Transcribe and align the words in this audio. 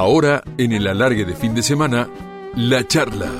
Ahora, 0.00 0.44
en 0.58 0.70
el 0.70 0.86
alargue 0.86 1.24
de 1.24 1.34
fin 1.34 1.56
de 1.56 1.62
semana, 1.64 2.08
la 2.54 2.86
charla. 2.86 3.32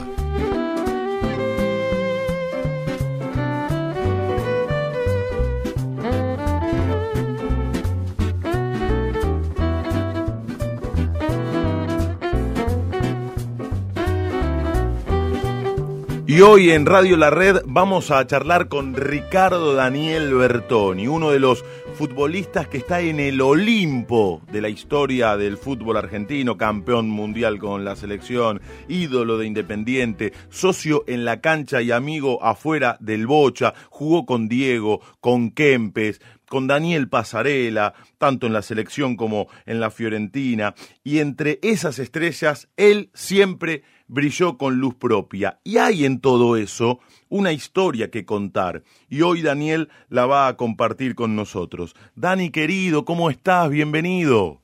Y 16.26 16.40
hoy 16.40 16.70
en 16.72 16.86
Radio 16.86 17.16
La 17.16 17.30
Red 17.30 17.62
vamos 17.66 18.10
a 18.10 18.26
charlar 18.26 18.66
con 18.66 18.96
Ricardo 18.96 19.74
Daniel 19.74 20.34
Bertoni, 20.34 21.06
uno 21.06 21.30
de 21.30 21.38
los 21.38 21.64
futbolistas 21.98 22.68
que 22.68 22.78
está 22.78 23.00
en 23.00 23.18
el 23.18 23.40
Olimpo 23.40 24.40
de 24.52 24.60
la 24.60 24.68
historia 24.68 25.36
del 25.36 25.56
fútbol 25.56 25.96
argentino, 25.96 26.56
campeón 26.56 27.10
mundial 27.10 27.58
con 27.58 27.84
la 27.84 27.96
selección, 27.96 28.60
ídolo 28.86 29.36
de 29.36 29.48
Independiente, 29.48 30.32
socio 30.48 31.02
en 31.08 31.24
la 31.24 31.40
cancha 31.40 31.82
y 31.82 31.90
amigo 31.90 32.44
afuera 32.44 32.98
del 33.00 33.26
Bocha, 33.26 33.74
jugó 33.90 34.26
con 34.26 34.48
Diego, 34.48 35.00
con 35.18 35.50
Kempes, 35.50 36.20
con 36.48 36.68
Daniel 36.68 37.08
Pasarela, 37.08 37.94
tanto 38.16 38.46
en 38.46 38.52
la 38.52 38.62
selección 38.62 39.16
como 39.16 39.48
en 39.66 39.80
la 39.80 39.90
Fiorentina, 39.90 40.76
y 41.02 41.18
entre 41.18 41.58
esas 41.62 41.98
estrellas 41.98 42.68
él 42.76 43.10
siempre 43.12 43.82
brilló 44.08 44.58
con 44.58 44.78
luz 44.78 44.94
propia. 44.94 45.60
Y 45.62 45.78
hay 45.78 46.04
en 46.04 46.20
todo 46.20 46.56
eso 46.56 46.98
una 47.28 47.52
historia 47.52 48.10
que 48.10 48.24
contar. 48.24 48.82
Y 49.08 49.22
hoy 49.22 49.42
Daniel 49.42 49.90
la 50.08 50.26
va 50.26 50.48
a 50.48 50.56
compartir 50.56 51.14
con 51.14 51.36
nosotros. 51.36 51.94
Dani, 52.16 52.50
querido, 52.50 53.04
¿cómo 53.04 53.30
estás? 53.30 53.70
Bienvenido. 53.70 54.60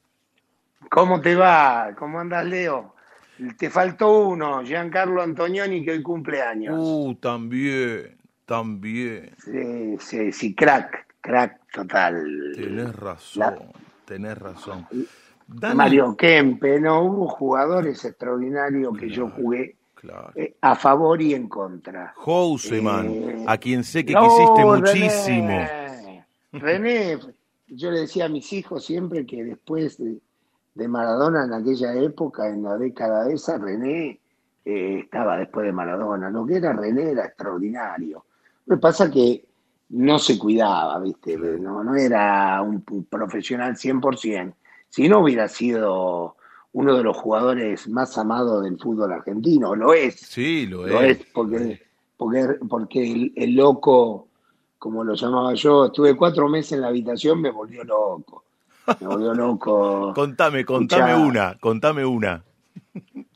¿Cómo 0.91 1.21
te 1.21 1.35
va? 1.35 1.95
¿Cómo 1.99 2.21
andas, 2.21 2.45
Leo? 2.47 2.95
Te 3.59 3.69
faltó 3.69 4.29
uno, 4.29 4.63
Giancarlo 4.63 5.21
Antonioni, 5.21 5.85
que 5.85 5.93
hoy 5.93 6.03
cumple 6.03 6.41
años. 6.41 6.77
Uh, 6.79 7.15
también, 7.17 8.17
también. 8.47 9.31
Sí, 9.39 9.97
sí, 9.99 10.33
sí, 10.33 10.55
crack, 10.55 11.07
crack 11.21 11.61
total. 11.73 12.53
Tenés 12.55 12.95
razón, 12.95 13.57
tenés 14.05 14.39
razón. 14.39 14.87
Mario 15.47 16.17
Kempe, 16.17 16.81
no 16.81 17.03
hubo 17.03 17.29
jugadores 17.29 18.05
extraordinarios 18.05 18.97
que 18.97 19.11
yo 19.11 19.29
jugué 19.29 19.77
eh, 20.35 20.57
a 20.61 20.75
favor 20.75 21.21
y 21.23 21.35
en 21.35 21.49
contra. 21.49 22.15
Houseman, 22.17 23.07
eh, 23.09 23.45
a 23.47 23.57
quien 23.59 23.85
sé 23.85 24.05
que 24.05 24.15
quisiste 24.15 24.65
muchísimo. 24.65 25.67
René, 26.53 27.19
yo 27.69 27.91
le 27.91 28.01
decía 28.01 28.27
a 28.27 28.29
mis 28.29 28.53
hijos 28.53 28.85
siempre 28.85 29.27
que 29.27 29.45
después 29.45 29.99
de, 29.99 30.89
Maradona 30.89 31.45
en 31.45 31.53
aquella 31.53 31.95
época, 31.95 32.49
en 32.49 32.63
la 32.63 32.77
década 32.77 33.31
esa, 33.31 33.59
René 33.59 34.21
eh, 34.65 35.01
estaba 35.05 35.39
después 35.39 35.67
de 35.67 35.73
Maradona. 35.73 36.31
Lo 36.31 36.47
que 36.47 36.57
era 36.57 36.73
René 36.73 37.11
era 37.11 37.27
extraordinario. 37.27 38.25
Lo 38.67 38.77
que 38.77 38.81
pasa 38.81 39.11
que 39.11 39.45
no 39.91 40.19
se 40.19 40.39
cuidaba, 40.39 40.99
¿viste? 41.01 41.37
No, 41.37 41.85
no 41.85 41.95
era 41.97 42.61
un 42.63 42.83
profesional 42.83 43.75
100%. 43.75 44.55
Si 44.95 45.09
no 45.09 45.25
hubiera 45.25 45.49
sido 45.49 46.37
uno 46.71 46.97
de 46.97 47.03
los 47.03 47.17
jugadores 47.17 47.89
más 47.89 48.17
amados 48.17 48.63
del 48.63 48.79
fútbol 48.79 49.11
argentino, 49.11 49.75
lo 49.75 49.93
es. 49.93 50.15
Sí, 50.21 50.67
lo, 50.67 50.87
lo 50.87 51.03
es. 51.03 51.19
porque, 51.33 51.83
porque, 52.17 52.59
porque 52.69 53.33
el, 53.35 53.55
loco, 53.57 54.29
como 54.79 55.03
lo 55.03 55.15
llamaba 55.15 55.53
yo, 55.55 55.87
estuve 55.87 56.17
cuatro 56.17 56.49
meses 56.49 56.75
en 56.75 56.83
la 56.83 56.87
habitación, 56.87 57.41
me 57.41 57.51
volvió 57.51 57.83
loco. 57.83 58.45
Me 59.01 59.09
volvió 59.09 59.35
loco. 59.35 60.13
contame, 60.15 60.65
contame 60.65 61.17
una, 61.17 61.59
contame 61.59 62.05
una. 62.05 62.45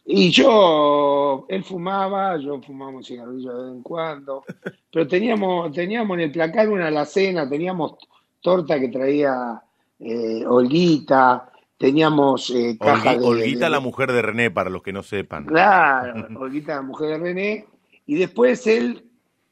Y 0.05 0.31
yo, 0.31 1.45
él 1.49 1.65
fumaba, 1.65 2.37
yo 2.37 2.63
fumaba 2.63 3.03
cigarrillo 3.03 3.53
de 3.53 3.65
vez 3.65 3.75
en 3.79 3.83
cuando, 3.83 4.45
pero 4.93 5.09
teníamos, 5.09 5.73
teníamos 5.73 6.19
en 6.19 6.23
el 6.23 6.31
placar 6.31 6.69
una 6.69 6.87
alacena, 6.87 7.51
teníamos 7.51 7.97
torta 8.41 8.79
que 8.79 8.91
traía 8.91 9.61
eh, 9.99 10.45
Olguita, 10.47 11.51
teníamos 11.79 12.51
eh, 12.51 12.77
caja 12.79 13.17
de, 13.17 13.25
Olguita, 13.25 13.69
la 13.69 13.81
mujer 13.81 14.13
de 14.13 14.23
René, 14.23 14.51
para 14.51 14.69
los 14.69 14.83
que 14.83 14.93
no 14.93 15.03
sepan. 15.03 15.47
Claro, 15.47 16.27
Olguita, 16.39 16.77
la 16.77 16.83
mujer 16.83 17.09
de 17.11 17.19
René. 17.19 17.67
Y 18.07 18.17
después 18.17 18.67
él 18.67 19.09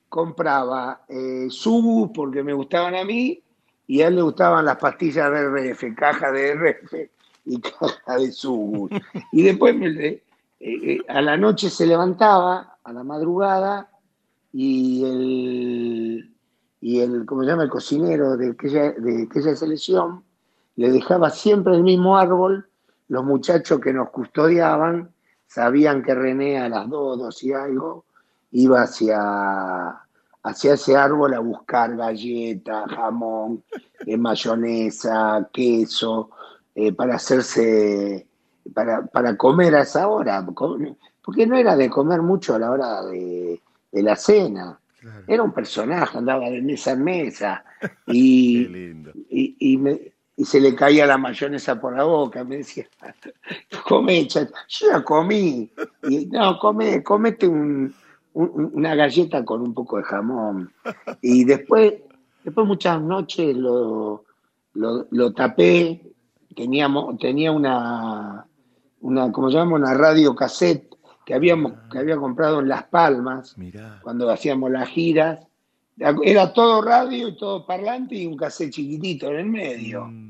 compraba 0.09 1.04
eh, 1.09 1.48
porque 2.15 2.42
me 2.42 2.53
gustaban 2.53 2.94
a 2.94 3.04
mí 3.04 3.42
y 3.86 4.03
a 4.03 4.09
él 4.09 4.16
le 4.16 4.22
gustaban 4.22 4.65
las 4.65 4.76
pastillas 4.76 5.31
de 5.31 5.72
RF, 5.72 5.94
caja 5.94 6.32
de 6.32 6.54
RF 6.54 6.94
y 7.44 7.60
caja 7.60 8.19
de 8.19 8.32
Subu. 8.32 8.88
y 9.32 9.42
después 9.42 9.76
eh, 9.81 10.22
eh, 10.60 10.98
a 11.09 11.20
la 11.20 11.36
noche 11.36 11.70
se 11.70 11.86
levantaba, 11.86 12.78
a 12.82 12.92
la 12.92 13.04
madrugada, 13.04 13.91
y 14.53 15.04
el, 15.04 16.34
y 16.81 17.00
el 17.00 17.26
¿cómo 17.26 17.42
se 17.42 17.50
llama? 17.50 17.65
El 17.65 17.69
cocinero 17.69 18.36
de 18.36 18.53
aquella, 18.53 18.92
de 18.92 19.25
aquella 19.25 19.54
selección 19.54 20.25
le 20.76 20.91
dejaba 20.91 21.31
siempre 21.31 21.75
el 21.75 21.82
mismo 21.82 22.16
árbol, 22.16 22.69
los 23.09 23.25
muchachos 23.25 23.81
que 23.81 23.92
nos 23.92 24.10
custodiaban 24.10 25.10
sabían 25.47 26.03
que 26.03 26.14
René 26.14 26.59
a 26.59 26.69
las 26.69 26.88
dos, 26.88 27.19
dos 27.19 27.42
y 27.42 27.53
algo 27.53 28.04
iba 28.53 28.82
hacia, 28.82 29.88
hacia 30.42 30.75
ese 30.75 30.97
árbol 30.97 31.34
a 31.34 31.41
buscar 31.41 31.97
galletas, 31.97 32.91
jamón, 32.91 33.62
eh, 34.04 34.16
mayonesa, 34.16 35.48
queso, 35.53 36.31
eh, 36.75 36.92
para 36.92 37.16
hacerse, 37.16 38.26
para, 38.75 39.06
para 39.06 39.36
comer 39.36 39.75
a 39.76 39.82
esa 39.82 40.09
hora, 40.09 40.44
porque 41.22 41.47
no 41.47 41.56
era 41.56 41.75
de 41.76 41.88
comer 41.88 42.22
mucho 42.22 42.54
a 42.54 42.59
la 42.59 42.70
hora 42.70 43.03
de, 43.04 43.60
la 43.92 44.15
cena. 44.15 44.78
Era 45.26 45.42
un 45.42 45.53
personaje, 45.53 46.19
andaba 46.19 46.50
de 46.50 46.60
mesa 46.60 46.92
en 46.92 47.04
mesa. 47.04 47.65
Y, 48.06 48.66
y, 49.31 49.56
y 49.59 49.76
me, 49.78 50.16
y 50.36 50.44
se 50.44 50.60
le 50.60 50.74
caía 50.74 51.06
la 51.06 51.16
mayonesa 51.16 51.80
por 51.80 51.97
la 51.97 52.04
boca. 52.04 52.44
Me 52.44 52.58
decía, 52.58 52.86
come, 53.88 54.26
yo 54.28 54.42
ya 54.69 55.02
comí. 55.02 55.70
Y, 56.08 56.26
no, 56.26 56.58
come, 56.58 57.02
comete 57.02 57.48
una 58.34 58.94
galleta 58.94 59.44
con 59.44 59.62
un 59.62 59.72
poco 59.72 59.97
de 59.97 60.02
jamón. 60.02 60.70
Y 61.22 61.44
después, 61.44 61.94
después 62.44 62.66
muchas 62.66 63.00
noches 63.00 63.56
lo, 63.56 64.24
lo, 64.74 65.32
tapé. 65.32 66.02
Teníamos, 66.54 67.18
tenía 67.18 67.53
una, 67.53 68.47
una, 69.00 69.32
como 69.32 69.48
llamamos, 69.48 69.80
una 69.80 69.94
radio 69.94 70.34
cassette 70.34 70.94
que 71.24 71.34
habíamos, 71.34 71.72
que 71.91 71.98
había 71.98 72.16
comprado 72.16 72.60
en 72.60 72.68
Las 72.68 72.84
Palmas 72.84 73.56
cuando 74.03 74.30
hacíamos 74.30 74.70
las 74.70 74.88
giras 74.88 75.47
era 75.98 76.53
todo 76.53 76.82
radio 76.82 77.28
y 77.28 77.36
todo 77.36 77.64
parlante 77.64 78.16
y 78.16 78.26
un 78.26 78.36
cassette 78.36 78.72
chiquitito 78.72 79.28
en 79.30 79.36
el 79.36 79.47
medio. 79.47 80.04
Mm, 80.04 80.25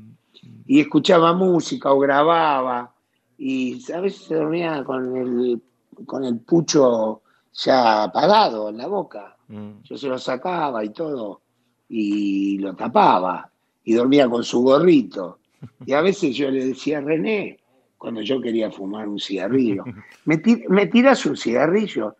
y 0.67 0.81
escuchaba 0.81 1.33
música 1.33 1.91
o 1.91 1.99
grababa. 1.99 2.93
Y 3.37 3.81
a 3.91 4.01
veces 4.01 4.25
se 4.25 4.35
dormía 4.35 4.83
con 4.83 5.15
el, 5.15 5.61
con 6.05 6.23
el 6.25 6.39
pucho 6.39 7.21
ya 7.53 8.03
apagado 8.03 8.69
en 8.69 8.77
la 8.77 8.87
boca. 8.87 9.37
Mm. 9.47 9.81
Yo 9.83 9.97
se 9.97 10.07
lo 10.07 10.17
sacaba 10.19 10.83
y 10.83 10.89
todo. 10.89 11.41
Y 11.89 12.57
lo 12.59 12.75
tapaba. 12.75 13.49
Y 13.83 13.93
dormía 13.93 14.29
con 14.29 14.43
su 14.43 14.61
gorrito. 14.61 15.39
Y 15.85 15.93
a 15.93 16.01
veces 16.01 16.35
yo 16.35 16.51
le 16.51 16.65
decía 16.65 16.97
a 16.97 17.01
René, 17.01 17.57
cuando 17.97 18.21
yo 18.21 18.41
quería 18.41 18.69
fumar 18.69 19.07
un 19.07 19.19
cigarrillo, 19.19 19.83
¿me, 20.25 20.41
¿me 20.67 20.87
tiras 20.87 21.25
un 21.25 21.37
cigarrillo? 21.37 22.15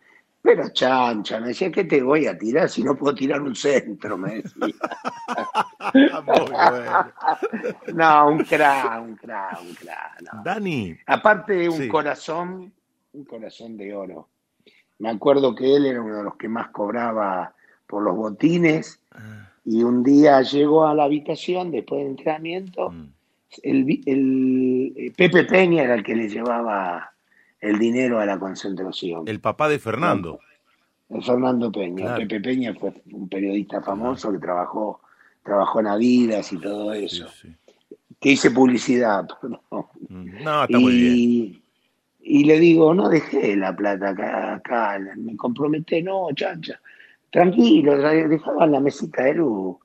Pero 0.47 0.69
chancha, 0.69 1.41
me 1.41 1.49
decía, 1.49 1.69
¿qué 1.69 1.83
te 1.83 2.01
voy 2.01 2.25
a 2.25 2.37
tirar 2.37 2.69
si 2.69 2.81
no 2.81 2.95
puedo 2.95 3.13
tirar 3.13 3.41
un 3.41 3.53
centro? 3.53 4.17
Me 4.17 4.35
decía. 4.35 4.63
no, 7.93 8.29
un 8.29 8.45
crack, 8.45 9.03
un 9.03 9.17
crack, 9.17 9.61
un 9.61 9.73
crack. 9.73 10.23
Dani. 10.45 10.95
Aparte 11.05 11.51
de 11.51 11.67
un 11.67 11.89
corazón, 11.89 12.71
un 13.11 13.25
corazón 13.25 13.75
de 13.75 13.93
oro. 13.93 14.29
Me 14.99 15.09
acuerdo 15.09 15.53
que 15.53 15.75
él 15.75 15.85
era 15.85 16.01
uno 16.01 16.19
de 16.19 16.23
los 16.23 16.37
que 16.37 16.47
más 16.47 16.69
cobraba 16.69 17.53
por 17.85 18.03
los 18.03 18.15
botines. 18.15 19.01
Ah. 19.11 19.51
Y 19.65 19.83
un 19.83 20.01
día 20.01 20.41
llegó 20.43 20.87
a 20.87 20.95
la 20.95 21.03
habitación 21.03 21.71
después 21.71 21.99
del 21.99 22.11
entrenamiento. 22.11 22.89
Mm. 22.89 23.11
El, 23.63 24.01
el, 24.05 25.13
Pepe 25.17 25.43
Peña 25.43 25.83
era 25.83 25.95
el 25.95 26.05
que 26.05 26.15
le 26.15 26.29
llevaba 26.29 27.11
el 27.61 27.79
dinero 27.79 28.19
a 28.19 28.25
la 28.25 28.39
concentración. 28.39 29.27
El 29.27 29.39
papá 29.39 29.69
de 29.69 29.79
Fernando. 29.79 30.39
El 31.09 31.23
Fernando 31.23 31.71
Peña. 31.71 32.15
Pepe 32.15 32.39
Peña 32.39 32.73
fue 32.73 32.93
un 33.11 33.29
periodista 33.29 33.81
famoso 33.81 34.31
que 34.31 34.39
trabajó, 34.39 35.01
trabajó 35.43 35.79
en 35.79 35.87
Adidas 35.87 36.51
y 36.51 36.57
todo 36.57 36.93
eso. 36.93 37.27
Que 38.19 38.31
hice 38.31 38.51
publicidad. 38.51 39.27
Mm. 40.09 40.43
No, 40.43 40.63
está 40.63 40.77
y, 40.77 40.81
muy 40.81 40.95
bien. 40.95 41.61
Y 42.21 42.43
le 42.45 42.59
digo, 42.59 42.93
no 42.93 43.09
dejé 43.09 43.57
la 43.57 43.75
plata 43.75 44.11
acá, 44.53 44.99
me 45.17 45.35
comprometí, 45.35 46.01
no, 46.01 46.27
chancha. 46.33 46.79
Tranquilo, 47.29 47.97
dejaba 47.97 48.65
en 48.65 48.71
la 48.71 48.79
mesita 48.79 49.23
de 49.23 49.33
luz. 49.33 49.75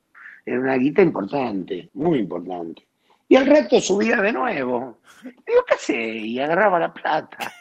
Era 0.46 0.60
una 0.60 0.76
guita 0.76 1.02
importante, 1.02 1.90
muy 1.94 2.20
importante. 2.20 2.86
Y 3.28 3.36
al 3.36 3.46
rato 3.46 3.80
subía 3.80 4.20
de 4.20 4.32
nuevo. 4.32 4.98
Digo, 5.24 5.64
¿qué 5.66 5.74
hace? 5.74 6.16
Y 6.18 6.38
agarraba 6.38 6.78
la 6.78 6.92
plata. 6.92 7.52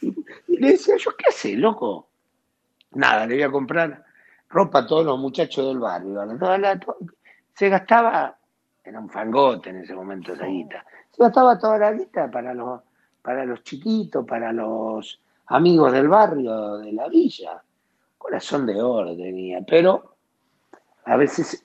Y, 0.00 0.58
le 0.58 0.72
decía 0.72 0.96
yo, 0.96 1.10
¿qué 1.16 1.26
hace, 1.28 1.56
loco? 1.56 2.08
Nada, 2.92 3.26
le 3.26 3.34
voy 3.34 3.42
a 3.44 3.50
comprar 3.50 4.04
ropa 4.48 4.80
a 4.80 4.86
todos 4.86 5.04
los 5.04 5.18
muchachos 5.18 5.66
del 5.66 5.78
barrio. 5.78 6.20
se 7.54 7.68
gastaba, 7.68 8.36
era 8.84 8.98
un 8.98 9.08
fangote 9.08 9.70
en 9.70 9.78
ese 9.78 9.94
momento 9.94 10.32
esa 10.32 10.46
guita, 10.46 10.84
se 11.10 11.22
gastaba 11.22 11.58
toda 11.58 11.78
la 11.78 11.92
guita 11.92 12.30
para 12.30 12.52
los, 12.52 12.80
para 13.22 13.44
los 13.44 13.62
chiquitos, 13.62 14.26
para 14.26 14.52
los 14.52 15.20
amigos 15.46 15.92
del 15.92 16.08
barrio, 16.08 16.78
de 16.78 16.92
la 16.92 17.08
villa. 17.08 17.62
Corazón 18.18 18.66
de 18.66 18.80
oro 18.82 19.16
tenía, 19.16 19.60
pero 19.66 20.16
a 21.04 21.16
veces 21.16 21.64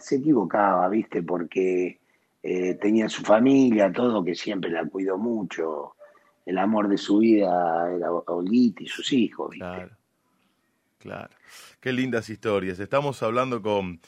se 0.00 0.16
equivocaba, 0.16 0.88
¿viste? 0.88 1.22
Porque 1.22 2.00
eh, 2.42 2.74
tenía 2.74 3.08
su 3.08 3.22
familia, 3.22 3.92
todo, 3.92 4.24
que 4.24 4.34
siempre 4.34 4.70
la 4.70 4.84
cuidó 4.84 5.16
mucho. 5.16 5.93
El 6.46 6.58
amor 6.58 6.88
de 6.88 6.98
su 6.98 7.18
vida 7.18 7.90
era 7.94 8.12
Olguita 8.12 8.82
y 8.82 8.86
sus 8.86 9.12
hijos, 9.12 9.50
¿viste? 9.50 9.64
Claro, 9.64 9.96
claro. 10.98 11.34
Qué 11.80 11.92
lindas 11.92 12.28
historias. 12.28 12.78
Estamos 12.80 13.22
hablando 13.22 13.62
con 13.62 14.00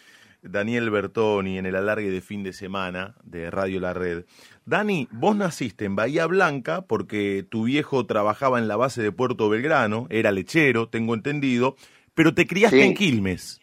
Daniel 0.43 0.91
Bertoni 0.91 1.59
en 1.59 1.67
el 1.67 1.77
alargue 1.77 2.11
de 2.11 2.21
fin 2.21 2.43
de 2.43 2.53
semana 2.53 3.15
de 3.25 3.50
Radio 3.50 3.81
La 3.81 3.94
Red. 3.94 4.25
Dani, 4.65 5.09
vos 5.11 5.37
naciste 5.37 5.85
en 5.85 5.97
Bahía 5.97 6.27
Blanca 6.27 6.83
porque 6.83 7.47
tu 7.49 7.65
viejo 7.65 8.06
trabajaba 8.06 8.59
en 8.59 8.69
la 8.69 8.77
base 8.77 9.03
de 9.03 9.12
Puerto 9.12 9.49
Belgrano, 9.49 10.06
era 10.11 10.33
lechero, 10.33 10.88
tengo 10.88 11.15
entendido, 11.15 11.77
pero 12.15 12.35
te 12.35 12.47
criaste 12.47 12.85
en 12.85 12.94
Quilmes. 12.94 13.61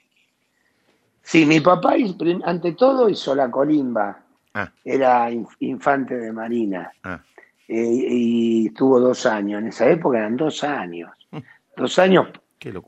Sí, 1.22 1.46
mi 1.46 1.62
papá 1.62 1.96
ante 2.44 2.74
todo 2.74 3.10
hizo 3.10 3.34
la 3.34 3.50
colimba. 3.50 4.20
Ah. 4.54 4.72
Era 4.84 5.31
infante 5.60 6.16
de 6.16 6.31
marina. 6.31 6.92
Ah. 7.04 7.22
Eh, 7.68 8.07
y 8.10 8.68
estuvo 8.68 9.00
dos 9.00 9.25
años. 9.25 9.62
En 9.62 9.68
esa 9.68 9.89
época 9.89 10.19
eran 10.19 10.38
dos 10.38 10.63
años. 10.63 11.12
Mm. 11.31 11.38
Dos 11.77 12.00
años. 12.00 12.27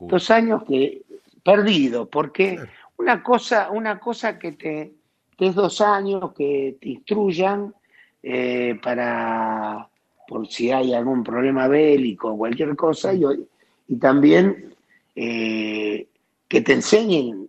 Dos 0.00 0.30
años 0.30 0.62
que 0.64 1.02
perdido, 1.42 2.08
porque 2.08 2.58
una 2.96 3.22
cosa, 3.22 3.70
una 3.70 3.98
cosa 3.98 4.38
que 4.38 4.52
te, 4.52 4.94
es 5.38 5.54
dos 5.54 5.80
años, 5.80 6.32
que 6.32 6.76
te 6.80 6.88
instruyan 6.88 7.74
eh, 8.22 8.78
para 8.82 9.88
por 10.26 10.48
si 10.48 10.72
hay 10.72 10.92
algún 10.92 11.22
problema 11.22 11.68
bélico 11.68 12.32
o 12.32 12.38
cualquier 12.38 12.74
cosa, 12.74 13.14
y, 13.14 13.22
y 13.86 13.96
también 13.96 14.74
eh, 15.14 16.08
que 16.48 16.60
te 16.62 16.72
enseñen 16.72 17.48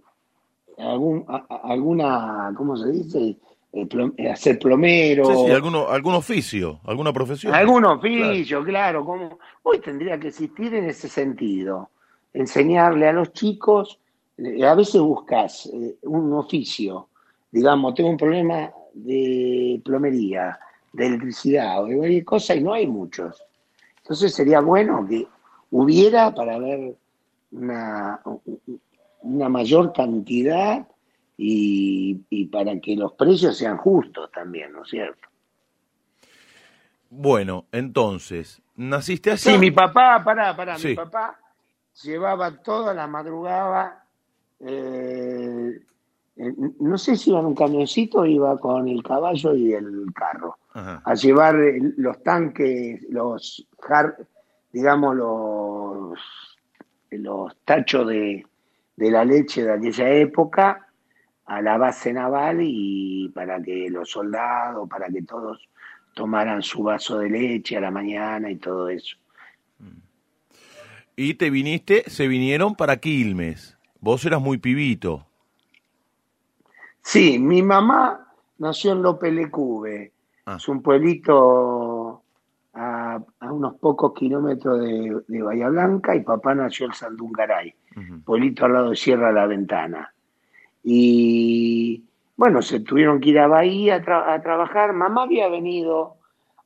algún, 0.77 1.25
alguna, 1.63 2.53
¿cómo 2.55 2.77
se 2.77 2.91
dice? 2.91 3.37
Eh, 3.73 4.29
hacer 4.29 4.57
plomero. 4.57 5.25
Sí, 5.25 5.33
sí, 5.45 5.51
algún 5.51 6.13
oficio, 6.15 6.79
alguna 6.85 7.11
profesión. 7.13 7.53
Algún 7.53 7.85
oficio, 7.85 8.63
claro. 8.63 9.05
como 9.05 9.37
hoy 9.63 9.79
tendría 9.79 10.19
que 10.19 10.29
existir 10.29 10.73
en 10.73 10.85
ese 10.85 11.09
sentido. 11.09 11.89
Enseñarle 12.33 13.07
a 13.07 13.13
los 13.13 13.33
chicos 13.33 13.99
eh, 14.37 14.65
a 14.65 14.73
veces 14.73 15.01
buscas 15.01 15.67
eh, 15.67 15.97
un 16.03 16.33
oficio, 16.33 17.09
digamos, 17.51 17.93
tengo 17.93 18.09
un 18.09 18.17
problema 18.17 18.71
de 18.93 19.81
plomería, 19.83 20.57
de 20.93 21.07
electricidad 21.07 21.83
o 21.83 21.87
de 21.87 21.97
cualquier 21.97 22.25
cosa 22.25 22.55
y 22.55 22.63
no 22.63 22.73
hay 22.73 22.87
muchos. 22.87 23.43
Entonces 23.97 24.33
sería 24.33 24.61
bueno 24.61 25.05
que 25.07 25.27
hubiera 25.71 26.33
para 26.33 26.57
ver 26.57 26.95
una, 27.51 28.21
una 29.21 29.49
mayor 29.49 29.91
cantidad 29.93 30.87
y, 31.37 32.25
y, 32.29 32.45
para 32.47 32.79
que 32.79 32.95
los 32.95 33.13
precios 33.13 33.57
sean 33.57 33.77
justos 33.77 34.31
también, 34.31 34.71
¿no 34.71 34.83
es 34.83 34.89
cierto? 34.89 35.27
Bueno, 37.09 37.65
entonces, 37.71 38.61
¿naciste 38.75 39.31
así? 39.31 39.51
Sí, 39.51 39.57
mi 39.57 39.71
papá, 39.71 40.23
pará, 40.23 40.55
pará, 40.55 40.77
mi 40.77 40.95
papá 40.95 41.39
llevaba 42.03 42.57
toda 42.63 42.93
la 42.93 43.07
madrugada 43.07 44.03
eh, 44.59 45.79
no 46.79 46.97
sé 46.97 47.15
si 47.15 47.31
iba 47.31 47.39
en 47.39 47.47
un 47.47 47.55
camioncito 47.55 48.25
iba 48.25 48.57
con 48.59 48.87
el 48.87 49.01
caballo 49.01 49.55
y 49.55 49.73
el 49.73 50.05
carro, 50.13 50.57
a 50.73 51.13
llevar 51.15 51.55
los 51.97 52.21
tanques, 52.21 53.01
los, 53.09 53.67
digamos, 54.71 55.15
los, 55.15 56.19
los 57.09 57.57
tachos 57.65 58.07
de, 58.07 58.45
de 58.95 59.11
la 59.11 59.25
leche 59.25 59.63
de 59.63 59.73
aquella 59.73 60.09
época 60.11 60.86
a 61.47 61.61
la 61.61 61.77
base 61.77 62.13
naval 62.13 62.59
y 62.61 63.29
para 63.29 63.61
que 63.61 63.89
los 63.89 64.11
soldados, 64.11 64.87
para 64.89 65.07
que 65.07 65.23
todos 65.23 65.67
tomaran 66.13 66.61
su 66.61 66.83
vaso 66.83 67.19
de 67.19 67.29
leche 67.29 67.77
a 67.77 67.81
la 67.81 67.91
mañana 67.91 68.51
y 68.51 68.57
todo 68.57 68.89
eso. 68.89 69.15
Y 71.15 71.33
te 71.35 71.49
viniste, 71.49 72.03
se 72.09 72.27
vinieron 72.27 72.75
para 72.75 72.97
Quilmes. 72.97 73.77
Vos 73.99 74.23
eras 74.25 74.41
muy 74.41 74.59
pibito. 74.59 75.25
Sí, 77.01 77.39
mi 77.39 77.63
mamá 77.63 78.27
nació 78.59 78.91
en 78.91 79.01
Lopelecube. 79.01 80.11
Ah. 80.45 80.57
Es 80.57 80.67
un 80.67 80.81
pueblito 80.81 82.21
a, 82.73 83.19
unos 83.41 83.75
pocos 83.75 84.13
kilómetros 84.13 84.79
de, 84.79 85.41
Bahía 85.41 85.69
Blanca 85.69 86.15
y 86.15 86.19
papá 86.19 86.53
nació 86.53 86.85
en 86.85 86.93
Sandungaray, 86.93 87.73
pueblito 88.23 88.65
al 88.65 88.73
lado 88.73 88.89
de 88.91 88.95
Sierra 88.95 89.31
La 89.31 89.47
Ventana. 89.47 90.13
Y 90.83 92.03
bueno, 92.35 92.61
se 92.61 92.79
tuvieron 92.79 93.19
que 93.19 93.29
ir 93.29 93.39
a 93.39 93.47
Bahía 93.47 93.95
a 93.95 94.41
trabajar. 94.41 94.93
Mamá 94.93 95.23
había 95.23 95.49
venido 95.49 96.15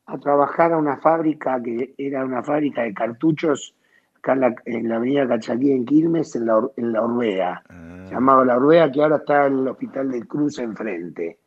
a 0.05 0.17
trabajar 0.17 0.73
a 0.73 0.77
una 0.77 0.97
fábrica 0.97 1.61
que 1.61 1.93
era 1.97 2.25
una 2.25 2.43
fábrica 2.43 2.83
de 2.83 2.93
cartuchos 2.93 3.73
acá 4.17 4.33
en 4.65 4.89
la, 4.89 4.95
avenida 4.95 5.27
Cachaquí 5.27 5.71
en 5.71 5.85
Quilmes, 5.85 6.35
en 6.35 6.45
la, 6.45 6.61
en 6.77 6.91
la 6.93 7.03
Orbea, 7.03 7.63
ah. 7.67 8.05
llamado 8.11 8.45
La 8.45 8.57
Orbea, 8.57 8.91
que 8.91 9.01
ahora 9.01 9.17
está 9.17 9.47
en 9.47 9.59
el 9.59 9.67
Hospital 9.67 10.11
del 10.11 10.27
Cruz 10.27 10.59
enfrente. 10.59 11.39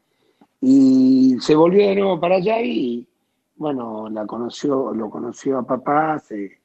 Y 0.61 1.37
se 1.41 1.55
volvió 1.55 1.87
de 1.87 1.97
nuevo 1.97 2.19
para 2.19 2.37
allá 2.37 2.61
y, 2.63 3.07
bueno, 3.57 4.09
la 4.09 4.27
conoció, 4.27 4.93
lo 4.93 5.11
conoció 5.11 5.59
a 5.59 5.63
papá, 5.63 6.19
se, 6.19 6.59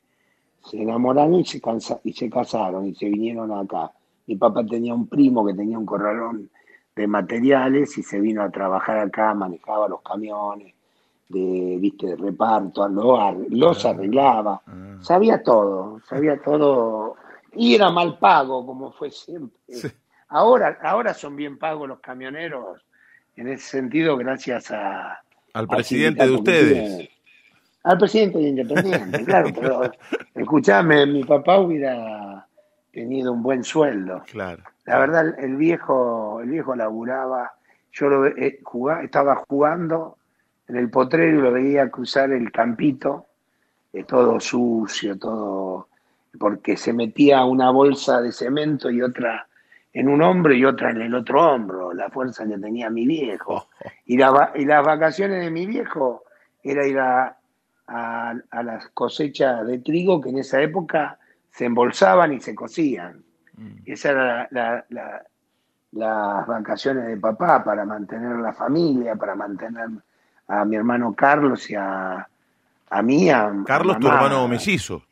se 0.63 0.81
enamoraron 0.81 1.35
y 1.35 1.45
se, 1.45 1.61
cansa, 1.61 1.99
y 2.03 2.13
se 2.13 2.29
casaron 2.29 2.87
y 2.87 2.95
se 2.95 3.07
vinieron 3.07 3.51
acá. 3.51 3.91
Mi 4.29 4.35
papá 4.35 4.63
tenía 4.63 4.93
un 4.93 5.07
primo 5.07 5.43
que 5.43 5.55
tenía 5.55 5.79
un 5.79 5.87
corralón 5.87 6.51
de 6.95 7.07
materiales 7.07 7.97
y 7.97 8.03
se 8.03 8.19
vino 8.19 8.43
a 8.43 8.51
trabajar 8.51 8.99
acá, 8.99 9.33
manejaba 9.33 9.87
los 9.87 10.03
camiones, 10.03 10.75
de, 11.29 11.77
viste, 11.79 12.05
de 12.05 12.15
reparto, 12.15 12.87
los 12.87 13.85
ah. 13.85 13.89
arreglaba, 13.89 14.61
ah. 14.67 14.97
sabía 15.01 15.41
todo, 15.41 15.99
sabía 16.07 16.39
todo, 16.39 17.15
y 17.55 17.73
era 17.73 17.89
mal 17.89 18.19
pago, 18.19 18.63
como 18.67 18.91
fue 18.91 19.09
siempre. 19.09 19.57
Ahora, 20.27 20.77
ahora 20.83 21.15
son 21.15 21.35
bien 21.35 21.57
pagos 21.57 21.87
los 21.87 21.99
camioneros, 21.99 22.85
en 23.35 23.47
ese 23.47 23.67
sentido, 23.67 24.15
gracias 24.15 24.69
a... 24.69 25.23
Al 25.53 25.67
presidente 25.67 26.23
de 26.23 26.31
ustedes. 26.31 27.09
Al 27.81 27.97
presidente 27.97 28.37
de 28.37 28.49
Independiente, 28.49 29.25
claro, 29.25 29.49
pero 29.55 29.91
escuchame, 30.35 31.07
mi 31.07 31.23
papá 31.23 31.57
hubiera 31.57 32.45
tenido 32.91 33.33
un 33.33 33.43
buen 33.43 33.63
sueldo. 33.63 34.23
Claro. 34.31 34.63
La 34.85 34.99
verdad, 34.99 35.39
el 35.39 35.55
viejo, 35.55 36.41
el 36.41 36.49
viejo 36.49 36.75
laburaba, 36.75 37.53
yo 37.91 38.09
lo 38.09 38.27
eh, 38.27 38.59
jugaba, 38.63 39.03
estaba 39.03 39.35
jugando 39.47 40.17
en 40.67 40.75
el 40.77 40.89
potrero 40.89 41.39
y 41.39 41.41
lo 41.41 41.51
veía 41.51 41.89
cruzar 41.89 42.31
el 42.31 42.51
campito, 42.51 43.25
eh, 43.93 44.03
todo 44.03 44.39
sucio, 44.39 45.17
todo, 45.17 45.89
porque 46.39 46.77
se 46.77 46.93
metía 46.93 47.43
una 47.45 47.71
bolsa 47.71 48.21
de 48.21 48.31
cemento 48.31 48.89
y 48.89 49.01
otra 49.01 49.47
en 49.91 50.07
un 50.07 50.21
hombro 50.21 50.53
y 50.53 50.63
otra 50.65 50.91
en 50.91 51.01
el 51.01 51.15
otro 51.15 51.51
hombro, 51.51 51.93
la 51.93 52.09
fuerza 52.09 52.47
que 52.47 52.57
tenía 52.57 52.89
mi 52.89 53.07
viejo. 53.07 53.67
Y, 54.05 54.17
la, 54.17 54.51
y 54.55 54.65
las 54.65 54.85
vacaciones 54.85 55.43
de 55.43 55.49
mi 55.49 55.65
viejo 55.65 56.23
era 56.63 56.85
ir 56.85 56.99
a, 56.99 57.37
a, 57.87 58.63
las 58.63 58.87
cosechas 58.89 59.65
de 59.65 59.79
trigo 59.79 60.21
que 60.21 60.29
en 60.29 60.37
esa 60.37 60.61
época 60.61 61.17
se 61.59 61.65
embolsaban 61.65 62.31
y 62.31 62.39
se 62.39 62.55
cocían. 62.55 63.21
Mm. 63.57 63.79
Esas 63.85 64.11
eran 64.13 64.47
la, 64.51 64.85
las 65.91 66.47
vacaciones 66.47 67.05
de 67.05 67.17
papá 67.17 67.61
para 67.65 67.83
mantener 67.83 68.37
la 68.37 68.53
familia, 68.53 69.17
para 69.17 69.35
mantener 69.35 69.89
a 70.47 70.63
mi 70.63 70.77
hermano 70.77 71.13
Carlos 71.13 71.69
y 71.69 71.75
a, 71.75 72.25
a 72.89 73.01
mí. 73.01 73.29
A, 73.29 73.51
Carlos, 73.65 73.99
tu 73.99 74.07
hermano 74.07 74.47
mellizo. 74.47 75.03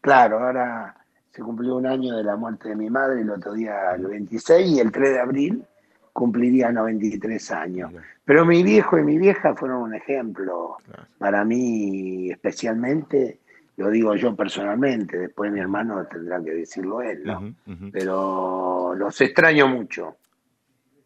Claro, 0.00 0.38
ahora 0.38 0.94
se 1.32 1.42
cumplió 1.42 1.74
un 1.74 1.86
año 1.86 2.16
de 2.16 2.22
la 2.22 2.36
muerte 2.36 2.68
de 2.68 2.76
mi 2.76 2.88
madre 2.88 3.22
el 3.22 3.30
otro 3.30 3.54
día, 3.54 3.96
el 3.96 4.06
26, 4.06 4.76
y 4.76 4.78
el 4.78 4.92
3 4.92 5.10
de 5.10 5.20
abril 5.20 5.64
cumpliría 6.12 6.70
93 6.70 7.50
años. 7.50 7.90
Pero 8.24 8.46
mi 8.46 8.62
viejo 8.62 8.96
y 8.96 9.02
mi 9.02 9.18
vieja 9.18 9.56
fueron 9.56 9.82
un 9.82 9.94
ejemplo 9.94 10.76
para 11.18 11.44
mí 11.44 12.30
especialmente, 12.30 13.40
lo 13.78 13.90
digo 13.90 14.16
yo 14.16 14.34
personalmente, 14.34 15.16
después 15.16 15.52
mi 15.52 15.60
hermano 15.60 16.04
tendrá 16.10 16.42
que 16.42 16.50
decirlo 16.50 17.00
él, 17.00 17.22
¿no? 17.24 17.54
Pero 17.92 18.92
los 18.96 19.20
extraño 19.20 19.68
mucho. 19.68 20.16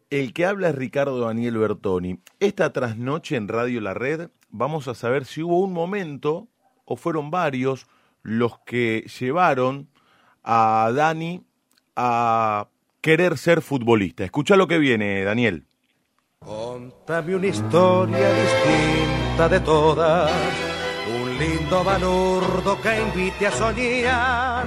El 0.09 0.33
que 0.33 0.45
habla 0.45 0.69
es 0.69 0.75
Ricardo 0.75 1.19
Daniel 1.19 1.59
Bertoni. 1.59 2.19
Esta 2.39 2.73
trasnoche 2.73 3.35
en 3.35 3.47
Radio 3.47 3.79
La 3.79 3.93
Red 3.93 4.29
vamos 4.49 4.87
a 4.87 4.95
saber 4.95 5.25
si 5.25 5.43
hubo 5.43 5.59
un 5.59 5.71
momento, 5.71 6.47
o 6.85 6.95
fueron 6.95 7.29
varios, 7.29 7.85
los 8.23 8.57
que 8.65 9.05
llevaron 9.19 9.87
a 10.43 10.91
Dani 10.95 11.45
a 11.95 12.69
querer 13.01 13.37
ser 13.37 13.61
futbolista. 13.61 14.23
Escucha 14.23 14.55
lo 14.55 14.67
que 14.67 14.79
viene, 14.79 15.23
Daniel. 15.23 15.67
Contame 16.39 17.35
una 17.35 17.47
historia 17.47 18.33
distinta 18.33 19.47
de 19.47 19.59
todas, 19.59 20.31
lindo 21.43 21.83
balurdo 21.83 22.79
que 22.81 23.01
invite 23.01 23.47
a 23.47 23.51
soñar. 23.51 24.65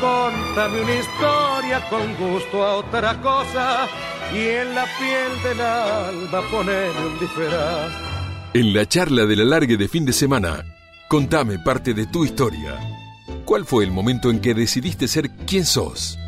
Contame 0.00 0.80
una 0.80 0.94
historia 0.94 1.88
con 1.88 2.14
gusto 2.16 2.64
a 2.64 2.76
otra 2.76 3.20
cosa 3.20 3.88
y 4.32 4.38
en 4.38 4.74
la 4.74 4.84
piel 4.98 5.32
del 5.44 5.60
alma 5.60 6.40
ponerle 6.50 7.06
un 7.06 7.18
disfraz. 7.18 7.92
En 8.54 8.72
la 8.72 8.86
charla 8.86 9.26
de 9.26 9.36
la 9.36 9.44
largue 9.44 9.76
de 9.76 9.88
fin 9.88 10.04
de 10.06 10.12
semana, 10.12 10.64
contame 11.08 11.58
parte 11.58 11.92
de 11.92 12.06
tu 12.06 12.24
historia. 12.24 12.78
¿Cuál 13.44 13.64
fue 13.66 13.84
el 13.84 13.90
momento 13.90 14.30
en 14.30 14.40
que 14.40 14.54
decidiste 14.54 15.08
ser 15.08 15.30
quien 15.30 15.64
sos? 15.64 16.18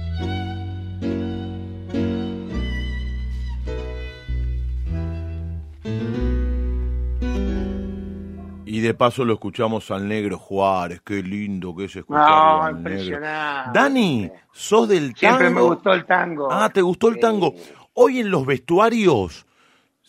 Y 8.79 8.81
de 8.81 8.95
paso 8.95 9.25
lo 9.25 9.33
escuchamos 9.33 9.91
al 9.91 10.07
negro 10.07 10.39
Juárez, 10.39 11.01
qué 11.05 11.21
lindo 11.21 11.75
que 11.75 11.87
es 11.87 11.97
escucharlo 11.97 12.29
No, 12.29 12.63
al 12.63 12.75
negro. 12.77 12.91
impresionante. 12.93 13.71
Dani, 13.77 14.31
sos 14.53 14.89
del 14.89 15.07
tango. 15.15 15.19
Siempre 15.19 15.51
me 15.51 15.61
gustó 15.63 15.93
el 15.95 16.05
tango. 16.07 16.49
Ah, 16.49 16.71
¿te 16.73 16.81
gustó 16.81 17.09
el 17.09 17.19
tango? 17.19 17.55
Hoy 17.95 18.21
en 18.21 18.31
los 18.31 18.47
vestuarios. 18.47 19.47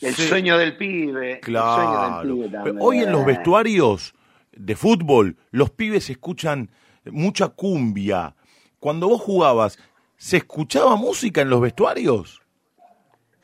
El 0.01 0.13
se- 0.13 0.27
sueño 0.27 0.55
del 0.59 0.77
pibe. 0.77 1.39
Claro. 1.39 1.81
El 1.81 1.87
sueño 1.87 2.01
del 2.11 2.21
pibe 2.35 2.49
Pero 2.51 2.63
también. 2.63 2.77
hoy 2.79 2.97
en 2.99 3.11
los 3.11 3.25
vestuarios 3.25 4.13
de 4.51 4.75
fútbol, 4.75 5.35
los 5.49 5.71
pibes 5.71 6.07
escuchan 6.11 6.69
mucha 7.05 7.47
cumbia. 7.47 8.35
Cuando 8.79 9.07
vos 9.09 9.19
jugabas, 9.21 9.79
¿se 10.15 10.37
escuchaba 10.37 10.95
música 10.95 11.41
en 11.41 11.49
los 11.49 11.59
vestuarios? 11.59 12.39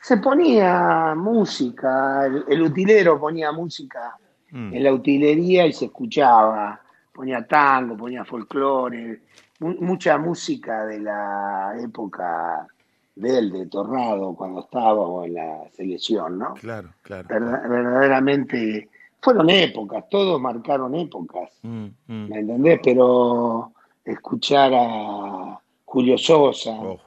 Se 0.00 0.18
ponía 0.18 1.14
música, 1.16 2.26
el, 2.26 2.44
el 2.48 2.62
utilero 2.62 3.18
ponía 3.18 3.50
música 3.50 4.16
Mm. 4.56 4.72
en 4.74 4.84
la 4.84 4.92
utilería 4.92 5.66
y 5.66 5.72
se 5.74 5.84
escuchaba. 5.86 6.80
Ponía 7.12 7.46
tango, 7.46 7.94
ponía 7.96 8.24
folclore, 8.24 9.20
mu- 9.60 9.76
mucha 9.80 10.16
música 10.18 10.84
de 10.86 11.00
la 11.00 11.74
época 11.78 12.66
de 13.14 13.38
él, 13.38 13.50
de 13.52 13.66
Tornado, 13.66 14.34
cuando 14.34 14.60
estábamos 14.60 15.26
en 15.26 15.34
la 15.34 15.68
selección, 15.72 16.38
¿no? 16.38 16.54
Claro, 16.54 16.90
claro. 17.02 17.28
Verda- 17.28 17.66
verdaderamente 17.68 18.88
fueron 19.20 19.48
épocas, 19.50 20.04
todos 20.10 20.40
marcaron 20.40 20.94
épocas, 20.94 21.50
Mm, 21.62 21.86
mm. 22.06 22.28
¿me 22.28 22.38
entendés? 22.40 22.80
Pero 22.82 23.72
escuchar 24.04 24.72
a 24.74 25.58
Julio 25.84 26.16
Sosa, 26.18 26.70
Oh, 26.72 27.00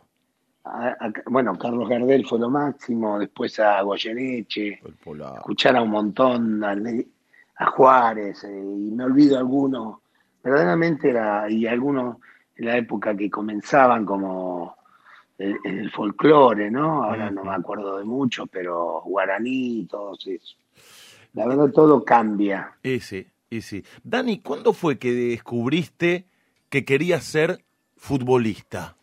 a- 0.65 0.87
a- 0.99 1.13
bueno, 1.27 1.57
Carlos 1.57 1.87
Gardel 1.87 2.25
fue 2.25 2.39
lo 2.39 2.49
máximo, 2.49 3.17
después 3.19 3.59
a 3.59 3.81
Goyeneche, 3.83 4.79
escuchar 5.37 5.77
a 5.77 5.81
un 5.83 5.89
montón, 5.91 6.63
a, 7.59 7.65
Juárez, 7.67 8.43
eh, 8.43 8.49
y 8.49 8.91
me 8.91 9.03
olvido 9.03 9.37
algunos, 9.37 9.99
verdaderamente 10.43 11.09
era, 11.09 11.49
y 11.49 11.67
algunos 11.67 12.17
en 12.55 12.65
la 12.65 12.77
época 12.77 13.15
que 13.15 13.29
comenzaban 13.29 14.05
como 14.05 14.75
el, 15.37 15.57
el 15.63 15.91
folclore, 15.91 16.71
¿no? 16.71 17.03
Ahora 17.03 17.29
no 17.29 17.43
me 17.43 17.53
acuerdo 17.53 17.97
de 17.97 18.05
mucho, 18.05 18.47
pero 18.47 19.01
guaraní, 19.05 19.85
todos 19.89 20.25
eso. 20.27 20.55
La 21.33 21.47
verdad 21.47 21.71
todo 21.71 22.03
cambia. 22.03 22.73
Ese, 22.83 23.27
ese. 23.49 23.83
Dani, 24.03 24.39
¿cuándo 24.39 24.73
fue 24.73 24.97
que 24.97 25.11
descubriste 25.11 26.25
que 26.69 26.85
querías 26.85 27.23
ser 27.23 27.63
futbolista? 27.95 28.95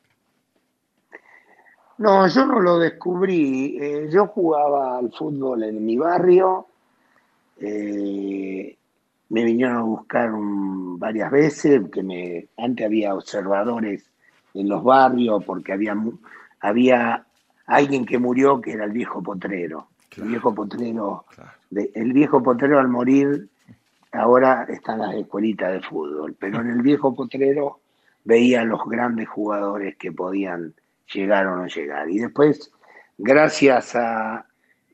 No, 1.98 2.28
yo 2.28 2.46
no 2.46 2.60
lo 2.60 2.78
descubrí. 2.78 3.78
Eh, 3.80 4.08
yo 4.10 4.26
jugaba 4.26 4.98
al 4.98 5.12
fútbol 5.12 5.62
en 5.62 5.84
mi 5.84 5.96
barrio. 5.96 6.66
Eh, 7.60 8.76
me 9.28 9.44
vinieron 9.44 9.76
a 9.76 9.82
buscar 9.82 10.32
un- 10.32 10.98
varias 10.98 11.30
veces, 11.30 11.82
que 11.90 12.02
me, 12.02 12.46
antes 12.56 12.86
había 12.86 13.14
observadores 13.14 14.08
en 14.54 14.68
los 14.68 14.82
barrios, 14.82 15.44
porque 15.44 15.72
había, 15.72 15.96
había 16.60 17.24
alguien 17.66 18.04
que 18.06 18.18
murió 18.18 18.60
que 18.60 18.72
era 18.72 18.84
el 18.84 18.92
viejo 18.92 19.22
potrero. 19.22 19.88
El 20.16 20.28
viejo 20.28 20.54
potrero, 20.54 21.24
Claro. 21.34 21.50
de- 21.70 21.90
el 21.94 22.12
viejo 22.12 22.42
potrero 22.42 22.78
al 22.78 22.88
morir, 22.88 23.48
ahora 24.12 24.64
están 24.68 25.00
las 25.00 25.14
escuelitas 25.14 25.72
de 25.72 25.80
fútbol, 25.82 26.34
pero 26.38 26.60
en 26.60 26.70
el 26.70 26.80
viejo 26.82 27.14
potrero 27.14 27.80
veía 28.24 28.62
a 28.62 28.64
los 28.64 28.80
grandes 28.86 29.28
jugadores 29.28 29.96
que 29.96 30.12
podían 30.12 30.72
llegar 31.12 31.46
o 31.48 31.56
no 31.56 31.66
llegar. 31.66 32.08
Y 32.08 32.18
después, 32.18 32.72
gracias 33.18 33.94
a 33.94 34.46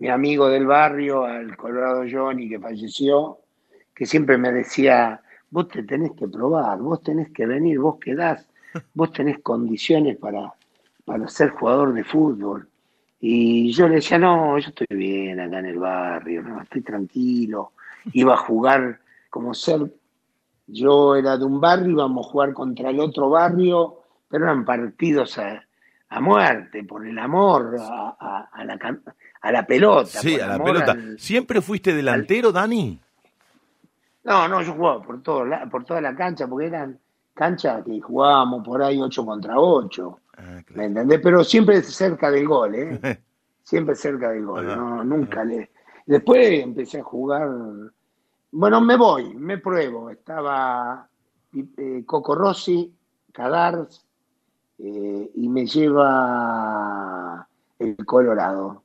mi 0.02 0.09
amigo 0.09 0.49
del 0.49 0.66
barrio, 0.66 1.25
al 1.25 1.56
Colorado 1.56 2.02
Johnny 2.11 2.49
que 2.49 2.59
falleció, 2.59 3.38
que 3.94 4.04
siempre 4.06 4.37
me 4.37 4.50
decía, 4.52 5.23
vos 5.50 5.68
te 5.68 5.82
tenés 5.85 6.12
que 6.18 6.26
probar, 6.28 6.78
vos 6.78 7.02
tenés 7.02 7.30
que 7.30 7.47
venir, 7.47 7.78
vos 7.78 7.99
quedás, 8.00 8.49
vos 8.94 9.12
tenés 9.12 9.38
condiciones 9.40 10.16
para, 10.18 10.52
para 11.04 11.28
ser 11.28 11.50
jugador 11.50 11.92
de 11.94 12.04
fútbol. 12.04 12.68
Y 13.21 13.71
yo 13.73 13.87
le 13.88 13.97
decía, 13.97 14.18
no, 14.18 14.59
yo 14.59 14.71
estoy 14.71 14.87
bien 14.90 15.38
acá 15.38 15.61
en 15.61 15.66
el 15.66 15.78
barrio, 15.78 16.42
no, 16.42 16.61
estoy 16.62 16.82
tranquilo. 16.82 17.73
Iba 18.12 18.35
a 18.35 18.38
jugar 18.38 18.99
como 19.30 19.54
ser, 19.54 19.80
yo 20.66 21.16
era 21.16 21.37
de 21.37 21.44
un 21.44 21.61
barrio, 21.61 21.90
íbamos 21.92 22.26
a 22.26 22.30
jugar 22.30 22.52
contra 22.52 22.90
el 22.90 23.00
otro 23.00 23.30
barrio, 23.30 23.99
pero 24.28 24.44
eran 24.44 24.64
partidos 24.64 25.38
a, 25.38 25.62
a 26.09 26.21
muerte, 26.21 26.85
por 26.85 27.06
el 27.06 27.18
amor 27.18 27.76
a, 27.80 28.16
a- 28.18 28.49
a 28.52 28.64
la, 28.64 28.78
a 29.42 29.52
la 29.52 29.66
pelota. 29.66 30.06
Sí, 30.06 30.38
a 30.40 30.46
la 30.46 30.62
pelota. 30.64 30.92
al- 30.92 31.18
¿Siempre 31.18 31.61
fuiste 31.61 31.92
delantero, 31.94 32.52
Dani? 32.52 32.99
no, 34.25 34.46
no, 34.49 34.62
yo 34.62 34.72
jugaba 34.75 35.02
por, 35.02 35.20
todo, 35.22 35.44
la- 35.44 35.68
por 35.68 35.84
toda 35.84 36.00
la 36.00 36.14
cancha, 36.14 36.46
porque 36.46 36.66
eran 36.66 36.99
canchas 37.34 37.84
que 37.84 38.00
jugábamos 38.00 38.64
por 38.64 38.82
ahí 38.82 39.00
8 39.00 39.25
contra 39.26 39.58
8, 39.58 40.18
Ah, 40.38 40.62
¿me 40.70 40.84
entendés? 40.87 41.20
Pero 41.22 41.44
siempre 41.44 41.82
cerca 41.82 42.30
del 42.30 42.46
gol, 42.49 42.75
¿eh? 42.75 43.20
Siempre 43.64 43.94
cerca 43.94 44.30
del 44.30 44.44
gol, 44.44 44.66
no, 44.66 45.04
nunca 45.04 45.44
le... 45.44 45.70
Después 46.06 46.62
empecé 46.64 46.99
a 47.00 47.02
jugar, 47.04 47.49
bueno, 48.50 48.80
me 48.80 48.96
voy, 48.96 49.34
me 49.34 49.58
pruebo, 49.58 50.11
estaba 50.11 51.06
eh, 51.76 52.02
Coco 52.04 52.34
Rossi, 52.34 52.92
Cadars, 53.32 54.04
eh, 54.78 55.30
y 55.34 55.49
me 55.49 55.64
lleva 55.66 57.46
el 57.78 57.96
Colorado. 58.04 58.82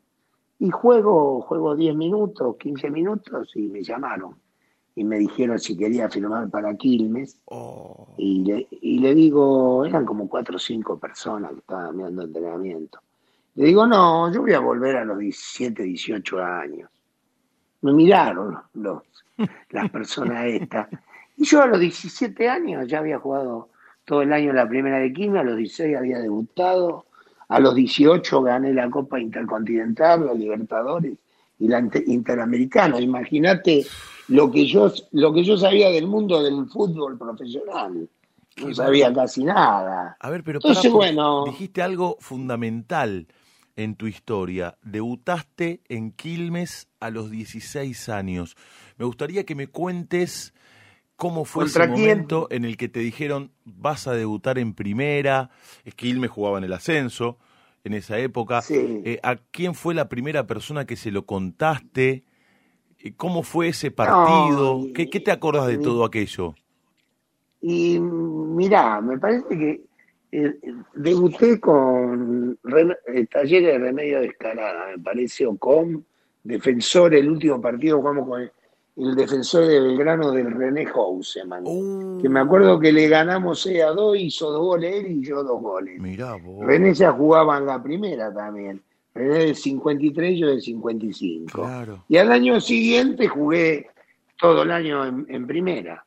Y 0.59 0.69
juego, 0.71 1.41
juego 1.41 1.75
10 1.75 1.95
minutos, 1.95 2.55
15 2.57 2.89
minutos 2.89 3.55
y 3.55 3.67
me 3.67 3.83
llamaron. 3.83 4.35
Y 4.95 5.03
me 5.03 5.19
dijeron 5.19 5.59
si 5.59 5.77
quería 5.77 6.09
firmar 6.09 6.49
para 6.49 6.75
Quilmes. 6.75 7.39
Oh, 7.45 8.15
Y 8.17 8.43
le, 8.43 8.67
y 8.71 8.99
le 8.99 9.13
digo, 9.13 9.85
eran 9.85 10.05
como 10.05 10.27
cuatro 10.27 10.55
o 10.55 10.59
cinco 10.59 10.97
personas 10.97 11.51
que 11.51 11.59
estaban 11.59 11.95
mirando 11.95 12.23
entrenamiento. 12.23 12.99
Le 13.55 13.65
digo, 13.65 13.85
no, 13.85 14.31
yo 14.31 14.41
voy 14.41 14.53
a 14.53 14.59
volver 14.59 14.97
a 14.97 15.05
los 15.05 15.19
17, 15.19 15.83
18 15.83 16.43
años. 16.43 16.89
Me 17.81 17.93
miraron 17.93 18.57
los, 18.73 19.03
las 19.69 19.89
personas 19.91 20.45
estas. 20.45 20.87
Y 21.35 21.45
yo 21.45 21.61
a 21.61 21.67
los 21.67 21.79
17 21.79 22.49
años 22.49 22.87
ya 22.87 22.99
había 22.99 23.19
jugado 23.19 23.69
todo 24.05 24.21
el 24.21 24.31
año 24.31 24.51
en 24.51 24.55
la 24.55 24.69
primera 24.69 24.99
de 24.99 25.11
Quilmes, 25.11 25.41
a 25.41 25.43
los 25.43 25.57
16 25.57 25.97
había 25.97 26.19
debutado, 26.19 27.06
a 27.49 27.59
los 27.59 27.75
18 27.75 28.41
gané 28.41 28.73
la 28.73 28.89
Copa 28.89 29.19
Intercontinental, 29.19 30.25
la 30.25 30.33
Libertadores 30.33 31.13
y 31.59 31.67
la 31.67 31.79
Inter- 31.79 32.03
Interamericana. 32.07 32.99
Imagínate 32.99 33.85
lo 34.27 34.51
que 34.51 34.65
yo 34.67 34.91
lo 35.11 35.33
que 35.33 35.43
yo 35.43 35.57
sabía 35.57 35.89
del 35.89 36.07
mundo 36.07 36.43
del 36.43 36.65
fútbol 36.67 37.17
profesional. 37.17 38.09
No 38.61 38.73
sabía 38.73 39.13
casi 39.13 39.43
nada. 39.43 40.17
A 40.19 40.29
ver, 40.31 40.43
pero 40.43 40.57
Entonces, 40.57 40.91
bueno. 40.91 41.45
dijiste 41.45 41.81
algo 41.83 42.17
fundamental 42.19 43.27
en 43.75 43.95
tu 43.95 44.07
historia. 44.07 44.77
Debutaste 44.81 45.81
en 45.87 46.11
Quilmes 46.11 46.87
a 46.99 47.11
los 47.11 47.29
16 47.29 48.09
años. 48.09 48.55
Me 48.97 49.05
gustaría 49.05 49.45
que 49.45 49.53
me 49.53 49.67
cuentes 49.67 50.55
cómo 51.17 51.45
fue 51.45 51.65
ese 51.65 51.83
momento 51.83 52.47
en 52.51 52.65
el 52.65 52.77
que 52.77 52.89
te 52.89 53.01
dijeron 53.01 53.51
vas 53.65 54.07
a 54.07 54.13
debutar 54.13 54.59
en 54.59 54.73
primera. 54.73 55.49
Es 55.85 55.95
que 55.95 56.07
Quilmes 56.07 56.31
jugaba 56.31 56.57
en 56.59 56.63
el 56.65 56.73
ascenso 56.73 57.37
en 57.83 57.93
esa 57.93 58.17
época. 58.19 58.61
Sí. 58.61 59.01
Eh, 59.05 59.19
¿A 59.23 59.37
quién 59.37 59.75
fue 59.75 59.93
la 59.95 60.09
primera 60.09 60.47
persona 60.47 60.85
que 60.85 60.95
se 60.95 61.11
lo 61.11 61.25
contaste? 61.25 62.23
Eh, 62.99 63.13
¿Cómo 63.17 63.43
fue 63.43 63.69
ese 63.69 63.91
partido? 63.91 64.79
No, 64.79 64.93
¿Qué, 64.93 65.09
qué 65.09 65.19
te 65.19 65.31
acordás 65.31 65.67
de 65.67 65.77
mi- 65.77 65.83
todo 65.83 66.05
aquello? 66.05 66.55
Y 67.61 67.99
mirá, 67.99 69.01
me 69.01 69.17
parece 69.17 69.47
que 69.49 69.81
eh, 70.31 70.53
debuté 70.93 71.59
con 71.59 72.57
Talleres 73.31 73.73
de 73.73 73.79
Remedio 73.79 74.21
de 74.21 74.27
Escalada, 74.27 74.87
me 74.95 74.99
parece, 75.03 75.45
o 75.47 75.57
con 75.57 76.05
Defensor, 76.43 77.15
el 77.15 77.29
último 77.29 77.59
partido 77.59 77.97
jugamos 77.97 78.27
con 78.27 78.41
el, 78.41 78.51
el 78.97 79.15
defensor 79.15 79.65
de 79.67 79.79
Belgrano 79.79 80.31
del 80.31 80.51
René 80.51 80.85
Houseman. 80.87 81.63
Uh, 81.65 82.19
Que 82.21 82.29
me 82.29 82.39
acuerdo 82.39 82.79
que 82.79 82.91
le 82.91 83.07
ganamos 83.07 83.61
6 83.61 83.83
a 83.83 83.87
2, 83.91 84.17
hizo 84.17 84.51
dos 84.51 84.61
goles 84.61 84.95
él 84.95 85.11
y 85.11 85.23
yo 85.23 85.43
dos 85.43 85.61
goles. 85.61 85.99
mirá 85.99 86.35
vos. 86.35 86.65
René 86.65 86.93
ya 86.93 87.11
jugaba 87.11 87.57
en 87.57 87.67
la 87.67 87.81
primera 87.81 88.33
también. 88.33 88.81
René 89.13 89.37
del 89.39 89.55
53 89.55 90.31
y 90.31 90.39
yo 90.39 90.47
del 90.47 90.61
55. 90.61 91.51
Claro. 91.51 92.03
Y 92.07 92.17
al 92.17 92.31
año 92.31 92.59
siguiente 92.59 93.27
jugué 93.27 93.87
todo 94.39 94.63
el 94.63 94.71
año 94.71 95.05
en, 95.05 95.25
en 95.29 95.45
primera. 95.45 96.03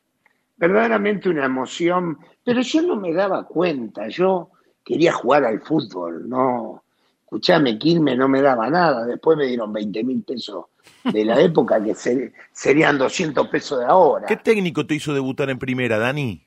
Verdaderamente 0.57 1.29
una 1.29 1.47
emoción, 1.47 2.19
pero 2.45 2.61
yo 2.61 2.83
no 2.83 2.97
me 2.97 3.13
daba 3.15 3.45
cuenta, 3.45 4.09
yo 4.09 4.51
quería 4.85 5.13
jugar 5.13 5.45
al 5.45 5.61
fútbol, 5.61 6.29
no. 6.29 6.83
Escuchame, 7.23 7.79
Quilmes 7.79 8.19
no 8.19 8.29
me 8.29 8.43
daba 8.43 8.69
nada, 8.69 9.07
después 9.07 9.39
me 9.39 9.47
dieron 9.47 9.73
20 9.73 10.05
mil 10.05 10.23
pesos 10.23 10.65
de 11.05 11.25
la 11.25 11.41
época 11.41 11.83
que 11.83 11.95
ser- 11.95 12.33
serían 12.53 12.99
200 12.99 13.49
pesos 13.49 13.79
de 13.81 13.87
ahora. 13.87 14.27
¿Qué 14.27 14.37
técnico 14.37 14.87
te 14.87 14.95
hizo 14.95 15.13
debutar 15.15 15.49
en 15.51 15.59
primera, 15.59 15.99
Dani? 15.99 16.45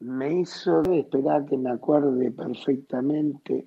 Me 0.00 0.32
hizo 0.40 0.82
esperar 0.82 1.44
que 1.46 1.56
me 1.56 1.70
acuerde 1.70 2.30
perfectamente, 2.32 3.66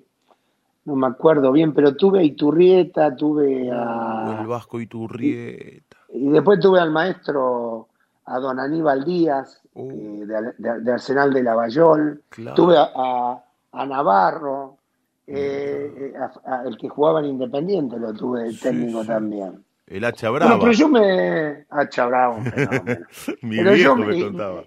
no 0.84 0.94
me 0.94 1.06
acuerdo 1.06 1.50
bien, 1.50 1.72
pero 1.72 1.96
tuve 1.96 2.18
a 2.20 2.22
Iturrieta, 2.22 3.16
tuve 3.16 3.70
a... 3.72 4.38
El 4.40 4.46
Vasco 4.46 4.78
Iturrieta. 4.78 5.96
Y 6.12 6.28
después 6.28 6.60
tuve 6.60 6.78
al 6.78 6.90
maestro, 6.90 7.88
a 8.26 8.38
don 8.38 8.60
Aníbal 8.60 9.04
Díaz, 9.04 9.60
Uh. 9.78 9.90
eh, 9.90 10.24
de, 10.26 10.52
de- 10.56 10.80
de 10.80 10.92
Arsenal 10.92 11.32
de 11.34 11.42
Lavallol. 11.42 12.22
Claro. 12.30 12.54
Tuve 12.54 12.78
a, 12.78 12.90
a- 12.94 13.44
a 13.72 13.86
Navarro, 13.86 14.78
eh, 15.26 15.92
eh, 15.96 16.12
a- 16.18 16.56
a- 16.60 16.62
el 16.68 16.76
que 16.76 16.88
jugaba 16.88 17.20
en 17.20 17.26
Independiente, 17.26 17.98
lo 17.98 18.12
tuve 18.14 18.44
de 18.44 18.54
técnico 18.54 19.02
sí. 19.02 19.08
también. 19.08 19.64
El 19.86 20.04
Hacha 20.04 20.30
Bueno, 20.30 20.46
Brava. 20.46 20.60
pero 20.60 20.72
yo 20.72 20.88
me... 20.88 21.64
Un 21.70 22.44
fenómeno. 22.52 23.06
Mi 23.42 23.56
pero 23.58 23.72
viejo 23.72 23.76
yo 23.90 23.96
me 23.96 24.06
me- 24.06 24.22
contaba. 24.24 24.64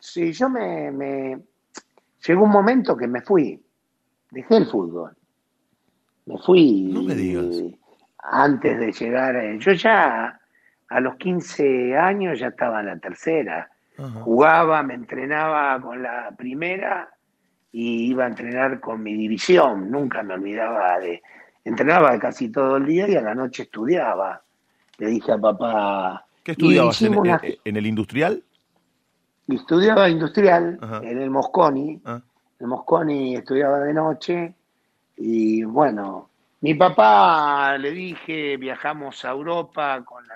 Sí, 0.00 0.32
yo 0.32 0.48
me, 0.48 0.90
me... 0.90 1.38
Llegó 2.26 2.42
un 2.44 2.50
momento 2.50 2.96
que 2.96 3.06
me 3.06 3.20
fui. 3.20 3.62
Dejé 4.30 4.56
el 4.56 4.66
fútbol. 4.66 5.14
Me 6.26 6.38
fui. 6.38 6.90
No 6.92 7.02
me 7.02 7.14
digas. 7.14 7.46
Antes 8.18 8.78
de 8.78 8.92
llegar. 8.92 9.36
eh, 9.36 9.58
Yo 9.60 9.72
ya 9.72 10.40
a 10.88 11.00
los 11.00 11.16
15 11.16 11.96
años 11.96 12.38
ya 12.38 12.48
estaba 12.48 12.80
en 12.80 12.86
la 12.86 12.98
tercera. 12.98 13.68
Ajá. 13.98 14.20
Jugaba, 14.22 14.82
me 14.82 14.94
entrenaba 14.94 15.80
con 15.80 16.02
la 16.02 16.34
primera 16.36 17.10
y 17.72 18.10
iba 18.10 18.24
a 18.24 18.28
entrenar 18.28 18.80
con 18.80 19.02
mi 19.02 19.14
división. 19.14 19.90
Nunca 19.90 20.22
me 20.22 20.34
olvidaba 20.34 20.98
de. 20.98 21.22
Entrenaba 21.64 22.18
casi 22.18 22.50
todo 22.50 22.76
el 22.76 22.86
día 22.86 23.08
y 23.08 23.16
a 23.16 23.22
la 23.22 23.34
noche 23.34 23.64
estudiaba. 23.64 24.42
Le 24.98 25.08
dije 25.08 25.32
a 25.32 25.38
papá. 25.38 26.24
¿Qué 26.42 26.52
estudiabas? 26.52 27.02
¿En, 27.02 27.18
una- 27.18 27.40
el 27.64 27.86
industrial? 27.86 28.42
Estudiaba 29.48 30.08
industrial 30.08 30.78
Ajá. 30.80 31.00
en 31.02 31.20
el 31.20 31.30
Mosconi. 31.30 32.00
Ah, 32.04 32.20
En 32.58 32.68
Mosconi 32.68 33.36
estudiaba 33.36 33.80
de 33.80 33.94
noche 33.94 34.54
y 35.16 35.62
bueno, 35.64 36.30
mi 36.60 36.74
papá 36.74 37.76
le 37.78 37.90
dije, 37.90 38.56
viajamos 38.56 39.24
a 39.24 39.30
Europa 39.30 40.02
con 40.04 40.26
la 40.26 40.34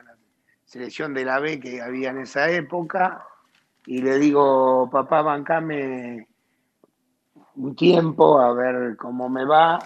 selección 0.64 1.12
de 1.14 1.25
la 1.25 1.40
B 1.40 1.58
que 1.58 1.80
había 1.82 2.10
en 2.10 2.18
esa 2.20 2.49
época 2.50 3.25
y 3.87 4.00
le 4.02 4.18
digo, 4.18 4.88
papá, 4.90 5.22
bancame 5.22 6.28
un 7.61 7.75
tiempo 7.76 8.40
a 8.40 8.52
ver 8.52 8.97
cómo 8.97 9.29
me 9.29 9.45
va 9.45 9.79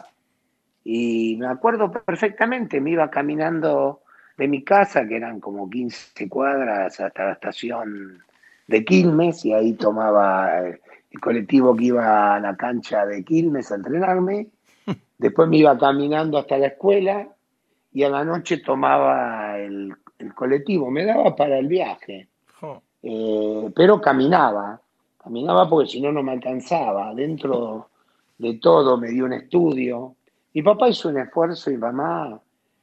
y 0.84 1.36
me 1.38 1.46
acuerdo 1.46 1.90
perfectamente, 1.90 2.80
me 2.80 2.90
iba 2.90 3.10
caminando 3.10 4.02
de 4.36 4.48
mi 4.48 4.62
casa, 4.62 5.06
que 5.06 5.16
eran 5.16 5.40
como 5.40 5.68
15 5.68 6.28
cuadras 6.28 7.00
hasta 7.00 7.24
la 7.24 7.32
estación 7.32 8.22
de 8.66 8.84
Quilmes 8.84 9.44
y 9.44 9.52
ahí 9.52 9.72
tomaba 9.74 10.58
el 10.58 11.20
colectivo 11.20 11.74
que 11.74 11.84
iba 11.84 12.34
a 12.34 12.40
la 12.40 12.56
cancha 12.56 13.06
de 13.06 13.24
Quilmes 13.24 13.72
a 13.72 13.76
entrenarme. 13.76 14.48
Después 15.18 15.48
me 15.48 15.58
iba 15.58 15.78
caminando 15.78 16.38
hasta 16.38 16.58
la 16.58 16.68
escuela 16.68 17.28
y 17.92 18.02
a 18.02 18.10
la 18.10 18.24
noche 18.24 18.58
tomaba 18.58 19.58
el, 19.58 19.94
el 20.18 20.34
colectivo. 20.34 20.90
Me 20.90 21.04
daba 21.04 21.34
para 21.34 21.58
el 21.58 21.68
viaje, 21.68 22.28
eh, 23.02 23.70
pero 23.74 24.00
caminaba. 24.00 24.80
Caminaba 25.24 25.68
porque 25.68 25.88
si 25.90 26.00
no, 26.00 26.12
no 26.12 26.22
me 26.22 26.32
alcanzaba. 26.32 27.14
Dentro 27.14 27.88
de 28.38 28.54
todo 28.58 28.98
me 28.98 29.08
dio 29.08 29.24
un 29.24 29.32
estudio. 29.32 30.14
Mi 30.52 30.62
papá 30.62 30.88
hizo 30.88 31.08
un 31.08 31.18
esfuerzo 31.18 31.70
y 31.70 31.78
mamá 31.78 32.38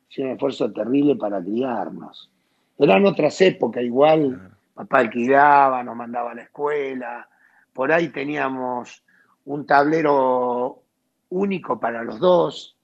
hizo 0.10 0.22
un 0.24 0.30
esfuerzo 0.30 0.72
terrible 0.74 1.16
para 1.16 1.40
criarnos. 1.42 2.30
Eran 2.78 3.06
otras 3.06 3.40
épocas, 3.42 3.84
igual 3.84 4.52
papá 4.74 5.00
alquilaba, 5.00 5.84
nos 5.84 5.96
mandaba 5.96 6.32
a 6.32 6.36
la 6.36 6.42
escuela, 6.44 7.28
por 7.74 7.92
ahí 7.92 8.10
teníamos 8.10 9.04
un 9.46 9.66
tablero 9.66 10.82
único 11.30 11.80
para 11.80 12.04
los 12.04 12.20
dos, 12.20 12.76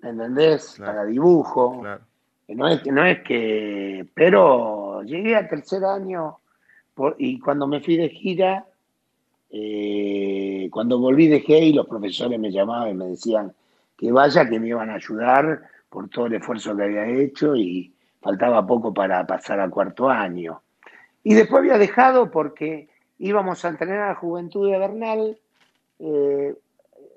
¿me 0.00 0.10
entendés? 0.10 0.74
Claro. 0.76 0.92
Para 0.92 1.04
dibujo. 1.04 1.80
Claro. 1.82 2.00
No 2.48 2.66
es, 2.68 2.80
que- 2.80 2.92
no 2.92 3.04
es 3.04 3.20
que, 3.22 4.08
pero 4.14 5.02
llegué 5.02 5.36
al 5.36 5.48
tercer 5.48 5.84
año 5.84 6.38
por- 6.94 7.14
y 7.18 7.38
cuando 7.38 7.66
me 7.66 7.80
fui 7.82 7.96
de 7.98 8.08
gira, 8.08 8.64
eh, 9.50 10.68
cuando 10.70 10.98
volví 10.98 11.26
de 11.28 11.42
y 11.46 11.72
los 11.72 11.86
profesores 11.86 12.38
me 12.38 12.50
llamaban 12.50 12.90
y 12.90 12.94
me 12.94 13.06
decían 13.06 13.52
que 13.96 14.12
vaya, 14.12 14.48
que 14.48 14.60
me 14.60 14.68
iban 14.68 14.90
a 14.90 14.94
ayudar 14.94 15.62
por 15.88 16.08
todo 16.08 16.26
el 16.26 16.34
esfuerzo 16.34 16.76
que 16.76 16.84
había 16.84 17.06
hecho 17.06 17.56
y 17.56 17.92
faltaba 18.20 18.66
poco 18.66 18.92
para 18.92 19.26
pasar 19.26 19.60
a 19.60 19.70
cuarto 19.70 20.08
año. 20.08 20.62
Y 21.24 21.34
después 21.34 21.60
había 21.60 21.78
dejado 21.78 22.30
porque 22.30 22.88
íbamos 23.18 23.64
a 23.64 23.68
entrenar 23.68 24.10
a 24.10 24.14
Juventud 24.14 24.70
de 24.70 24.78
Bernal, 24.78 25.38
eh, 25.98 26.54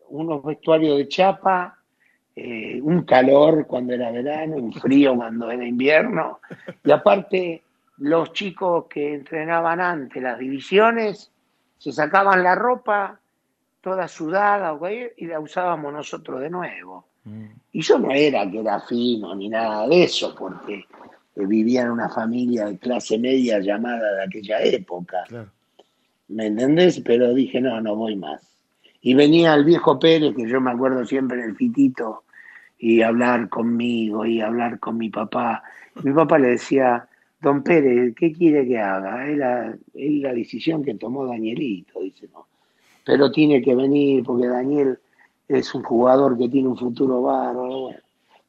unos 0.09 0.43
vestuarios 0.43 0.97
de 0.97 1.07
chapa, 1.07 1.77
eh, 2.35 2.79
un 2.81 3.03
calor 3.03 3.67
cuando 3.67 3.93
era 3.93 4.11
verano, 4.11 4.55
un 4.55 4.73
frío 4.73 5.15
cuando 5.15 5.51
era 5.51 5.65
invierno, 5.65 6.39
y 6.83 6.91
aparte 6.91 7.61
los 7.97 8.33
chicos 8.33 8.85
que 8.89 9.13
entrenaban 9.13 9.79
antes 9.79 10.23
las 10.23 10.39
divisiones 10.39 11.30
se 11.81 11.91
sacaban 11.91 12.43
la 12.43 12.53
ropa 12.53 13.19
toda 13.81 14.07
sudada 14.07 14.77
y 15.17 15.25
la 15.25 15.39
usábamos 15.39 15.91
nosotros 15.91 16.39
de 16.39 16.47
nuevo. 16.51 17.07
Mm. 17.23 17.45
Y 17.71 17.81
yo 17.81 17.97
no 17.97 18.11
era 18.11 18.49
que 18.51 18.59
era 18.59 18.79
fino 18.81 19.33
ni 19.33 19.49
nada 19.49 19.87
de 19.87 20.03
eso, 20.03 20.35
porque 20.37 20.75
eh, 20.75 21.45
vivía 21.47 21.81
en 21.81 21.89
una 21.89 22.07
familia 22.07 22.65
de 22.65 22.77
clase 22.77 23.17
media 23.17 23.57
llamada 23.57 24.13
de 24.13 24.23
aquella 24.25 24.61
época. 24.61 25.23
Claro. 25.27 25.49
¿Me 26.27 26.45
entendés? 26.45 27.01
Pero 27.03 27.33
dije, 27.33 27.59
no, 27.59 27.81
no 27.81 27.95
voy 27.95 28.15
más. 28.15 28.43
Y 29.01 29.15
venía 29.15 29.55
el 29.55 29.65
viejo 29.65 29.97
Pérez, 29.97 30.35
que 30.35 30.47
yo 30.47 30.61
me 30.61 30.69
acuerdo 30.69 31.03
siempre 31.03 31.39
en 31.39 31.49
el 31.49 31.55
fitito, 31.55 32.25
y 32.77 33.01
hablar 33.01 33.49
conmigo, 33.49 34.23
y 34.23 34.39
hablar 34.39 34.79
con 34.79 34.99
mi 34.99 35.09
papá. 35.09 35.63
Mi 36.03 36.13
papá 36.13 36.37
le 36.37 36.49
decía, 36.49 37.07
don 37.41 37.63
Pérez, 37.63 38.13
¿qué 38.15 38.31
quiere 38.31 38.67
que 38.67 38.77
haga? 38.77 39.27
Es 39.29 39.37
la, 39.37 39.77
es 39.93 40.11
la 40.21 40.33
decisión 40.33 40.83
que 40.83 40.95
tomó 40.95 41.25
Danielito, 41.25 42.01
dice, 42.01 42.27
no. 42.33 42.47
Pero 43.03 43.31
tiene 43.31 43.61
que 43.61 43.73
venir 43.73 44.23
porque 44.23 44.47
Daniel 44.47 44.99
es 45.47 45.73
un 45.73 45.83
jugador 45.83 46.37
que 46.37 46.47
tiene 46.47 46.67
un 46.67 46.77
futuro 46.77 47.21
bárbaro. 47.23 47.81
Bueno. 47.81 47.99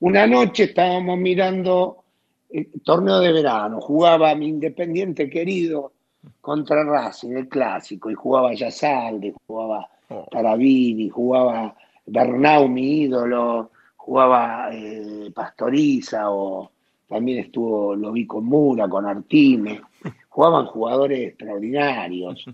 Una 0.00 0.26
noche 0.26 0.64
estábamos 0.64 1.18
mirando 1.18 2.04
el 2.50 2.68
torneo 2.84 3.18
de 3.20 3.32
verano, 3.32 3.80
jugaba 3.80 4.34
mi 4.34 4.48
independiente 4.48 5.30
querido 5.30 5.92
contra 6.40 6.84
Racing, 6.84 7.36
el 7.36 7.48
clásico, 7.48 8.10
y 8.10 8.14
jugaba 8.14 8.52
Yasalde, 8.52 9.32
jugaba 9.46 9.88
Oh. 10.12 10.26
Tarabini, 10.30 11.08
jugaba 11.08 11.74
Bernau, 12.06 12.68
mi 12.68 13.02
ídolo, 13.04 13.70
jugaba 13.96 14.68
eh, 14.72 15.30
Pastoriza, 15.34 16.30
o 16.30 16.71
también 17.12 17.38
estuvo, 17.40 17.94
lo 17.94 18.12
vi 18.12 18.26
con 18.26 18.44
Mura, 18.44 18.88
con 18.88 19.06
Artime, 19.06 19.80
jugaban 20.28 20.66
jugadores 20.66 21.28
extraordinarios. 21.28 22.44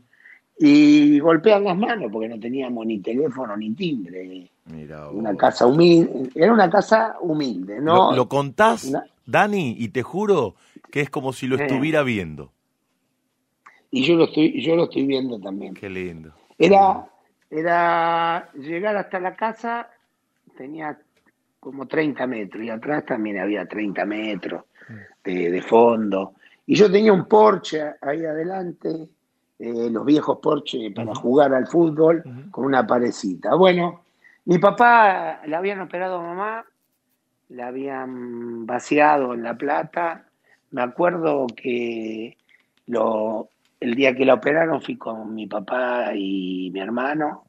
Y 0.61 1.21
golpean 1.21 1.63
las 1.63 1.79
manos 1.79 2.11
porque 2.13 2.29
no 2.29 2.41
teníamos 2.41 2.85
ni 2.85 2.99
teléfono 2.99 3.57
ni 3.57 3.71
timbre. 3.75 4.49
Mira 4.67 5.09
Una 5.11 5.37
casa 5.37 5.67
humilde, 5.67 6.31
era 6.35 6.53
una 6.53 6.69
casa 6.69 7.17
humilde, 7.21 7.81
¿no? 7.81 8.11
lo, 8.11 8.17
lo 8.17 8.29
contás, 8.29 8.85
Una- 8.85 9.05
Dani, 9.25 9.77
y 9.79 9.89
te 9.91 10.03
juro 10.03 10.57
que 10.91 11.01
es 11.01 11.11
como 11.11 11.33
si 11.33 11.47
lo 11.47 11.57
Eh. 11.57 11.63
estuviera 11.63 12.03
viendo. 12.03 12.51
Y 13.93 14.03
yo 14.05 14.17
lo 14.17 14.25
estoy, 14.25 14.61
yo 14.61 14.75
lo 14.75 14.85
estoy 14.85 15.07
viendo 15.07 15.39
también. 15.39 15.75
Qué 15.75 15.89
lindo. 15.89 16.33
Era, 16.59 17.07
era 17.51 18.51
llegar 18.55 18.97
hasta 18.97 19.21
la 19.21 19.37
casa, 19.37 19.89
tenía 20.57 20.99
como 21.61 21.87
30 21.87 22.27
metros, 22.27 22.65
y 22.65 22.71
atrás 22.71 23.05
también 23.05 23.39
había 23.39 23.67
30 23.67 24.05
metros 24.05 24.65
de, 25.25 25.51
de 25.51 25.63
fondo. 25.63 26.35
Y 26.67 26.75
yo 26.75 26.91
tenía 26.91 27.13
un 27.13 27.27
Porsche 27.27 27.95
ahí 28.01 28.25
adelante, 28.25 29.09
eh, 29.59 29.91
los 29.91 30.05
viejos 30.05 30.39
Porsche 30.41 30.91
para 30.93 31.15
jugar 31.15 31.53
al 31.53 31.67
fútbol 31.67 32.23
con 32.51 32.65
una 32.65 32.87
parecita. 32.87 33.55
Bueno, 33.55 34.03
mi 34.45 34.59
papá 34.59 35.41
le 35.47 35.57
habían 35.57 35.81
operado 35.81 36.19
a 36.19 36.23
mamá, 36.23 36.65
la 37.49 37.67
habían 37.69 38.67
vaciado 38.67 39.35
en 39.35 39.43
La 39.43 39.57
Plata. 39.57 40.27
Me 40.71 40.83
acuerdo 40.83 41.47
que 41.57 42.37
lo, 42.87 43.49
el 43.81 43.95
día 43.95 44.15
que 44.15 44.25
la 44.25 44.35
operaron 44.35 44.81
fui 44.81 44.97
con 44.97 45.35
mi 45.35 45.47
papá 45.47 46.15
y 46.15 46.71
mi 46.73 46.81
hermano 46.81 47.45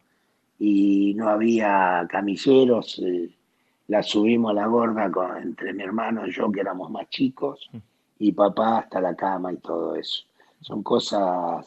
y 0.57 1.13
no 1.15 1.29
había 1.29 2.07
camilleros. 2.09 2.99
Eh, 3.05 3.29
la 3.89 4.04
subimos 4.04 4.52
a 4.52 4.54
la 4.54 4.67
gorda 4.67 5.12
con, 5.12 5.36
entre 5.38 5.73
mi 5.73 5.84
hermano 5.84 6.25
y 6.25 6.32
yo, 6.32 6.52
que 6.52 6.62
éramos 6.62 6.91
más 6.91 7.10
chicos, 7.10 7.69
y 8.19 8.32
papá 8.32 8.80
hasta 8.80 9.02
la 9.02 9.15
cama 9.15 9.52
y 9.52 9.58
todo 9.58 9.95
eso. 9.95 10.23
Son 10.62 10.84
cosas 10.84 11.65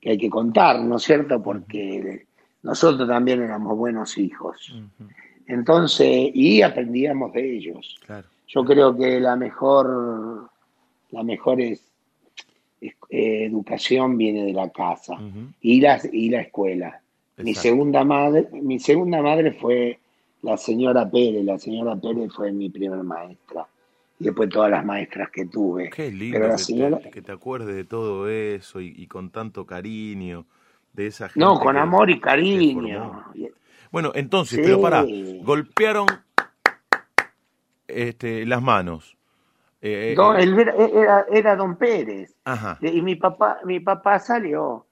que 0.00 0.10
hay 0.10 0.18
que 0.18 0.28
contar, 0.28 0.80
¿no 0.80 0.96
es 0.96 1.02
cierto? 1.02 1.40
Porque 1.40 2.26
nosotros 2.62 3.08
también 3.08 3.42
éramos 3.42 3.78
buenos 3.78 4.18
hijos. 4.18 4.74
Entonces, 5.46 6.30
y 6.34 6.62
aprendíamos 6.62 7.32
de 7.32 7.56
ellos. 7.56 8.00
Yo 8.48 8.64
creo 8.64 8.96
que 8.96 9.20
la 9.20 9.36
mejor, 9.36 10.50
la 11.10 11.22
mejor 11.22 11.60
es, 11.60 11.80
eh, 12.80 13.44
educación 13.44 14.16
viene 14.16 14.46
de 14.46 14.52
la 14.52 14.70
casa 14.70 15.16
y, 15.60 15.80
la, 15.80 16.00
y 16.12 16.28
la 16.30 16.40
escuela. 16.40 17.00
Mi 17.36 17.54
segunda 17.54 18.04
madre, 18.04 18.48
mi 18.52 18.80
segunda 18.80 19.22
madre 19.22 19.52
fue 19.52 20.00
la 20.42 20.56
señora 20.56 21.08
Pérez, 21.10 21.44
la 21.44 21.58
señora 21.58 21.96
Pérez 21.96 22.32
fue 22.32 22.52
mi 22.52 22.70
primera 22.70 23.02
maestra 23.02 23.66
y 24.18 24.24
después 24.24 24.48
todas 24.50 24.70
las 24.70 24.84
maestras 24.84 25.30
que 25.30 25.46
tuve. 25.46 25.90
Qué 25.90 26.10
lindo 26.10 26.38
que, 27.12 27.22
te, 27.22 27.32
acuerdes 27.32 27.74
de 27.74 27.84
todo 27.84 28.28
eso 28.28 28.80
y, 28.80 29.06
con 29.06 29.30
tanto 29.30 29.64
cariño 29.64 30.46
de 30.92 31.06
esa 31.06 31.28
gente. 31.28 31.40
No, 31.40 31.58
con 31.58 31.76
amor 31.76 32.10
y 32.10 32.20
cariño. 32.20 33.24
Bueno, 33.90 34.12
entonces, 34.14 34.60
pero 34.62 34.80
para, 34.80 35.04
golpearon 35.42 36.06
este, 37.88 38.44
las 38.46 38.62
manos. 38.62 39.16
Eh, 39.82 40.14
eh, 40.14 40.90
era, 40.94 41.24
era, 41.32 41.56
don 41.56 41.76
Pérez. 41.76 42.36
Y 42.82 43.00
mi 43.00 43.16
papá, 43.16 43.60
mi 43.64 43.80
papá 43.80 44.18
salió 44.18 44.84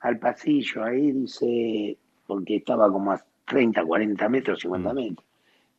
al 0.00 0.18
pasillo, 0.20 0.84
ahí 0.84 1.10
dice, 1.10 1.98
porque 2.28 2.56
estaba 2.56 2.90
como 2.90 3.12
30, 3.46 3.84
40 3.84 4.28
metros, 4.28 4.60
50 4.60 4.92
mm. 4.92 4.96
metros. 4.96 5.26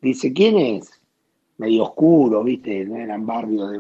Dice, 0.02 0.34
¿quién 0.34 0.58
es? 0.58 0.98
medio 1.58 1.84
oscuro, 1.84 2.44
¿viste? 2.44 2.86
No 2.86 2.98
eran 2.98 3.26
barrios 3.26 3.72
de, 3.72 3.80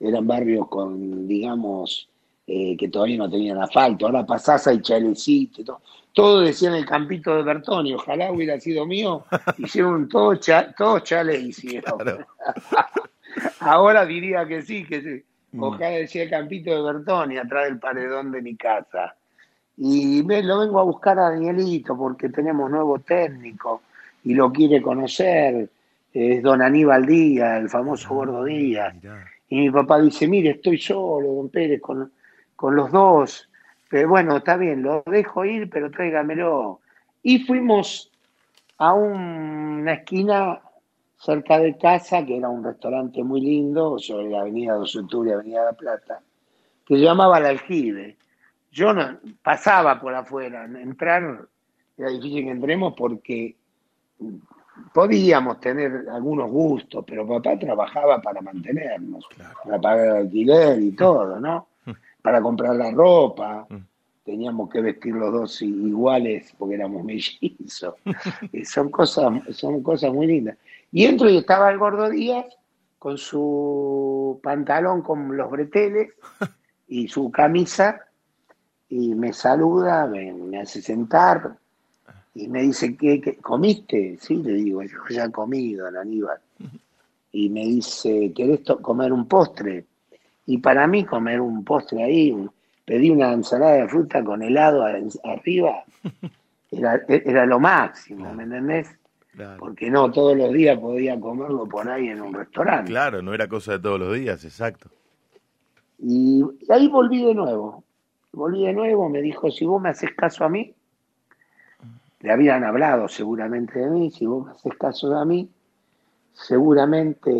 eran 0.00 0.26
barrios 0.26 0.68
con, 0.68 1.28
digamos, 1.28 2.08
eh, 2.46 2.76
que 2.76 2.88
todavía 2.88 3.18
no 3.18 3.30
tenían 3.30 3.58
asfalto. 3.58 4.06
Ahora 4.06 4.24
pasás 4.24 4.66
hay 4.66 4.80
chalecito 4.80 5.64
todo. 5.64 5.80
Todo 6.12 6.40
decían 6.40 6.74
el 6.74 6.86
campito 6.86 7.36
de 7.36 7.44
Bertoni, 7.44 7.94
ojalá 7.94 8.32
hubiera 8.32 8.58
sido 8.58 8.84
mío. 8.84 9.24
Hicieron 9.58 10.08
todo, 10.08 10.34
cha, 10.36 10.72
todo 10.72 10.98
chale 11.00 11.38
hicieron. 11.38 11.98
Ahora 13.60 14.04
diría 14.04 14.44
que 14.44 14.62
sí, 14.62 14.84
que 14.84 15.02
sí. 15.02 15.24
Mm. 15.52 15.62
Ojalá 15.62 15.90
decía 15.90 16.24
el 16.24 16.30
campito 16.30 16.74
de 16.74 16.92
Bertoni 16.92 17.38
atrás 17.38 17.66
del 17.66 17.78
paredón 17.78 18.32
de 18.32 18.42
mi 18.42 18.56
casa. 18.56 19.14
Y 19.82 20.22
me, 20.22 20.42
lo 20.42 20.60
vengo 20.60 20.78
a 20.78 20.84
buscar 20.84 21.18
a 21.18 21.30
Danielito 21.30 21.96
porque 21.96 22.28
tenemos 22.28 22.70
nuevo 22.70 22.98
técnico 22.98 23.82
y 24.22 24.34
lo 24.34 24.52
quiere 24.52 24.82
conocer 24.82 25.68
es 26.12 26.42
don 26.42 26.60
Aníbal 26.60 27.06
Díaz, 27.06 27.60
el 27.60 27.68
famoso 27.68 28.08
ah, 28.10 28.14
Gordo 28.14 28.44
Díaz. 28.44 28.94
Y 29.48 29.56
mi 29.56 29.70
papá 29.70 30.00
dice, 30.00 30.28
mire, 30.28 30.50
estoy 30.50 30.78
solo, 30.78 31.34
don 31.34 31.48
Pérez, 31.48 31.80
con, 31.80 32.12
con 32.56 32.76
los 32.76 32.90
dos. 32.90 33.48
Pero 33.88 34.08
bueno, 34.08 34.36
está 34.36 34.56
bien, 34.56 34.82
lo 34.82 35.02
dejo 35.06 35.44
ir, 35.44 35.68
pero 35.70 35.90
tráigamelo. 35.90 36.80
Y 37.22 37.40
fuimos 37.40 38.10
a 38.78 38.94
una 38.94 39.94
esquina 39.94 40.60
cerca 41.16 41.58
de 41.58 41.76
casa, 41.76 42.24
que 42.24 42.36
era 42.36 42.48
un 42.48 42.64
restaurante 42.64 43.22
muy 43.22 43.40
lindo, 43.40 43.98
sobre 43.98 44.30
la 44.30 44.40
avenida 44.40 44.74
de 44.74 44.80
Octubre 44.80 45.30
y 45.30 45.32
Avenida 45.32 45.64
La 45.64 45.72
Plata, 45.72 46.20
que 46.86 46.94
se 46.94 47.02
llamaba 47.02 47.38
El 47.38 47.46
Aljibe. 47.46 48.16
Yo 48.70 48.92
no, 48.92 49.18
pasaba 49.42 50.00
por 50.00 50.14
afuera, 50.14 50.64
entrar 50.64 51.48
era 52.00 52.10
difícil 52.10 52.44
que 52.44 52.50
entremos 52.50 52.94
porque 52.96 53.56
podíamos 54.92 55.60
tener 55.60 56.06
algunos 56.10 56.50
gustos, 56.50 57.04
pero 57.06 57.26
papá 57.26 57.58
trabajaba 57.58 58.20
para 58.22 58.40
mantenernos, 58.40 59.26
para 59.64 59.78
pagar 59.78 60.06
el 60.06 60.16
alquiler 60.24 60.80
y 60.80 60.92
todo, 60.92 61.38
¿no? 61.38 61.68
Mm. 61.84 61.90
Para 62.22 62.40
comprar 62.40 62.74
la 62.76 62.90
ropa, 62.90 63.66
mm. 63.68 63.76
teníamos 64.24 64.70
que 64.70 64.80
vestir 64.80 65.14
los 65.14 65.30
dos 65.30 65.60
iguales 65.60 66.54
porque 66.58 66.76
éramos 66.76 67.04
mellizos. 67.04 67.94
son 68.64 68.90
cosas, 68.90 69.30
son 69.52 69.82
cosas 69.82 70.12
muy 70.12 70.26
lindas. 70.26 70.56
Y 70.92 71.04
entro 71.04 71.28
y 71.28 71.36
estaba 71.36 71.70
el 71.70 71.78
gordo 71.78 72.08
Díaz 72.08 72.46
con 72.98 73.18
su 73.18 74.40
pantalón 74.42 75.02
con 75.02 75.36
los 75.36 75.50
breteles 75.50 76.12
y 76.88 77.08
su 77.08 77.30
camisa 77.30 78.06
y 78.90 79.14
me 79.14 79.32
saluda, 79.32 80.06
me 80.06 80.60
hace 80.60 80.82
sentar, 80.82 81.56
y 82.34 82.48
me 82.48 82.62
dice, 82.62 82.96
¿qué, 82.96 83.38
comiste? 83.40 84.16
Sí, 84.20 84.36
le 84.36 84.52
digo, 84.52 84.82
yo 84.82 84.98
ya 85.10 85.24
he 85.24 85.30
comido, 85.30 85.86
Aníbal. 85.86 86.38
Y 87.32 87.48
me 87.48 87.64
dice, 87.64 88.32
¿querés 88.34 88.60
comer 88.82 89.12
un 89.12 89.26
postre? 89.26 89.84
Y 90.46 90.58
para 90.58 90.86
mí 90.86 91.04
comer 91.04 91.40
un 91.40 91.64
postre 91.64 92.02
ahí, 92.02 92.34
pedí 92.84 93.10
una 93.10 93.32
ensalada 93.32 93.74
de 93.74 93.88
fruta 93.88 94.22
con 94.24 94.42
helado 94.42 94.84
arriba, 94.84 95.84
era, 96.70 97.00
era 97.08 97.46
lo 97.46 97.60
máximo, 97.60 98.32
¿me 98.34 98.44
entendés? 98.44 98.88
Porque 99.58 99.90
no, 99.90 100.10
todos 100.10 100.36
los 100.36 100.52
días 100.52 100.78
podía 100.78 101.18
comerlo 101.18 101.66
por 101.66 101.88
ahí 101.88 102.08
en 102.08 102.20
un 102.20 102.34
restaurante. 102.34 102.90
Claro, 102.90 103.22
no 103.22 103.32
era 103.32 103.48
cosa 103.48 103.72
de 103.72 103.78
todos 103.78 103.98
los 103.98 104.14
días, 104.14 104.44
exacto. 104.44 104.90
Y, 105.98 106.42
y 106.60 106.72
ahí 106.72 106.88
volví 106.88 107.24
de 107.24 107.34
nuevo. 107.34 107.84
Volví 108.32 108.64
de 108.64 108.72
nuevo, 108.72 109.08
me 109.08 109.20
dijo, 109.20 109.50
si 109.50 109.64
vos 109.64 109.82
me 109.82 109.88
haces 109.88 110.10
caso 110.14 110.44
a 110.44 110.48
mí, 110.48 110.74
le 112.20 112.32
habían 112.32 112.64
hablado 112.64 113.08
seguramente 113.08 113.78
de 113.80 113.90
mí, 113.90 114.10
si 114.10 114.26
vos 114.26 114.46
me 114.46 114.52
haces 114.52 114.74
caso 114.78 115.10
de 115.10 115.26
mí, 115.26 115.48
seguramente 116.32 117.30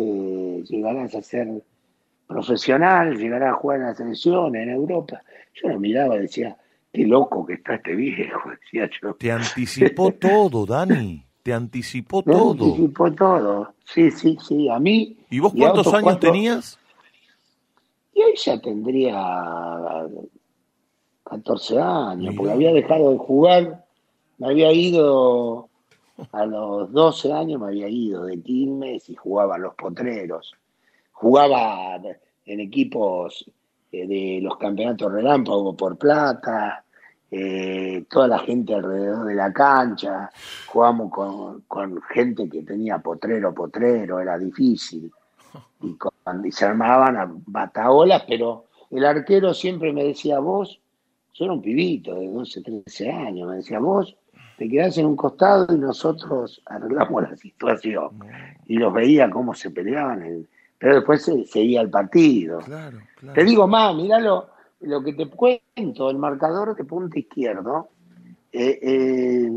llegarás 0.63 1.15
a 1.15 1.21
ser 1.21 1.63
profesional, 2.27 3.17
llegarás 3.17 3.53
a 3.53 3.57
jugar 3.57 3.79
en 3.79 3.85
la 3.87 3.95
selección 3.95 4.55
en 4.55 4.69
Europa. 4.69 5.21
Yo 5.53 5.69
lo 5.69 5.79
miraba 5.79 6.15
y 6.15 6.21
decía, 6.21 6.57
qué 6.91 7.05
loco 7.05 7.45
que 7.45 7.53
está 7.53 7.75
este 7.75 7.95
viejo, 7.95 8.49
decía 8.61 8.89
yo. 9.01 9.13
Te 9.15 9.31
anticipó 9.31 10.11
todo, 10.19 10.65
Dani. 10.65 11.25
Te 11.43 11.53
anticipó 11.53 12.21
todo. 12.21 12.55
Te 12.55 12.63
anticipó 12.63 13.11
todo. 13.13 13.73
Sí, 13.85 14.11
sí, 14.11 14.37
sí. 14.47 14.69
A 14.69 14.79
mí. 14.79 15.17
¿Y 15.29 15.39
vos 15.39 15.53
cuántos 15.57 15.91
años 15.93 16.19
tenías? 16.19 16.77
Y 18.13 18.21
ahí 18.21 18.33
ya 18.35 18.61
tendría 18.61 19.15
14 21.31 21.79
años, 21.79 22.35
porque 22.35 22.53
había 22.53 22.73
dejado 22.73 23.11
de 23.11 23.17
jugar 23.17 23.85
me 24.41 24.47
había 24.47 24.71
ido 24.71 25.69
a 26.31 26.45
los 26.47 26.91
12 26.91 27.31
años, 27.31 27.61
me 27.61 27.67
había 27.67 27.87
ido 27.87 28.25
de 28.25 28.41
Quilmes 28.41 29.07
y 29.07 29.15
jugaba 29.15 29.53
a 29.53 29.59
los 29.59 29.75
potreros. 29.75 30.55
Jugaba 31.11 32.01
en 32.45 32.59
equipos 32.59 33.45
eh, 33.91 34.07
de 34.07 34.39
los 34.41 34.57
campeonatos 34.57 35.11
relámpago 35.11 35.77
por 35.77 35.95
plata, 35.95 36.83
eh, 37.29 38.03
toda 38.09 38.29
la 38.29 38.39
gente 38.39 38.73
alrededor 38.73 39.25
de 39.25 39.35
la 39.35 39.53
cancha, 39.53 40.31
jugamos 40.65 41.11
con, 41.11 42.01
gente 42.11 42.49
que 42.49 42.63
tenía 42.63 42.97
potrero, 42.97 43.53
potrero, 43.53 44.19
era 44.19 44.39
difícil. 44.39 45.11
Y, 45.83 45.95
y 46.45 46.51
se 46.51 46.65
armaban 46.65 47.15
a 47.15 47.31
bataolas, 47.45 48.23
pero 48.27 48.65
el 48.89 49.05
arquero 49.05 49.53
siempre 49.53 49.93
me 49.93 50.03
decía, 50.03 50.39
vos, 50.39 50.80
yo 51.41 51.45
era 51.45 51.53
un 51.53 51.61
pibito 51.63 52.13
de 52.13 52.27
12, 52.27 52.61
13 52.61 53.11
años, 53.11 53.49
me 53.49 53.55
decía, 53.55 53.79
vos 53.79 54.15
te 54.59 54.69
quedás 54.69 54.95
en 54.99 55.07
un 55.07 55.15
costado 55.15 55.73
y 55.73 55.79
nosotros 55.79 56.61
arreglamos 56.67 57.23
la 57.23 57.35
situación. 57.35 58.11
Y 58.67 58.75
los 58.75 58.93
veía 58.93 59.27
cómo 59.27 59.55
se 59.55 59.71
peleaban, 59.71 60.47
pero 60.77 60.95
después 60.95 61.23
se, 61.23 61.43
seguía 61.45 61.81
el 61.81 61.89
partido. 61.89 62.59
Te 63.33 63.43
digo 63.43 63.67
más, 63.67 63.95
mirá 63.95 64.19
lo, 64.19 64.49
que 65.03 65.13
te 65.13 65.27
cuento, 65.29 66.11
el 66.11 66.17
marcador 66.19 66.75
de 66.75 66.83
punta 66.83 67.17
izquierdo, 67.17 67.89
eh, 68.51 68.77
eh, 68.79 69.51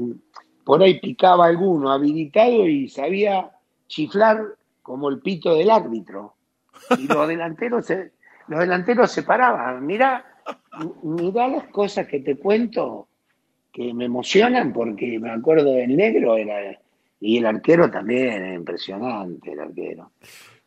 por 0.64 0.82
ahí 0.82 0.98
picaba 1.00 1.44
alguno 1.44 1.90
habilitado 1.90 2.66
y 2.66 2.88
sabía 2.88 3.50
chiflar 3.88 4.42
como 4.80 5.10
el 5.10 5.18
pito 5.18 5.54
del 5.54 5.70
árbitro. 5.70 6.34
Y 6.98 7.06
los 7.08 7.28
delanteros 7.28 7.84
se, 7.84 8.12
los 8.48 8.58
delanteros 8.58 9.10
se 9.10 9.22
paraban. 9.22 9.84
Mirá, 9.84 10.33
mirá 11.02 11.48
las 11.48 11.64
cosas 11.68 12.06
que 12.06 12.20
te 12.20 12.36
cuento 12.36 13.08
que 13.72 13.92
me 13.94 14.04
emocionan 14.04 14.72
porque 14.72 15.18
me 15.18 15.30
acuerdo 15.30 15.72
del 15.72 15.96
negro 15.96 16.36
era 16.36 16.78
y 17.20 17.38
el 17.38 17.46
arquero 17.46 17.90
también, 17.90 18.54
impresionante 18.54 19.52
el 19.52 19.60
arquero. 19.60 20.10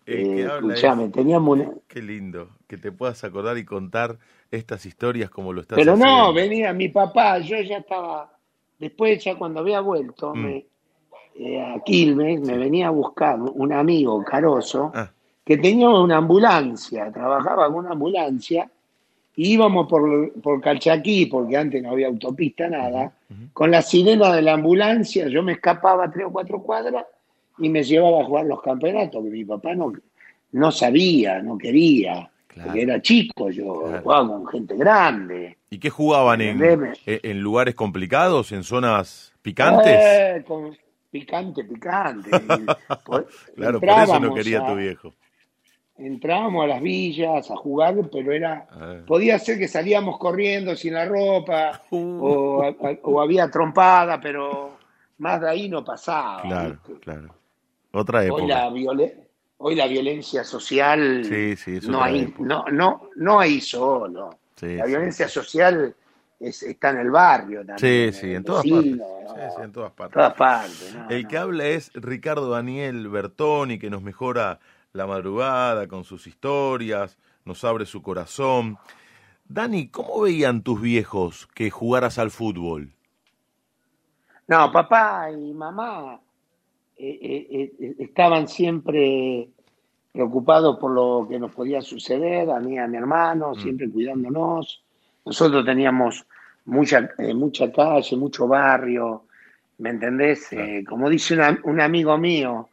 Eh, 0.06 0.40
es- 0.40 0.46
escuchame, 0.46 1.10
teníamos 1.10 1.58
una... 1.60 1.72
Qué 1.88 2.02
lindo 2.02 2.50
que 2.68 2.78
te 2.78 2.92
puedas 2.92 3.24
acordar 3.24 3.58
y 3.58 3.66
contar 3.66 4.18
estas 4.52 4.86
historias 4.86 5.30
como 5.30 5.54
lo 5.54 5.62
estás 5.62 5.78
Pero 5.78 5.96
no, 5.96 6.34
venía 6.34 6.74
mi 6.74 6.88
papá, 6.90 7.40
yo 7.40 7.62
ya 7.62 7.78
estaba, 7.78 8.32
después 8.80 9.24
ya 9.24 9.36
cuando 9.36 9.60
había 9.60 9.82
vuelto 9.82 10.34
Mm. 10.34 10.44
me- 10.44 10.66
eh, 11.40 11.62
a 11.62 11.80
Quilmes, 11.84 12.42
me 12.42 12.58
venía 12.58 12.88
a 12.88 12.92
buscar 12.92 13.40
un 13.40 13.72
amigo, 13.72 14.24
Caroso, 14.24 14.92
Ah, 14.96 15.12
que 15.46 15.58
tenía 15.58 15.88
una 15.90 16.18
ambulancia, 16.18 17.12
trabajaba 17.12 17.68
con 17.68 17.76
una 17.86 17.92
ambulancia, 17.92 18.72
íbamos 19.38 19.88
por, 19.88 20.34
por 20.42 20.60
Calchaquí, 20.62 21.28
porque 21.28 21.56
antes 21.56 21.82
no 21.82 21.92
había 21.92 22.08
autopista, 22.08 22.68
nada, 22.68 23.14
con 23.54 23.72
la 23.72 23.82
sirena 23.82 24.34
de 24.34 24.42
la 24.42 24.54
ambulancia, 24.54 25.28
yo 25.28 25.44
me 25.44 25.54
escapaba 25.54 26.10
tres 26.12 26.26
o 26.26 26.32
cuatro 26.32 26.62
cuadras 26.62 27.06
y 27.60 27.70
me 27.70 27.84
llevaba 27.84 28.22
a 28.22 28.26
jugar 28.26 28.46
los 28.46 28.62
campeonatos, 28.62 29.24
que 29.24 29.30
mi 29.30 29.46
papá 29.46 29.76
no, 29.76 29.94
no 30.54 30.72
sabía, 30.72 31.42
no 31.42 31.58
quería, 31.58 32.30
Claro. 32.48 32.70
porque 32.70 32.82
era 32.82 33.02
chico, 33.02 33.50
yo 33.52 33.82
Claro. 33.84 34.02
jugaba 34.04 34.28
con 34.28 34.48
gente 34.48 34.76
grande. 34.76 35.58
¿Y 35.70 35.78
qué 35.78 35.90
jugaban 35.92 36.42
en, 36.42 36.50
Entendeme. 36.62 36.94
en- 37.06 37.20
en 37.24 37.40
lugares 37.42 37.76
complicados, 37.76 38.52
en 38.52 38.64
zonas 38.64 39.34
picantes? 39.44 39.96
Eh, 40.00 40.44
con- 40.48 40.76
picante, 41.12 41.64
picante. 41.64 42.30
Claro, 43.56 43.80
por 43.80 43.90
eso 43.90 44.20
no 44.20 44.34
quería 44.34 44.62
a- 44.64 44.68
tu 44.68 44.76
viejo. 44.76 45.14
Entrábamos 45.98 46.64
a 46.64 46.68
las 46.68 46.82
villas 46.82 47.50
a 47.50 47.56
jugar, 47.56 47.96
pero 48.12 48.32
era 48.32 48.68
Ah. 48.72 48.98
podía 49.08 49.40
ser 49.40 49.58
que 49.58 49.68
salíamos 49.68 50.18
corriendo 50.20 50.76
sin 50.76 50.94
la 50.94 51.06
ropa 51.06 51.82
Uh. 51.92 52.20
o, 52.22 52.64
a- 52.64 52.76
o 53.04 53.22
había 53.22 53.50
trompada, 53.50 54.20
pero 54.22 54.78
más 55.18 55.42
de 55.42 55.50
ahí 55.50 55.70
no 55.70 55.84
pasaba. 55.84 56.42
Claro, 56.44 56.70
¿viste? 56.88 57.00
claro. 57.02 57.34
Otra 57.94 58.20
Hoy 58.20 58.48
la, 58.48 58.68
época. 58.68 59.14
hoy 59.58 59.76
la 59.76 59.88
violencia 59.88 60.44
social 60.44 61.26
Sí, 61.26 61.56
sí, 61.56 61.80
no, 61.90 62.04
hay, 62.04 62.22
época. 62.22 62.44
no, 62.48 62.66
no, 62.72 63.10
no 63.16 63.40
hay 63.40 63.60
solo. 63.60 64.38
Sí, 64.56 64.76
la 64.76 64.86
violencia 64.86 65.28
social 65.28 65.96
es- 66.40 66.62
está 66.62 66.92
en 66.92 66.98
el 67.00 67.10
barrio 67.10 67.66
también. 67.66 68.14
Sí, 68.14 68.20
sí, 68.20 68.34
en 68.36 68.44
todas 68.44 68.64
vecino, 68.64 69.04
partes. 69.04 69.32
Sí, 69.34 69.56
sí, 69.56 69.62
en 69.64 69.72
todas 69.72 69.92
partes. 69.94 70.14
todas 70.14 70.34
partes, 70.36 70.96
¿no? 70.96 71.10
El 71.10 71.24
no. 71.24 71.30
que 71.30 71.38
habla 71.40 71.66
es 71.66 71.92
Ricardo 71.96 72.50
Daniel 72.52 73.08
Bertoni, 73.10 73.80
que 73.80 73.90
nos 73.90 74.04
mejora 74.04 74.60
la 74.94 75.06
madrugada 75.08 75.88
con 75.88 76.04
sus 76.04 76.28
historias, 76.28 77.18
nos 77.46 77.64
abre 77.64 77.86
su 77.86 78.02
corazón. 78.02 78.78
Dani, 79.46 79.90
¿cómo 79.90 80.22
veían 80.22 80.62
tus 80.64 80.82
viejos 80.82 81.48
que 81.54 81.70
jugaras 81.70 82.18
al 82.18 82.32
fútbol? 82.32 82.94
No, 84.48 84.72
papá 84.72 85.30
y 85.32 85.54
mamá 85.54 86.20
eh, 86.98 87.20
eh, 87.22 87.72
eh, 87.80 87.96
estaban 88.00 88.48
siempre 88.48 89.50
preocupados 90.12 90.78
por 90.80 90.92
lo 90.92 91.28
que 91.30 91.38
nos 91.38 91.54
podía 91.54 91.82
suceder, 91.82 92.50
a 92.50 92.60
mí 92.60 92.76
y 92.76 92.78
a 92.78 92.88
mi 92.88 92.98
hermano, 92.98 93.54
siempre 93.56 93.90
cuidándonos. 93.90 94.82
Nosotros 95.26 95.66
teníamos 95.66 96.26
mucha, 96.66 97.10
mucha 97.36 97.72
calle, 97.72 98.16
mucho 98.16 98.48
barrio, 98.48 99.26
¿me 99.78 99.92
entendés? 99.92 100.48
Claro. 100.50 100.72
Como 100.88 101.10
dice 101.10 101.36
una- 101.36 101.60
un 101.66 101.82
amigo 101.82 102.18
mío, 102.18 102.70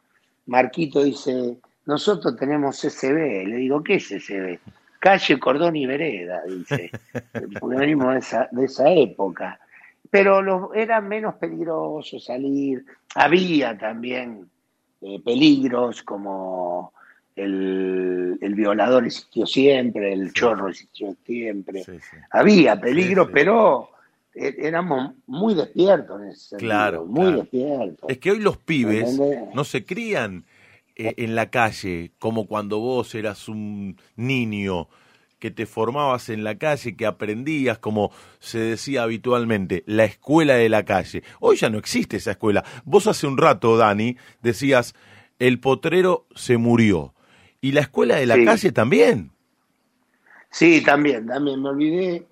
Marquito 0.47 1.03
dice, 1.03 1.57
nosotros 1.85 2.35
tenemos 2.35 2.79
CCB. 2.81 3.47
Le 3.47 3.55
digo, 3.57 3.83
¿qué 3.83 3.95
es 3.95 4.07
CCB? 4.07 4.59
Calle, 4.99 5.39
cordón 5.39 5.75
y 5.75 5.85
vereda, 5.85 6.41
dice, 6.47 6.89
porque 7.59 7.77
venimos 7.77 8.13
de 8.13 8.19
esa, 8.19 8.49
de 8.51 8.65
esa 8.65 8.89
época 8.91 9.59
pero 10.15 10.41
los, 10.41 10.69
era 10.73 11.01
menos 11.01 11.35
peligroso 11.35 12.21
salir. 12.21 12.85
Había 13.15 13.77
también 13.77 14.49
eh, 15.01 15.19
peligros 15.19 16.03
como 16.03 16.93
el, 17.35 18.37
el 18.39 18.55
violador 18.55 19.05
existió 19.05 19.45
siempre, 19.45 20.13
el 20.13 20.31
chorro 20.31 20.69
existió 20.69 21.13
siempre. 21.25 21.83
Sí, 21.83 21.99
sí. 21.99 22.17
Había 22.31 22.79
peligros, 22.79 23.29
pero 23.33 23.89
eh, 24.33 24.55
éramos 24.59 25.15
muy 25.27 25.53
despiertos 25.53 26.21
en 26.21 26.27
ese 26.29 26.49
sentido, 26.49 26.69
Claro, 26.69 27.05
muy 27.05 27.25
claro. 27.25 27.37
despiertos. 27.41 28.09
Es 28.09 28.17
que 28.19 28.31
hoy 28.31 28.39
los 28.39 28.55
pibes 28.55 29.19
¿Entendés? 29.19 29.53
no 29.53 29.65
se 29.65 29.83
crían 29.83 30.45
en 30.95 31.35
la 31.35 31.49
calle 31.49 32.11
como 32.19 32.47
cuando 32.47 32.79
vos 32.79 33.13
eras 33.15 33.47
un 33.49 33.97
niño 34.15 34.87
que 35.39 35.51
te 35.51 35.65
formabas 35.65 36.29
en 36.29 36.43
la 36.43 36.57
calle, 36.57 36.95
que 36.95 37.05
aprendías, 37.05 37.77
como 37.77 38.11
se 38.39 38.57
decía 38.59 39.03
habitualmente, 39.03 39.83
la 39.85 40.05
escuela 40.05 40.55
de 40.55 40.69
la 40.69 40.85
calle. 40.85 41.23
Hoy 41.39 41.57
ya 41.57 41.69
no 41.69 41.77
existe 41.77 42.17
esa 42.17 42.31
escuela. 42.31 42.63
Vos 42.85 43.05
hace 43.07 43.27
un 43.27 43.37
rato, 43.37 43.77
Dani, 43.77 44.15
decías, 44.41 44.95
el 45.37 45.59
potrero 45.59 46.25
se 46.35 46.57
murió. 46.57 47.13
Y 47.61 47.73
la 47.73 47.81
escuela 47.81 48.15
de 48.15 48.25
la 48.25 48.35
Sí. 48.35 48.45
calle 48.45 48.71
también. 48.71 49.31
Sí, 50.49 50.81
también, 50.81 51.27
también 51.27 51.61
me 51.61 51.69
olvidé. 51.69 52.25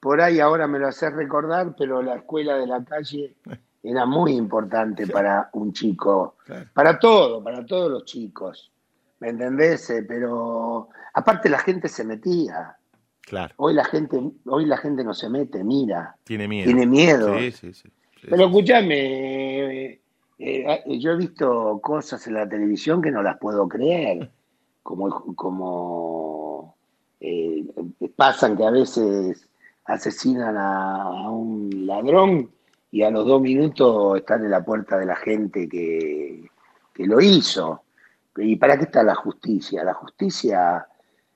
Por 0.00 0.20
ahí 0.20 0.38
ahora 0.38 0.66
me 0.68 0.78
lo 0.78 0.86
hace 0.86 1.10
recordar, 1.10 1.74
pero 1.76 2.02
la 2.02 2.16
escuela 2.16 2.56
de 2.56 2.66
la 2.66 2.84
calle 2.84 3.34
era 3.84 4.06
muy 4.06 4.32
importante 4.32 5.06
para 5.06 5.50
un 5.52 5.72
chico, 5.72 6.36
Claro. 6.44 6.66
para 6.72 6.98
todo, 6.98 7.44
para 7.44 7.64
todos 7.66 7.90
los 7.90 8.04
chicos. 8.06 8.72
¿Me 9.20 9.28
entendés? 9.28 9.88
Eh, 9.90 10.02
Pero 10.08 10.88
aparte 11.12 11.48
la 11.48 11.58
gente 11.58 11.88
se 11.88 12.02
metía. 12.04 12.76
Claro, 13.20 13.54
Hoy 13.56 13.72
la 13.74 13.84
gente, 13.84 14.20
hoy 14.46 14.66
la 14.66 14.76
gente 14.76 15.02
no 15.04 15.14
se 15.14 15.28
mete, 15.30 15.62
mira, 15.64 16.14
tiene 16.24 16.46
miedo. 16.48 16.66
tiene 16.66 16.86
miedo. 16.86 17.38
Sí, 17.38 17.52
sí, 17.52 17.72
sí. 17.74 17.88
Pero 18.28 18.46
escúchame, 18.46 19.86
eh, 19.88 20.00
eh, 20.38 20.98
yo 20.98 21.12
he 21.12 21.16
visto 21.16 21.78
cosas 21.82 22.26
en 22.26 22.34
la 22.34 22.48
televisión 22.48 23.00
que 23.00 23.10
no 23.10 23.22
las 23.22 23.38
puedo 23.38 23.66
creer, 23.68 24.30
como, 24.82 25.34
como 25.34 26.74
eh, 27.20 27.64
pasan 28.16 28.56
que 28.56 28.66
a 28.66 28.70
veces 28.70 29.48
asesinan 29.86 30.56
a, 30.58 31.02
a 31.02 31.30
un 31.30 31.86
ladrón 31.86 32.50
y 32.94 33.02
a 33.02 33.10
los 33.10 33.26
dos 33.26 33.40
minutos 33.40 34.18
están 34.18 34.44
en 34.44 34.52
la 34.52 34.64
puerta 34.64 34.96
de 34.96 35.04
la 35.04 35.16
gente 35.16 35.68
que, 35.68 36.48
que 36.92 37.06
lo 37.06 37.20
hizo. 37.20 37.82
¿Y 38.36 38.54
para 38.54 38.76
qué 38.76 38.84
está 38.84 39.02
la 39.02 39.16
justicia? 39.16 39.82
La 39.82 39.94
justicia 39.94 40.86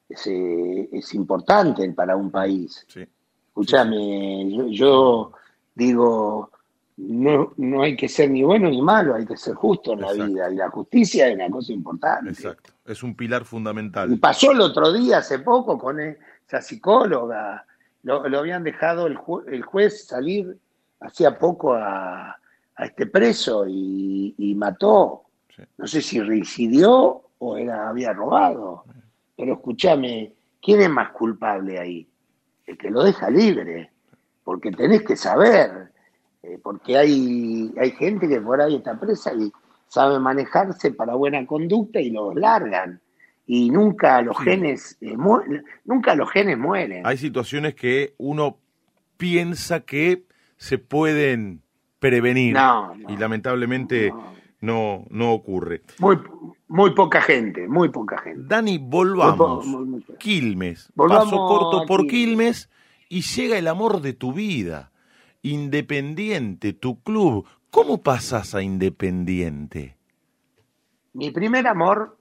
es, 0.08 0.24
eh, 0.28 0.88
es 0.92 1.14
importante 1.14 1.90
para 1.92 2.14
un 2.14 2.30
país. 2.30 2.84
Sí. 2.86 3.04
Escúchame, 3.48 4.48
yo, 4.52 4.68
yo 4.68 5.32
digo, 5.74 6.50
no, 6.98 7.52
no 7.56 7.82
hay 7.82 7.96
que 7.96 8.08
ser 8.08 8.30
ni 8.30 8.44
bueno 8.44 8.70
ni 8.70 8.80
malo, 8.80 9.16
hay 9.16 9.26
que 9.26 9.36
ser 9.36 9.54
justo 9.54 9.94
en 9.94 10.02
la 10.02 10.12
vida. 10.12 10.52
Y 10.52 10.54
la 10.54 10.70
justicia 10.70 11.28
es 11.28 11.34
una 11.34 11.50
cosa 11.50 11.72
importante. 11.72 12.30
Exacto. 12.30 12.70
Es 12.86 13.02
un 13.02 13.16
pilar 13.16 13.42
Y 13.42 13.46
fundamental. 13.46 14.16
pasó 14.20 14.52
el 14.52 14.60
otro 14.60 14.92
día, 14.92 15.18
hace 15.18 15.40
poco, 15.40 15.76
con 15.76 15.98
esa 15.98 16.62
psicóloga. 16.62 17.66
Lo, 18.04 18.28
lo 18.28 18.38
habían 18.38 18.62
dejado 18.62 19.08
el, 19.08 19.18
ju- 19.18 19.42
el 19.48 19.62
juez 19.62 20.06
salir 20.06 20.56
hacía 21.00 21.38
poco 21.38 21.74
a, 21.74 22.30
a 22.76 22.84
este 22.84 23.06
preso 23.06 23.66
y, 23.68 24.34
y 24.38 24.54
mató. 24.54 25.22
Sí. 25.54 25.62
No 25.76 25.86
sé 25.86 26.00
si 26.00 26.20
reincidió 26.20 27.22
o 27.38 27.56
era, 27.56 27.88
había 27.88 28.12
robado. 28.12 28.84
Pero 29.36 29.54
escúchame, 29.54 30.32
¿quién 30.60 30.80
es 30.82 30.90
más 30.90 31.10
culpable 31.12 31.78
ahí? 31.78 32.06
El 32.66 32.76
que 32.76 32.90
lo 32.90 33.02
deja 33.04 33.30
libre. 33.30 33.90
Porque 34.44 34.70
tenés 34.72 35.02
que 35.02 35.16
saber. 35.16 35.92
eh, 36.42 36.58
porque 36.62 36.96
hay, 36.96 37.72
hay 37.78 37.90
gente 37.92 38.28
que 38.28 38.40
por 38.40 38.60
ahí 38.60 38.76
está 38.76 38.98
presa 38.98 39.32
y 39.34 39.52
sabe 39.88 40.18
manejarse 40.18 40.92
para 40.92 41.14
buena 41.14 41.44
conducta 41.46 42.00
y 42.00 42.10
los 42.10 42.34
largan. 42.34 43.00
Y 43.46 43.70
nunca 43.70 44.20
los 44.20 44.38
genes 44.38 44.98
eh, 45.00 45.16
nunca 45.84 46.14
los 46.14 46.30
genes 46.30 46.58
mueren. 46.58 47.06
Hay 47.06 47.16
situaciones 47.16 47.74
que 47.74 48.14
uno 48.18 48.58
piensa 49.16 49.80
que 49.80 50.24
se 50.58 50.76
pueden 50.78 51.62
prevenir 51.98 52.52
No, 52.54 52.94
no, 52.94 53.10
y 53.10 53.16
lamentablemente 53.16 54.10
no. 54.10 54.34
no, 54.60 55.06
no 55.08 55.32
ocurre. 55.32 55.80
Muy, 55.98 56.18
muy 56.68 56.90
poca 56.94 57.22
gente, 57.22 57.66
muy 57.66 57.88
poca 57.88 58.18
gente. 58.18 58.42
Dani, 58.46 58.76
volvamos. 58.78 59.64
Muy 59.66 59.72
po- 59.74 59.78
muy- 59.80 59.88
muy- 60.06 60.16
Quilmes. 60.18 60.92
Volvamos 60.94 61.24
Paso 61.30 61.36
corto 61.48 61.86
por 61.86 62.06
Quilmes. 62.06 62.68
Quilmes 62.68 62.70
y 63.08 63.22
llega 63.22 63.56
el 63.56 63.66
amor 63.68 64.02
de 64.02 64.12
tu 64.12 64.32
vida. 64.34 64.92
Independiente, 65.42 66.72
tu 66.74 67.00
club. 67.02 67.46
¿Cómo 67.70 68.02
pasas 68.02 68.54
a 68.54 68.62
Independiente? 68.62 69.96
Mi 71.14 71.30
primer 71.30 71.66
amor 71.66 72.17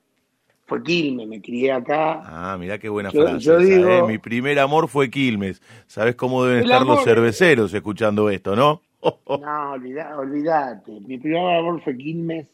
fue 0.68 0.84
Quilmes, 0.84 1.28
me 1.28 1.42
crié 1.42 1.72
acá. 1.72 2.22
Ah, 2.26 2.58
mirá 2.60 2.78
qué 2.78 2.90
buena 2.90 3.10
Yo- 3.10 3.24
frase. 3.24 3.40
yo 3.40 3.58
esa, 3.58 3.64
digo- 3.76 3.90
¿eh? 3.90 4.04
Mi 4.04 4.18
primer 4.20 4.60
amor 4.60 4.88
fue 4.88 5.10
Quilmes. 5.10 5.62
¿Sabes 5.88 6.16
cómo 6.16 6.44
deben 6.46 6.64
estar 6.66 6.86
los 6.86 7.04
cerveceros 7.04 7.74
escuchando 7.74 8.30
esto, 8.30 8.56
no? 8.56 8.82
No, 9.30 9.72
olvida- 9.72 10.18
olvídate. 10.18 11.00
Mi 11.02 11.18
primer 11.18 11.58
amor 11.60 11.82
fue 11.82 11.98
Quilmes, 11.98 12.48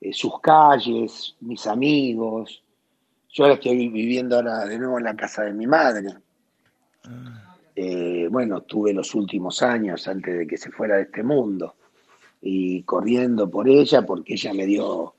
eh, 0.00 0.12
sus 0.12 0.38
calles, 0.40 1.34
mis 1.40 1.66
amigos. 1.66 2.62
Yo 3.32 3.44
ahora 3.44 3.54
estoy 3.54 3.88
viviendo 3.88 4.36
ahora 4.36 4.64
de 4.66 4.78
nuevo 4.78 4.98
en 4.98 5.04
la 5.04 5.16
casa 5.16 5.42
de 5.44 5.52
mi 5.54 5.66
madre. 5.66 6.08
Eh, 7.76 8.26
bueno, 8.30 8.60
tuve 8.62 8.92
los 8.92 9.14
últimos 9.14 9.62
años 9.62 10.06
antes 10.08 10.36
de 10.36 10.46
que 10.46 10.56
se 10.56 10.70
fuera 10.70 10.96
de 10.96 11.02
este 11.02 11.22
mundo 11.22 11.74
y 12.42 12.82
corriendo 12.82 13.48
por 13.48 13.68
ella 13.68 14.04
porque 14.04 14.34
ella 14.34 14.52
me 14.52 14.66
dio 14.66 15.14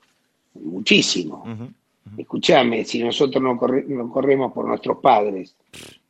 muchísimo. 0.54 1.42
Ujú. 1.46 1.72
Escúchame, 2.16 2.84
si 2.84 3.02
nosotros 3.02 3.42
no, 3.42 3.54
no 3.54 4.10
corremos 4.10 4.52
por 4.52 4.66
nuestros 4.66 4.98
padres, 4.98 5.56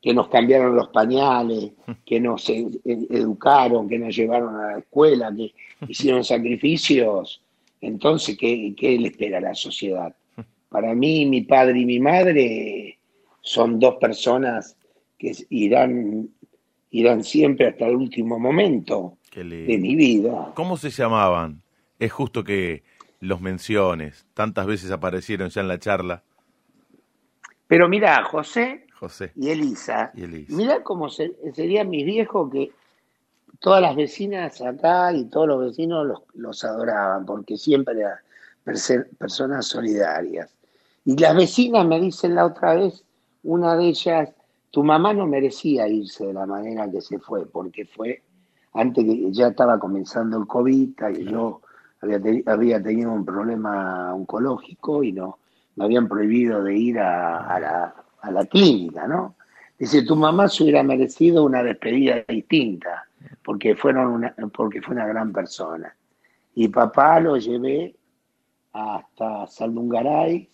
que 0.01 0.15
nos 0.15 0.29
cambiaron 0.29 0.75
los 0.75 0.89
pañales, 0.89 1.73
que 2.05 2.21
nos 2.21 2.49
e, 2.49 2.67
e, 2.85 3.07
educaron, 3.11 3.89
que 3.89 3.99
nos 3.99 4.15
llevaron 4.17 4.57
a 4.57 4.73
la 4.73 4.79
escuela, 4.79 5.33
que 5.35 5.53
hicieron 5.89 6.25
sacrificios, 6.25 7.43
entonces, 7.81 8.37
¿qué, 8.37 8.75
qué 8.77 8.99
le 8.99 9.09
espera 9.09 9.39
a 9.39 9.43
la 9.43 9.55
sociedad? 9.55 10.15
Para 10.69 10.95
mí, 10.95 11.27
mi 11.27 11.43
padre 11.43 11.81
y 11.81 11.85
mi 11.85 11.99
madre 11.99 12.99
son 13.41 13.79
dos 13.79 13.97
personas 13.97 14.77
que 15.19 15.33
irán, 15.51 16.29
irán 16.91 17.25
siempre 17.25 17.69
hasta 17.69 17.87
el 17.87 17.97
último 17.97 18.39
momento 18.39 19.19
de 19.35 19.79
mi 19.79 19.97
vida. 19.97 20.53
¿Cómo 20.55 20.77
se 20.77 20.91
llamaban? 20.91 21.63
Es 21.99 22.13
justo 22.13 22.45
que 22.45 22.83
los 23.21 23.41
menciones, 23.41 24.27
tantas 24.35 24.67
veces 24.67 24.91
aparecieron 24.91 25.51
ya 25.51 25.61
en 25.61 25.69
la 25.69 25.79
charla. 25.79 26.23
Pero 27.69 27.89
mira, 27.89 28.25
José, 28.25 28.87
José. 28.99 29.33
Y, 29.37 29.51
Elisa, 29.51 30.13
mira 30.49 30.83
cómo 30.83 31.09
sería 31.09 31.85
mi 31.85 32.03
viejo 32.03 32.51
que 32.51 32.73
todas 33.61 33.81
las 33.81 33.95
vecinas 33.95 34.61
acá 34.61 35.13
y 35.13 35.27
todos 35.27 35.49
los 35.49 35.61
vecinos 35.61 36.07
los, 36.07 36.23
los 36.35 36.65
adoraban, 36.65 37.25
porque 37.25 37.57
siempre 37.57 37.95
eran 38.01 38.19
personas 39.19 39.67
solidarias. 39.67 40.51
Y 41.05 41.17
las 41.17 41.37
vecinas 41.37 41.87
me 41.87 42.01
dicen 42.01 42.35
la 42.35 42.47
otra 42.47 42.75
vez, 42.75 43.05
una 43.43 43.77
de 43.77 43.89
ellas, 43.89 44.31
tu 44.71 44.83
mamá 44.83 45.13
no 45.13 45.27
merecía 45.27 45.89
irse 45.89 46.27
de 46.27 46.33
la 46.33 46.47
manera 46.47 46.91
que 46.91 47.01
se 47.01 47.19
fue, 47.19 47.47
porque 47.47 47.85
fue 47.85 48.23
antes 48.73 49.05
que 49.05 49.33
ya 49.33 49.49
estaba 49.49 49.79
comenzando 49.79 50.39
el 50.39 50.47
COVID 50.47 50.91
y 51.17 51.25
yo 51.25 51.61
había, 52.03 52.83
tenido 52.83 53.13
un 53.13 53.25
problema 53.25 54.15
oncológico 54.15 55.03
y 55.03 55.13
no 55.13 55.39
me 55.77 55.85
habían 55.85 56.09
prohibido 56.09 56.63
de 56.63 56.77
ir 56.77 56.99
a, 56.99 57.59
la, 57.61 57.95
a 58.21 58.31
la 58.31 58.45
clínica, 58.47 59.07
¿no? 59.07 59.37
Dice, 59.79 60.03
tu 60.03 60.15
mamá 60.15 60.47
se 60.49 60.63
hubiera 60.63 60.83
merecido 60.83 61.45
una 61.45 61.63
despedida 61.63 62.23
distinta, 62.29 63.07
porque, 63.43 63.75
fueron 63.75 64.09
una, 64.09 64.35
porque 64.55 64.83
fue 64.83 64.95
una 64.95 65.07
gran 65.07 65.33
persona. 65.33 65.95
Y 66.55 66.69
papá 66.69 67.19
lo 67.21 67.39
llevé 67.39 67.95
hasta 68.73 69.47
Saldungaray, 69.47 70.49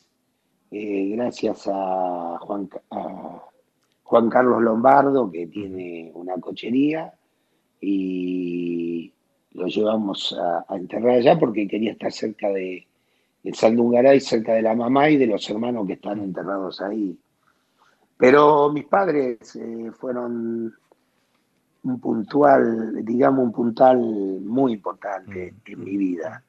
eh, 0.70 1.09
gracias 1.16 1.68
a 1.72 2.38
Juan, 2.40 2.68
Juan 4.04 4.30
Carlos 4.30 4.62
Lombardo, 4.62 5.30
que 5.30 5.48
tiene 5.48 6.12
una 6.14 6.35
cochería, 6.35 7.12
y 7.80 9.12
lo 9.57 9.66
llevamos 9.66 10.37
a, 10.38 10.77
enterrar 10.77 11.16
allá 11.16 11.38
porque 11.38 11.66
quería 11.66 11.92
estar 11.92 12.12
cerca 12.12 12.49
de, 12.49 12.87
de 13.42 13.55
Saldungaray, 13.55 14.21
cerca 14.21 14.55
de 14.55 14.62
la 14.62 14.75
mamá 14.75 15.09
y 15.11 15.16
de 15.16 15.27
los 15.27 15.49
hermanos 15.49 15.87
que 15.87 15.95
están 15.95 16.21
enterrados 16.21 16.81
ahí. 16.81 17.16
Pero 18.19 18.71
mis 18.71 18.85
padres 18.85 19.57
eh, 19.57 19.90
fueron 19.92 20.75
un 21.83 22.01
puntual, 22.01 23.05
digamos, 23.05 23.45
un 23.45 23.53
puntal 23.53 23.99
muy 23.99 24.75
importante 24.75 25.53
mm. 25.53 25.73
en 25.73 25.85
mi 25.85 25.97
vida. 25.97 26.42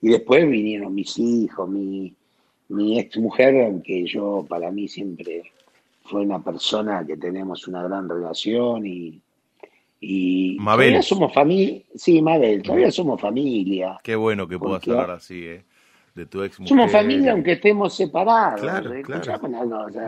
Y 0.00 0.10
después 0.10 0.48
vinieron 0.48 0.94
mis 0.94 1.18
hijos, 1.18 1.68
mi, 1.68 2.14
mi 2.68 2.98
ex 2.98 3.16
mujer, 3.18 3.66
aunque 3.66 4.04
yo 4.04 4.44
para 4.48 4.70
mí 4.70 4.88
siempre 4.88 5.44
fue 6.04 6.22
una 6.22 6.42
persona 6.42 7.06
que 7.06 7.16
tenemos 7.16 7.68
una 7.68 7.82
gran 7.84 8.08
relación 8.08 8.86
y, 8.86 9.22
y 10.04 10.56
todavía 10.56 11.00
somos 11.00 11.32
familia. 11.32 11.80
Sí, 11.94 12.20
Mabel, 12.20 12.60
todavía 12.62 12.90
somos 12.90 13.20
familia. 13.20 14.00
Qué 14.02 14.16
bueno 14.16 14.48
que 14.48 14.58
puedas 14.58 14.86
hablar 14.88 15.12
así, 15.12 15.44
¿eh? 15.46 15.64
De 16.14 16.26
tu 16.26 16.42
ex 16.42 16.58
mujer. 16.58 16.68
Somos 16.68 16.92
familia 16.92 17.32
aunque 17.32 17.52
estemos 17.52 17.94
separados. 17.94 18.60
Claro, 18.60 18.92
¿eh? 18.92 19.02
claro. 19.02 19.48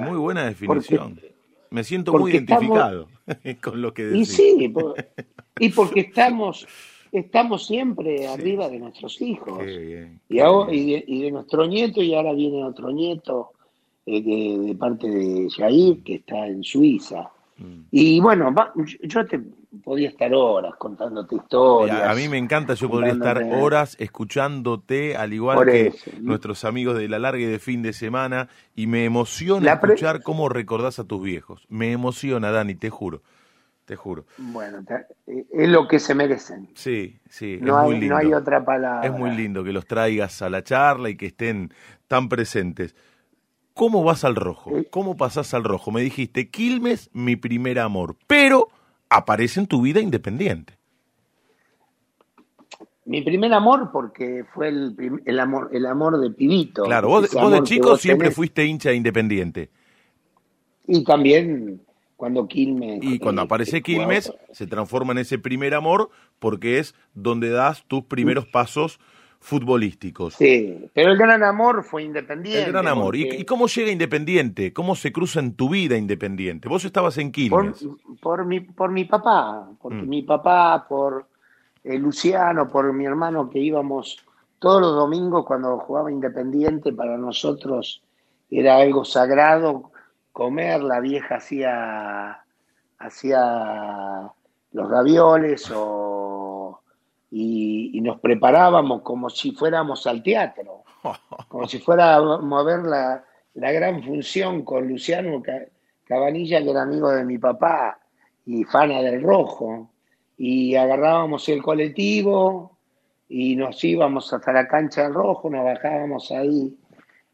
muy 0.01 0.19
buena 0.19 0.47
definición. 0.47 1.19
Me 1.71 1.85
siento 1.85 2.13
muy 2.13 2.33
identificado 2.33 3.09
con 3.63 3.81
lo 3.81 3.95
que 3.95 4.05
decís. 4.05 4.31
Y 4.31 4.35
sí, 4.35 4.75
y 5.61 5.69
porque 5.71 6.01
estamos 6.09 6.67
estamos 7.13 7.67
siempre 7.67 8.27
arriba 8.27 8.69
de 8.69 8.81
nuestros 8.81 9.23
hijos. 9.23 9.63
y, 9.65 10.35
de, 10.35 11.31
nuestro 11.31 11.67
nieto, 11.67 12.03
y 12.03 12.15
ahora 12.15 12.33
viene 12.33 12.65
otro 12.65 12.91
nieto 12.91 13.53
eh, 14.05 14.21
de, 14.21 14.75
parte 14.75 15.09
de 15.09 15.49
Jair, 15.51 16.03
que 16.03 16.17
está 16.17 16.49
en 16.49 16.65
Suiza. 16.65 17.31
Mm. 17.57 17.81
Y 17.91 18.21
bueno, 18.21 18.55
yo 19.03 19.27
te 19.27 19.41
podía 19.83 20.09
estar 20.09 20.33
horas 20.35 20.75
contándote 20.77 21.37
historias. 21.37 22.03
A, 22.03 22.15
mí 22.15 22.29
me 22.29 22.39
encanta, 22.39 22.75
yo 22.75 22.89
podría 22.89 23.13
estar 23.13 23.43
horas 23.43 23.97
escuchándote, 23.99 25.17
al 25.17 25.33
igual 25.33 25.65
que 25.67 25.93
nuestros 26.21 26.65
amigos 26.65 26.99
de 26.99 27.09
la 27.09 27.19
larga 27.19 27.41
y 27.41 27.47
de 27.47 27.59
fin 27.59 27.83
de 27.83 27.93
semana, 27.93 28.49
y 28.75 28.87
me 28.87 29.05
emociona 29.05 29.73
escuchar 29.73 30.23
cómo 30.23 30.49
recordás 30.49 30.99
a 30.99 31.05
tus 31.05 31.23
viejos. 31.23 31.67
Me 31.69 31.93
emociona, 31.93 32.51
Dani, 32.51 32.75
te 32.75 32.91
juro 32.91 33.23
te 33.85 33.97
juro. 33.97 34.25
Bueno, 34.39 34.79
es 35.27 35.69
lo 35.69 35.87
que 35.87 35.99
se 35.99 36.15
merecen. 36.15 36.71
Sí, 36.75 37.21
sí, 37.29 37.59
no 37.61 37.79
hay, 37.79 38.09
No 38.09 38.17
hay 38.17 38.33
otra 38.33 38.65
palabra. 38.65 39.07
Es 39.07 39.13
muy 39.13 39.31
lindo 39.31 39.63
que 39.63 39.73
los 39.73 39.87
traigas 39.87 40.41
a 40.43 40.49
la 40.49 40.63
charla 40.63 41.11
y 41.11 41.17
que 41.17 41.27
estén 41.27 41.73
tan 42.09 42.29
presentes. 42.29 42.95
¿Cómo 43.75 44.05
vas 44.05 44.25
al 44.25 44.37
rojo? 44.37 44.73
¿Cómo 44.91 45.17
pasás 45.17 45.53
al 45.53 45.65
rojo? 45.65 45.91
Me 45.91 46.01
dijiste, 46.01 46.49
Quilmes, 46.49 47.11
mi 47.13 47.35
primer 47.35 47.81
amor, 47.81 48.17
pero 48.29 48.69
aparece 49.09 49.61
en 49.61 49.67
tu 49.67 49.83
vida 49.83 50.01
independiente. 50.01 50.79
Mi 53.05 53.21
primer 53.23 53.53
amor 53.53 53.91
porque 53.93 54.45
fue 54.55 54.69
el, 54.69 55.21
el 55.27 55.41
amor 55.41 55.69
el 55.73 55.85
amor 55.87 56.19
de 56.21 56.31
pibito. 56.31 56.85
Claro, 56.85 57.09
vos, 57.09 57.31
de 57.31 57.63
chico 57.65 57.97
siempre 57.97 58.31
fuiste 58.31 58.65
hincha 58.65 58.93
independiente. 58.93 59.71
Y 60.87 61.05
también 61.05 61.83
cuando 62.17 62.47
Quilmes. 62.47 63.01
Y 63.03 63.19
cuando 63.19 63.43
eh, 63.43 63.45
aparece 63.45 63.83
Quilmes, 63.83 64.33
se 64.53 64.67
transforma 64.67 65.13
en 65.13 65.19
ese 65.19 65.39
primer 65.39 65.75
amor 65.75 66.11
porque 66.39 66.79
es 66.79 66.95
donde 67.13 67.51
das 67.51 67.85
tus 67.89 68.05
primeros 68.05 68.47
pasos 68.47 69.01
futbolísticos. 69.45 70.35
Sí, 70.35 70.91
pero 70.95 71.13
el 71.13 71.19
gran 71.19 71.43
amor 71.43 71.85
fue 71.85 72.03
Independiente. 72.03 72.65
El 72.65 72.73
gran 72.73 72.89
amor. 72.89 73.15
¿Y, 73.15 73.45
cómo 73.45 73.67
llega 73.67 73.91
Independiente? 73.91 74.73
¿Cómo 74.73 74.97
se 74.97 75.13
cruza 75.13 75.39
en 75.39 75.55
tu 75.55 75.69
vida 75.69 75.99
Independiente? 75.99 76.67
Vos 76.67 76.87
estabas 76.87 77.19
en 77.19 77.31
Quilmes. 77.31 77.87
Por, 78.23 78.47
mi, 78.47 78.61
por 78.61 78.91
mi 78.91 79.05
papá, 79.05 79.69
porque 79.83 80.01
mm. 80.01 80.09
mi 80.09 80.23
papá, 80.23 80.87
por 80.89 81.27
eh, 81.85 81.99
Luciano, 81.99 82.71
por 82.71 82.91
mi 82.95 83.05
hermano 83.05 83.51
que 83.51 83.59
íbamos 83.59 84.17
todos 84.59 84.81
los 84.81 84.95
domingos 84.95 85.45
cuando 85.45 85.77
jugaba 85.79 86.11
Independiente, 86.11 86.95
para 86.95 87.19
nosotros 87.19 88.03
era 88.51 88.77
algo 88.77 89.05
sagrado 89.05 89.91
comer, 90.33 90.83
la 90.83 91.01
vieja 91.01 91.37
hacía, 91.37 92.43
hacía 92.99 94.33
los 94.73 94.91
ravioles 94.91 95.71
o, 95.71 96.14
y, 97.37 98.01
nos 98.01 98.21
preparábamos 98.21 99.03
como 99.03 99.29
si 99.29 99.51
fuéramos 99.51 100.07
al 100.07 100.23
teatro, 100.23 100.85
como 101.49 101.67
si 101.67 101.81
fuéramos 101.81 102.61
a 102.61 102.63
ver 102.63 102.85
la, 102.85 103.25
la 103.55 103.73
gran 103.73 104.05
función 104.05 104.63
con 104.63 104.87
Luciano 104.87 105.43
Cabanilla, 106.05 106.63
que 106.63 106.71
era 106.71 106.83
amigo 106.83 107.11
de 107.11 107.25
mi 107.25 107.39
papá 107.39 107.99
y 108.47 108.63
fana 108.63 109.03
del 109.03 109.21
rojo, 109.21 109.91
y 110.39 110.77
agarrábamos 110.77 111.49
el 111.49 111.61
colectivo 111.61 112.79
y 113.29 113.57
nos 113.57 113.83
íbamos 113.83 114.33
hasta 114.33 114.53
la 114.53 114.69
cancha 114.69 115.03
del 115.03 115.15
rojo, 115.15 115.51
nos 115.51 115.65
bajábamos 115.65 116.31
ahí 116.31 116.77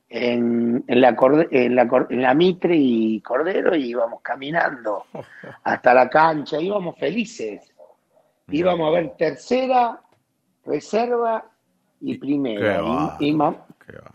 en, 0.08 0.82
la, 0.88 1.14
en, 1.50 1.74
la, 1.76 2.06
en 2.08 2.22
la 2.22 2.34
Mitre 2.34 2.74
y 2.74 3.20
Cordero 3.20 3.76
y 3.76 3.90
íbamos 3.90 4.22
caminando 4.22 5.04
hasta 5.64 5.92
la 5.92 6.08
cancha, 6.08 6.58
íbamos 6.58 6.98
felices. 6.98 7.69
Íbamos 8.50 8.88
a 8.88 8.90
ver 8.90 9.14
tercera, 9.16 10.00
reserva 10.64 11.44
y 12.00 12.18
primera. 12.18 13.16
Y, 13.18 13.36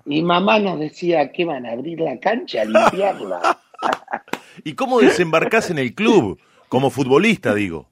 y, 0.06 0.24
mamá 0.24 0.60
nos 0.60 0.80
decía 0.80 1.32
que 1.32 1.46
van 1.46 1.66
a 1.66 1.72
abrir 1.72 2.00
la 2.00 2.20
cancha, 2.20 2.62
a 2.62 2.66
limpiarla. 2.66 3.60
¿Y 4.64 4.74
cómo 4.74 5.00
desembarcás 5.00 5.70
en 5.70 5.80
el 5.80 5.94
club? 5.94 6.40
Como 6.70 6.90
futbolista, 6.90 7.54
digo. 7.54 7.88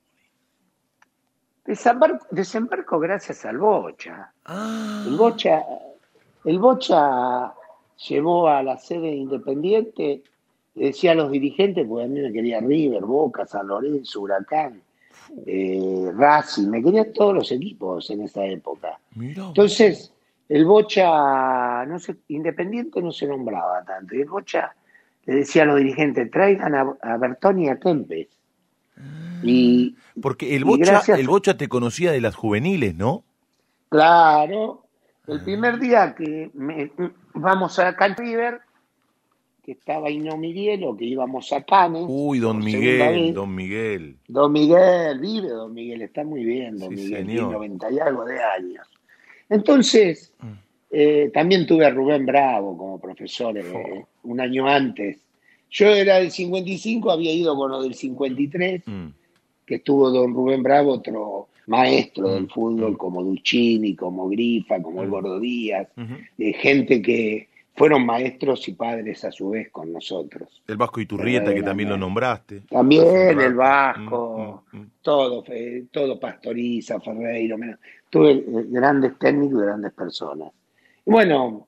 Desembarco, 1.65 2.25
desembarco 2.31 2.99
gracias 2.99 3.45
al 3.45 3.57
Bocha. 3.57 4.33
Ah. 4.45 5.05
El 5.07 5.15
Bocha, 5.15 5.63
el 6.43 6.59
Bocha 6.59 7.53
llevó 8.07 8.47
a 8.49 8.61
la 8.63 8.77
sede 8.77 9.15
independiente, 9.15 10.23
le 10.75 10.85
decía 10.87 11.11
a 11.11 11.15
los 11.15 11.31
dirigentes, 11.31 11.87
porque 11.87 12.05
a 12.05 12.07
mí 12.07 12.19
me 12.19 12.33
quería 12.33 12.59
River, 12.59 13.03
Boca, 13.03 13.45
San 13.45 13.67
Lorenzo, 13.67 14.21
Huracán, 14.21 14.81
eh, 15.45 16.11
Racing, 16.15 16.67
me 16.69 16.83
querían 16.83 17.13
todos 17.13 17.33
los 17.33 17.51
equipos 17.51 18.09
en 18.09 18.21
esa 18.21 18.45
época. 18.45 18.99
Entonces, 19.19 20.13
el 20.49 20.65
Bocha, 20.65 21.85
no 21.85 21.97
Independiente 22.27 23.01
no 23.01 23.11
se 23.11 23.27
nombraba 23.27 23.83
tanto, 23.83 24.15
y 24.15 24.21
el 24.21 24.29
Bocha 24.29 24.73
le 25.25 25.35
decía 25.35 25.63
a 25.63 25.65
los 25.65 25.77
dirigentes, 25.77 26.29
traigan 26.29 26.75
a, 26.75 27.17
Bertoni 27.17 27.65
y 27.65 27.69
a 27.69 27.79
Kempes. 27.79 28.27
Ah. 28.97 29.39
Y, 29.41 29.95
Porque 30.21 30.55
el 30.55 30.65
Bocha, 30.65 31.01
el 31.07 31.27
Bocha 31.27 31.57
te 31.57 31.67
conocía 31.67 32.11
de 32.11 32.21
las 32.21 32.35
juveniles, 32.35 32.95
¿no? 32.95 33.23
Claro, 33.89 34.83
el 35.27 35.41
primer 35.41 35.79
día 35.79 36.15
que 36.15 36.51
vamos 37.33 37.79
a 37.79 37.95
Cal 37.95 38.15
River, 38.15 38.59
que 39.63 39.71
estaba 39.71 40.09
Hino 40.11 40.35
Miguel 40.37 40.83
o 40.83 40.95
que 40.97 41.05
íbamos 41.05 41.51
a 41.53 41.63
Canes. 41.63 42.03
Uy, 42.07 42.39
don 42.39 42.59
Miguel, 42.63 43.33
don 43.33 43.55
Miguel. 43.55 44.17
Don 44.27 44.51
Miguel, 44.51 45.19
vive 45.19 45.47
Don 45.49 45.73
Miguel, 45.73 46.01
está 46.01 46.23
muy 46.23 46.43
bien, 46.43 46.77
Don 46.77 46.89
Sí, 46.89 46.95
Miguel, 47.03 47.25
señor. 47.25 47.35
tiene 47.49 47.53
90 47.53 47.91
y 47.91 47.99
algo 47.99 48.25
de 48.25 48.39
años. 48.43 48.87
Entonces, 49.49 50.33
eh, 50.91 51.29
también 51.33 51.65
tuve 51.65 51.85
a 51.85 51.89
Rubén 51.91 52.25
Bravo 52.25 52.77
como 52.77 52.99
profesor 52.99 53.57
eh, 53.57 54.05
un 54.23 54.39
año 54.39 54.67
antes. 54.67 55.17
Yo 55.69 55.87
era 55.87 56.17
del 56.19 56.31
55, 56.31 57.09
había 57.11 57.31
ido 57.33 57.55
con 57.55 57.71
lo 57.71 57.81
del 57.81 57.93
53, 57.95 58.83
Mm. 58.85 59.07
que 59.65 59.75
estuvo 59.75 60.09
Don 60.09 60.33
Rubén 60.33 60.61
Bravo, 60.61 60.91
otro 60.93 61.47
maestro 61.67 62.29
del 62.33 62.43
Mm. 62.43 62.49
fútbol, 62.49 62.97
como 62.97 63.23
Duccini, 63.23 63.95
como 63.95 64.27
Grifa, 64.29 64.81
como 64.81 65.03
el 65.03 65.09
Gordo 65.09 65.39
Díaz, 65.39 65.87
eh, 66.37 66.53
gente 66.53 67.01
que 67.01 67.47
fueron 67.75 68.05
maestros 68.05 68.67
y 68.67 68.73
padres 68.73 69.23
a 69.25 69.31
su 69.31 69.49
vez 69.49 69.69
con 69.71 69.91
nosotros. 69.91 70.61
El 70.67 70.77
Vasco 70.77 71.01
Iturrieta, 71.01 71.53
que 71.53 71.63
también 71.63 71.89
lo 71.89 71.97
nombraste. 71.97 72.61
También 72.69 73.39
el 73.39 73.53
Mm, 73.53 73.57
Vasco, 73.57 74.63
mm, 74.71 74.77
mm. 74.77 74.89
todo, 75.01 75.43
eh, 75.47 75.85
todo 75.91 76.19
Pastoriza, 76.19 76.99
Ferreiro, 76.99 77.57
menos- 77.57 77.79
tuve 78.09 78.31
eh, 78.33 78.43
grandes 78.67 79.17
técnicos 79.17 79.61
y 79.61 79.65
grandes 79.65 79.91
personas. 79.93 80.51
Y 81.05 81.09
bueno, 81.11 81.67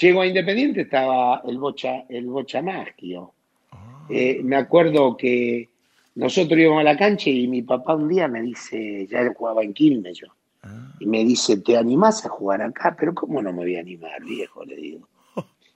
llego 0.00 0.22
a 0.22 0.26
Independiente, 0.26 0.80
estaba 0.82 1.40
el 1.46 1.56
Bocha, 1.58 2.04
el 2.08 2.26
Bocha 2.26 2.60
Maschio. 2.60 3.32
Ah. 3.70 4.06
Eh, 4.10 4.40
me 4.42 4.56
acuerdo 4.56 5.16
que 5.16 5.68
nosotros 6.16 6.58
íbamos 6.58 6.80
a 6.80 6.84
la 6.84 6.96
cancha 6.96 7.30
y 7.30 7.46
mi 7.46 7.62
papá 7.62 7.94
un 7.94 8.08
día 8.08 8.26
me 8.26 8.42
dice, 8.42 9.06
ya 9.06 9.32
jugaba 9.34 9.62
en 9.62 9.72
Quilmes 9.72 10.18
yo, 10.18 10.26
Ah. 10.64 10.94
y 10.98 11.06
me 11.06 11.24
dice, 11.24 11.58
¿te 11.58 11.76
animás 11.76 12.26
a 12.26 12.28
jugar 12.28 12.60
acá? 12.62 12.96
Pero 12.98 13.14
¿cómo 13.14 13.40
no 13.40 13.52
me 13.52 13.58
voy 13.58 13.76
a 13.76 13.80
animar, 13.80 14.20
viejo? 14.24 14.64
Le 14.64 14.74
digo. 14.76 15.06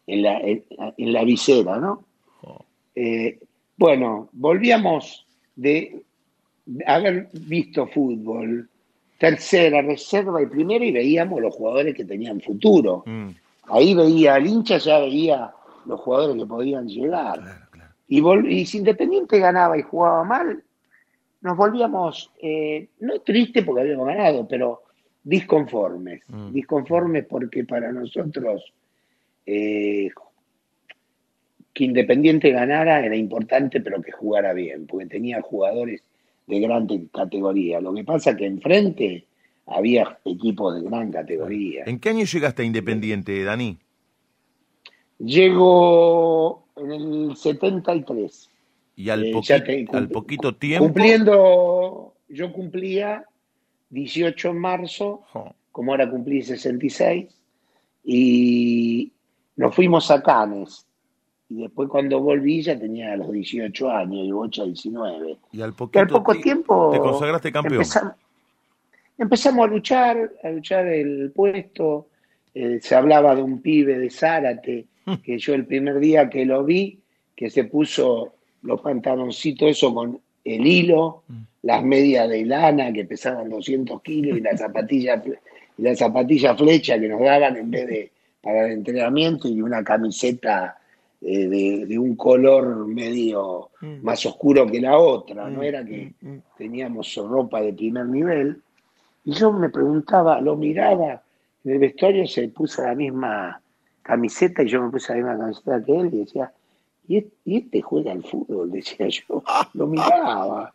En 0.08 0.22
la, 0.22 0.40
en, 0.40 0.64
en 0.96 1.12
la 1.12 1.22
visera, 1.22 1.76
¿no? 1.78 2.02
Oh. 2.42 2.64
Eh, 2.96 3.38
bueno, 3.76 4.28
volvíamos 4.32 5.24
de 5.54 6.02
haber 6.86 7.28
visto 7.32 7.86
fútbol, 7.86 8.68
tercera, 9.18 9.82
reserva 9.82 10.42
y 10.42 10.46
primera, 10.46 10.84
y 10.84 10.92
veíamos 10.92 11.40
los 11.40 11.54
jugadores 11.54 11.94
que 11.94 12.04
tenían 12.04 12.40
futuro. 12.40 13.02
Mm, 13.06 13.28
Ahí 13.70 13.94
veía 13.94 14.36
al 14.36 14.46
hincha, 14.46 14.78
ya 14.78 14.98
veía 15.00 15.52
los 15.84 16.00
jugadores 16.00 16.36
que 16.42 16.46
podían 16.46 16.88
llegar. 16.88 17.38
Claro, 17.40 17.66
claro. 17.70 17.92
Y, 18.08 18.20
vol- 18.20 18.50
y 18.50 18.64
si 18.64 18.78
Independiente 18.78 19.38
ganaba 19.38 19.76
y 19.78 19.82
jugaba 19.82 20.24
mal, 20.24 20.62
nos 21.42 21.56
volvíamos, 21.56 22.30
eh, 22.40 22.88
no 23.00 23.20
tristes 23.20 23.62
porque 23.64 23.82
habíamos 23.82 24.06
ganado, 24.06 24.48
pero 24.48 24.82
disconformes. 25.22 26.22
Mm. 26.28 26.52
Disconformes 26.52 27.26
porque 27.26 27.64
para 27.64 27.92
nosotros 27.92 28.72
eh, 29.50 30.10
que 31.72 31.84
Independiente 31.84 32.50
ganara 32.50 33.04
era 33.04 33.16
importante, 33.16 33.80
pero 33.80 34.02
que 34.02 34.12
jugara 34.12 34.52
bien, 34.52 34.86
porque 34.86 35.06
tenía 35.06 35.40
jugadores 35.40 36.02
de 36.46 36.60
gran 36.60 36.86
te- 36.86 37.06
categoría. 37.14 37.80
Lo 37.80 37.94
que 37.94 38.04
pasa 38.04 38.36
que 38.36 38.44
enfrente 38.46 39.24
había 39.66 40.18
equipos 40.24 40.74
de 40.74 40.88
gran 40.88 41.10
categoría. 41.10 41.84
¿En 41.86 41.98
qué 41.98 42.10
año 42.10 42.24
llegaste 42.24 42.62
a 42.62 42.64
Independiente, 42.66 43.42
Dani? 43.44 43.78
Llego 45.18 46.66
en 46.76 46.90
el 46.92 47.36
73. 47.36 48.50
Y 48.96 49.10
al, 49.10 49.24
Eh, 49.24 49.32
poqui- 49.32 49.46
ya 49.46 49.64
te- 49.64 49.86
al 49.92 50.08
poquito 50.08 50.54
tiempo. 50.56 50.84
Cumpliendo, 50.86 52.14
yo 52.28 52.52
cumplía 52.52 53.24
18 53.90 54.50
en 54.50 54.58
marzo, 54.58 55.22
como 55.72 55.92
ahora 55.92 56.10
cumplí 56.10 56.42
66, 56.42 57.26
y 58.04 59.12
nos 59.58 59.74
fuimos 59.74 60.10
a 60.10 60.22
Canes. 60.22 60.86
Y 61.50 61.62
después 61.62 61.88
cuando 61.88 62.20
volví 62.20 62.62
ya 62.62 62.78
tenía 62.78 63.16
los 63.16 63.30
18 63.32 63.90
años 63.90 64.26
y 64.26 64.32
Bocha 64.32 64.64
19. 64.64 65.36
Y 65.52 65.60
al 65.62 65.74
Y 65.92 65.98
al 65.98 66.08
poco 66.08 66.32
ti- 66.34 66.40
tiempo 66.42 66.90
te 66.92 66.98
consagraste 66.98 67.52
campeón. 67.52 67.74
Empezamos, 67.74 68.12
empezamos 69.18 69.66
a 69.66 69.70
luchar, 69.70 70.30
a 70.42 70.50
luchar 70.50 70.86
el 70.86 71.32
puesto. 71.34 72.06
Eh, 72.54 72.78
se 72.82 72.94
hablaba 72.94 73.34
de 73.34 73.42
un 73.42 73.60
pibe 73.60 73.98
de 73.98 74.10
Zárate, 74.10 74.86
que 75.24 75.38
yo 75.38 75.54
el 75.54 75.64
primer 75.66 75.98
día 76.00 76.28
que 76.28 76.44
lo 76.44 76.64
vi, 76.64 76.98
que 77.36 77.50
se 77.50 77.64
puso 77.64 78.34
los 78.62 78.80
pantaloncitos 78.80 79.70
eso 79.70 79.94
con 79.94 80.20
el 80.44 80.66
hilo, 80.66 81.22
Mm. 81.28 81.42
las 81.62 81.82
medias 81.84 82.28
de 82.28 82.44
lana 82.46 82.92
que 82.92 83.04
pesaban 83.04 83.48
200 83.50 84.00
kilos 84.02 84.38
y 84.38 84.40
las 84.40 84.58
zapatillas 84.60 85.22
y 85.76 85.82
la 85.82 85.94
zapatilla 85.94 86.54
flecha 86.54 86.98
que 86.98 87.08
nos 87.08 87.20
daban 87.20 87.56
en 87.56 87.70
vez 87.70 87.86
de 87.86 88.10
para 88.42 88.66
el 88.66 88.72
entrenamiento 88.72 89.48
y 89.48 89.60
una 89.62 89.82
camiseta 89.84 90.78
eh, 91.20 91.48
de, 91.48 91.86
de 91.86 91.98
un 91.98 92.14
color 92.16 92.86
medio 92.86 93.70
Mm. 93.80 94.02
más 94.02 94.24
oscuro 94.26 94.66
que 94.66 94.80
la 94.80 94.98
otra, 94.98 95.48
no 95.48 95.60
Mm, 95.60 95.64
era 95.64 95.84
que 95.84 96.12
mm, 96.20 96.36
teníamos 96.56 97.14
ropa 97.14 97.60
de 97.60 97.72
primer 97.72 98.06
nivel. 98.06 98.60
Y 99.24 99.32
yo 99.32 99.52
me 99.52 99.68
preguntaba, 99.68 100.40
lo 100.40 100.56
miraba, 100.56 101.22
en 101.64 101.72
el 101.72 101.78
vestuario 101.78 102.26
se 102.26 102.48
puso 102.48 102.82
la 102.82 102.94
misma 102.94 103.60
camiseta 104.02 104.62
y 104.62 104.68
yo 104.68 104.82
me 104.82 104.90
puse 104.90 105.12
la 105.12 105.16
misma 105.16 105.38
camiseta 105.38 105.84
que 105.84 106.00
él 106.00 106.10
y 106.12 106.18
decía, 106.18 106.52
¿y 107.06 107.18
este, 107.18 107.36
y 107.44 107.56
este 107.58 107.82
juega 107.82 108.12
al 108.12 108.24
fútbol? 108.24 108.70
Decía 108.72 109.08
yo, 109.08 109.42
lo 109.74 109.86
miraba. 109.86 110.72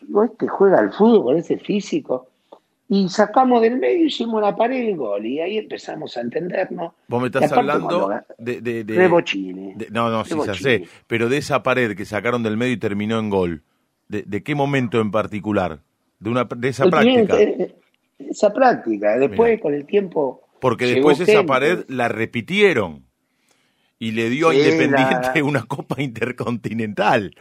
Digo, 0.00 0.24
este 0.24 0.46
juega 0.48 0.78
al 0.78 0.92
fútbol 0.92 1.24
con 1.24 1.36
ese 1.36 1.58
físico. 1.58 2.28
Y 2.88 3.08
sacamos 3.08 3.62
del 3.62 3.78
medio, 3.78 4.04
hicimos 4.06 4.42
la 4.42 4.54
pared 4.54 4.88
el 4.90 4.96
gol 4.96 5.24
y 5.24 5.40
ahí 5.40 5.56
empezamos 5.56 6.16
a 6.18 6.20
entendernos. 6.20 6.92
Vos 7.08 7.20
me 7.22 7.28
Y 7.28 7.30
estás 7.30 7.50
hablando 7.52 8.10
de, 8.38 8.60
de, 8.60 8.84
de- 8.84 8.94
de 8.94 9.08
Bochini. 9.08 9.72
de- 9.74 9.88
no, 9.90 10.10
no, 10.10 10.24
sí, 10.24 10.34
ya 10.46 10.54
sé. 10.54 10.84
Pero 11.06 11.28
de 11.30 11.38
esa 11.38 11.62
pared 11.62 11.96
que 11.96 12.04
sacaron 12.04 12.42
del 12.42 12.56
medio 12.58 12.74
y 12.74 12.76
terminó 12.78 13.18
en 13.18 13.30
gol. 13.30 13.62
¿De, 14.08 14.42
qué 14.42 14.54
momento 14.54 15.00
en 15.00 15.10
particular? 15.10 15.80
De, 16.20 16.28
una, 16.30 16.44
de 16.44 16.68
esa 16.68 16.84
El 16.84 16.90
práctica. 16.90 17.36
esa 18.18 18.52
práctica. 18.52 19.16
Después, 19.18 19.52
Mirá. 19.52 19.62
con 19.62 19.74
el 19.74 19.86
tiempo. 19.86 20.42
Porque 20.60 20.86
después 20.86 21.18
esa 21.20 21.32
gente. 21.32 21.46
pared 21.48 21.84
la 21.88 22.08
repitieron. 22.08 23.06
Y 23.98 24.10
le 24.12 24.28
dio 24.28 24.50
a 24.50 24.54
Independiente 24.54 25.30
la- 25.36 25.44
una 25.44 25.62
Copa 25.64 26.02
Intercontinental. 26.02 27.34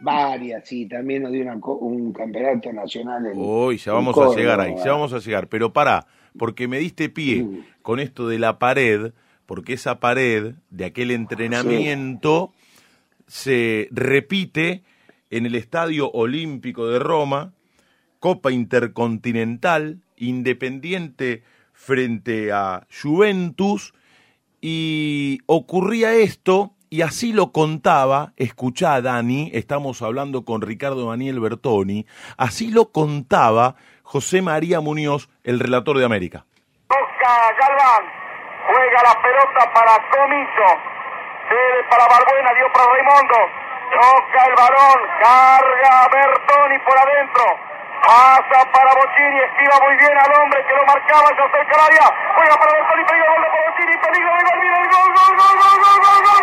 Varias, 0.00 0.66
sí, 0.68 0.86
también 0.86 1.22
nos 1.22 1.32
dio 1.32 1.42
una 1.42 1.54
un 1.54 2.12
campeonato 2.12 2.72
nacional. 2.72 3.26
En, 3.26 3.32
Uy, 3.36 3.78
ya 3.78 3.92
vamos 3.92 4.16
a 4.18 4.34
llegar 4.34 4.60
ahí, 4.60 4.74
ya 4.84 4.92
vamos 4.92 5.12
a 5.12 5.18
llegar. 5.18 5.48
Pero 5.48 5.72
pará, 5.72 6.06
porque 6.38 6.68
me 6.68 6.78
diste 6.78 7.08
pie 7.08 7.46
con 7.82 8.00
esto 8.00 8.28
de 8.28 8.38
la 8.38 8.58
pared, 8.58 9.12
porque 9.46 9.74
esa 9.74 10.00
pared 10.00 10.54
de 10.70 10.84
aquel 10.84 11.10
entrenamiento 11.10 12.52
se 13.26 13.88
repite 13.90 14.82
en 15.30 15.46
el 15.46 15.54
Estadio 15.54 16.10
Olímpico 16.12 16.86
de 16.88 16.98
Roma, 16.98 17.52
Copa 18.20 18.52
Intercontinental, 18.52 20.00
Independiente 20.16 21.42
frente 21.72 22.52
a 22.52 22.86
Juventus, 23.02 23.94
y 24.60 25.40
ocurría 25.46 26.14
esto, 26.14 26.72
y 26.94 27.02
así 27.02 27.32
lo 27.32 27.50
contaba, 27.50 28.30
escuchá 28.36 29.02
Dani, 29.02 29.50
estamos 29.52 30.00
hablando 30.00 30.44
con 30.44 30.62
Ricardo 30.62 31.10
Daniel 31.10 31.40
Bertoni, 31.40 32.06
así 32.38 32.70
lo 32.70 32.92
contaba 32.92 33.74
José 34.04 34.42
María 34.42 34.78
Muñoz, 34.78 35.28
el 35.42 35.58
relator 35.58 35.98
de 35.98 36.04
América. 36.04 36.46
Toca 36.86 37.34
Galván, 37.58 38.04
juega 38.70 39.02
la 39.10 39.14
pelota 39.26 39.74
para 39.74 39.98
Comiso, 40.06 40.68
cede 41.50 41.82
para 41.90 42.06
Balbuena, 42.06 42.54
dio 42.54 42.70
para 42.70 42.86
Raimondo, 42.86 43.40
toca 43.90 44.40
el 44.46 44.54
balón, 44.54 44.98
carga 45.18 45.94
Bertoni 46.14 46.78
por 46.78 46.94
adentro, 46.94 47.44
pasa 48.06 48.70
para 48.70 48.94
Bochini, 48.94 49.42
esquiva 49.42 49.82
muy 49.82 49.96
bien 49.98 50.14
al 50.14 50.30
hombre 50.30 50.62
que 50.62 50.74
lo 50.78 50.86
marcaba, 50.86 51.26
se 51.34 51.42
acerca 51.42 51.74
al 51.74 51.90
área, 51.90 52.06
juega 52.38 52.54
para 52.54 52.70
Bertoni, 52.70 53.02
peligro, 53.02 53.34
gol 53.34 53.50
para 53.50 53.66
Bochini, 53.66 53.94
peligro 53.98 54.30
de 54.30 54.42
gol, 54.46 54.62
el 54.62 54.88
gol, 54.94 55.10
gol, 55.10 55.34
gol, 55.34 55.56
gol, 55.58 55.78
gol, 55.82 56.22
gol. 56.22 56.33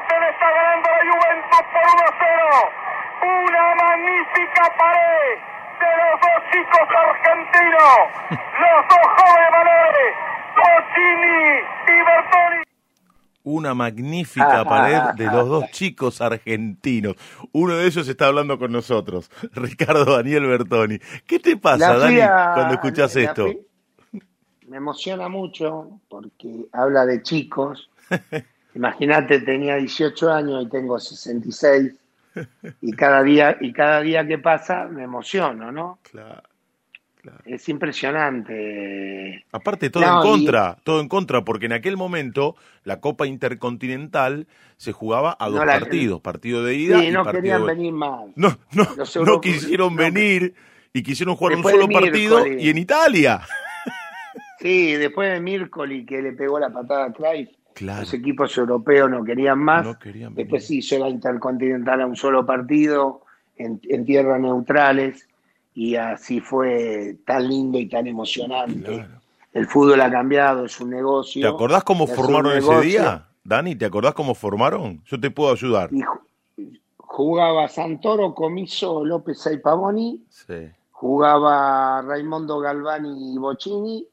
Independiente 0.00 0.20
le 0.20 0.30
está 0.30 0.50
ganando 0.50 0.88
a 0.88 0.92
la 0.92 1.10
Juventus 1.10 1.62
por 1.72 1.82
1 1.82 2.02
a 2.02 2.14
0. 2.18 2.80
Una 3.22 3.74
magnífica 3.74 4.64
pared 4.78 5.36
de 5.80 5.90
los 6.00 6.20
dos 6.20 6.40
chicos 6.52 6.86
argentinos. 6.96 7.98
Los 8.60 8.88
dos 8.88 9.06
jóvenes 9.16 9.50
valores. 9.50 10.10
Bocini 10.56 11.40
y 11.86 11.96
Bertoni. 12.04 12.62
Una 13.42 13.74
magnífica 13.74 14.64
pared 14.64 15.02
de 15.16 15.26
los 15.26 15.48
dos 15.48 15.70
chicos 15.70 16.20
argentinos. 16.20 17.16
Uno 17.52 17.74
de 17.76 17.86
ellos 17.86 18.06
está 18.06 18.26
hablando 18.26 18.58
con 18.58 18.70
nosotros, 18.70 19.30
Ricardo 19.54 20.04
Daniel 20.04 20.46
Bertoni. 20.46 20.98
¿Qué 21.26 21.38
te 21.38 21.56
pasa, 21.56 21.96
Dani, 21.96 22.18
cuando 22.18 22.74
escuchás 22.74 23.14
la 23.16 23.22
esto? 23.22 23.46
Me 24.68 24.76
emociona 24.76 25.28
mucho 25.28 26.00
porque 26.08 26.66
habla 26.72 27.06
de 27.06 27.22
chicos. 27.22 27.90
Imagínate, 28.74 29.40
tenía 29.40 29.76
18 29.76 30.30
años 30.32 30.64
y 30.64 30.68
tengo 30.68 30.98
66 30.98 31.92
y 32.80 32.92
cada 32.92 33.22
día 33.22 33.56
y 33.60 33.72
cada 33.72 34.00
día 34.00 34.26
que 34.26 34.38
pasa 34.38 34.84
me 34.86 35.02
emociono, 35.02 35.72
¿no? 35.72 35.98
Claro, 36.02 36.42
claro. 37.20 37.38
Es 37.44 37.68
impresionante. 37.68 39.44
Aparte, 39.52 39.90
todo 39.90 40.04
No, 40.04 40.22
en 40.22 40.28
y- 40.28 40.30
contra, 40.30 40.76
todo 40.84 41.00
en 41.00 41.08
contra, 41.08 41.44
porque 41.44 41.66
en 41.66 41.72
aquel 41.72 41.96
momento 41.96 42.54
la 42.84 43.00
Copa 43.00 43.26
Intercontinental 43.26 44.46
se 44.76 44.92
jugaba 44.92 45.36
a 45.38 45.46
No 45.46 45.52
dos 45.56 45.66
la- 45.66 45.72
partidos, 45.80 46.20
partido 46.20 46.64
de 46.64 46.76
ida 46.76 47.00
Sí, 47.00 47.08
y 47.08 47.10
no 47.10 47.24
partido 47.24 47.42
querían 47.42 47.66
de 47.66 47.74
venir 47.74 47.92
más. 47.92 48.20
No, 48.36 48.56
no, 48.72 48.86
Los 48.96 49.16
no 49.16 49.40
quisieron 49.40 49.96
venir 49.96 50.54
y 50.92 51.02
quisieron 51.02 51.34
jugar 51.36 51.56
un 51.56 51.64
solo 51.64 51.88
partido 51.88 52.46
y 52.46 52.68
en 52.70 52.78
Italia. 52.78 53.40
Sí, 54.60 54.92
después 54.92 55.32
de 55.32 55.40
Mircoli 55.40 56.04
que 56.04 56.20
le 56.20 56.32
pegó 56.32 56.58
la 56.60 56.70
patada 56.70 57.06
a 57.06 57.12
Cruyff, 57.12 57.48
Claro. 57.74 58.00
los 58.02 58.12
equipos 58.14 58.56
europeos 58.58 59.10
no 59.10 59.24
querían 59.24 59.58
más. 59.58 59.84
No 59.86 59.98
querían 59.98 60.34
Después 60.34 60.68
venir. 60.68 60.82
se 60.82 60.94
hizo 60.94 61.04
la 61.04 61.10
Intercontinental 61.10 62.00
a 62.02 62.06
un 62.06 62.16
solo 62.16 62.44
partido 62.44 63.22
en, 63.56 63.80
en 63.88 64.04
tierras 64.04 64.40
neutrales 64.40 65.26
y 65.74 65.94
así 65.96 66.40
fue 66.40 67.16
tan 67.24 67.48
lindo 67.48 67.78
y 67.78 67.88
tan 67.88 68.06
emocionante. 68.06 68.82
Claro. 68.82 69.20
El 69.52 69.66
fútbol 69.66 70.00
ha 70.00 70.10
cambiado, 70.10 70.64
es 70.66 70.80
un 70.80 70.90
negocio. 70.90 71.42
¿Te 71.42 71.48
acordás 71.48 71.82
cómo 71.84 72.06
formaron 72.06 72.56
ese 72.56 72.80
día? 72.82 73.26
Dani, 73.42 73.74
¿te 73.74 73.84
acordás 73.86 74.14
cómo 74.14 74.34
formaron? 74.34 75.02
Yo 75.06 75.18
te 75.18 75.30
puedo 75.30 75.52
ayudar. 75.52 75.88
Y 75.92 76.02
ju- 76.02 76.80
jugaba 76.98 77.66
Santoro, 77.68 78.34
Comiso, 78.34 79.04
López 79.04 79.40
Saipavoni, 79.40 80.22
Sí. 80.28 80.68
jugaba 80.90 82.02
Raimondo 82.02 82.60
Galvani 82.60 83.34
y 83.34 83.38
Bocini, 83.38 84.06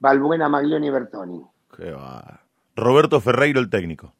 Balbuena 0.00 0.48
Maglioni 0.48 0.86
y 0.86 0.90
Bertoni. 0.90 1.42
Qué 1.76 1.90
va. 1.90 2.40
Roberto 2.76 3.20
Ferreiro, 3.20 3.60
el 3.60 3.68
técnico. 3.70 4.12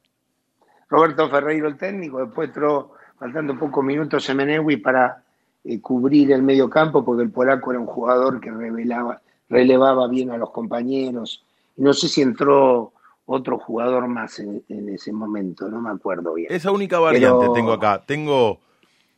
Roberto 0.89 1.29
Ferreiro 1.31 1.69
el 1.69 1.77
técnico, 1.79 2.19
después 2.19 2.49
entró, 2.49 2.93
faltando 3.19 3.59
pocos 3.59 3.83
minutos, 3.85 4.25
Semenewi 4.25 4.77
para 4.77 5.23
eh, 5.65 5.81
cubrir 5.81 6.33
el 6.33 6.43
medio 6.43 6.69
campo, 6.69 7.03
porque 7.05 7.23
el 7.23 7.31
polaco 7.31 7.71
era 7.71 7.81
un 7.81 7.87
jugador 7.87 8.41
que 8.41 8.51
revelaba, 8.51 9.23
relevaba 9.49 10.07
bien 10.09 10.31
a 10.31 10.37
los 10.37 10.51
compañeros. 10.51 11.45
No 11.79 11.95
sé 11.95 12.09
si 12.09 12.21
entró 12.21 12.93
otro 13.25 13.59
jugador 13.59 14.07
más 14.09 14.39
en, 14.41 14.63
en 14.69 14.89
ese 14.91 15.13
momento, 15.13 15.69
no 15.71 15.81
me 15.81 15.89
acuerdo 15.91 16.35
bien. 16.35 16.49
Esa 16.53 16.71
única 16.73 16.99
variante 16.99 17.39
Pero- 17.41 17.53
tengo 17.55 17.73
acá. 17.73 18.03
Tengo, 18.07 18.61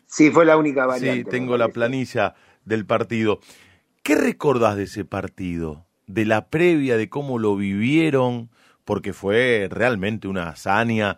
Sí, 0.06 0.30
fue 0.30 0.44
la 0.44 0.56
única 0.56 0.86
variante. 0.86 1.24
sí, 1.24 1.28
tengo 1.28 1.56
la 1.56 1.68
planilla 1.68 2.34
del 2.64 2.86
partido. 2.86 3.40
¿Qué 4.04 4.14
recordás 4.14 4.76
de 4.76 4.84
ese 4.84 5.04
partido? 5.04 5.86
De 6.06 6.24
la 6.24 6.46
previa, 6.50 6.96
de 6.96 7.08
cómo 7.08 7.38
lo 7.40 7.56
vivieron, 7.56 8.48
porque 8.84 9.12
fue 9.12 9.68
realmente 9.70 10.28
una 10.28 10.48
hazaña, 10.50 11.16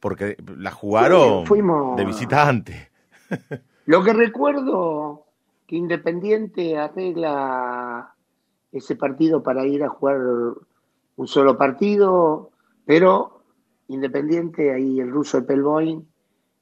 porque 0.00 0.36
la 0.58 0.70
jugaron 0.70 1.40
Sí, 1.42 1.46
fuimos- 1.46 1.96
de 1.96 2.04
visitante. 2.04 2.90
Lo 3.86 4.02
que 4.04 4.12
recuerdo 4.12 5.24
que 5.66 5.76
Independiente 5.76 6.78
arregla 6.78 8.14
ese 8.72 8.96
partido 8.96 9.42
para 9.42 9.66
ir 9.66 9.82
a 9.84 9.88
jugar 9.88 10.18
un 11.16 11.26
solo 11.26 11.56
partido, 11.58 12.50
pero 12.84 13.34
Independiente, 13.88 14.72
ahí 14.72 15.00
el 15.00 15.10
ruso 15.10 15.40
de 15.40 15.46
Pelboin 15.46 16.06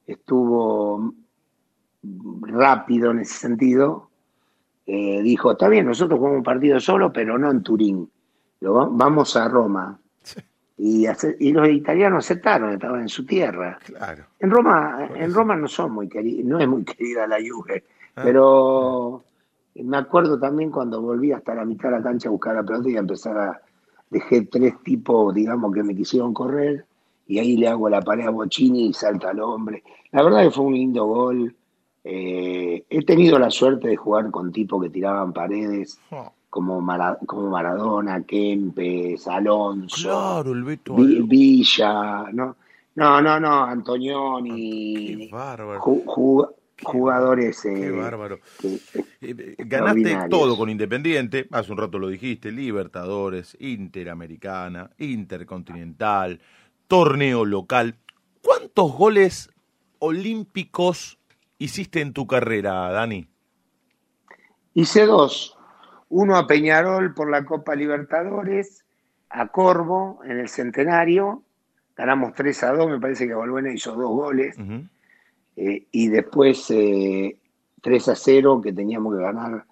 estuvo 0.05 1.13
rápido 2.43 3.11
en 3.11 3.19
ese 3.19 3.33
sentido. 3.37 4.09
Eh, 4.85 5.21
dijo, 5.21 5.51
está 5.51 5.67
bien, 5.67 5.85
nosotros 5.85 6.17
jugamos 6.17 6.37
un 6.37 6.43
partido 6.43 6.79
solo, 6.79 7.11
pero 7.11 7.37
no 7.37 7.51
en 7.51 7.61
Turín. 7.63 8.09
Lo 8.61 8.73
va- 8.73 8.87
vamos 8.89 9.35
a 9.35 9.49
Roma. 9.49 9.99
Y, 10.79 11.07
los 11.51 11.69
italianos 11.69 12.25
aceptaron, 12.25 12.71
estaban 12.73 13.01
en 13.01 13.09
su 13.09 13.25
tierra. 13.25 13.79
Claro. 13.83 14.25
En 14.39 14.51
Roma, 14.51 15.09
en. 15.15 15.33
Roma 15.33 15.55
no 15.55 15.67
son 15.67 15.91
muy 15.91 16.07
queridos, 16.07 16.45
no 16.45 16.59
es 16.59 16.67
muy 16.67 16.83
querida 16.85 17.25
la 17.27 17.37
Juve, 17.37 17.83
Ah. 18.15 18.21
pero 18.23 19.23
me 19.75 19.97
acuerdo 19.97 20.39
también 20.39 20.71
cuando 20.71 21.01
volví 21.01 21.31
hasta 21.31 21.53
la 21.53 21.65
mitad 21.65 21.89
de 21.89 21.97
la 21.97 22.03
cancha 22.03 22.29
a 22.29 22.31
buscar 22.31 22.55
la 22.55 22.63
pelota 22.63 22.89
y 22.89 22.95
a 22.95 22.99
empezar 22.99 23.37
a 23.37 23.61
dejé 24.09 24.41
tres 24.45 24.81
tipos, 24.83 25.33
digamos, 25.35 25.73
que 25.73 25.83
me 25.83 25.95
quisieron 25.95 26.33
correr 26.33 26.85
y 27.27 27.39
ahí 27.39 27.57
le 27.57 27.67
hago 27.67 27.89
la 27.89 28.01
pared 28.01 28.25
a 28.25 28.29
Bocini 28.31 28.87
y 28.87 28.93
salta 28.93 29.29
al 29.29 29.39
hombre. 29.41 29.83
La 30.11 30.23
verdad 30.23 30.43
que 30.43 30.51
fue 30.51 30.65
un 30.65 30.73
lindo 30.73 31.05
gol. 31.05 31.55
Eh, 32.03 32.85
he 32.89 33.05
tenido 33.05 33.37
la 33.37 33.51
suerte 33.51 33.89
de 33.89 33.97
jugar 33.97 34.31
con 34.31 34.51
tipos 34.51 34.81
que 34.81 34.89
tiraban 34.89 35.33
paredes 35.33 35.99
Oh, 36.09 36.31
como, 36.57 36.81
Mara- 36.81 37.19
como 37.27 37.51
Maradona, 37.51 38.23
Kempes, 38.23 39.27
Alonso. 39.27 39.95
claro, 40.01 40.53
el 40.53 40.63
Beto. 40.63 40.95
Vi-. 40.95 41.21
Villa, 41.21 42.31
¿no? 42.33 42.55
No, 42.95 43.21
no, 43.21 43.39
no, 43.39 43.65
Qué 43.67 43.71
Antonioni, 43.73 45.29
bárbaro. 45.29 45.79
ju- 45.79 46.03
ju- 46.03 46.49
jugadores 46.81 47.63
eh, 47.65 47.75
Qué 47.75 47.91
bárbaro. 47.91 48.39
que- 48.59 48.73
Eh, 49.21 49.35
eh, 49.37 49.55
Ganaste 49.59 50.29
todo 50.31 50.57
con 50.57 50.67
Independiente, 50.71 51.47
hace 51.51 51.71
un 51.71 51.77
rato 51.77 51.99
lo 51.99 52.07
dijiste, 52.07 52.51
Libertadores, 52.51 53.55
Interamericana, 53.59 54.89
Intercontinental, 54.97 56.41
torneo 56.87 57.45
local. 57.45 57.97
¿Cuántos 58.41 58.91
goles 58.93 59.51
olímpicos 59.99 61.19
hiciste 61.59 62.01
en 62.01 62.13
tu 62.13 62.25
carrera, 62.25 62.89
Dani? 62.91 63.27
hice 64.73 65.05
dos. 65.07 65.56
Uno 66.09 66.35
a 66.37 66.47
Peñarol 66.47 67.13
por 67.13 67.29
la 67.29 67.43
Copa 67.45 67.75
Libertadores, 67.75 68.83
a 69.29 69.47
Corvo 69.47 70.19
en 70.23 70.39
el 70.39 70.47
Centenario, 70.49 71.43
ganamos 71.95 72.33
3 72.33 72.63
a 72.63 72.71
2, 72.73 72.89
me 72.89 72.99
parece 72.99 73.27
que 73.27 73.33
Balbuena 73.33 73.73
hizo 73.73 73.93
dos 73.95 74.09
goles, 74.09 74.55
eh, 75.57 75.85
y 75.91 76.07
después 76.07 76.65
eh, 76.69 77.35
3 77.81 78.07
a 78.09 78.15
0 78.15 78.61
que 78.61 78.71
teníamos 78.73 79.15
que 79.15 79.21
ganar 79.21 79.65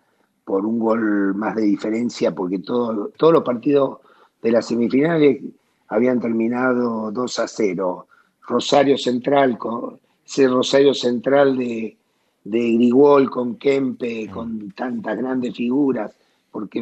por 0.44 0.66
un 0.66 0.78
gol 0.80 1.34
más 1.36 1.56
de 1.56 1.64
diferencia, 1.64 2.32
porque 2.34 2.60
todo- 2.60 3.10
todos 3.18 3.34
los 3.34 3.44
partidos 3.44 4.00
de 4.42 4.52
las 4.52 4.68
semifinales 4.68 5.42
habían 5.88 6.20
terminado 6.20 7.12
2 7.12 7.40
a 7.40 7.48
0. 7.48 8.08
Rosario 8.48 8.98
Central, 8.98 9.58
con, 9.58 9.98
ese 10.26 10.48
Rosario 10.48 10.94
Central 10.94 11.58
de, 11.58 11.96
de 12.44 12.60
Grigol 12.74 13.30
con 13.30 13.56
Kempe, 13.56 14.28
con 14.30 14.72
tantas 14.72 15.18
grandes 15.18 15.56
figuras, 15.56 16.12
porque 16.56 16.82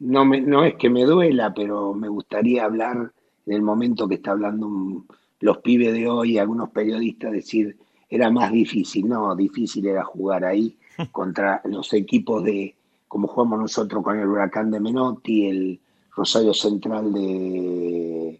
no, 0.00 0.24
me, 0.26 0.38
no 0.42 0.64
es 0.64 0.74
que 0.74 0.90
me 0.90 1.04
duela, 1.06 1.54
pero 1.54 1.94
me 1.94 2.08
gustaría 2.08 2.64
hablar 2.66 3.10
en 3.46 3.52
el 3.54 3.62
momento 3.62 4.06
que 4.06 4.16
está 4.16 4.32
hablando 4.32 4.66
un- 4.66 5.06
los 5.40 5.56
pibes 5.58 5.94
de 5.94 6.06
hoy, 6.06 6.36
algunos 6.36 6.68
periodistas, 6.68 7.32
decir, 7.32 7.78
era 8.10 8.30
más 8.30 8.52
difícil. 8.52 9.08
No, 9.08 9.34
difícil 9.34 9.86
era 9.86 10.04
jugar 10.04 10.44
ahí 10.44 10.76
contra 11.10 11.62
los 11.64 11.90
equipos 11.94 12.44
de, 12.44 12.74
como 13.08 13.28
jugamos 13.28 13.60
nosotros 13.60 14.04
con 14.04 14.18
el 14.18 14.28
Huracán 14.28 14.70
de 14.70 14.78
Menotti, 14.80 15.46
el 15.46 15.80
Rosario 16.14 16.52
Central 16.52 17.14
de, 17.14 18.38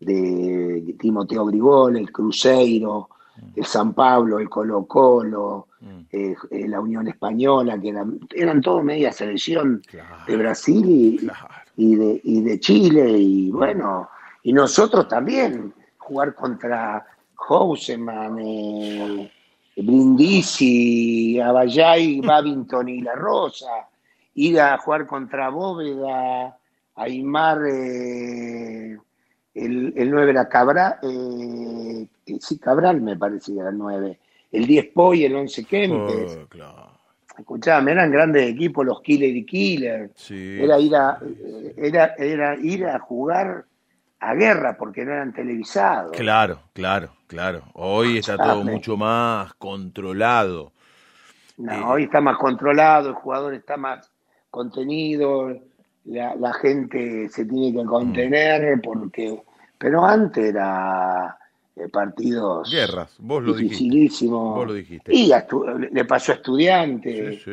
de 0.00 0.94
Timoteo 0.98 1.44
Grigol, 1.44 1.98
el 1.98 2.10
Cruzeiro, 2.10 3.10
el 3.56 3.64
San 3.64 3.92
Pablo, 3.94 4.38
el 4.38 4.48
Colo 4.48 4.84
Colo, 4.86 5.66
Mm. 5.80 6.00
eh, 6.12 6.34
eh, 6.50 6.68
la 6.68 6.78
Unión 6.78 7.08
Española, 7.08 7.80
que 7.80 7.88
eran, 7.88 8.20
eran 8.34 8.60
todo 8.60 8.82
media 8.82 9.12
selección 9.12 9.80
Claro. 9.86 10.14
de 10.26 10.36
Brasil 10.36 10.84
y, 10.86 11.16
Claro. 11.16 11.48
y, 11.76 11.94
de, 11.96 12.20
y 12.22 12.40
de 12.42 12.60
Chile, 12.60 13.10
y 13.18 13.50
bueno, 13.50 14.10
y 14.42 14.52
nosotros 14.52 15.08
también, 15.08 15.72
jugar 15.96 16.34
contra 16.34 17.06
Houseman, 17.34 18.38
eh, 18.40 19.32
Brindisi, 19.76 21.40
Abayay, 21.40 22.20
Babington 22.24 22.88
y 22.88 23.00
La 23.00 23.14
Rosa, 23.14 23.88
ir 24.34 24.60
a 24.60 24.76
jugar 24.78 25.06
contra 25.06 25.48
Bóveda, 25.48 26.56
Aymar, 26.96 27.58
el, 29.54 29.92
el 29.96 30.10
9 30.10 30.30
era 30.30 30.48
Cabral, 30.48 30.98
eh, 31.02 32.06
sí, 32.40 32.58
Cabral 32.58 33.00
me 33.00 33.16
parece 33.16 33.52
que 33.52 33.60
era 33.60 33.70
el 33.70 33.78
9, 33.78 34.18
el 34.52 34.66
10 34.66 34.86
Poi, 34.94 35.24
el 35.24 35.34
11 35.34 35.64
Kempes. 35.64 36.38
Oh, 36.42 36.48
claro. 36.48 36.90
Escuchame, 37.38 37.92
eran 37.92 38.10
grandes 38.10 38.50
equipos 38.50 38.84
los 38.84 39.00
Killer 39.00 39.34
y 39.34 39.46
Killer. 39.46 40.10
Sí. 40.14 40.58
Era 40.60 40.78
ir 40.78 40.94
a, 40.94 41.18
era, 41.76 42.14
era 42.18 42.56
ir 42.56 42.86
a 42.86 42.98
jugar 42.98 43.64
a 44.20 44.34
guerra 44.34 44.76
porque 44.76 45.04
no 45.04 45.12
eran 45.12 45.32
televisados. 45.32 46.12
Claro, 46.16 46.60
claro, 46.74 47.10
claro. 47.26 47.62
Hoy 47.72 48.18
está 48.18 48.36
todo 48.36 48.62
mucho 48.62 48.96
más 48.96 49.54
controlado. 49.54 50.72
No, 51.56 51.72
eh, 51.72 51.82
hoy 51.84 52.02
está 52.04 52.20
más 52.20 52.36
controlado, 52.36 53.08
el 53.08 53.14
jugador 53.14 53.54
está 53.54 53.76
más 53.76 54.10
contenido, 54.50 55.56
la, 56.10 56.52
gente 56.54 57.28
se 57.28 57.44
tiene 57.44 57.72
que 57.72 57.84
contener 57.86 58.80
porque... 58.82 59.42
Pero 59.78 60.04
antes 60.04 60.44
era 60.44 61.38
eh, 61.74 61.88
partidos... 61.88 62.70
Guerras, 62.70 63.16
vos 63.18 63.42
lo 63.42 63.54
dijiste. 63.54 64.26
Vos 64.26 64.66
lo 64.66 64.74
dijiste. 64.74 65.14
Y 65.14 65.32
le 65.92 66.04
pasó 66.04 66.32
a 66.32 66.34
estudiantes. 66.34 67.44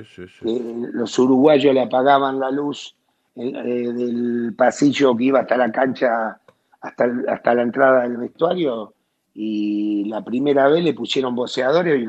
los 0.41 1.20
uruguayos 1.20 1.74
le 1.74 1.82
apagaban 1.82 2.39
la 2.39 2.51
luz 2.51 2.95
eh, 3.36 3.51
del 3.51 4.53
pasillo 4.58 5.16
que 5.16 5.26
iba 5.26 5.41
hasta 5.41 5.58
la 5.58 5.72
cancha 5.72 6.39
hasta, 6.82 7.05
hasta 7.28 7.53
la 7.53 7.62
entrada 7.62 8.01
del 8.03 8.18
vestuario 8.18 8.93
y 9.34 10.05
la 10.05 10.24
primera 10.24 10.68
vez 10.68 10.84
le 10.84 10.93
pusieron 10.93 11.36
boceadores 11.36 12.01
y, 12.01 12.08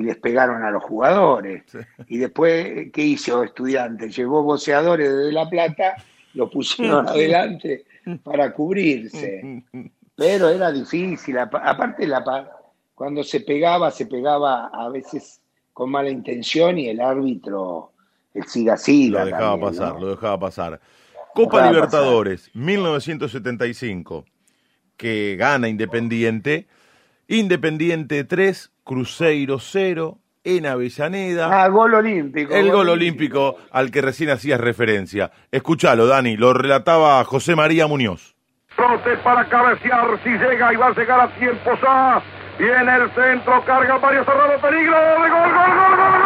y 0.00 0.02
les 0.02 0.16
pegaron 0.16 0.62
a 0.62 0.70
los 0.70 0.82
jugadores. 0.82 1.62
Y 2.08 2.16
después, 2.16 2.90
¿qué 2.90 3.02
hizo 3.02 3.44
estudiante? 3.44 4.10
Llevó 4.10 4.42
boceadores 4.42 5.12
desde 5.14 5.32
La 5.32 5.48
Plata, 5.48 5.94
los 6.32 6.50
pusieron 6.50 7.06
adelante 7.08 7.84
para 8.22 8.52
cubrirse. 8.52 9.62
Pero 10.16 10.48
era 10.48 10.72
difícil, 10.72 11.36
aparte 11.38 12.06
la, 12.06 12.50
cuando 12.94 13.22
se 13.22 13.40
pegaba, 13.40 13.90
se 13.90 14.06
pegaba 14.06 14.68
a 14.68 14.88
veces 14.88 15.42
con 15.74 15.90
mala 15.90 16.08
intención 16.08 16.78
y 16.78 16.88
el 16.88 17.00
árbitro, 17.00 17.92
el 18.32 18.46
siga 18.46 18.78
siga. 18.78 19.20
Lo 19.20 19.26
dejaba 19.26 19.60
pasar, 19.60 20.00
lo 20.00 20.10
dejaba 20.10 20.40
pasar. 20.40 20.80
Copa 21.34 21.70
Libertadores, 21.70 22.50
1975, 22.54 24.24
que 24.96 25.36
gana 25.38 25.68
Independiente. 25.68 26.68
Independiente 27.32 28.24
3, 28.24 28.72
Cruzeiro 28.82 29.60
0, 29.60 30.18
en 30.42 30.66
Avellaneda. 30.66 31.62
Ah, 31.62 31.68
gol 31.68 31.94
olímpico. 31.94 32.52
El 32.52 32.72
gol, 32.72 32.88
olímpico, 32.88 33.54
al 33.70 33.92
que 33.92 34.00
recién 34.00 34.30
hacías 34.30 34.58
referencia. 34.60 35.30
Escúchalo, 35.52 36.08
Dani, 36.08 36.36
lo 36.36 36.52
relataba 36.52 37.22
José 37.22 37.54
María 37.54 37.86
Muñoz. 37.86 38.34
Trote 38.74 39.16
para 39.18 39.48
cabecear, 39.48 40.18
si 40.24 40.30
llega 40.30 40.72
y 40.72 40.76
va 40.76 40.88
a 40.88 40.90
llegar 40.92 41.20
a 41.20 41.32
tiempo 41.38 41.70
ya. 41.80 42.20
Y 42.58 42.64
en 42.64 42.88
el 42.88 43.08
centro 43.12 43.64
carga 43.64 43.96
Mario 44.00 44.24
Cerrado, 44.24 44.60
peligro 44.60 44.96
gol, 44.96 45.30
gol, 45.30 45.52
gol, 45.54 45.96
gol, 45.96 46.19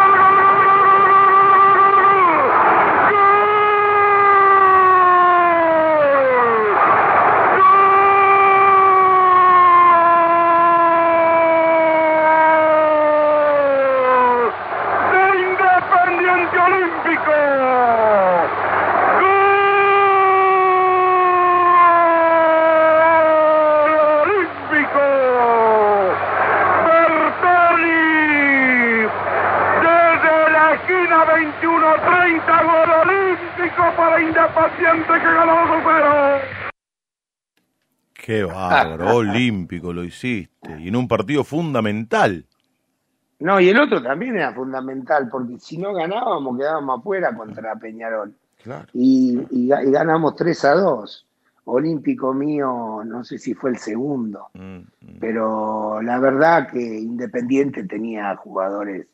Qué 38.35 38.43
bárbaro, 38.43 39.15
olímpico 39.15 39.93
lo 39.93 40.03
hiciste. 40.03 40.79
Y 40.79 40.89
en 40.89 40.95
un 40.95 41.07
partido 41.07 41.43
fundamental. 41.43 42.45
No, 43.39 43.59
y 43.59 43.69
el 43.69 43.79
otro 43.79 44.01
también 44.01 44.35
era 44.37 44.53
fundamental, 44.53 45.29
porque 45.29 45.59
si 45.59 45.77
no 45.77 45.93
ganábamos, 45.93 46.57
quedábamos 46.57 46.99
afuera 46.99 47.35
contra 47.35 47.75
Peñarol. 47.75 48.33
Y, 48.93 49.67
ganamos 49.67 50.35
3 50.35 50.65
a 50.65 50.75
2. 50.75 51.27
Olímpico 51.65 52.33
mío, 52.33 53.01
no 53.03 53.23
sé 53.23 53.39
si 53.39 53.55
fue 53.55 53.71
el 53.71 53.77
segundo, 53.77 54.49
mm, 54.53 54.59
mm. 54.59 54.85
pero 55.19 55.99
la 55.99 56.19
verdad 56.19 56.67
que 56.67 56.79
Independiente 56.79 57.83
tenía 57.85 58.35
jugadores 58.35 59.07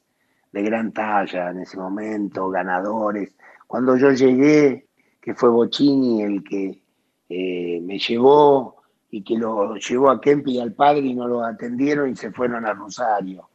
de 0.52 0.62
gran 0.62 0.92
talla 0.92 1.52
en 1.52 1.60
ese 1.60 1.78
momento, 1.78 2.50
ganadores. 2.50 3.34
Cuando 3.68 3.96
yo 3.96 4.12
llegué, 4.12 4.86
que 5.22 5.34
fue 5.34 5.50
Bocini 5.50 6.24
el 6.24 6.44
que 6.44 6.82
eh, 7.30 7.80
me 7.82 7.98
llevó, 7.98 8.81
y 9.14 9.22
que 9.24 9.38
lo 9.38 9.76
llevó 9.76 10.10
a 10.10 10.22
Kempe 10.22 10.52
y 10.52 10.60
al 10.60 10.72
padre 10.72 11.02
y 11.02 11.14
no 11.14 11.28
lo 11.28 11.44
atendieron 11.44 12.10
y 12.10 12.16
se 12.16 12.32
fueron 12.32 12.66
a 12.66 12.74
Rosario. 12.74 13.50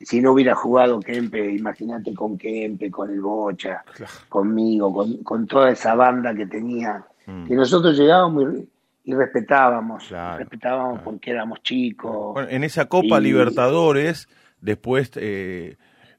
Si 0.00 0.22
no 0.22 0.32
hubiera 0.32 0.54
jugado 0.54 0.98
Kempe, 1.00 1.52
imagínate 1.52 2.14
con 2.14 2.38
Kempe, 2.38 2.90
con 2.90 3.10
el 3.10 3.20
Bocha, 3.20 3.84
conmigo, 4.30 5.06
con, 5.22 5.46
toda 5.46 5.70
esa 5.70 5.94
banda 5.94 6.34
que 6.34 6.46
tenía, 6.46 7.04
mm. 7.26 7.44
que 7.46 7.54
nosotros 7.54 7.96
llegábamos 7.96 8.54
y, 9.04 9.12
respetábamos, 9.12 10.08
respetábamos 10.38 11.02
porque 11.02 11.32
éramos 11.32 11.62
chicos. 11.62 12.34
en 12.48 12.64
esa 12.64 12.86
Copa 12.86 13.20
Libertadores, 13.20 14.30
después 14.62 15.10
eh, 15.16 15.76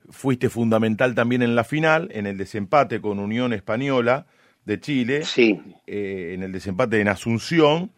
fuiste 0.10 0.50
fundamental 0.50 1.16
también 1.16 1.42
en 1.42 1.56
la 1.56 1.64
final, 1.64 2.10
en 2.12 2.28
el 2.28 2.38
desempate 2.38 3.02
con 3.02 3.18
Unión 3.18 3.54
Española 3.54 4.28
de 4.66 4.80
Chile, 4.80 5.24
sí. 5.24 5.60
Eh, 5.88 6.34
en 6.36 6.44
el 6.44 6.52
desempate 6.52 7.02
en 7.02 7.08
Asunción 7.08 7.92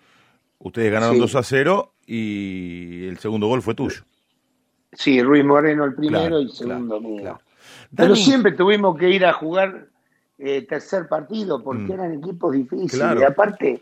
Ustedes 0.60 0.92
ganaron 0.92 1.20
2 1.20 1.36
a 1.36 1.44
0 1.44 1.94
y 2.06 3.08
el 3.08 3.18
segundo 3.18 3.48
gol 3.48 3.62
fue 3.62 3.76
tuyo. 3.76 4.02
Sí, 4.94 5.22
Ruiz 5.22 5.44
Moreno 5.44 5.86
el 5.86 5.94
primero 5.94 6.40
y 6.40 6.46
el 6.46 6.52
segundo 6.52 7.00
mío. 7.00 7.40
Pero 7.96 8.16
siempre 8.16 8.54
tuvimos 8.54 8.98
que 8.98 9.10
ir 9.10 9.26
a 9.26 9.34
jugar 9.34 9.88
eh, 10.38 10.66
tercer 10.68 11.08
partido 11.08 11.64
porque 11.64 11.84
mm. 11.84 11.92
eran 11.92 12.14
equipos 12.14 12.54
difíciles. 12.54 13.20
Y 13.20 13.24
aparte, 13.24 13.82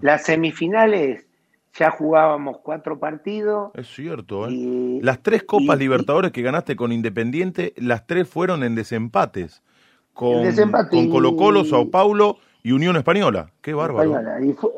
las 0.00 0.24
semifinales 0.24 1.26
ya 1.74 1.90
jugábamos 1.90 2.58
cuatro 2.62 2.98
partidos. 2.98 3.72
Es 3.74 3.88
cierto, 3.88 4.48
¿eh? 4.48 5.00
las 5.02 5.22
tres 5.22 5.42
Copas 5.42 5.78
Libertadores 5.78 6.32
que 6.32 6.42
ganaste 6.42 6.76
con 6.76 6.92
Independiente, 6.92 7.74
las 7.76 8.06
tres 8.06 8.28
fueron 8.28 8.62
en 8.62 8.74
desempates. 8.74 9.62
Con, 10.12 10.44
con 10.90 11.10
Colo 11.10 11.34
Colo, 11.34 11.64
Sao 11.64 11.90
Paulo 11.90 12.38
y 12.62 12.70
Unión 12.70 12.96
Española. 12.96 13.50
Qué 13.60 13.74
bárbaro. 13.74 14.14
Y 14.44 14.52
fue, 14.52 14.70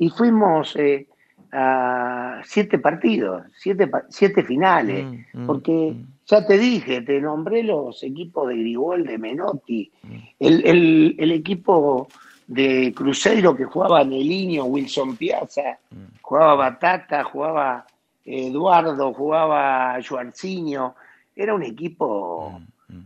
y 0.00 0.08
fuimos 0.08 0.74
eh, 0.76 1.06
a 1.52 2.40
siete 2.44 2.78
partidos, 2.78 3.42
siete, 3.54 3.88
siete 4.08 4.42
finales, 4.42 5.04
mm, 5.04 5.42
mm, 5.42 5.46
porque 5.46 5.92
mm. 5.94 6.06
ya 6.26 6.46
te 6.46 6.56
dije, 6.56 7.02
te 7.02 7.20
nombré 7.20 7.62
los 7.62 8.02
equipos 8.02 8.48
de 8.48 8.56
Grigol, 8.56 9.04
de 9.04 9.18
Menotti, 9.18 9.92
el, 10.38 11.14
el, 11.18 11.32
equipo 11.32 12.08
de 12.46 12.94
Cruzeiro 12.96 13.54
que 13.54 13.66
jugaba 13.66 14.02
Nelinho, 14.02 14.64
Wilson 14.64 15.16
Piazza, 15.16 15.78
jugaba 16.22 16.54
Batata, 16.54 17.22
jugaba 17.22 17.84
Eduardo, 18.24 19.12
jugaba 19.12 19.98
Juarcinho, 20.02 20.94
era 21.36 21.54
un 21.54 21.62
equipo 21.62 22.58
Mm. 22.90 23.02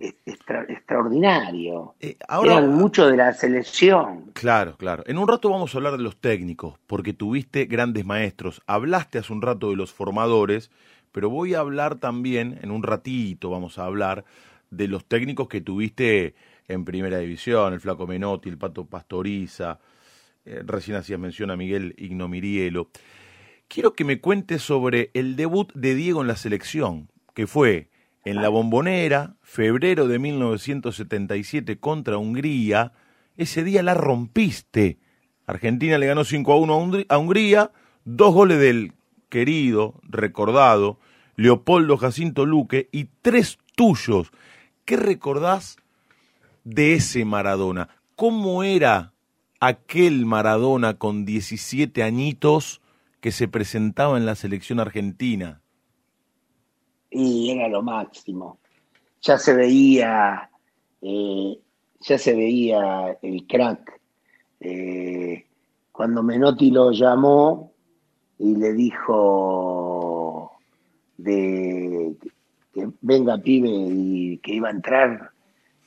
extraordinario. 0.68 1.94
Eh, 2.00 2.16
ahora, 2.28 2.60
mucho 2.62 3.06
de 3.06 3.16
la 3.16 3.32
selección. 3.32 4.30
Claro, 4.32 4.76
claro. 4.76 5.04
En 5.06 5.18
un 5.18 5.28
rato 5.28 5.50
vamos 5.50 5.74
a 5.74 5.78
hablar 5.78 5.96
de 5.96 6.02
los 6.02 6.16
técnicos, 6.16 6.78
porque 6.86 7.12
tuviste 7.12 7.66
grandes 7.66 8.04
maestros. 8.04 8.62
Hablaste 8.66 9.18
hace 9.18 9.32
un 9.32 9.42
rato 9.42 9.70
de 9.70 9.76
los 9.76 9.92
formadores, 9.92 10.70
pero 11.12 11.30
voy 11.30 11.54
a 11.54 11.60
hablar 11.60 11.96
también, 11.96 12.58
en 12.62 12.70
un 12.70 12.82
ratito 12.82 13.50
vamos 13.50 13.78
a 13.78 13.84
hablar, 13.84 14.24
de 14.70 14.88
los 14.88 15.04
técnicos 15.04 15.48
que 15.48 15.60
tuviste 15.60 16.34
en 16.66 16.84
primera 16.84 17.18
división, 17.18 17.72
el 17.72 17.80
Flaco 17.80 18.06
Menotti, 18.06 18.48
el 18.48 18.58
Pato 18.58 18.86
Pastoriza, 18.86 19.78
eh, 20.44 20.62
recién 20.64 20.96
hacías 20.96 21.20
mención 21.20 21.50
a 21.50 21.56
Miguel 21.56 21.94
Ignomirielo. 21.98 22.88
Quiero 23.68 23.94
que 23.94 24.04
me 24.04 24.20
cuentes 24.20 24.62
sobre 24.62 25.10
el 25.14 25.36
debut 25.36 25.72
de 25.74 25.94
Diego 25.94 26.22
en 26.22 26.28
la 26.28 26.36
selección, 26.36 27.08
que 27.34 27.46
fue 27.46 27.88
en 28.24 28.36
la 28.36 28.48
bombonera, 28.48 29.36
febrero 29.42 30.08
de 30.08 30.18
1977 30.18 31.78
contra 31.78 32.16
Hungría, 32.16 32.92
ese 33.36 33.64
día 33.64 33.82
la 33.82 33.94
rompiste. 33.94 34.98
Argentina 35.46 35.98
le 35.98 36.06
ganó 36.06 36.24
5 36.24 36.52
a 36.52 36.56
1 36.56 37.04
a 37.08 37.18
Hungría, 37.18 37.70
dos 38.04 38.32
goles 38.32 38.58
del 38.58 38.92
querido, 39.28 40.00
recordado, 40.04 40.98
Leopoldo 41.36 41.96
Jacinto 41.96 42.46
Luque 42.46 42.88
y 42.92 43.08
tres 43.20 43.58
tuyos. 43.74 44.30
¿Qué 44.84 44.96
recordás 44.96 45.76
de 46.64 46.94
ese 46.94 47.24
Maradona? 47.24 47.88
¿Cómo 48.16 48.62
era 48.62 49.12
aquel 49.60 50.24
Maradona 50.24 50.94
con 50.94 51.24
17 51.24 52.02
añitos 52.02 52.80
que 53.20 53.32
se 53.32 53.48
presentaba 53.48 54.16
en 54.16 54.24
la 54.24 54.34
selección 54.34 54.80
argentina? 54.80 55.63
Y 57.14 57.50
era 57.50 57.68
lo 57.68 57.82
máximo. 57.82 58.58
Ya 59.22 59.38
se 59.38 59.54
veía, 59.54 60.50
eh, 61.00 61.58
ya 62.00 62.18
se 62.18 62.34
veía 62.34 63.16
el 63.22 63.46
crack. 63.46 64.00
Eh, 64.60 65.46
cuando 65.92 66.22
Menotti 66.22 66.70
lo 66.70 66.90
llamó 66.90 67.72
y 68.38 68.56
le 68.56 68.72
dijo 68.72 70.50
de 71.16 72.16
que 72.72 72.90
venga 73.00 73.38
pibe 73.38 73.70
y 73.70 74.38
que 74.38 74.54
iba 74.54 74.68
a 74.68 74.72
entrar, 74.72 75.30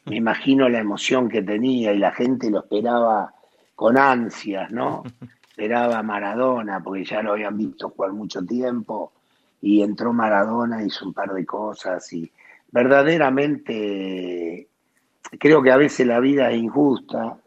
me 0.05 0.15
imagino 0.15 0.69
la 0.69 0.79
emoción 0.79 1.27
que 1.27 1.41
tenía 1.41 1.91
y 1.91 1.99
la 1.99 2.13
gente 2.13 2.49
lo 2.49 2.59
esperaba 2.59 3.33
con 3.75 3.97
ansias, 3.97 4.71
¿no? 4.71 5.03
Esperaba 5.49 5.97
a 5.97 6.03
Maradona 6.03 6.81
porque 6.81 7.03
ya 7.03 7.21
lo 7.21 7.33
habían 7.33 7.57
visto 7.57 7.89
jugar 7.89 8.13
mucho 8.13 8.45
tiempo 8.45 9.11
y 9.61 9.81
entró 9.81 10.13
Maradona, 10.13 10.83
hizo 10.83 11.05
un 11.05 11.13
par 11.13 11.33
de 11.33 11.45
cosas 11.45 12.11
y 12.13 12.31
verdaderamente 12.71 14.67
creo 15.39 15.61
que 15.61 15.71
a 15.71 15.77
veces 15.77 16.07
la 16.07 16.19
vida 16.19 16.51
es 16.51 16.57
injusta 16.61 17.37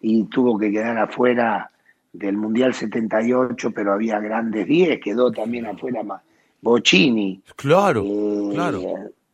y 0.00 0.24
tuvo 0.24 0.58
que 0.58 0.70
quedar 0.70 0.96
afuera 0.98 1.70
del 2.12 2.36
Mundial 2.36 2.72
78, 2.72 3.72
pero 3.74 3.92
había 3.92 4.18
grandes 4.20 4.66
10, 4.66 5.00
quedó 5.00 5.30
también 5.32 5.66
afuera 5.66 6.02
Bocini. 6.62 7.42
Claro, 7.56 8.02
Eh, 8.06 8.50
claro. 8.54 8.80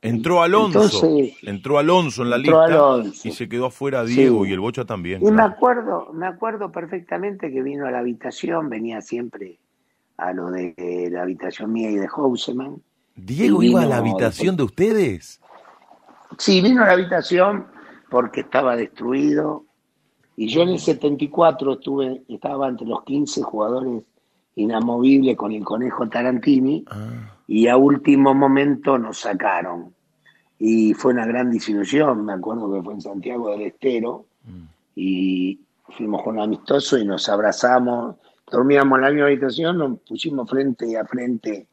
Entró 0.05 0.43
Alonso, 0.43 0.83
entonces, 0.83 1.37
entró 1.43 1.79
Alonso 1.79 2.25
en 2.25 2.31
la 2.31 2.39
lista 2.39 2.65
Alonso. 2.65 3.29
y 3.29 3.31
se 3.31 3.49
quedó 3.49 3.67
afuera 3.67 4.05
Diego 4.05 4.43
Sí. 4.43 4.51
y 4.51 4.53
el 4.53 4.59
Bocha 4.59 4.85
también. 4.85 5.25
Y 5.25 5.31
me 5.31 5.43
acuerdo, 5.43 6.11
me 6.13 6.27
acuerdo 6.27 6.73
perfectamente 6.73 7.53
que 7.53 7.63
vino 7.63 7.87
a 7.87 7.93
la 7.93 8.01
habitación, 8.01 8.69
venía 8.69 9.01
siempre 9.01 9.59
a 10.27 10.33
lo 10.33 10.51
de 10.51 11.09
la 11.11 11.23
habitación 11.23 11.73
mía 11.73 11.91
y 11.91 11.97
de 11.97 12.09
Houseman. 12.09 12.83
Diego 13.15 13.63
iba 13.63 13.83
a 13.83 13.87
la 13.87 13.99
habitación 13.99 14.57
de 14.57 14.63
ustedes. 14.63 15.41
Sí, 16.39 16.61
vino 16.61 16.83
a 16.83 16.87
la 16.87 16.93
habitación 16.93 17.67
porque 18.11 18.41
estaba 18.41 18.77
destruido. 18.77 19.65
Y 20.37 20.49
yo 20.49 20.63
en 20.63 20.71
el 20.71 20.79
74 20.79 21.75
estuve, 21.75 22.23
estaba 22.29 22.69
entre 22.69 22.87
los 22.87 23.05
15 23.05 23.43
jugadores 23.43 24.03
inamovibles 24.55 25.37
con 25.37 25.53
el 25.53 25.65
conejo 25.65 26.09
Tarantini 26.09 26.85
Ah, 26.91 27.37
y 27.47 27.69
a 27.69 27.77
último 27.77 28.35
momento 28.35 28.99
nos 28.99 29.19
sacaron. 29.19 29.95
Y 30.59 30.95
fue 30.95 31.13
una 31.13 31.27
gran 31.27 31.51
disilusión, 31.51 32.25
me 32.25 32.35
acuerdo 32.35 32.73
que 32.73 32.83
fue 32.83 32.95
en 32.95 33.01
Santiago 33.01 33.51
del 33.51 33.63
Estero 33.63 34.27
y 34.95 35.59
fuimos 35.89 36.23
con 36.23 36.37
un 36.37 36.45
amistoso 36.45 36.99
y 36.99 37.05
nos 37.05 37.29
abrazamos, 37.29 38.17
dormíamos 38.53 38.99
en 38.99 39.03
la 39.03 39.11
misma 39.11 39.27
habitación, 39.27 39.79
nos 39.79 39.99
pusimos 40.01 40.49
frente 40.49 40.97
a 40.97 41.05
frente, 41.05 41.67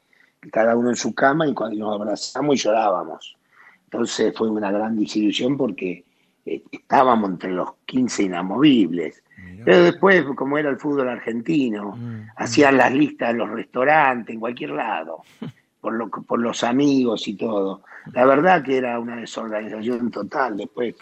cada 0.52 0.76
uno 0.76 0.90
en 0.90 0.96
su 0.96 1.14
cama 1.14 1.46
y 1.48 1.54
cuando 1.54 1.78
nos 1.78 2.02
abrazamos 2.02 2.56
y 2.56 2.58
llorábamos. 2.58 3.36
Entonces 3.84 4.34
fue 4.36 4.50
una 4.50 4.72
gran 4.72 4.98
disilusión 4.98 5.58
porque 5.58 6.06
eh, 6.46 6.64
estábamos 6.72 7.30
entre 7.32 7.52
los 7.52 7.70
15 7.86 8.24
inamovibles. 8.24 9.22
mirá. 9.38 9.66
Pero 9.66 9.84
después, 9.84 10.26
como 10.36 10.58
era 10.58 10.70
el 10.70 10.78
fútbol 10.78 11.10
argentino, 11.10 11.96
Mm, 11.98 12.28
hacían 12.38 12.78
las 12.78 12.94
listas 12.94 13.32
en 13.32 13.38
los 13.40 13.50
restaurantes, 13.50 14.34
en 14.34 14.40
cualquier 14.40 14.72
lado, 14.72 15.24
por, 15.82 15.94
lo, 15.94 16.10
por 16.10 16.40
los 16.40 16.64
amigos 16.64 17.28
y 17.28 17.36
todo. 17.36 17.84
La 18.14 18.26
verdad 18.26 18.64
que 18.64 18.78
era 18.78 19.00
una 19.00 19.18
desorganización 19.18 20.10
total. 20.12 20.58
Después 20.58 20.96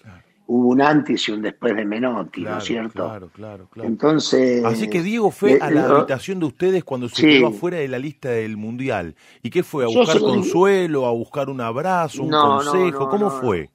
hubo 0.47 0.69
un 0.69 0.81
antes 0.81 1.27
y 1.27 1.31
un 1.31 1.41
después 1.41 1.75
de 1.75 1.85
Menotti, 1.85 2.41
¿no 2.43 2.57
es 2.57 2.63
cierto? 2.63 3.03
claro, 3.05 3.29
claro, 3.29 3.67
claro. 3.69 3.87
Entonces. 3.89 4.63
Así 4.65 4.89
que 4.89 5.01
Diego 5.03 5.29
fue 5.31 5.53
eh, 5.53 5.59
a 5.61 5.69
la 5.69 5.87
lo- 5.87 5.97
habitación 5.97 6.39
de 6.39 6.45
ustedes 6.47 6.83
cuando 6.83 7.07
se 7.09 7.21
Sí. 7.21 7.27
quedó 7.27 7.47
afuera 7.47 7.77
de 7.77 7.87
la 7.87 7.99
lista 7.99 8.29
del 8.29 8.57
mundial. 8.57 9.15
¿Y 9.43 9.49
qué 9.49 9.61
fue? 9.63 9.83
¿A 9.83 9.87
buscar 9.87 10.19
consuelo? 10.21 11.05
¿A 11.05 11.11
buscar 11.11 11.49
un 11.49 11.61
abrazo? 11.61 12.23
¿Un 12.23 12.29
No, 12.31 12.57
consejo? 12.63 13.03
no, 13.03 13.09
¿Cómo 13.09 13.29
fue? 13.29 13.69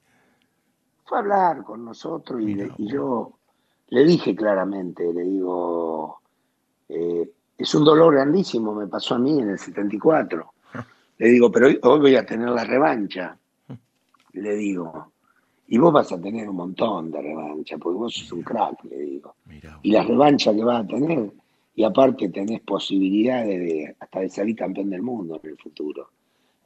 Fue 1.05 1.17
a 1.17 1.21
hablar 1.21 1.63
con 1.63 1.85
nosotros 1.85 2.41
y, 2.41 2.53
le- 2.55 2.71
yo 2.79 3.33
le 3.89 4.03
dije 4.05 4.35
claramente, 4.35 5.13
le 5.13 5.21
digo, 5.23 6.19
eh, 6.89 7.29
es 7.57 7.75
un 7.75 7.83
dolor 7.85 8.13
grandísimo, 8.15 8.73
me 8.73 8.87
pasó 8.87 9.15
a 9.15 9.19
mí 9.19 9.39
en 9.39 9.49
el 9.51 9.59
74. 9.59 10.53
Le 11.19 11.27
digo, 11.29 11.51
pero 11.51 11.67
hoy, 11.67 11.79
hoy 11.83 11.99
voy 11.99 12.15
a 12.15 12.25
tener 12.25 12.49
la 12.49 12.63
revancha. 12.63 13.37
Le 14.33 14.55
digo, 14.55 15.12
y 15.67 15.77
vos 15.77 15.93
vas 15.93 16.11
a 16.11 16.19
tener 16.21 16.49
un 16.49 16.55
montón 16.55 17.11
de 17.11 17.21
revancha, 17.21 17.77
porque 17.77 17.97
vos 17.97 18.13
sos 18.13 18.31
un 18.33 18.41
crack, 18.43 18.83
le 18.85 18.97
digo. 18.99 19.35
Mirá. 19.45 19.79
Y 19.83 19.91
la 19.91 20.03
revancha 20.03 20.53
que 20.53 20.63
vas 20.63 20.83
a 20.83 20.87
tener, 20.87 21.31
y 21.75 21.83
aparte 21.83 22.29
tenés 22.29 22.61
posibilidades 22.61 23.59
de 23.59 23.95
hasta 23.99 24.19
de 24.19 24.29
salir 24.29 24.55
campeón 24.55 24.89
del 24.89 25.01
mundo 25.01 25.39
en 25.43 25.49
el 25.51 25.57
futuro. 25.57 26.09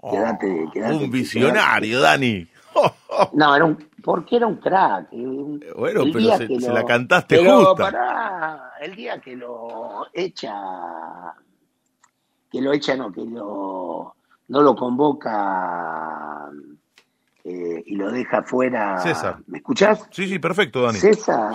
Quédate, 0.09 0.65
Oh, 0.75 0.97
un 1.03 1.09
visionario, 1.11 1.99
Dani. 2.01 2.47
No, 3.33 3.55
era 3.55 3.65
un, 3.65 3.75
porque 4.03 4.35
era 4.35 4.45
un 4.45 4.57
crack. 4.57 5.11
eh, 5.11 5.17
un- 5.27 5.59
Eh, 5.63 5.73
bueno, 5.75 6.03
pero 6.13 6.37
se- 6.37 6.71
la 6.71 6.85
cantaste 6.85 7.37
pero 7.37 7.57
justa. 7.69 7.75
pará, 7.83 8.71
el 8.79 8.95
día 8.95 9.19
que 9.19 9.35
lo 9.35 10.05
echa, 10.13 11.33
que 12.51 12.61
lo 12.61 12.71
echa, 12.73 12.95
no, 12.95 13.11
que 13.11 13.25
lo, 13.25 14.15
no 14.49 14.61
lo 14.61 14.75
convoca 14.75 16.49
eh, 17.49 17.83
y 17.85 17.95
lo 17.95 18.11
deja 18.11 18.43
fuera. 18.43 18.97
César. 18.99 19.37
¿Me 19.47 19.59
escuchás? 19.59 20.07
Sí, 20.11 20.27
sí, 20.27 20.37
perfecto, 20.39 20.81
Dani. 20.83 20.97
César, 20.99 21.53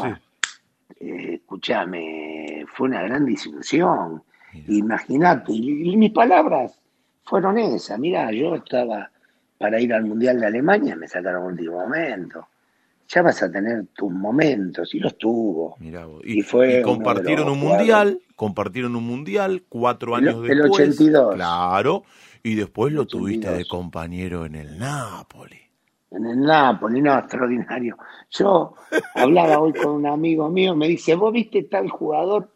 Sí. 0.98 1.04
eh, 1.06 1.34
escúchame, 1.34 2.64
fue 2.74 2.88
una 2.88 3.02
gran 3.02 3.24
disilusión. 3.26 4.22
Mira. 4.54 4.64
Imagínate, 4.68 5.52
y, 5.52 5.92
y 5.92 5.96
mis 5.96 6.12
palabras 6.12 6.78
fueron 7.24 7.58
esas. 7.58 7.98
Mira, 7.98 8.30
yo 8.32 8.54
estaba 8.54 9.10
para 9.58 9.80
ir 9.80 9.92
al 9.94 10.04
Mundial 10.04 10.40
de 10.40 10.46
Alemania, 10.46 10.96
me 10.96 11.06
sacaron 11.08 11.42
en 11.44 11.50
último 11.52 11.78
momento. 11.80 12.48
Ya 13.08 13.20
vas 13.22 13.42
a 13.42 13.50
tener 13.52 13.86
tus 13.94 14.10
momentos, 14.10 14.94
y 14.94 14.98
los 14.98 15.16
tuvo. 15.18 15.76
Mirá 15.80 16.06
vos. 16.06 16.22
Y 16.24 16.38
Y, 16.40 16.42
fue 16.42 16.66
y 16.66 16.68
uno 16.70 16.76
de 16.76 16.82
compartieron 16.82 17.48
un 17.48 17.60
jugadores. 17.60 17.78
mundial, 17.78 18.20
compartieron 18.36 18.96
un 18.96 19.04
mundial 19.06 19.62
cuatro 19.68 20.16
El- 20.16 20.28
años 20.28 20.48
el 20.48 20.58
después. 20.58 20.80
82. 20.88 21.34
Claro. 21.34 22.04
Y 22.42 22.54
después 22.56 22.92
lo 22.92 23.02
82. 23.02 23.08
tuviste 23.40 23.50
de 23.56 23.64
compañero 23.66 24.46
en 24.46 24.54
el 24.56 24.78
Napoli. 24.78 25.60
En 26.14 26.26
el 26.26 26.40
Napoli, 26.42 27.00
no, 27.00 27.18
extraordinario. 27.18 27.96
Yo 28.30 28.74
hablaba 29.14 29.58
hoy 29.58 29.72
con 29.72 29.92
un 29.92 30.06
amigo 30.06 30.48
mío, 30.50 30.74
me 30.76 30.88
dice, 30.88 31.14
vos 31.14 31.32
viste 31.32 31.62
tal 31.64 31.88
jugador, 31.88 32.50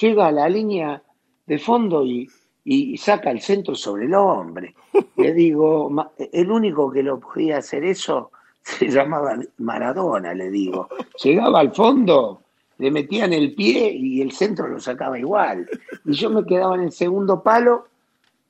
llega 0.00 0.26
a 0.28 0.32
la 0.32 0.48
línea 0.48 1.02
de 1.46 1.58
fondo 1.58 2.04
y, 2.06 2.28
y 2.64 2.96
saca 2.96 3.30
el 3.30 3.40
centro 3.40 3.74
sobre 3.74 4.06
el 4.06 4.14
hombre. 4.14 4.74
Le 5.16 5.34
digo, 5.34 5.90
"Ma- 5.90 6.10
el 6.32 6.50
único 6.50 6.90
que 6.90 7.02
lo 7.02 7.20
podía 7.20 7.58
hacer 7.58 7.84
eso 7.84 8.30
se 8.62 8.88
llamaba 8.88 9.36
Maradona, 9.58 10.32
le 10.34 10.48
digo. 10.50 10.88
Llegaba 11.22 11.60
al 11.60 11.72
fondo, 11.74 12.42
le 12.78 12.90
metían 12.90 13.32
el 13.34 13.54
pie 13.54 13.92
y 13.92 14.22
el 14.22 14.32
centro 14.32 14.68
lo 14.68 14.80
sacaba 14.80 15.18
igual. 15.18 15.68
Y 16.06 16.12
yo 16.14 16.30
me 16.30 16.46
quedaba 16.46 16.76
en 16.76 16.82
el 16.82 16.92
segundo 16.92 17.42
palo 17.42 17.88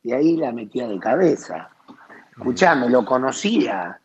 y 0.05 0.13
ahí 0.13 0.37
la 0.37 0.53
metía 0.53 0.87
de 0.87 0.99
cabeza. 1.01 1.69
Escuchame, 2.37 2.89
lo 2.91 3.05
conocía. 3.05 3.99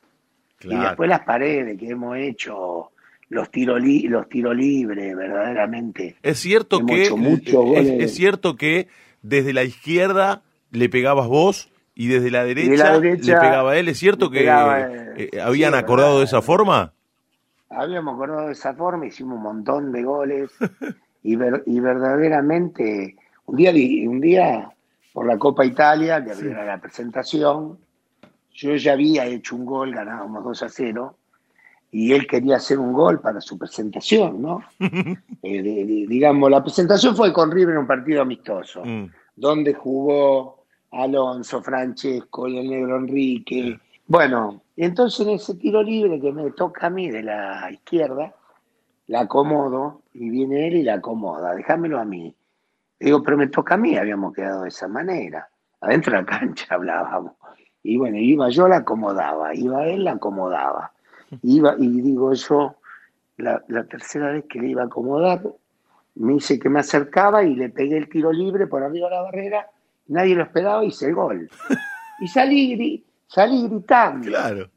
Y 0.63 0.75
después 0.75 1.09
las 1.09 1.21
paredes 1.21 1.77
que 1.79 1.89
hemos 1.89 2.17
hecho, 2.17 2.91
los 3.29 3.51
tiros 3.51 3.81
li- 3.81 4.07
los 4.07 4.27
tiro 4.29 4.53
libres, 4.53 5.15
verdaderamente. 5.15 6.15
Es 6.23 6.39
cierto 6.39 6.79
Hemos 6.79 6.91
que 6.91 7.03
hecho 7.03 7.15
es, 7.15 7.51
goles. 7.63 8.03
es 8.03 8.15
cierto 8.15 8.55
que 8.55 8.87
desde 9.21 9.53
la 9.53 9.63
izquierda 9.63 10.41
le 10.71 10.89
pegabas 10.89 11.27
vos 11.27 11.69
y 11.95 12.07
desde 12.07 12.31
la 12.31 12.43
derecha, 12.43 12.71
de 12.71 12.77
la 12.77 12.99
derecha 12.99 13.33
le 13.33 13.39
pegaba 13.39 13.77
él. 13.77 13.87
¿Es 13.89 13.97
cierto 13.99 14.29
que 14.31 14.39
pegaba, 14.39 14.81
eh, 14.81 15.29
eh, 15.33 15.41
habían 15.41 15.73
sí, 15.73 15.79
acordado 15.79 16.09
verdad. 16.11 16.19
de 16.21 16.25
esa 16.25 16.41
forma? 16.41 16.93
Habíamos 17.69 18.15
acordado 18.15 18.47
de 18.47 18.53
esa 18.53 18.73
forma, 18.73 19.05
hicimos 19.07 19.37
un 19.37 19.43
montón 19.43 19.91
de 19.91 20.03
goles 20.03 20.51
y, 21.23 21.35
ver- 21.35 21.63
y 21.65 21.79
verdaderamente 21.79 23.15
un 23.45 23.55
día, 23.57 23.71
un 24.09 24.21
día 24.21 24.69
por 25.13 25.25
la 25.25 25.37
Copa 25.37 25.65
Italia, 25.65 26.23
que 26.23 26.31
era 26.49 26.63
la 26.65 26.79
presentación, 26.79 27.77
yo 28.57 28.75
ya 28.75 28.93
había 28.93 29.25
hecho 29.25 29.55
un 29.55 29.65
gol, 29.65 29.93
ganábamos 29.93 30.43
2 30.43 30.63
a 30.63 30.69
0, 30.69 31.15
y 31.91 32.11
él 32.13 32.25
quería 32.27 32.57
hacer 32.57 32.79
un 32.79 32.91
gol 32.91 33.21
para 33.21 33.39
su 33.39 33.57
presentación, 33.57 34.41
¿no? 34.41 34.61
Eh, 35.43 35.61
de- 35.61 35.85
de- 35.85 36.05
digamos, 36.09 36.49
la 36.49 36.63
presentación 36.63 37.15
fue 37.15 37.31
con 37.31 37.51
River 37.51 37.75
en 37.75 37.81
un 37.81 37.87
partido 37.87 38.21
amistoso. 38.23 38.83
Mm. 38.83 39.05
donde 39.35 39.73
jugó 39.75 40.63
Alonso, 40.91 41.61
Francesco 41.61 42.47
y 42.47 42.57
el 42.57 42.67
negro 42.69 42.97
Enrique. 42.97 43.79
Bueno, 44.07 44.61
entonces 44.75 45.27
en 45.27 45.33
ese 45.35 45.53
tiro 45.55 45.83
libre 45.83 46.19
que 46.19 46.31
me 46.31 46.49
toca 46.51 46.87
a 46.87 46.89
mí 46.89 47.11
de 47.11 47.21
la 47.21 47.69
izquierda, 47.71 48.33
la 49.05 49.19
acomodo 49.21 50.01
y 50.13 50.29
viene 50.31 50.67
él 50.67 50.77
y 50.77 50.83
la 50.83 50.95
acomoda, 50.95 51.53
déjamelo 51.53 51.99
a 51.99 52.05
mí. 52.05 52.35
Digo, 52.99 53.21
pero 53.21 53.37
me 53.37 53.47
toca 53.47 53.75
a 53.75 53.77
mí, 53.77 53.95
habíamos 53.95 54.33
quedado 54.33 54.63
de 54.63 54.69
esa 54.69 54.87
manera. 54.87 55.47
Adentro 55.81 56.13
de 56.13 56.19
la 56.23 56.25
cancha 56.25 56.65
hablábamos. 56.71 57.33
Y 57.87 57.95
bueno, 57.97 58.17
iba 58.17 58.49
yo, 58.49 58.67
la 58.67 58.77
acomodaba, 58.77 59.55
iba 59.55 59.85
él, 59.87 60.03
la 60.03 60.11
acomodaba. 60.13 60.91
Iba, 61.41 61.75
y 61.77 61.87
digo 62.01 62.33
yo, 62.33 62.75
la, 63.37 63.63
la 63.69 63.83
tercera 63.85 64.31
vez 64.31 64.45
que 64.49 64.59
le 64.59 64.67
iba 64.69 64.81
a 64.81 64.85
acomodar, 64.87 65.41
me 66.15 66.33
dice 66.33 66.59
que 66.59 66.67
me 66.69 66.79
acercaba 66.81 67.43
y 67.43 67.55
le 67.55 67.69
pegué 67.69 67.97
el 67.97 68.09
tiro 68.09 68.31
libre 68.33 68.67
por 68.67 68.83
arriba 68.83 69.07
de 69.09 69.15
la 69.15 69.21
barrera, 69.21 69.69
nadie 70.07 70.35
lo 70.35 70.43
esperaba, 70.43 70.83
hice 70.83 71.07
el 71.07 71.15
gol. 71.15 71.49
Y 72.19 72.27
salí, 72.27 73.05
salí 73.27 73.67
gritando, 73.69 74.27
Claro. 74.27 74.67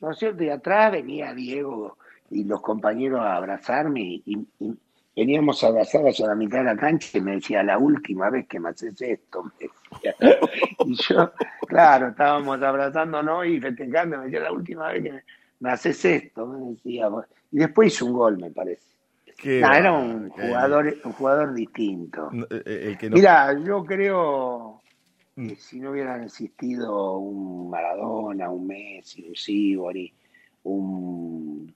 ¿no 0.00 0.10
es 0.10 0.18
cierto? 0.18 0.42
Y 0.42 0.48
atrás 0.48 0.90
venía 0.92 1.34
Diego 1.34 1.98
y 2.30 2.44
los 2.44 2.62
compañeros 2.62 3.20
a 3.20 3.36
abrazarme 3.36 4.00
y, 4.00 4.22
y- 4.24 4.46
y 4.64 4.74
veníamos 5.18 5.64
abrazados 5.64 6.20
a 6.20 6.28
la 6.28 6.34
mitad 6.36 6.58
de 6.58 6.64
la 6.64 6.76
cancha 6.76 7.18
y 7.18 7.20
me 7.20 7.32
decía, 7.32 7.62
la 7.64 7.76
última 7.76 8.30
vez 8.30 8.46
que 8.46 8.60
me 8.60 8.68
haces 8.68 9.00
esto, 9.02 9.42
me 9.42 9.50
decía. 9.60 10.14
Y 10.84 10.94
yo, 10.94 11.32
claro, 11.66 12.08
estábamos 12.08 12.62
abrazándonos 12.62 13.46
y 13.46 13.60
festejando, 13.60 14.18
me 14.18 14.24
decía, 14.26 14.40
la 14.40 14.52
última 14.52 14.88
vez 14.92 15.02
que 15.02 15.22
me, 15.60 15.70
haces 15.70 16.04
esto, 16.04 16.46
me 16.46 16.70
decía. 16.70 17.08
Y 17.50 17.58
después 17.58 17.92
hizo 17.94 18.06
un 18.06 18.12
gol, 18.12 18.38
me 18.38 18.50
parece. 18.50 18.86
Era 19.42 19.92
un 19.92 20.30
jugador, 20.30 20.94
un 21.04 21.12
jugador 21.12 21.54
distinto. 21.54 22.30
Eh, 22.50 22.62
eh, 22.66 22.82
el 22.88 22.98
que 22.98 23.10
no- 23.10 23.16
Mira, 23.16 23.52
yo 23.58 23.84
creo 23.84 24.82
que 25.36 25.56
si 25.56 25.80
no 25.80 25.90
hubieran 25.92 26.24
existido 26.24 27.18
un 27.18 27.70
Maradona, 27.70 28.50
un 28.50 28.66
Messi, 28.66 29.28
un 29.28 29.36
Sibori, 29.36 30.12
un, 30.64 31.72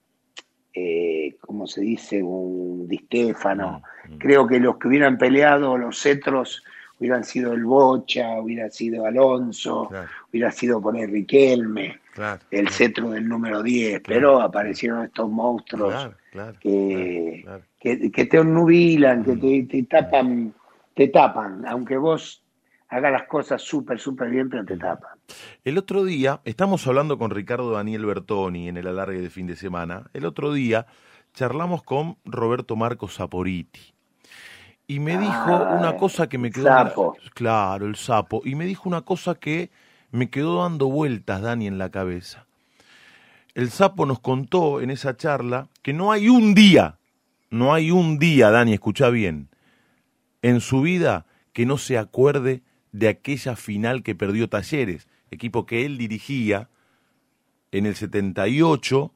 eh, 0.73 1.35
¿cómo 1.41 1.67
se 1.67 1.81
dice? 1.81 2.21
Un 2.23 2.87
Di 2.87 2.97
Stefano, 2.97 3.81
creo 4.17 4.47
que 4.47 4.59
los 4.59 4.77
que 4.77 4.87
hubieran 4.87 5.17
peleado 5.17 5.77
los 5.77 5.99
cetros 6.01 6.63
hubieran 6.99 7.23
sido 7.23 7.53
el 7.53 7.63
Bocha, 7.65 8.39
hubiera 8.39 8.69
sido 8.69 9.05
Alonso, 9.05 9.87
Claro. 9.89 10.07
hubiera 10.31 10.51
sido 10.51 10.81
poner 10.81 11.09
Riquelme, 11.09 11.99
Claro, 12.13 12.41
el 12.51 12.69
cetro 12.69 13.09
del 13.09 13.27
número 13.27 13.61
10, 13.63 14.01
pero 14.05 14.39
aparecieron 14.39 15.03
estos 15.03 15.29
monstruos 15.29 16.09
que, 16.59 17.45
que, 17.79 18.11
que 18.11 18.25
te 18.25 18.39
onnubilan, 18.39 19.23
que 19.23 19.35
te, 19.35 19.63
te 19.63 19.83
tapan, 19.83 20.53
te 20.93 21.07
tapan, 21.07 21.65
aunque 21.67 21.97
vos 21.97 22.42
hagas 22.93 23.11
las 23.11 23.27
cosas 23.27 23.61
súper, 23.61 23.99
súper 23.99 24.29
bien, 24.29 24.49
pero 24.49 24.65
te. 24.65 24.77
El 25.63 25.77
otro 25.77 26.03
día, 26.03 26.41
estamos 26.45 26.85
hablando 26.87 27.17
con 27.17 27.31
Ricardo 27.31 27.71
Daniel 27.71 28.05
Bertoni 28.05 28.69
en 28.69 28.77
el 28.77 28.87
alargue 28.87 29.19
de 29.19 29.29
fin 29.29 29.47
de 29.47 29.55
semana. 29.55 30.09
El 30.13 30.25
otro 30.25 30.53
día 30.53 30.85
charlamos 31.33 31.83
con 31.83 32.17
Roberto 32.25 32.75
Marcos 32.75 33.15
Saporiti. 33.15 33.93
Y 34.85 34.99
me 34.99 35.17
dijo 35.17 35.33
Ah, 35.33 35.77
una 35.79 35.95
cosa 35.97 36.27
que 36.27 36.37
me 36.37 36.51
quedó. 36.51 36.65
sapo. 36.65 37.17
claro, 37.33 37.85
el 37.87 37.95
sapo. 37.95 38.41
Y 38.45 38.55
me 38.55 38.65
dijo 38.65 38.87
una 38.87 39.01
cosa 39.01 39.35
que 39.35 39.71
me 40.11 40.29
quedó 40.29 40.61
dando 40.61 40.87
vueltas, 40.87 41.41
Dani, 41.41 41.67
en 41.67 41.77
la 41.77 41.89
cabeza. 41.89 42.45
El 43.55 43.71
sapo 43.71 44.05
nos 44.05 44.19
contó 44.19 44.81
en 44.81 44.89
esa 44.91 45.15
charla 45.15 45.69
que 45.81 45.93
no 45.93 46.11
hay 46.11 46.27
un 46.29 46.53
día, 46.53 46.97
no 47.49 47.73
hay 47.73 47.91
un 47.91 48.19
día, 48.19 48.51
Dani, 48.51 48.73
escucha 48.73 49.09
bien, 49.09 49.47
en 50.41 50.59
su 50.59 50.81
vida 50.81 51.25
que 51.53 51.65
no 51.65 51.77
se 51.77 51.97
acuerde 51.97 52.61
de 52.93 53.09
aquella 53.09 53.57
final 53.57 54.03
que 54.03 54.15
perdió 54.15 54.47
Talleres, 54.47 55.09
equipo 55.29 55.65
que 55.65 55.85
él 55.85 55.97
dirigía 55.97 56.69
en 57.71 57.85
el 57.85 57.95
78 57.95 59.11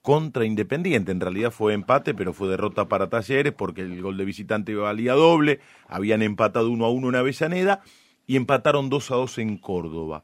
contra 0.00 0.46
Independiente. 0.46 1.12
En 1.12 1.20
realidad 1.20 1.50
fue 1.50 1.74
empate, 1.74 2.14
pero 2.14 2.32
fue 2.32 2.48
derrota 2.48 2.88
para 2.88 3.10
Talleres 3.10 3.52
porque 3.52 3.82
el 3.82 4.00
gol 4.00 4.16
de 4.16 4.24
visitante 4.24 4.74
valía 4.74 5.12
doble. 5.12 5.60
Habían 5.88 6.22
empatado 6.22 6.70
uno 6.70 6.86
a 6.86 6.90
uno 6.90 7.10
en 7.10 7.16
Avellaneda 7.16 7.82
y 8.26 8.36
empataron 8.36 8.88
2 8.88 9.10
a 9.10 9.14
2 9.16 9.38
en 9.38 9.58
Córdoba. 9.58 10.22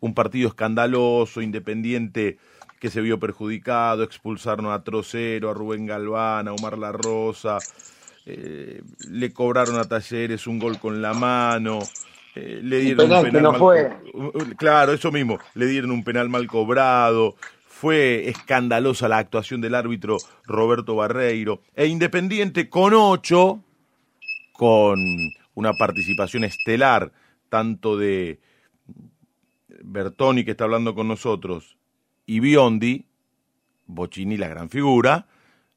Un 0.00 0.14
partido 0.14 0.48
escandaloso, 0.48 1.42
Independiente 1.42 2.38
que 2.78 2.90
se 2.90 3.00
vio 3.00 3.18
perjudicado, 3.18 4.04
expulsaron 4.04 4.66
a 4.66 4.84
Trocero, 4.84 5.50
a 5.50 5.54
Rubén 5.54 5.86
Galván, 5.86 6.46
a 6.46 6.52
Omar 6.52 6.78
La 6.78 6.92
Rosa, 6.92 7.58
eh, 8.24 8.82
le 9.08 9.32
cobraron 9.32 9.76
a 9.76 9.84
Talleres 9.84 10.46
un 10.46 10.58
gol 10.58 10.78
con 10.78 11.02
la 11.02 11.12
mano, 11.12 11.80
eh, 12.34 12.60
le 12.62 12.80
dieron 12.80 13.06
penal 13.06 13.18
un 13.18 13.24
que 13.24 13.30
penal 13.30 13.42
no 13.42 13.50
mal 13.52 13.58
fue. 13.58 14.56
Claro, 14.56 14.92
eso 14.92 15.10
mismo, 15.10 15.38
le 15.54 15.66
dieron 15.66 15.90
un 15.90 16.04
penal 16.04 16.28
mal 16.28 16.46
cobrado, 16.46 17.36
fue 17.66 18.28
escandalosa 18.28 19.08
la 19.08 19.18
actuación 19.18 19.60
del 19.60 19.74
árbitro 19.74 20.16
Roberto 20.44 20.96
Barreiro, 20.96 21.62
e 21.74 21.86
Independiente 21.86 22.68
con 22.68 22.92
ocho, 22.94 23.62
con 24.52 24.98
una 25.54 25.72
participación 25.74 26.44
estelar, 26.44 27.12
tanto 27.48 27.96
de 27.96 28.40
Bertoni, 29.82 30.44
que 30.44 30.52
está 30.52 30.64
hablando 30.64 30.94
con 30.94 31.08
nosotros, 31.08 31.76
y 32.26 32.40
Biondi, 32.40 33.06
Bocini, 33.86 34.36
la 34.36 34.48
gran 34.48 34.70
figura, 34.70 35.26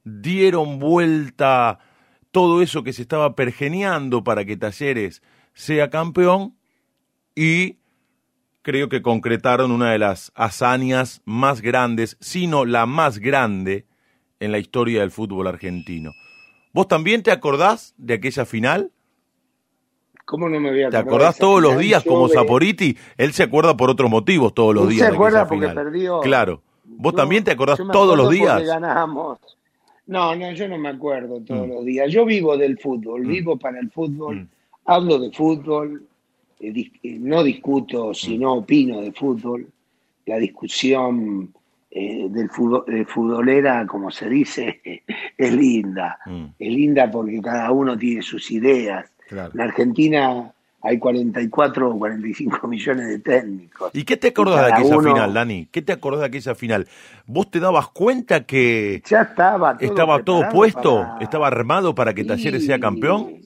dieron 0.04 0.80
vuelta 0.80 1.80
todo 2.32 2.62
eso 2.62 2.84
que 2.84 2.94
se 2.94 3.04
estaba 3.04 3.36
pergeneando 3.36 4.24
para 4.24 4.46
que 4.46 4.58
Talleres 4.58 5.22
sea 5.54 5.90
campeón 5.90 6.56
y 7.36 7.78
creo 8.62 8.90
que 8.90 9.02
concretaron 9.02 9.72
una 9.72 9.92
de 9.92 10.00
las 10.00 10.32
hazañas 10.36 11.22
más 11.26 11.62
grandes, 11.62 12.18
sino 12.20 12.66
la 12.66 12.86
más 12.86 13.20
grande 13.20 13.86
en 14.40 14.52
la 14.52 14.60
historia 14.60 15.02
del 15.02 15.12
fútbol 15.12 15.48
argentino. 15.48 16.12
¿Vos 16.74 16.88
también 16.88 17.22
te 17.24 17.32
acordás 17.32 17.94
de 17.98 18.14
aquella 18.16 18.46
final? 18.46 18.92
¿Cómo 20.26 20.48
no 20.48 20.60
me 20.60 20.70
voy 20.72 20.84
a 20.84 20.90
¿Te 20.90 20.98
acordar 20.98 21.08
acordás 21.08 21.36
de 21.36 21.38
esa 21.38 21.40
todos 21.40 21.62
los 21.62 21.78
días 21.78 22.04
como 22.04 22.30
Saporiti? 22.30 22.98
Él 23.18 23.34
se 23.34 23.44
acuerda 23.44 23.76
por 23.76 23.90
otros 23.90 24.10
motivos 24.10 24.54
todos 24.54 24.74
los 24.74 24.84
Él 24.86 24.90
días. 24.92 25.08
se 25.10 25.14
acuerda 25.14 25.48
porque 25.48 25.68
final. 25.68 25.76
perdió. 25.86 26.20
Claro. 26.22 26.62
¿Vos 26.86 27.14
Yo- 27.14 27.18
también 27.18 27.44
te 27.44 27.52
acordás 27.52 27.80
todos 27.92 28.16
los 28.18 28.30
días? 28.30 28.64
ganamos. 28.64 29.40
No, 30.08 30.36
no, 30.36 30.52
yo 30.54 30.68
no 30.68 30.78
me 30.78 30.90
acuerdo 30.90 31.42
todos 31.42 31.68
Mm. 31.68 31.72
los 31.72 31.86
días. 31.86 32.12
Yo 32.12 32.26
vivo 32.26 32.58
del 32.58 32.78
fútbol, 32.78 33.24
Mm. 33.24 33.28
vivo 33.28 33.58
para 33.58 33.80
el 33.80 33.90
fútbol, 33.92 34.42
Mm. 34.42 34.48
Hablo 34.94 35.20
de 35.20 35.32
fútbol, 35.32 36.04
eh, 36.60 36.72
dis- 36.72 36.92
eh, 37.04 37.18
no 37.20 37.44
discuto, 37.44 38.14
sino 38.14 38.54
opino 38.54 39.02
de 39.02 39.12
fútbol. 39.12 39.68
La 40.26 40.38
discusión 40.38 41.52
eh, 41.90 42.28
del 42.30 42.50
fútbol, 42.50 42.86
de 42.88 43.06
futbolera, 43.06 43.86
como 43.86 44.12
se 44.12 44.30
dice, 44.30 44.82
es 45.38 45.54
linda. 45.54 46.20
Mm, 46.26 46.46
Es 46.58 46.70
linda 46.74 47.12
porque 47.12 47.42
cada 47.42 47.72
uno 47.72 47.98
tiene 47.98 48.22
sus 48.22 48.50
ideas. 48.52 49.12
claro. 49.28 49.52
En 49.54 49.62
Argentina 49.62 50.52
hay 50.84 50.98
44 50.98 51.92
o 51.92 51.98
45 52.00 52.68
millones 52.68 53.08
de 53.10 53.20
técnicos. 53.20 53.92
¿Y 53.94 54.04
qué 54.04 54.18
te 54.18 54.30
acordás 54.30 54.66
de 54.68 54.74
aquella 54.74 54.98
uno- 54.98 55.14
final, 55.14 55.34
Dani? 55.34 55.68
¿Qué 55.72 55.82
te 55.82 55.92
acordás 55.92 56.22
de 56.22 56.26
aquella 56.28 56.56
final? 56.56 56.88
¿Vos 57.28 57.52
te 57.52 57.60
dabas 57.60 57.90
cuenta 57.90 58.46
que 58.46 59.04
Ya 59.08 59.22
estaba 59.24 59.78
todo, 59.78 59.90
estaba 59.90 60.24
todo 60.24 60.50
puesto? 60.50 61.02
para- 61.04 61.18
¿Estaba 61.20 61.48
armado 61.48 61.94
para 61.94 62.14
que 62.14 62.24
Talleres 62.24 62.66
sea 62.66 62.76
Sí, 62.78 62.82
campeón? 62.82 63.41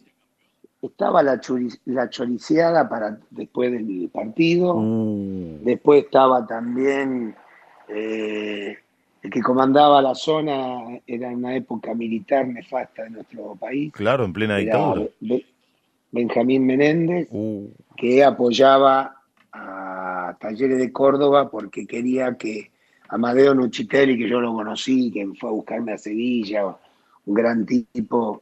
Estaba 0.88 1.22
la, 1.24 1.40
churi- 1.42 1.80
la 1.86 2.10
choriceada 2.10 2.88
para 2.90 3.18
después 3.32 3.72
del 3.72 4.10
partido. 4.14 4.76
Uh, 4.76 5.60
Después 5.64 6.06
estaba 6.06 6.46
también 6.46 7.36
eh, 7.88 8.78
el 9.22 9.30
que 9.32 9.42
comandaba 9.42 10.02
la 10.02 10.14
zona, 10.16 11.00
era 11.08 11.30
una 11.30 11.56
época 11.56 11.94
militar 11.94 12.48
nefasta 12.48 13.04
de 13.04 13.10
nuestro 13.12 13.56
país. 13.56 13.92
claro, 13.94 14.26
en 14.26 14.34
plena 14.34 14.58
dictadura. 14.58 15.08
Be- 15.20 15.46
Benjamín 16.12 16.66
Menéndez, 16.66 17.28
Uh, 17.32 17.68
que 17.98 18.24
apoyaba 18.24 19.22
a 19.52 20.36
Talleres 20.40 20.78
de 20.78 20.92
Córdoba 20.92 21.50
porque 21.50 21.86
quería 21.86 22.36
que 22.38 22.72
Amadeo 23.10 23.54
Nuchitelli, 23.54 24.18
que 24.18 24.28
yo 24.30 24.40
lo 24.42 24.54
conocí, 24.54 25.12
que 25.12 25.28
fue 25.40 25.50
a 25.50 25.54
buscarme 25.54 25.94
a 25.94 25.98
Sevilla, 25.98 26.76
un 27.26 27.34
gran 27.34 27.66
tipo, 27.66 28.42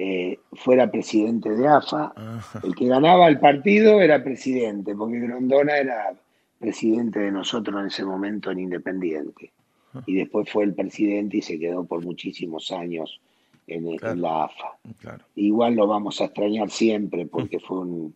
eh, 0.00 0.38
fuera 0.52 0.88
presidente 0.92 1.50
de 1.50 1.66
AFA. 1.66 2.12
ajá. 2.14 2.60
El 2.62 2.76
que 2.76 2.86
ganaba 2.86 3.26
el 3.26 3.40
partido 3.40 4.00
era 4.00 4.22
presidente, 4.22 4.94
porque 4.94 5.18
Grondona 5.18 5.76
era 5.76 6.14
presidente 6.60 7.18
de 7.18 7.32
nosotros 7.32 7.80
en 7.80 7.86
ese 7.88 8.04
momento 8.04 8.52
en 8.52 8.60
Independiente. 8.60 9.50
Y 10.06 10.14
después 10.14 10.48
fue 10.48 10.62
el 10.62 10.74
presidente 10.74 11.38
y 11.38 11.42
se 11.42 11.58
quedó 11.58 11.84
por 11.84 12.04
muchísimos 12.04 12.70
años 12.70 13.20
en, 13.66 14.22
la 14.22 14.44
AFA. 14.44 14.76
Claro. 15.00 15.24
Igual 15.34 15.74
lo 15.74 15.88
vamos 15.88 16.20
a 16.20 16.26
extrañar 16.26 16.70
siempre 16.70 17.26
porque 17.26 17.58
fue 17.58 17.80
un 17.80 18.14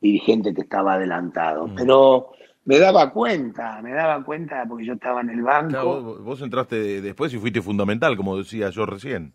dirigente 0.00 0.54
que 0.54 0.60
estaba 0.60 0.94
adelantado. 0.94 1.66
Mm. 1.66 1.74
Pero 1.74 2.28
me 2.64 2.78
daba 2.78 3.12
cuenta, 3.12 3.82
me 3.82 3.90
daba 3.90 4.22
cuenta 4.22 4.64
porque 4.68 4.84
yo 4.84 4.92
estaba 4.92 5.22
en 5.22 5.30
el 5.30 5.42
banco. 5.42 5.70
Claro, 5.70 6.02
vos, 6.02 6.22
vos 6.22 6.42
entraste 6.42 6.76
de- 6.76 7.00
después 7.00 7.34
y 7.34 7.38
fuiste 7.38 7.60
fundamental, 7.60 8.16
como 8.16 8.36
decía 8.36 8.70
yo 8.70 8.86
recién. 8.86 9.32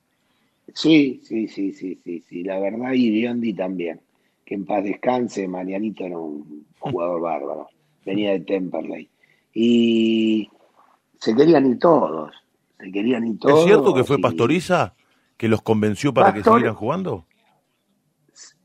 Sí, 0.73 1.21
sí, 1.23 1.47
sí, 1.47 1.73
sí, 1.73 1.99
sí, 2.03 2.21
sí, 2.21 2.43
la 2.43 2.59
verdad 2.59 2.93
y 2.93 3.09
Biondi 3.09 3.53
también. 3.53 4.01
Que 4.45 4.55
en 4.55 4.65
paz 4.65 4.83
descanse, 4.83 5.47
Marianito 5.47 6.05
era 6.05 6.17
un 6.17 6.65
jugador 6.79 7.21
bárbaro, 7.21 7.67
venía 8.05 8.31
de 8.31 8.41
Temperley. 8.41 9.09
Y 9.53 10.49
se 11.19 11.35
querían 11.35 11.65
ir 11.65 11.79
todos, 11.79 12.31
se 12.79 12.91
querían 12.91 13.27
ir 13.27 13.39
todos. 13.39 13.59
¿Es 13.59 13.65
cierto 13.65 13.93
que 13.93 14.03
fue 14.03 14.17
y 14.17 14.21
Pastoriza 14.21 14.95
que 15.37 15.47
los 15.47 15.61
convenció 15.61 16.13
para 16.13 16.33
que 16.33 16.43
siguieran 16.43 16.75
jugando? 16.75 17.25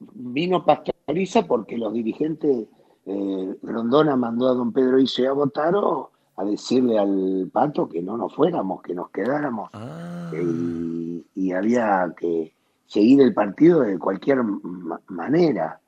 Vino 0.00 0.64
Pastoriza 0.64 1.46
porque 1.46 1.76
los 1.76 1.92
dirigentes, 1.92 2.66
eh, 3.06 3.54
Grondona 3.62 4.16
mandó 4.16 4.48
a 4.48 4.54
don 4.54 4.72
Pedro 4.72 4.98
y 5.00 5.24
a 5.24 5.32
Botaro 5.32 6.13
a 6.36 6.44
decirle 6.44 6.98
al 6.98 7.48
Pato 7.52 7.88
que 7.88 8.02
no 8.02 8.16
nos 8.16 8.34
fuéramos, 8.34 8.82
que 8.82 8.94
nos 8.94 9.10
quedáramos. 9.10 9.70
Ah, 9.72 10.30
y, 10.32 11.24
y 11.34 11.52
había 11.52 12.12
que 12.16 12.52
seguir 12.86 13.20
el 13.20 13.32
partido 13.34 13.80
de 13.80 13.98
cualquier 13.98 14.42
ma- 14.42 15.00
manera. 15.08 15.80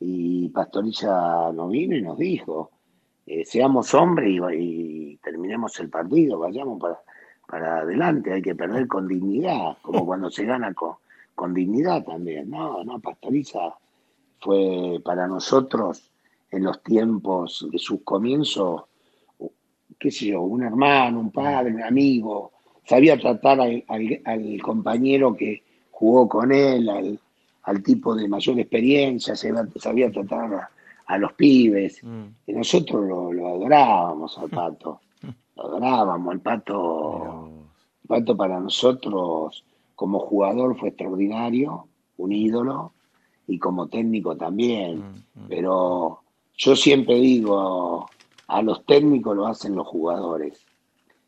Y 0.00 0.48
Pastoriza 0.48 1.52
nos 1.52 1.70
vino 1.70 1.96
y 1.96 2.02
nos 2.02 2.18
dijo, 2.18 2.70
eh, 3.26 3.44
seamos 3.44 3.94
hombres 3.94 4.28
y, 4.30 4.40
y 5.12 5.16
terminemos 5.18 5.78
el 5.80 5.88
partido, 5.88 6.38
vayamos 6.40 6.80
para, 6.80 6.98
para 7.46 7.78
adelante, 7.78 8.32
hay 8.32 8.42
que 8.42 8.54
perder 8.54 8.86
con 8.88 9.06
dignidad, 9.08 9.78
como 9.82 10.04
cuando 10.06 10.30
se 10.30 10.44
gana 10.44 10.74
con, 10.74 10.94
con 11.34 11.54
dignidad 11.54 12.04
también. 12.04 12.50
No, 12.50 12.82
no, 12.84 12.98
Pastoriza 13.00 13.60
fue 14.40 15.00
para 15.04 15.26
nosotros 15.26 16.10
en 16.50 16.64
los 16.64 16.82
tiempos 16.82 17.66
de 17.70 17.78
sus 17.78 18.02
comienzos, 18.02 18.82
qué 20.04 20.10
sé 20.10 20.26
yo, 20.26 20.42
un 20.42 20.62
hermano, 20.62 21.18
un 21.18 21.30
padre, 21.30 21.72
un 21.72 21.82
amigo. 21.82 22.52
Sabía 22.84 23.18
tratar 23.18 23.58
al, 23.58 23.82
al 23.88 24.60
compañero 24.60 25.34
que 25.34 25.62
jugó 25.90 26.28
con 26.28 26.52
él, 26.52 26.86
al, 26.90 27.18
al 27.62 27.82
tipo 27.82 28.14
de 28.14 28.28
mayor 28.28 28.60
experiencia, 28.60 29.34
sabía 29.34 30.12
tratar 30.12 30.68
a, 31.06 31.18
los 31.18 31.32
pibes. 31.32 32.04
Mm. 32.04 32.24
Y 32.48 32.52
nosotros 32.52 33.02
lo, 33.02 33.48
adorábamos 33.48 34.36
al 34.36 34.50
pato. 34.50 35.00
Lo 35.56 35.68
adorábamos. 35.68 36.34
El 36.34 36.40
pato, 36.40 37.48
el 38.02 38.06
pato 38.06 38.36
para 38.36 38.60
nosotros 38.60 39.64
como 39.94 40.18
jugador 40.18 40.78
fue 40.78 40.90
extraordinario, 40.90 41.86
un 42.18 42.30
ídolo, 42.30 42.92
y 43.46 43.58
como 43.58 43.86
técnico 43.86 44.36
también. 44.36 44.98
Mm, 44.98 45.44
mm. 45.44 45.48
Pero 45.48 46.20
yo 46.58 46.76
siempre 46.76 47.14
digo, 47.14 48.06
a 48.48 48.62
los 48.62 48.84
técnicos 48.84 49.36
lo 49.36 49.46
hacen 49.46 49.74
los 49.74 49.86
jugadores. 49.86 50.64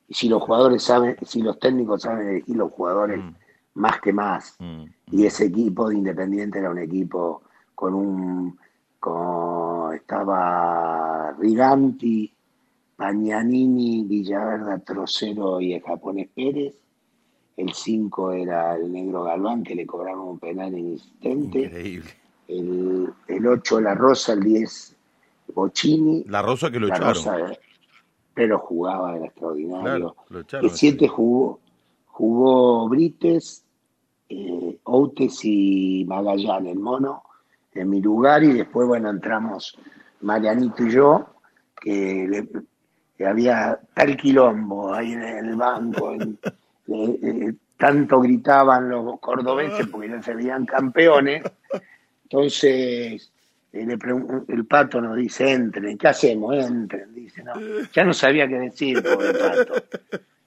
Y 0.09 0.15
si 0.15 0.29
los 0.29 0.43
jugadores 0.43 0.83
saben, 0.83 1.17
si 1.23 1.43
los 1.43 1.59
técnicos 1.59 2.03
saben 2.03 2.29
elegir 2.29 2.57
los 2.57 2.73
jugadores, 2.73 3.21
más 3.75 4.01
que 4.01 4.13
más. 4.13 4.57
Mm. 4.59 4.85
Y 5.13 5.27
ese 5.27 5.47
equipo 5.47 5.89
de 5.89 5.97
Independiente 5.97 6.59
era 6.59 6.71
un 6.71 6.79
equipo 6.79 7.43
con 7.75 7.95
un. 7.95 8.59
Con, 9.01 9.95
estaba 9.95 11.33
Riganti, 11.39 12.33
Pagnanini, 12.97 14.05
Villaverde, 14.05 14.81
Trocero 14.81 15.61
y 15.61 15.75
el 15.75 15.83
japonés 15.83 16.29
Pérez. 16.35 16.75
El 17.57 17.73
5 17.73 18.33
era 18.33 18.77
el 18.77 18.93
negro 18.93 19.25
Galván, 19.25 19.63
que 19.63 19.75
le 19.75 19.87
cobraron 19.87 20.29
un 20.29 20.39
penal 20.39 20.77
inexistente. 20.77 21.61
Increíble. 21.61 22.11
El 22.49 23.47
8 23.47 23.81
La 23.81 23.95
Rosa, 23.95 24.35
el 24.35 24.43
10 24.43 24.96
Bocini. 25.57 26.23
La 26.29 26.43
Rosa 26.43 26.71
que 26.71 26.79
lo 26.79 26.89
echaron. 26.89 27.57
pero 28.35 28.59
jugaba, 28.59 29.17
era 29.17 29.25
extraordinario. 29.27 30.15
el 30.31 30.71
7 30.71 31.09
jugó, 31.09 31.61
jugó 32.05 32.87
Brites, 32.91 33.65
eh, 34.29 34.79
Outes 34.85 35.41
y 35.45 36.05
Magallanes, 36.07 36.73
el 36.73 36.79
mono, 36.79 37.23
en 37.73 37.89
mi 37.89 38.03
lugar, 38.03 38.45
y 38.45 38.53
después, 38.53 38.87
bueno, 38.87 39.09
entramos 39.09 39.79
Marianito 40.21 40.85
y 40.85 40.91
yo, 40.91 41.27
que, 41.81 42.47
había 43.27 43.81
tal 43.95 44.15
quilombo 44.15 44.93
ahí 44.93 45.13
en 45.13 45.23
el 45.23 45.57
banco, 45.57 46.13
tanto 47.79 48.21
gritaban 48.21 48.91
los 48.91 49.19
cordobeses 49.21 49.87
porque 49.87 50.11
ya 50.11 50.23
se 50.23 50.35
veían 50.35 50.67
campeones, 50.67 51.43
entonces 52.25 52.65
eh, 52.65 53.36
el 53.73 54.67
pato 54.67 55.01
nos 55.01 55.17
dice, 55.17 55.53
entren, 55.53 55.99
¿qué 55.99 56.09
hacemos? 56.09 56.55
Entren, 56.57 57.15
dice, 57.15 57.43
no, 57.43 57.55
ya 57.93 58.05
no 58.05 58.13
sabía 58.15 58.49
qué 58.49 58.59
decir, 58.59 59.03
pobre 59.03 59.35
pato. 59.35 59.75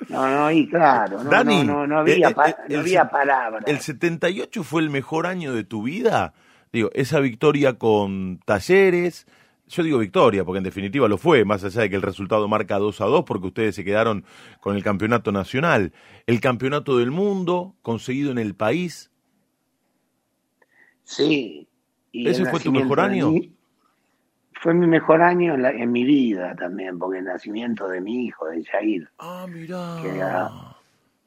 No, 0.08 0.28
no, 0.28 0.52
y 0.52 0.68
claro, 0.68 1.24
no, 1.24 1.44
no, 1.44 1.86
no, 1.86 2.00
había, 2.00 2.30
eh, 2.30 2.56
eh, 2.70 2.78
había 2.78 3.10
palabras. 3.10 3.64
¿El 3.68 3.80
78 3.80 4.64
fue 4.64 4.82
el 4.82 4.90
mejor 4.90 5.28
año 5.28 5.54
de 5.54 5.64
tu 5.64 5.84
vida? 5.84 6.34
Digo, 6.72 6.90
esa 6.94 7.20
victoria 7.20 7.74
con 7.78 8.40
Talleres, 8.46 9.28
yo 9.68 9.84
digo 9.84 10.00
victoria, 10.00 10.44
porque 10.44 10.58
en 10.58 10.64
definitiva 10.64 11.08
lo 11.08 11.18
fue, 11.18 11.46
más 11.46 11.64
allá 11.64 11.82
de 11.82 11.90
que 11.90 11.96
el 11.96 12.02
resultado 12.02 12.48
marca 12.48 12.80
2 12.80 13.02
a 13.02 13.06
2, 13.06 13.24
porque 13.26 13.48
ustedes 13.48 13.76
se 13.76 13.84
quedaron 13.84 14.26
con 14.62 14.76
el 14.76 14.84
campeonato 14.84 15.32
nacional. 15.32 15.94
El 16.26 16.40
campeonato 16.40 16.98
del 16.98 17.12
mundo, 17.12 17.76
conseguido 17.84 18.32
en 18.32 18.40
el 18.40 18.56
país. 18.56 19.12
Sí. 21.04 21.69
¿Ese 22.14 22.46
fue 22.46 22.60
tu 22.60 22.72
mejor 22.72 23.00
año? 23.00 23.32
fue 24.62 24.74
mi 24.74 24.88
mejor 24.88 25.22
año 25.22 25.56
en, 25.56 25.92
mi 25.92 26.04
vida 26.04 26.54
también, 26.56 27.00
porque 27.00 27.20
el 27.20 27.26
nacimiento 27.26 27.88
de 27.88 28.02
mi 28.02 28.26
hijo, 28.26 28.48
de 28.48 28.64
Jair. 28.66 29.10
Ah, 29.18 29.48
mirá. 29.50 30.76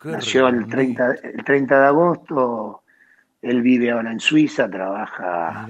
Que 0.00 0.10
nació 0.10 0.48
el 0.48 0.66
30, 0.66 1.14
el 1.22 1.44
30 1.44 1.80
de 1.80 1.86
agosto, 1.86 2.82
él 3.40 3.62
vive 3.62 3.90
ahora 3.90 4.12
en 4.12 4.20
Suiza, 4.20 4.68
trabaja 4.68 5.66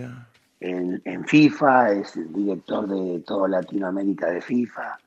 en, 0.58 1.26
FIFA, 1.26 1.92
es 1.92 2.16
el 2.16 2.32
director 2.32 2.88
de 2.88 3.20
toda 3.20 3.48
Latinoamérica 3.48 4.26
de 4.26 4.40
FIFA, 4.40 4.98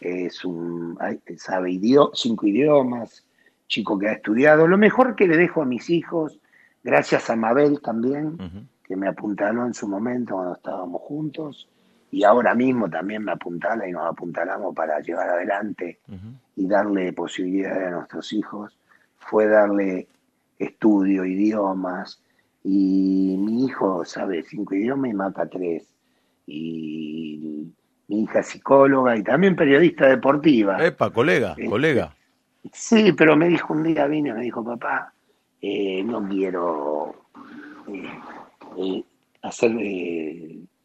es 0.00 0.44
un, 0.44 0.98
sabe 1.38 1.80
cinco 2.12 2.46
idiomas, 2.46 3.24
chico 3.68 3.98
que 3.98 4.08
ha 4.08 4.12
estudiado. 4.12 4.66
Lo 4.66 4.78
mejor 4.78 5.16
que 5.16 5.26
le 5.26 5.36
dejo 5.36 5.62
a 5.62 5.66
mis 5.66 5.88
hijos, 5.88 6.38
gracias 6.84 7.30
a 7.30 7.36
Mabel 7.36 7.80
también, 7.80 8.36
que 8.86 8.96
me 8.96 9.08
apuntaló 9.08 9.66
en 9.66 9.74
su 9.74 9.88
momento 9.88 10.34
cuando 10.34 10.54
estábamos 10.54 11.02
juntos, 11.02 11.68
y 12.10 12.22
ahora 12.22 12.54
mismo 12.54 12.88
también 12.88 13.24
me 13.24 13.32
apuntala 13.32 13.88
y 13.88 13.92
nos 13.92 14.06
apuntalamos 14.06 14.74
para 14.74 15.00
llevar 15.00 15.28
adelante 15.28 15.98
y 16.54 16.66
darle 16.66 17.12
posibilidades 17.12 17.88
a 17.88 17.90
nuestros 17.90 18.32
hijos, 18.32 18.78
fue 19.18 19.46
darle 19.46 20.06
estudio, 20.58 21.24
idiomas, 21.24 22.22
y 22.62 23.36
mi 23.38 23.66
hijo 23.66 24.04
sabe 24.04 24.42
cinco 24.44 24.74
idiomas 24.74 25.10
y 25.10 25.14
mata 25.14 25.46
tres, 25.46 25.88
y 26.46 27.72
mi 28.08 28.22
hija 28.22 28.38
es 28.38 28.46
psicóloga 28.46 29.16
y 29.16 29.22
también 29.24 29.56
periodista 29.56 30.06
deportiva. 30.06 30.84
Epa, 30.84 31.10
colega, 31.10 31.54
eh, 31.58 31.68
colega. 31.68 32.14
Sí, 32.72 33.12
pero 33.12 33.36
me 33.36 33.48
dijo 33.48 33.72
un 33.72 33.82
día, 33.82 34.06
vino 34.06 34.28
y 34.28 34.32
me 34.32 34.42
dijo, 34.42 34.64
papá, 34.64 35.12
eh, 35.60 36.02
no 36.04 36.26
quiero 36.28 37.14
eh, 37.88 38.08
hacer 39.42 39.72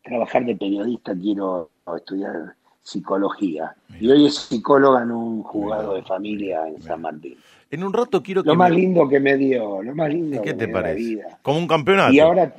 trabajar 0.03 0.45
de 0.45 0.55
periodista, 0.55 1.15
quiero 1.15 1.69
estudiar 1.95 2.55
psicología. 2.81 3.75
Y 3.99 4.09
hoy 4.09 4.25
es 4.25 4.35
psicóloga 4.35 5.03
en 5.03 5.11
un 5.11 5.43
juzgado 5.43 5.95
de 5.95 6.01
familia 6.03 6.67
en 6.67 6.81
San 6.81 7.01
Martín. 7.01 7.37
En 7.69 7.83
un 7.83 7.93
rato 7.93 8.21
quiero 8.21 8.43
que... 8.43 8.49
Lo 8.49 8.55
más 8.55 8.71
lindo 8.71 9.07
que 9.07 9.19
me 9.19 9.37
dio, 9.37 9.81
lo 9.81 9.95
más 9.95 10.11
lindo 10.11 10.41
¿Qué 10.41 10.53
te 10.53 10.67
parece? 10.67 10.95
vida. 10.95 11.39
Como 11.41 11.59
un 11.59 11.67
campeonato. 11.67 12.13
Y 12.13 12.19
ahora, 12.19 12.53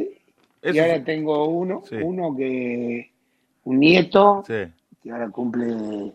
y 0.62 0.78
ahora 0.78 1.04
tengo 1.04 1.48
uno, 1.48 1.82
uno 2.02 2.34
que... 2.36 3.10
Un 3.64 3.78
nieto, 3.78 4.42
que 4.46 5.10
ahora 5.10 5.28
cumple 5.30 6.12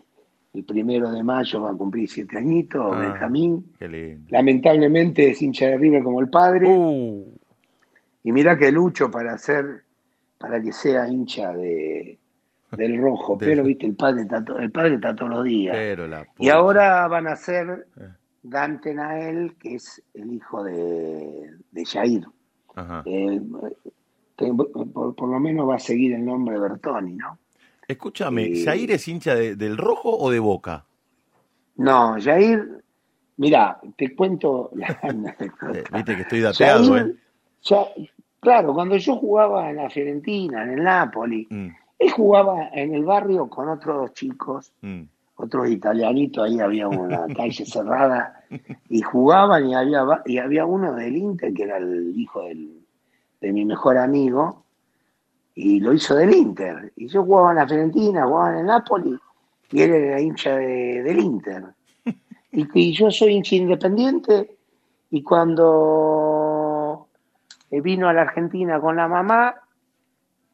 el 0.52 0.64
primero 0.64 1.10
de 1.10 1.22
mayo, 1.22 1.62
va 1.62 1.70
a 1.70 1.74
cumplir 1.74 2.08
siete 2.08 2.36
añitos, 2.36 2.92
ah, 2.92 2.98
Benjamín. 2.98 3.72
Lamentablemente 4.28 5.30
es 5.30 5.40
hincha 5.40 5.66
de 5.66 5.78
River 5.78 6.02
como 6.02 6.20
el 6.20 6.28
padre. 6.28 6.68
Uh. 6.68 7.37
Y 8.28 8.32
mira 8.32 8.58
que 8.58 8.70
lucho 8.70 9.10
para 9.10 9.32
hacer 9.32 9.84
para 10.36 10.60
que 10.60 10.70
sea 10.70 11.08
hincha 11.08 11.50
de, 11.54 12.18
del 12.72 13.00
rojo, 13.00 13.38
pero 13.40 13.64
viste, 13.64 13.86
el 13.86 13.94
padre 13.94 14.24
está, 14.24 14.44
el 14.60 14.70
padre 14.70 14.96
está 14.96 15.16
todos 15.16 15.30
los 15.30 15.44
días. 15.44 15.74
y 16.38 16.50
ahora 16.50 17.08
van 17.08 17.26
a 17.26 17.36
ser 17.36 17.86
eh. 17.98 18.08
Dante 18.42 18.92
Nael, 18.92 19.54
que 19.58 19.76
es 19.76 20.02
el 20.12 20.34
hijo 20.34 20.62
de, 20.62 21.54
de 21.70 21.84
Jair. 21.86 22.26
Eh, 23.06 23.40
por, 24.36 25.26
lo 25.26 25.40
menos 25.40 25.66
va 25.66 25.76
a 25.76 25.78
seguir 25.78 26.12
el 26.12 26.26
nombre 26.26 26.56
de 26.56 26.60
Bertoni, 26.60 27.14
¿no? 27.14 27.38
Escúchame, 27.88 28.44
eh, 28.44 28.62
¿Jair 28.62 28.90
es 28.90 29.08
hincha 29.08 29.34
del 29.34 29.78
rojo 29.78 30.14
o 30.14 30.30
de 30.30 30.38
boca? 30.38 30.84
No, 31.76 32.16
Jair, 32.20 32.84
mira, 33.38 33.80
te 33.96 34.14
cuento 34.14 34.70
Viste 35.94 36.14
que 36.14 36.22
estoy 36.22 36.40
dateado, 36.40 36.98
¿eh? 36.98 37.14
Claro, 38.40 38.72
cuando 38.72 38.96
yo 38.96 39.16
jugaba 39.16 39.70
en 39.70 39.76
la 39.76 39.90
Fiorentina, 39.90 40.62
en 40.62 40.70
el 40.70 40.84
Napoli, 40.84 41.46
mm. 41.50 41.68
él 41.98 42.10
jugaba 42.12 42.68
en 42.72 42.94
el 42.94 43.04
barrio 43.04 43.48
con 43.48 43.68
otros 43.68 44.12
chicos, 44.14 44.72
mm. 44.80 45.02
otros 45.36 45.68
italianitos, 45.68 46.44
ahí 46.44 46.60
había 46.60 46.88
una 46.88 47.26
calle 47.34 47.66
cerrada, 47.66 48.44
y 48.88 49.02
jugaban 49.02 49.68
y 49.68 49.74
había, 49.74 50.04
y 50.24 50.38
había 50.38 50.66
uno 50.66 50.94
del 50.94 51.16
Inter, 51.16 51.52
que 51.52 51.64
era 51.64 51.78
el 51.78 52.14
hijo 52.16 52.44
de 53.40 53.52
mi 53.52 53.64
mejor 53.64 53.98
amigo, 53.98 54.64
y 55.54 55.80
lo 55.80 55.92
hizo 55.92 56.14
del 56.14 56.32
Inter. 56.32 56.92
Y 56.94 57.08
yo 57.08 57.24
jugaba 57.24 57.50
en 57.50 57.56
la 57.56 57.66
Fiorentina, 57.66 58.24
jugaba 58.24 58.52
en 58.52 58.58
el 58.60 58.66
Napoli, 58.66 59.18
y 59.72 59.82
él 59.82 59.92
era 59.92 60.20
hincha 60.20 60.56
del 60.56 61.18
Inter. 61.18 61.64
Y, 62.50 62.66
y 62.72 62.92
yo 62.94 63.10
soy 63.10 63.34
hincha 63.34 63.56
independiente, 63.56 64.56
y 65.10 65.22
cuando 65.22 66.37
vino 67.70 68.08
a 68.08 68.12
la 68.12 68.22
Argentina 68.22 68.80
con 68.80 68.96
la 68.96 69.08
mamá, 69.08 69.54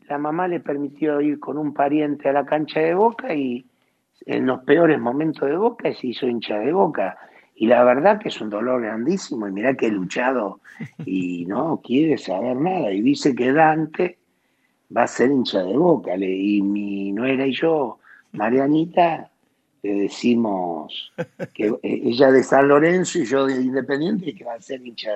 la 0.09 0.19
mamá 0.19 0.49
le 0.49 0.61
permitió 0.61 1.21
ir 1.21 1.39
con 1.41 1.57
un 1.57 1.73
pariente 1.73 2.29
a 2.29 2.33
la 2.33 2.45
cancha 2.45 2.81
de 2.81 2.95
Boca 2.95 3.35
y 3.35 3.65
en 4.27 4.47
los 4.47 4.63
peores 4.65 5.01
momentos 5.01 5.49
de 5.49 5.57
Boca 5.57 5.93
se 5.95 6.09
hizo 6.09 6.27
hincha 6.27 6.59
de 6.59 6.73
Boca. 6.73 7.17
Y 7.57 7.67
la 7.67 7.85
verdad 7.85 8.19
que 8.19 8.29
es 8.29 8.41
un 8.41 8.51
dolor 8.51 8.83
grandísimo 8.83 9.47
y 9.47 9.53
mirá 9.53 9.75
que 9.75 9.87
he 9.87 9.91
luchado 9.91 10.61
y 11.07 11.47
no 11.47 11.81
quiere 11.83 12.19
saber 12.19 12.57
nada. 12.57 12.93
Y 12.93 13.01
dice 13.01 13.35
que 13.35 13.53
Dante 13.53 14.19
va 14.95 15.05
a 15.05 15.09
ser 15.09 15.31
hincha 15.31 15.63
de 15.63 15.77
Boca. 15.77 16.17
y 16.17 16.61
mi 16.63 17.13
nuera 17.13 17.47
y 17.47 17.53
yo, 17.53 17.99
Marianita, 18.33 19.31
le 19.83 19.95
decimos 19.95 21.13
que 21.53 21.67
eh, 21.67 21.79
ella 21.83 22.33
de 22.33 22.43
San 22.43 22.69
Lorenzo 22.69 23.19
y 23.19 23.27
yo 23.27 23.47
de 23.47 23.61
Independiente 23.61 24.35
que 24.35 24.45
va 24.45 24.55
a 24.55 24.61
ser 24.61 24.85
hincha 24.85 25.11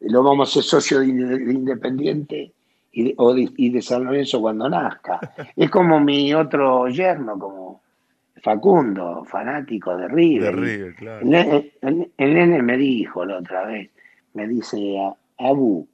lo 0.00 0.22
vamos 0.22 0.48
a 0.50 0.52
ser 0.54 0.62
socio 0.62 1.00
de, 1.00 1.06
Independiente 1.06 2.52
y 2.92 3.04
de, 3.04 3.14
o 3.18 3.34
de, 3.34 3.48
y 3.56 3.70
de 3.70 3.82
San 3.82 4.04
Lorenzo 4.04 4.40
cuando 4.40 4.68
nazca. 4.68 5.20
Es 5.56 5.70
como 5.70 6.00
mi 6.00 6.32
otro 6.34 6.88
yerno, 6.88 7.38
como 7.38 7.82
Facundo, 8.42 9.24
fanático 9.24 9.96
de 9.96 10.08
River. 10.08 10.56
De 10.56 10.62
River, 10.62 10.94
claro. 10.94 11.20
El, 11.26 11.72
el- 11.82 12.12
el 12.16 12.34
nene 12.34 12.62
me 12.62 12.76
dijo 12.76 13.24
la 13.24 13.38
otra 13.38 13.66
vez, 13.66 13.90
me 14.34 14.48
dice, 14.48 14.96
Abu, 15.38 15.86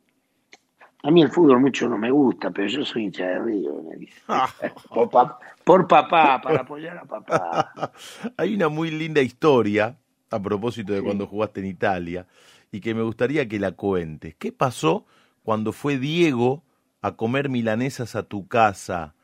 a 1.02 1.10
mí 1.10 1.22
el 1.22 1.30
fútbol 1.30 1.60
mucho 1.60 1.88
no 1.88 1.98
me 1.98 2.10
gusta, 2.10 2.50
pero 2.50 2.68
yo 2.68 2.84
soy 2.84 3.04
hincha 3.04 3.26
de 3.26 3.38
River, 3.40 3.74
me 3.88 3.96
dice. 3.96 4.20
por, 4.88 5.10
pa- 5.10 5.38
por 5.64 5.86
papá, 5.88 6.40
para 6.40 6.60
apoyar 6.60 6.98
a 6.98 7.04
papá. 7.04 7.92
Hay 8.36 8.54
una 8.54 8.68
muy 8.68 8.90
linda 8.90 9.20
historia 9.20 9.96
a 10.30 10.40
propósito 10.42 10.92
de 10.92 11.02
cuando 11.02 11.26
jugaste 11.26 11.60
en 11.60 11.66
Italia 11.66 12.26
y 12.72 12.80
que 12.80 12.94
me 12.94 13.02
gustaría 13.02 13.48
que 13.48 13.58
la 13.58 13.72
cuentes. 13.72 14.34
¿Qué 14.36 14.52
pasó 14.52 15.06
cuando 15.42 15.72
fue 15.72 15.98
Diego 15.98 16.62
a 17.02 17.16
comer 17.16 17.48
milanesas 17.48 18.16
a 18.16 18.24
tu 18.24 18.46
casa 18.48 19.14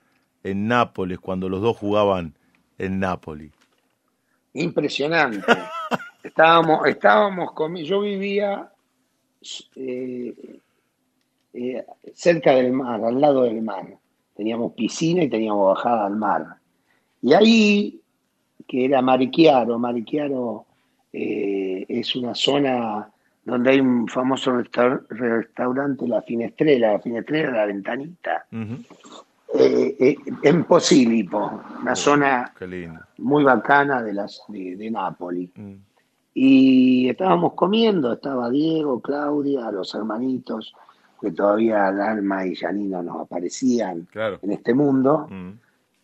en 0.42 0.68
Nápoles 0.68 1.18
cuando 1.18 1.48
los 1.48 1.60
dos 1.60 1.76
jugaban 1.76 2.34
en 2.78 3.00
Nápoles? 3.00 3.50
Impresionante. 4.54 5.44
Estábamos, 6.22 6.86
estábamos 6.86 7.50
yo 7.84 8.00
vivía 8.00 8.70
eh, 9.74 10.60
eh, 11.52 11.84
cerca 12.14 12.54
del 12.54 12.72
mar, 12.72 13.04
al 13.04 13.20
lado 13.20 13.42
del 13.42 13.60
mar. 13.60 13.86
Teníamos 14.36 14.72
piscina 14.72 15.24
y 15.24 15.28
teníamos 15.28 15.74
bajada 15.74 16.06
al 16.06 16.16
mar. 16.16 16.56
Y 17.20 17.32
ahí, 17.34 18.00
que 18.68 18.84
era 18.84 19.02
Marichiaro, 19.02 19.78
Marichiaro 19.78 20.64
eh, 21.12 21.84
es 21.88 22.14
una 22.16 22.34
zona 22.34 23.10
donde 23.44 23.70
hay 23.70 23.80
un 23.80 24.06
famoso 24.08 24.52
restaur- 24.52 25.06
restaurante, 25.08 26.06
La 26.06 26.22
Finestrela, 26.22 26.92
La 26.92 27.00
Finestrela, 27.00 27.50
La 27.52 27.66
Ventanita, 27.66 28.46
eh, 29.54 29.96
eh, 29.98 30.16
en 30.42 30.64
Posilipo, 30.64 31.60
una 31.82 31.94
zona 31.94 32.52
muy 33.18 33.44
bacana 33.44 34.02
de, 34.02 34.12
las, 34.14 34.42
de, 34.48 34.76
de 34.76 34.90
Nápoli. 34.90 35.50
Mm. 35.54 35.72
Y 36.34 37.10
estábamos 37.10 37.52
comiendo, 37.54 38.14
estaba 38.14 38.48
Diego, 38.48 39.00
Claudia, 39.00 39.70
los 39.70 39.94
hermanitos, 39.94 40.74
que 41.20 41.30
todavía 41.32 41.88
Alma 41.88 42.46
y 42.46 42.54
Janino 42.56 43.02
nos 43.02 43.20
aparecían 43.20 44.08
Claro. 44.10 44.38
en 44.42 44.52
este 44.52 44.72
mundo. 44.72 45.26
Mm. 45.30 45.50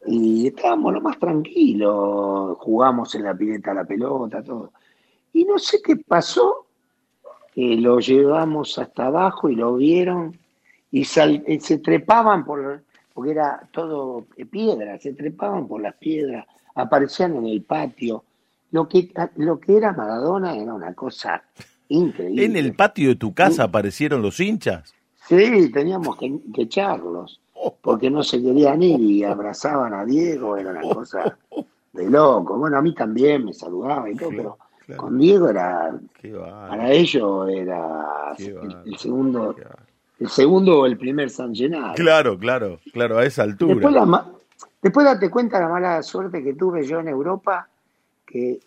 Y 0.07 0.47
estábamos 0.49 0.93
lo 0.95 1.01
más 1.01 1.19
tranquilos, 1.19 2.57
jugamos 2.59 3.15
en 3.15 3.25
la 3.25 3.35
pileta 3.35 3.71
a 3.71 3.75
la 3.75 3.85
pelota, 3.85 4.43
todo. 4.43 4.73
Y 5.33 5.45
no 5.45 5.59
sé 5.59 5.79
qué 5.83 5.97
pasó, 5.97 6.67
que 7.59 7.77
lo 7.77 7.99
llevamos 7.99 8.79
hasta 8.79 9.07
abajo 9.07 9.49
y 9.49 9.57
lo 9.57 9.75
vieron 9.75 10.39
y 10.93 11.05
sal- 11.05 11.43
eh, 11.45 11.59
se 11.59 11.79
trepaban 11.79 12.45
por, 12.45 12.85
porque 13.13 13.33
era 13.33 13.69
todo 13.73 14.27
eh, 14.37 14.47
piedra, 14.47 14.97
se 15.01 15.13
trepaban 15.13 15.67
por 15.67 15.81
las 15.83 15.97
piedras, 15.97 16.47
aparecían 16.77 17.35
en 17.35 17.47
el 17.47 17.63
patio. 17.63 18.23
Lo 18.71 18.87
que, 18.87 19.11
lo 19.39 19.59
que 19.59 19.77
era 19.77 19.93
Maradona 19.93 20.55
era 20.57 20.73
una 20.73 20.95
cosa 20.95 21.43
increíble. 21.89 22.45
¿En 22.45 22.55
el 22.55 22.75
patio 22.75 23.09
de 23.09 23.17
tu 23.17 23.35
casa 23.35 23.65
aparecieron 23.65 24.23
los 24.23 24.39
hinchas? 24.39 24.95
Sí, 25.27 25.69
teníamos 25.73 26.17
que, 26.17 26.39
que 26.55 26.63
echarlos, 26.63 27.41
porque 27.83 28.09
no 28.09 28.23
se 28.23 28.41
querían 28.41 28.81
ir 28.85 29.01
y 29.01 29.25
abrazaban 29.25 29.95
a 29.95 30.05
Diego, 30.05 30.57
era 30.57 30.71
una 30.71 30.83
cosa 30.83 31.37
de 31.93 32.09
loco. 32.09 32.57
Bueno, 32.57 32.79
a 32.79 32.83
mí 32.83 32.95
también 32.95 33.45
me 33.47 33.53
saludaba 33.53 34.09
y 34.09 34.15
todo, 34.15 34.31
pero 34.31 34.59
claro. 34.89 35.03
con 35.03 35.19
Diego 35.19 35.49
era, 35.49 35.93
Qué 36.21 36.31
para 36.33 36.91
ellos 36.91 37.49
era 37.49 38.35
qué 38.37 38.57
el, 38.87 38.99
segundo, 38.99 39.55
qué 39.55 39.65
el 40.25 40.29
segundo 40.29 40.81
o 40.81 40.87
el 40.87 40.99
primer 40.99 41.31
San 41.31 41.55
Gennaro. 41.55 41.95
Claro, 41.95 42.37
claro, 42.39 42.81
claro, 42.93 43.19
a 43.19 43.25
esa 43.25 43.47
Después, 43.47 43.71
altura. 43.73 43.91
la 43.93 44.05
ma- 44.05 44.27
después 44.83 45.07
date 45.07 45.31
cuenta 45.31 45.61
la 45.61 45.69
mala 45.69 46.03
suerte 46.03 46.43
que 46.43 46.55
tuve 46.55 46.85
yo 46.85 46.99
en 47.01 47.09
Europa, 47.09 47.69
que 48.27 48.59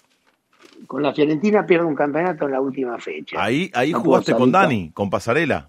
con 0.88 1.04
la 1.04 1.14
Fiorentina 1.14 1.66
pierdo 1.66 1.88
un 1.88 1.96
campeonato 1.96 2.46
en 2.46 2.52
la 2.54 2.62
última 2.62 2.98
fecha. 2.98 3.44
Ahí, 3.44 3.70
ahí 3.74 3.92
No 3.92 4.00
jugaste 4.02 4.34
con 4.34 4.52
Dani, 4.52 4.92
con 4.92 5.10
Pasarela. 5.10 5.68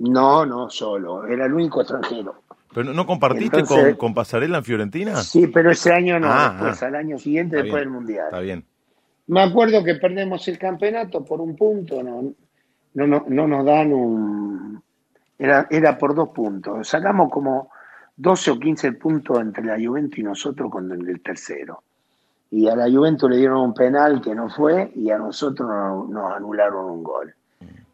No, 0.00 0.44
no 0.46 0.68
solo, 0.70 1.26
era 1.26 1.46
el 1.46 1.54
único 1.54 1.80
extranjero. 1.80 2.34
¿Pero 2.74 2.92
no- 2.92 3.06
compartiste 3.06 3.60
Entonces- 3.60 3.96
con, 3.96 4.08
con 4.08 4.14
Pasarela 4.14 4.58
en 4.58 4.64
Fiorentina? 4.64 5.16
Sí, 5.22 5.46
pero 5.46 5.70
ese 5.70 5.92
año 5.92 6.20
no, 6.20 6.28
Ah, 6.30 6.50
después 6.52 6.82
ah. 6.82 6.86
al 6.86 6.94
año 6.96 7.18
siguiente, 7.18 7.56
después 7.56 7.72
bien, 7.82 7.84
del 7.84 7.90
Mundial. 7.90 8.24
Está 8.26 8.40
bien. 8.40 8.64
Me 9.28 9.42
acuerdo 9.42 9.84
que 9.84 9.96
perdemos 9.96 10.46
el 10.48 10.58
campeonato 10.58 11.24
por 11.24 11.40
un 11.40 11.54
punto, 11.54 12.02
no, 12.02 12.32
no, 12.94 13.06
no, 13.06 13.24
no 13.28 13.46
nos 13.46 13.64
dan 13.64 13.92
un... 13.92 14.82
Era, 15.38 15.66
era 15.70 15.96
por 15.96 16.14
dos 16.14 16.30
puntos. 16.30 16.88
Sacamos 16.88 17.30
como 17.30 17.70
12 18.16 18.50
o 18.50 18.58
15 18.58 18.92
puntos 18.92 19.38
entre 19.40 19.64
la 19.64 19.76
Juventus 19.76 20.18
y 20.18 20.22
nosotros 20.22 20.70
con 20.70 20.90
el 20.90 21.20
tercero. 21.20 21.82
Y 22.50 22.68
a 22.68 22.74
la 22.74 22.90
Juventus 22.90 23.30
le 23.30 23.36
dieron 23.36 23.60
un 23.60 23.74
penal 23.74 24.20
que 24.20 24.34
no 24.34 24.48
fue 24.48 24.90
y 24.96 25.10
a 25.10 25.18
nosotros 25.18 25.68
nos, 25.68 26.08
nos 26.08 26.32
anularon 26.32 26.86
un 26.86 27.04
gol. 27.04 27.34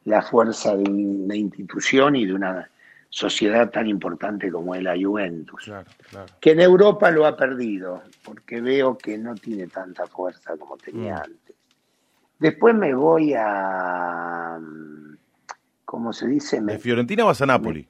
La 0.05 0.23
fuerza 0.23 0.77
de 0.77 0.89
una 0.89 1.35
institución 1.35 2.15
y 2.15 2.27
de 2.27 2.35
una 2.35 2.71
sociedad 3.15 3.71
tan 3.71 3.87
importante 3.87 4.51
como 4.51 4.75
es 4.75 4.83
la 4.83 4.97
Juventus 5.01 5.63
Claro, 5.67 5.89
claro. 6.11 6.27
que 6.41 6.51
en 6.51 6.59
Europa 6.61 7.13
lo 7.13 7.27
ha 7.27 7.37
perdido, 7.37 8.03
porque 8.25 8.61
veo 8.61 8.99
que 8.99 9.17
no 9.17 9.37
tiene 9.37 9.69
tanta 9.69 10.05
fuerza 10.09 10.57
como 10.57 10.77
tenía 10.77 11.15
Mm. 11.19 11.23
antes. 11.23 11.57
Después 12.41 12.75
me 12.75 12.93
voy 12.93 13.33
a, 13.37 14.59
¿cómo 15.85 16.13
se 16.13 16.27
dice? 16.27 16.61
¿De 16.61 16.77
Fiorentina 16.81 17.23
vas 17.23 17.41
a 17.41 17.47
Nápoli? 17.47 17.87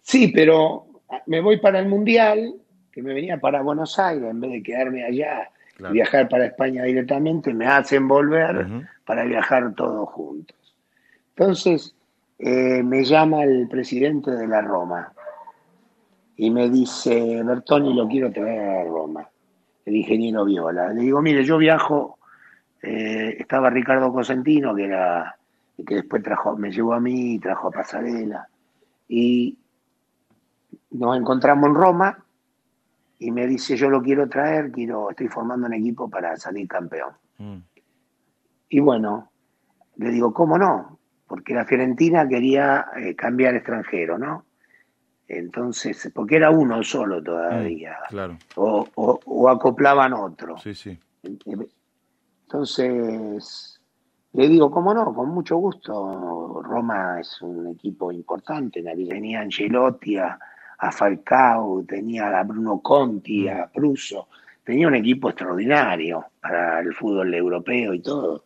sí, 0.00 0.32
pero 0.34 0.86
me 1.26 1.40
voy 1.40 1.58
para 1.60 1.78
el 1.78 1.86
Mundial, 1.88 2.54
que 2.90 3.02
me 3.04 3.14
venía 3.14 3.38
para 3.38 3.62
Buenos 3.62 4.00
Aires, 4.00 4.28
en 4.28 4.40
vez 4.40 4.50
de 4.50 4.62
quedarme 4.64 5.04
allá 5.04 5.48
Claro. 5.76 5.94
y 5.94 5.98
viajar 5.98 6.28
para 6.28 6.46
España 6.46 6.82
directamente, 6.82 7.54
me 7.54 7.66
hacen 7.68 8.08
volver 8.08 8.66
para 9.06 9.22
viajar 9.24 9.72
todos 9.76 10.08
juntos. 10.10 10.56
Entonces, 11.36 11.94
eh, 12.44 12.82
me 12.82 13.04
llama 13.04 13.44
el 13.44 13.68
presidente 13.68 14.32
de 14.32 14.48
la 14.48 14.60
Roma 14.62 15.12
y 16.36 16.50
me 16.50 16.68
dice, 16.68 17.40
Bertoni, 17.44 17.94
lo 17.94 18.08
quiero 18.08 18.32
traer 18.32 18.80
a 18.80 18.84
Roma, 18.84 19.28
el 19.84 19.94
ingeniero 19.94 20.44
Viola. 20.44 20.92
Le 20.92 21.02
digo, 21.02 21.22
mire, 21.22 21.44
yo 21.44 21.56
viajo, 21.56 22.18
eh, 22.82 23.36
estaba 23.38 23.70
Ricardo 23.70 24.12
Cosentino, 24.12 24.74
que 24.74 24.86
era 24.86 25.36
que 25.86 25.94
después 25.96 26.20
trajo, 26.24 26.56
me 26.56 26.72
llevó 26.72 26.94
a 26.94 27.00
mí, 27.00 27.38
trajo 27.38 27.68
a 27.68 27.70
Pasarela, 27.70 28.48
y 29.08 29.56
nos 30.90 31.16
encontramos 31.16 31.68
en 31.68 31.76
Roma 31.76 32.24
y 33.20 33.30
me 33.30 33.46
dice, 33.46 33.76
yo 33.76 33.88
lo 33.88 34.02
quiero 34.02 34.28
traer, 34.28 34.72
quiero, 34.72 35.10
estoy 35.10 35.28
formando 35.28 35.68
un 35.68 35.74
equipo 35.74 36.10
para 36.10 36.36
salir 36.36 36.66
campeón. 36.66 37.12
Mm. 37.38 37.58
Y 38.68 38.80
bueno, 38.80 39.30
le 39.94 40.10
digo, 40.10 40.34
¿cómo 40.34 40.58
no? 40.58 40.98
Porque 41.32 41.54
la 41.54 41.64
Fiorentina 41.64 42.28
quería 42.28 42.88
eh, 42.94 43.16
cambiar 43.16 43.54
extranjero, 43.54 44.18
¿no? 44.18 44.44
Entonces, 45.26 46.12
porque 46.14 46.36
era 46.36 46.50
uno 46.50 46.82
solo 46.82 47.22
todavía, 47.22 47.92
Mm, 47.92 48.10
Claro, 48.10 48.38
o, 48.56 48.86
o- 48.96 49.18
o 49.24 49.48
acoplaban 49.48 50.12
otro. 50.12 50.58
sí, 50.58 50.74
sí. 50.74 50.98
Entonces, 52.44 53.80
le 54.34 54.48
digo, 54.48 54.70
¿cómo 54.70 54.92
no? 54.92 55.14
Con 55.14 55.30
mucho 55.30 55.56
gusto. 55.56 56.60
Roma 56.62 57.18
es 57.20 57.40
un 57.40 57.68
equipo 57.68 58.12
importante. 58.12 58.82
Tenía 58.82 59.38
a 59.38 59.42
Angelotti, 59.42 60.18
a, 60.18 60.38
a 60.76 60.92
Falcao, 60.92 61.82
tenía 61.84 62.38
a 62.38 62.42
Bruno 62.42 62.80
Conti, 62.80 63.48
a 63.48 63.66
Pruso. 63.72 64.28
Tenía 64.64 64.86
un 64.86 64.96
equipo 64.96 65.30
extraordinario 65.30 66.26
para 66.42 66.80
el 66.80 66.92
fútbol 66.94 67.32
europeo 67.34 67.94
y 67.94 68.00
todo. 68.00 68.44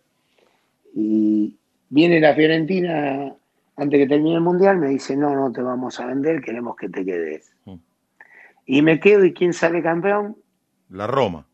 Y 0.95 1.57
viene 1.89 2.21
la 2.21 2.35
Fiorentina 2.35 3.33
antes 3.77 3.99
que 3.99 4.07
termine 4.07 4.37
el 4.37 4.41
Mundial, 4.41 4.79
me 4.79 4.89
dice, 4.89 5.17
no, 5.17 5.35
no 5.35 5.53
te 5.53 5.61
vamos 5.63 6.01
a 6.01 6.07
vender, 6.07 6.41
queremos 6.41 6.77
que 6.77 6.89
te 6.89 7.05
quedes. 7.05 7.53
Mm. 7.67 7.75
Y 8.67 8.83
me 8.83 8.99
quedo, 9.01 9.25
¿y 9.25 9.33
quién 9.35 9.53
sale 9.53 9.83
campeón? 9.83 10.37
La 10.91 11.07
Roma. 11.07 11.47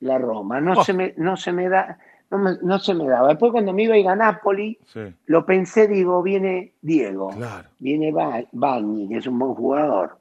la 0.00 0.18
Roma. 0.18 0.60
No, 0.60 0.72
Oh. 0.80 0.84
se, 0.84 0.92
me, 0.94 1.12
no 1.18 1.36
se 1.36 1.52
me 1.52 1.68
da, 1.68 1.98
no, 2.30 2.38
me- 2.38 2.56
no 2.62 2.78
se 2.78 2.94
me 2.94 3.06
daba. 3.06 3.28
Después 3.28 3.52
cuando 3.52 3.72
me 3.72 3.82
iba 3.84 3.94
a 3.94 3.98
ir 3.98 4.08
a 4.08 4.16
Napoli, 4.16 4.78
Sí, 4.86 5.00
lo 5.26 5.44
pensé, 5.44 5.86
digo, 5.88 6.22
viene 6.22 6.72
Diego, 6.80 7.28
claro. 7.36 7.68
viene 7.78 8.10
Ba- 8.10 8.42
Bagni, 8.52 9.08
que 9.08 9.18
es 9.18 9.26
un 9.26 9.38
buen 9.38 9.54
jugador. 9.54 10.16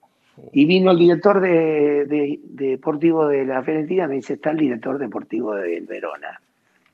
Y 0.54 0.66
vino 0.66 0.92
el 0.92 0.98
director 1.00 1.40
de, 1.42 2.06
de- 2.06 2.40
deportivo 2.44 3.28
de 3.28 3.46
la 3.46 3.64
Fiorentina, 3.64 4.08
me 4.08 4.16
dice, 4.16 4.34
está 4.34 4.52
el 4.52 4.58
director 4.58 4.98
deportivo 4.98 5.56
de 5.56 5.80
Verona 5.82 6.40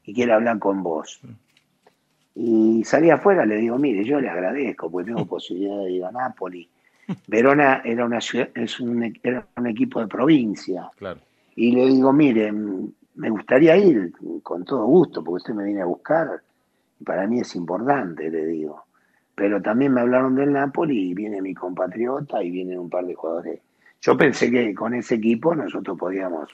y 0.03 0.13
quiere 0.13 0.33
hablar 0.33 0.59
con 0.59 0.81
vos. 0.83 1.19
Y 2.35 2.83
salí 2.83 3.09
afuera, 3.09 3.45
le 3.45 3.55
digo, 3.55 3.77
mire, 3.77 4.03
yo 4.03 4.19
le 4.19 4.29
agradezco 4.29 4.91
porque 4.91 5.11
tengo 5.11 5.25
posibilidad 5.27 5.77
de 5.77 5.91
ir 5.91 6.05
a 6.05 6.11
Napoli. 6.11 6.69
Verona 7.27 7.81
era, 7.85 8.05
una 8.05 8.19
ciudad, 8.19 8.49
es 8.55 8.79
un, 8.79 9.03
e- 9.03 9.19
era 9.23 9.47
un 9.55 9.67
equipo 9.67 9.99
de 9.99 10.07
provincia. 10.07 10.89
Claro. 10.97 11.19
Y 11.55 11.71
le 11.71 11.85
digo, 11.85 12.11
mire, 12.11 12.51
me 12.51 13.29
gustaría 13.29 13.77
ir 13.77 14.11
con 14.43 14.65
todo 14.65 14.85
gusto, 14.85 15.23
porque 15.23 15.37
usted 15.37 15.53
me 15.53 15.63
viene 15.63 15.81
a 15.81 15.85
buscar. 15.85 16.41
Para 17.03 17.27
mí 17.27 17.39
es 17.39 17.55
importante, 17.55 18.29
le 18.29 18.45
digo. 18.45 18.85
Pero 19.35 19.61
también 19.61 19.93
me 19.93 20.01
hablaron 20.01 20.35
del 20.35 20.51
Napoli 20.51 21.11
y 21.11 21.13
viene 21.13 21.41
mi 21.41 21.53
compatriota 21.53 22.41
y 22.41 22.51
vienen 22.51 22.79
un 22.79 22.89
par 22.89 23.05
de 23.05 23.15
jugadores. 23.15 23.59
Yo 24.01 24.17
pensé 24.17 24.51
que 24.51 24.73
con 24.73 24.93
ese 24.93 25.15
equipo 25.15 25.55
nosotros 25.55 25.97
podíamos 25.97 26.49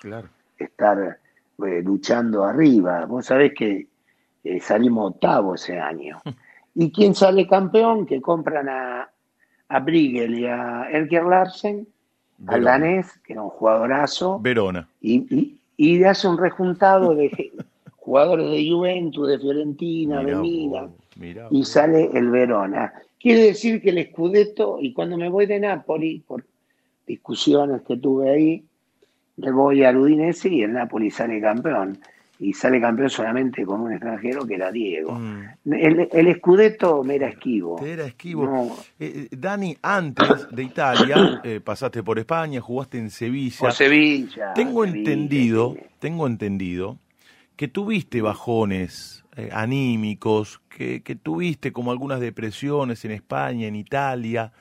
estar 0.57 1.19
eh, 1.65 1.81
luchando 1.83 2.43
arriba. 2.45 3.05
Vos 3.05 3.25
sabés 3.25 3.53
que 3.53 3.87
eh, 4.43 4.59
salimos 4.59 5.11
octavo 5.11 5.55
ese 5.55 5.79
año. 5.79 6.19
¿Y 6.75 6.91
quién 6.91 7.13
sale 7.15 7.47
campeón? 7.47 8.05
Que 8.05 8.21
compran 8.21 8.69
a, 8.69 9.09
a 9.67 9.79
Brigel 9.79 10.39
y 10.39 10.45
a 10.45 10.89
Elker 10.91 11.23
Larsen, 11.23 11.87
al 12.47 12.63
danés, 12.63 13.19
que 13.25 13.33
era 13.33 13.43
un 13.43 13.49
jugadorazo. 13.49 14.39
Verona. 14.39 14.87
Y, 15.01 15.59
y, 15.77 16.03
hace 16.03 16.27
un 16.27 16.37
rejuntado 16.37 17.13
de 17.13 17.51
jugadores 17.97 18.49
de 18.49 18.69
Juventus, 18.69 19.27
de 19.27 19.39
Fiorentina, 19.39 20.23
de 20.23 20.35
Milan. 20.35 20.91
y 21.51 21.65
sale 21.65 22.09
el 22.13 22.29
Verona. 22.29 22.93
Quiere 23.19 23.43
decir 23.43 23.81
que 23.81 23.89
el 23.89 24.07
Scudetto, 24.07 24.77
y 24.79 24.93
cuando 24.93 25.17
me 25.17 25.29
voy 25.29 25.45
de 25.45 25.59
Napoli, 25.59 26.23
por 26.25 26.43
discusiones 27.05 27.81
que 27.83 27.97
tuve 27.97 28.29
ahí, 28.29 28.65
me 29.37 29.51
voy 29.51 29.83
al 29.83 29.97
Udinese 29.97 30.49
y 30.49 30.63
el 30.63 30.73
Napoli 30.73 31.11
sale 31.11 31.39
campeón 31.41 31.99
y 32.41 32.53
sale 32.53 32.81
campeón 32.81 33.11
solamente 33.11 33.63
con 33.63 33.81
un 33.81 33.91
extranjero 33.91 34.47
que 34.47 34.55
era 34.55 34.71
Diego. 34.71 35.13
Mm. 35.13 35.73
El, 35.73 36.09
el 36.11 36.41
me 37.05 37.15
era 37.15 37.27
esquivo. 37.27 37.79
era 37.85 38.05
esquivo. 38.07 38.77
Eh, 38.99 39.27
eh, 39.31 39.35
Dani, 39.37 39.77
antes 39.83 40.47
de 40.49 40.63
Italia, 40.63 41.39
eh, 41.43 41.61
pasaste 41.63 42.01
por 42.01 42.17
España, 42.17 42.59
jugaste 42.59 42.97
en 42.97 43.11
Sevilla. 43.11 43.57
Por 43.59 43.73
Sevilla. 43.73 44.53
Tengo 44.55 44.83
entendido, 44.83 45.77
tengo 45.99 46.25
entendido 46.25 46.97
que 47.55 47.67
tuviste 47.67 48.23
bajones 48.23 49.23
anímicos, 49.51 50.61
que, 50.67 51.03
que 51.03 51.15
tuviste 51.15 51.71
como 51.71 51.91
algunas 51.91 52.19
depresiones 52.19 53.05
en 53.05 53.11
España, 53.11 53.67
en 53.67 53.75
Italia. 53.75 54.51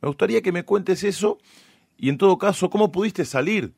Me 0.00 0.06
gustaría 0.06 0.40
que 0.40 0.52
me 0.52 0.62
cuentes 0.62 1.02
eso 1.02 1.38
y 1.98 2.10
en 2.10 2.16
todo 2.16 2.38
caso, 2.38 2.70
¿cómo 2.70 2.92
pudiste 2.92 3.24
salir 3.24 3.72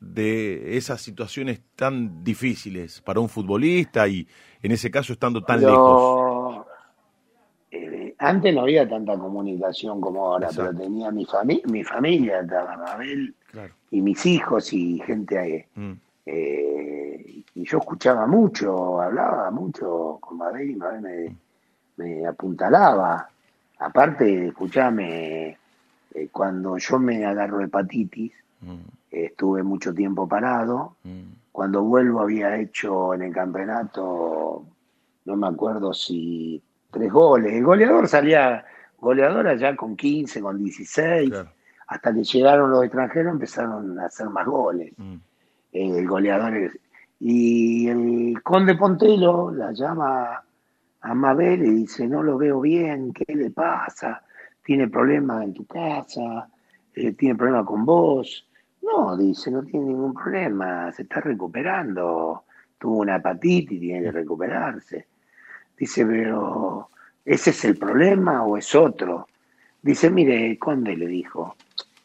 de 0.00 0.76
esas 0.76 1.00
situaciones 1.00 1.60
tan 1.74 2.22
difíciles 2.22 3.00
para 3.00 3.20
un 3.20 3.28
futbolista 3.28 4.06
y 4.06 4.26
en 4.62 4.72
ese 4.72 4.90
caso 4.90 5.12
estando 5.12 5.42
tan 5.42 5.60
lejos? 5.60 6.66
Eh, 7.70 8.14
antes 8.18 8.54
no 8.54 8.62
había 8.62 8.88
tanta 8.88 9.18
comunicación 9.18 10.00
como 10.00 10.26
ahora, 10.26 10.48
pero 10.54 10.74
tenía 10.74 11.10
mi, 11.10 11.24
familia 11.24 11.62
mi 11.66 11.84
familia, 11.84 12.40
estaba 12.40 12.76
Mabel 12.76 13.34
y 13.90 14.00
mis 14.00 14.24
hijos 14.26 14.72
y 14.72 15.00
gente 15.00 15.38
ahí. 15.38 15.64
Mm. 15.74 15.92
Eh, 16.26 17.42
y 17.54 17.64
yo 17.64 17.78
escuchaba 17.78 18.26
mucho, 18.26 19.00
hablaba 19.00 19.50
mucho 19.50 20.18
con 20.20 20.38
Mabel 20.38 20.70
y 20.70 20.76
Mabel 20.76 21.00
me, 21.00 21.36
me 21.96 22.26
apuntalaba. 22.26 23.28
Aparte, 23.80 24.48
escuchame, 24.48 25.56
eh, 26.14 26.28
cuando 26.30 26.78
yo 26.78 26.98
me 26.98 27.24
agarro 27.24 27.60
hepatitis, 27.60 28.32
mm 28.60 28.97
estuve 29.10 29.62
mucho 29.62 29.94
tiempo 29.94 30.28
parado. 30.28 30.96
Mm. 31.04 31.32
Cuando 31.52 31.82
vuelvo 31.82 32.20
había 32.20 32.56
hecho 32.56 33.14
en 33.14 33.22
el 33.22 33.32
campeonato, 33.32 34.64
no 35.24 35.36
me 35.36 35.46
acuerdo 35.48 35.92
si 35.92 36.62
tres 36.90 37.12
goles. 37.12 37.52
El 37.52 37.64
goleador 37.64 38.08
salía 38.08 38.64
goleador 38.98 39.46
allá 39.48 39.74
con 39.76 39.96
15, 39.96 40.40
con 40.40 40.58
16. 40.58 41.32
Hasta 41.88 42.14
que 42.14 42.22
llegaron 42.22 42.70
los 42.70 42.84
extranjeros 42.84 43.32
empezaron 43.32 43.98
a 43.98 44.06
hacer 44.06 44.28
más 44.28 44.46
goles. 44.46 44.92
Mm. 44.96 45.16
el 45.72 46.06
goleador. 46.06 46.70
Y 47.20 47.88
el 47.88 48.42
conde 48.42 48.76
Pontelo 48.76 49.50
la 49.50 49.72
llama 49.72 50.42
a 51.00 51.14
Mabel 51.14 51.64
y 51.64 51.70
dice, 51.70 52.06
no 52.06 52.22
lo 52.22 52.38
veo 52.38 52.60
bien, 52.60 53.12
¿qué 53.12 53.34
le 53.34 53.50
pasa? 53.50 54.22
¿Tiene 54.64 54.88
problemas 54.88 55.44
en 55.44 55.54
tu 55.54 55.66
casa? 55.66 56.48
Eh, 56.94 57.12
¿Tiene 57.12 57.34
problemas 57.36 57.66
con 57.66 57.84
vos? 57.84 58.47
No, 58.88 59.16
dice, 59.16 59.50
no 59.50 59.62
tiene 59.62 59.86
ningún 59.86 60.14
problema, 60.14 60.90
se 60.92 61.02
está 61.02 61.20
recuperando. 61.20 62.44
Tuvo 62.78 62.98
una 62.98 63.16
hepatitis, 63.16 63.80
tiene 63.80 64.02
que 64.02 64.12
recuperarse. 64.12 65.06
Dice, 65.76 66.06
pero 66.06 66.88
¿ese 67.24 67.50
es 67.50 67.64
el 67.64 67.76
problema 67.76 68.44
o 68.44 68.56
es 68.56 68.74
otro? 68.74 69.28
Dice, 69.82 70.10
mire, 70.10 70.58
Conde 70.58 70.96
le 70.96 71.06
dijo, 71.06 71.56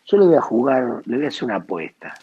yo 0.06 0.18
le 0.18 0.26
voy 0.28 0.36
a 0.36 0.42
jugar, 0.42 1.02
le 1.06 1.18
voy 1.18 1.26
a 1.26 1.30
hacer 1.30 1.46
una 1.46 1.56
apuesta. 1.56 2.14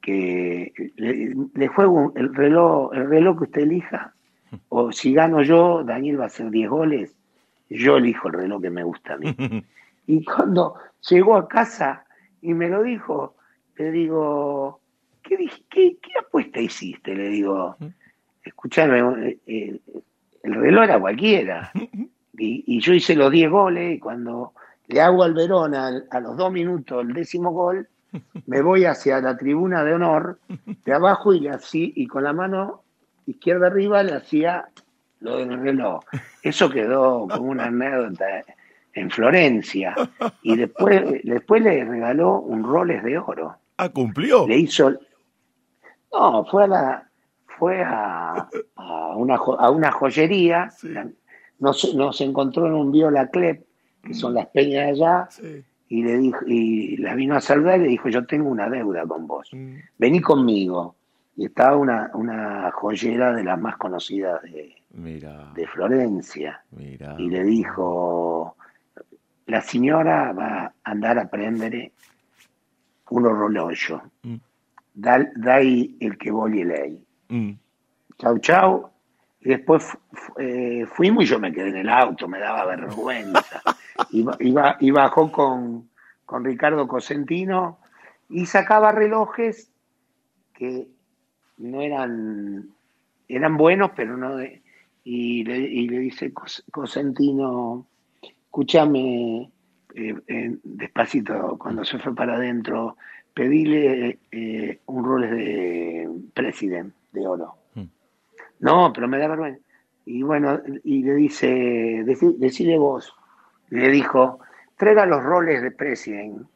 Que 0.00 0.92
le, 0.96 1.68
juego 1.68 2.12
el 2.14 2.32
reloj, 2.34 2.94
el 2.94 3.08
reloj 3.08 3.38
que 3.38 3.44
usted 3.44 3.62
elija, 3.62 4.12
o 4.68 4.92
si 4.92 5.12
gano 5.12 5.42
yo, 5.42 5.82
Daniel 5.82 6.20
va 6.20 6.24
a 6.24 6.28
hacer 6.28 6.50
10 6.50 6.70
goles, 6.70 7.16
yo 7.68 7.96
elijo 7.96 8.28
el 8.28 8.34
reloj 8.34 8.62
que 8.62 8.70
me 8.70 8.84
gusta 8.84 9.14
a 9.14 9.18
mí. 9.18 9.34
Y 10.08 10.24
cuando 10.24 10.76
llegó 11.10 11.34
a 11.34 11.48
casa, 11.48 12.05
y 12.42 12.54
me 12.54 12.68
lo 12.68 12.82
dijo, 12.82 13.36
le 13.76 13.90
digo, 13.90 14.80
¿qué, 15.22 15.36
qué, 15.68 15.96
qué 16.00 16.10
apuesta 16.20 16.60
hiciste? 16.60 17.14
Le 17.14 17.28
digo, 17.28 17.76
escuchame, 18.44 19.28
eh, 19.28 19.38
eh, 19.46 19.80
el 20.42 20.54
reloj 20.54 20.84
era 20.84 21.00
cualquiera. 21.00 21.70
Y, 22.38 22.80
yo 22.80 22.92
hice 22.92 23.16
los 23.16 23.32
10 23.32 23.50
goles 23.50 23.96
y 23.96 23.98
cuando 23.98 24.52
le 24.88 25.00
hago 25.00 25.22
al 25.22 25.32
Verona 25.32 26.02
a 26.10 26.20
los 26.20 26.36
dos 26.36 26.52
minutos 26.52 27.02
el 27.02 27.14
décimo 27.14 27.50
gol, 27.50 27.88
me 28.46 28.60
voy 28.60 28.84
hacia 28.84 29.22
la 29.22 29.38
tribuna 29.38 29.82
de 29.84 29.94
honor 29.94 30.38
de 30.84 30.92
abajo 30.92 31.32
y, 31.32 31.40
le 31.40 31.48
así, 31.48 31.94
y 31.96 32.06
con 32.06 32.24
la 32.24 32.34
mano 32.34 32.82
izquierda 33.26 33.68
arriba 33.68 34.02
le 34.02 34.12
hacía 34.12 34.68
lo 35.20 35.38
del 35.38 35.58
reloj. 35.58 36.04
Eso 36.42 36.68
quedó 36.68 37.26
como 37.26 37.50
una 37.50 37.64
anécdota 37.68 38.44
en 38.96 39.10
Florencia 39.10 39.94
y 40.42 40.56
después, 40.56 41.02
después 41.24 41.62
le 41.62 41.84
regaló 41.84 42.40
un 42.40 42.64
Roles 42.64 43.02
de 43.04 43.18
oro. 43.18 43.56
Ah, 43.76 43.88
cumplió. 43.90 44.46
Le 44.48 44.56
hizo. 44.56 44.90
No, 46.12 46.44
fue 46.46 46.64
a 46.64 46.66
la, 46.66 47.10
fue 47.58 47.82
a, 47.84 48.48
una, 49.16 49.36
a 49.36 49.70
una 49.70 49.92
joyería, 49.92 50.70
nos, 51.58 51.94
nos, 51.94 52.20
encontró 52.20 52.66
en 52.66 52.72
un 52.72 52.90
Viola 52.90 53.28
Clep, 53.28 53.64
que 54.02 54.14
son 54.14 54.34
las 54.34 54.46
peñas 54.46 54.86
de 54.86 54.90
allá, 54.90 55.28
y 55.88 56.02
le 56.02 56.18
dijo, 56.18 56.40
y 56.46 56.96
la 56.96 57.14
vino 57.14 57.36
a 57.36 57.40
saludar 57.40 57.78
y 57.80 57.84
le 57.84 57.88
dijo, 57.90 58.08
yo 58.08 58.24
tengo 58.26 58.48
una 58.48 58.68
deuda 58.68 59.06
con 59.06 59.26
vos, 59.26 59.50
mm. 59.52 59.76
vení 59.98 60.20
conmigo. 60.20 60.96
Y 61.38 61.44
estaba 61.44 61.76
una, 61.76 62.10
una 62.14 62.70
joyera 62.72 63.34
de 63.34 63.44
las 63.44 63.60
más 63.60 63.76
conocidas 63.76 64.40
de, 64.42 64.74
de 64.96 65.66
Florencia. 65.66 66.62
Y 67.18 67.28
le 67.28 67.44
dijo, 67.44 68.56
la 69.46 69.60
señora 69.60 70.32
va 70.32 70.64
a 70.64 70.72
andar 70.84 71.18
a 71.18 71.30
prendere 71.30 71.92
un 73.10 73.26
orologio. 73.26 74.02
Mm. 74.22 74.36
Dai 74.94 75.96
el 76.00 76.16
que 76.18 76.30
voglio 76.30 76.64
lei. 76.64 76.98
Mm. 77.28 77.52
Chau, 78.18 78.38
chau. 78.38 78.90
Y 79.40 79.50
después 79.50 79.96
eh, 80.38 80.86
fuimos 80.86 81.24
y 81.24 81.26
yo 81.26 81.38
me 81.38 81.52
quedé 81.52 81.68
en 81.68 81.76
el 81.76 81.88
auto, 81.88 82.26
me 82.26 82.40
daba 82.40 82.64
vergüenza. 82.64 83.62
y, 84.10 84.90
bajó 84.90 85.30
con, 85.30 85.88
con 86.24 86.44
Ricardo 86.44 86.88
Cosentino 86.88 87.78
y 88.28 88.46
sacaba 88.46 88.90
relojes 88.90 89.70
que 90.52 90.88
no 91.58 91.80
eran, 91.80 92.70
eran 93.28 93.56
buenos, 93.56 93.92
pero 93.94 94.16
no 94.16 94.36
de... 94.36 94.62
Y 95.04 95.44
le, 95.44 95.58
y 95.58 95.88
le 95.88 96.00
dice 96.00 96.32
Cosentino, 96.72 97.86
escúchame 98.56 99.52
eh, 99.94 100.56
despacito, 100.64 101.58
cuando 101.58 101.84
se 101.84 101.98
fue 101.98 102.14
para 102.14 102.36
adentro, 102.36 102.96
pedile 103.34 104.18
eh, 104.32 104.80
un 104.86 105.04
rol 105.04 105.30
de 105.30 106.08
president 106.32 106.94
de 107.12 107.26
oro. 107.26 107.54
Mm. 107.74 107.84
No, 108.60 108.92
pero 108.94 109.08
me 109.08 109.18
da 109.18 109.28
vergüenza. 109.28 109.60
Y 110.06 110.22
bueno, 110.22 110.58
y 110.84 111.02
le 111.02 111.14
dice, 111.16 112.02
decide 112.38 112.78
vos. 112.78 113.14
le 113.68 113.90
dijo, 113.90 114.38
traiga 114.78 115.04
los 115.04 115.22
roles 115.22 115.60
de 115.60 115.72
president. 115.72 116.48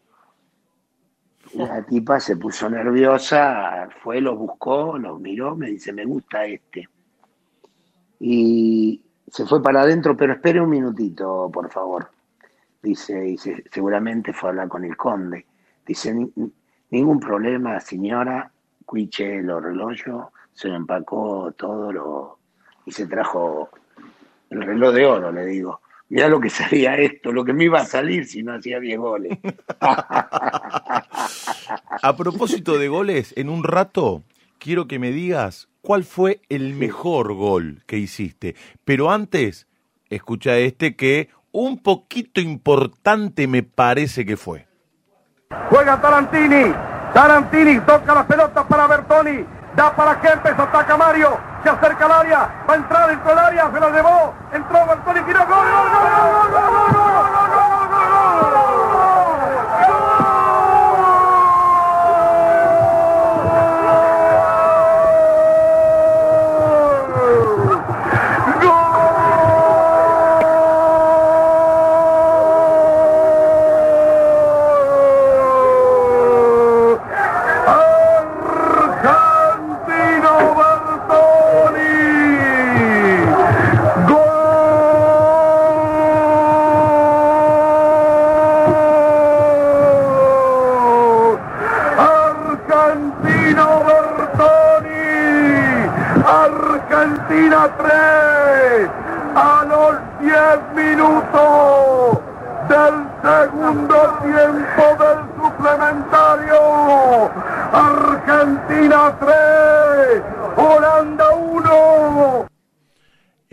La 1.52 1.84
tipa 1.84 2.18
se 2.18 2.36
puso 2.36 2.70
nerviosa, 2.70 3.90
fue, 4.02 4.22
lo 4.22 4.36
buscó, 4.36 4.96
lo 4.96 5.18
miró, 5.18 5.54
me 5.54 5.66
dice, 5.66 5.92
me 5.92 6.06
gusta 6.06 6.46
este. 6.46 6.88
Y 8.20 9.02
se 9.30 9.46
fue 9.46 9.62
para 9.62 9.82
adentro, 9.82 10.16
pero 10.16 10.32
espere 10.34 10.60
un 10.60 10.70
minutito, 10.70 11.50
por 11.52 11.70
favor. 11.70 12.10
Dice, 12.82 13.28
y 13.28 13.36
seguramente 13.36 14.32
fue 14.32 14.48
a 14.48 14.50
hablar 14.50 14.68
con 14.68 14.84
el 14.84 14.96
conde. 14.96 15.46
Dice, 15.86 16.14
ningún 16.90 17.20
problema, 17.20 17.78
señora, 17.80 18.50
cuiche 18.84 19.42
los 19.42 19.62
relojes, 19.62 20.12
se 20.52 20.68
lo 20.68 20.76
empacó 20.76 21.52
todo 21.56 21.92
lo, 21.92 22.38
y 22.84 22.92
se 22.92 23.06
trajo 23.06 23.70
el 24.50 24.62
reloj 24.62 24.94
de 24.94 25.06
oro, 25.06 25.30
le 25.32 25.46
digo. 25.46 25.80
Mira 26.08 26.28
lo 26.28 26.40
que 26.40 26.50
salía 26.50 26.96
esto, 26.96 27.30
lo 27.30 27.44
que 27.44 27.52
me 27.52 27.64
iba 27.64 27.80
a 27.80 27.84
salir 27.84 28.26
si 28.26 28.42
no 28.42 28.54
hacía 28.54 28.80
10 28.80 28.98
goles. 28.98 29.38
a 29.80 31.06
propósito 32.16 32.78
de 32.78 32.88
goles, 32.88 33.32
en 33.36 33.48
un 33.48 33.62
rato 33.62 34.24
quiero 34.60 34.86
que 34.86 35.00
me 35.00 35.10
digas 35.10 35.68
cuál 35.80 36.04
fue 36.04 36.42
el 36.48 36.74
mejor 36.74 37.34
gol 37.34 37.82
que 37.86 37.96
hiciste. 37.96 38.54
Pero 38.84 39.10
antes, 39.10 39.66
escucha 40.08 40.56
este 40.56 40.94
que 40.94 41.30
un 41.50 41.82
poquito 41.82 42.40
importante 42.40 43.48
me 43.48 43.64
parece 43.64 44.24
que 44.24 44.36
fue. 44.36 44.68
Juega 45.68 46.00
Tarantini, 46.00 46.72
Tarantini 47.12 47.80
toca 47.80 48.14
la 48.14 48.24
pelota 48.24 48.68
para 48.68 48.86
Bertoni, 48.86 49.44
da 49.74 49.96
para 49.96 50.20
Kempes, 50.20 50.56
ataca 50.56 50.96
Mario, 50.96 51.36
se 51.64 51.70
acerca 51.70 52.04
al 52.04 52.12
área, 52.12 52.64
va 52.68 52.74
a 52.74 52.76
entrar 52.76 53.08
dentro 53.08 53.30
del 53.30 53.38
área, 53.38 53.72
se 53.72 53.80
la 53.80 53.90
llevó, 53.90 54.34
entró 54.52 54.86
Bertoni, 54.86 55.20
tiró. 55.22 55.40
Gol, 55.40 55.48
gol, 55.48 55.90
gol, 55.90 56.50
gol, 56.52 56.70
gol, 56.70 56.92
gol. 56.92 57.19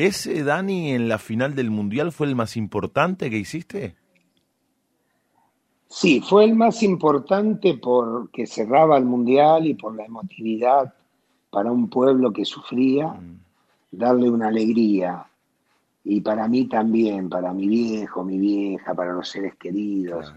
¿Ese 0.07 0.41
Dani 0.45 0.91
en 0.91 1.09
la 1.09 1.17
final 1.17 1.53
del 1.53 1.69
Mundial 1.69 2.13
fue 2.13 2.27
el 2.27 2.35
más 2.35 2.55
importante 2.55 3.29
que 3.29 3.39
hiciste? 3.39 3.97
Sí, 5.89 6.21
fue 6.21 6.45
el 6.45 6.55
más 6.55 6.81
importante 6.81 7.73
porque 7.73 8.47
cerraba 8.47 8.97
el 8.97 9.03
mundial 9.03 9.67
y 9.67 9.73
por 9.73 9.93
la 9.97 10.05
emotividad 10.05 10.93
para 11.49 11.73
un 11.73 11.89
pueblo 11.89 12.31
que 12.31 12.45
sufría, 12.45 13.19
darle 13.91 14.29
una 14.29 14.47
alegría. 14.47 15.25
Y 16.05 16.21
para 16.21 16.47
mí 16.47 16.69
también, 16.69 17.27
para 17.27 17.51
mi 17.51 17.67
viejo, 17.67 18.23
mi 18.23 18.37
vieja, 18.37 18.93
para 18.93 19.11
los 19.11 19.27
seres 19.27 19.55
queridos, 19.55 20.33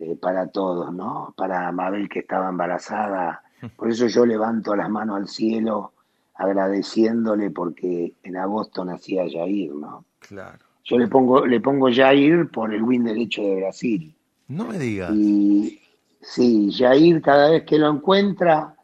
eh, 0.00 0.16
para 0.20 0.48
todos, 0.48 0.92
¿no? 0.92 1.32
Para 1.36 1.70
Mabel 1.70 2.08
que 2.08 2.18
estaba 2.18 2.48
embarazada. 2.48 3.44
Por 3.76 3.88
eso 3.88 4.08
yo 4.08 4.26
levanto 4.26 4.74
las 4.74 4.90
manos 4.90 5.16
al 5.16 5.28
cielo 5.28 5.92
agradeciéndole 6.38 7.50
porque 7.50 8.12
en 8.22 8.36
agosto 8.36 8.84
nacía 8.84 9.24
Jair, 9.30 9.72
¿no? 9.74 10.04
Claro. 10.20 10.58
Yo 10.84 10.98
le 10.98 11.08
pongo, 11.08 11.46
le 11.46 11.60
pongo 11.60 11.88
Jair 11.92 12.48
por 12.50 12.72
el 12.72 12.82
win 12.82 13.04
derecho 13.04 13.42
de 13.42 13.56
Brasil. 13.56 14.14
No 14.48 14.66
me 14.66 14.78
digas. 14.78 15.12
Y 15.14 15.80
sí, 16.20 16.70
Jair 16.72 17.20
cada 17.22 17.50
vez 17.50 17.64
que 17.64 17.78
lo 17.78 17.90
encuentra, 17.90 18.74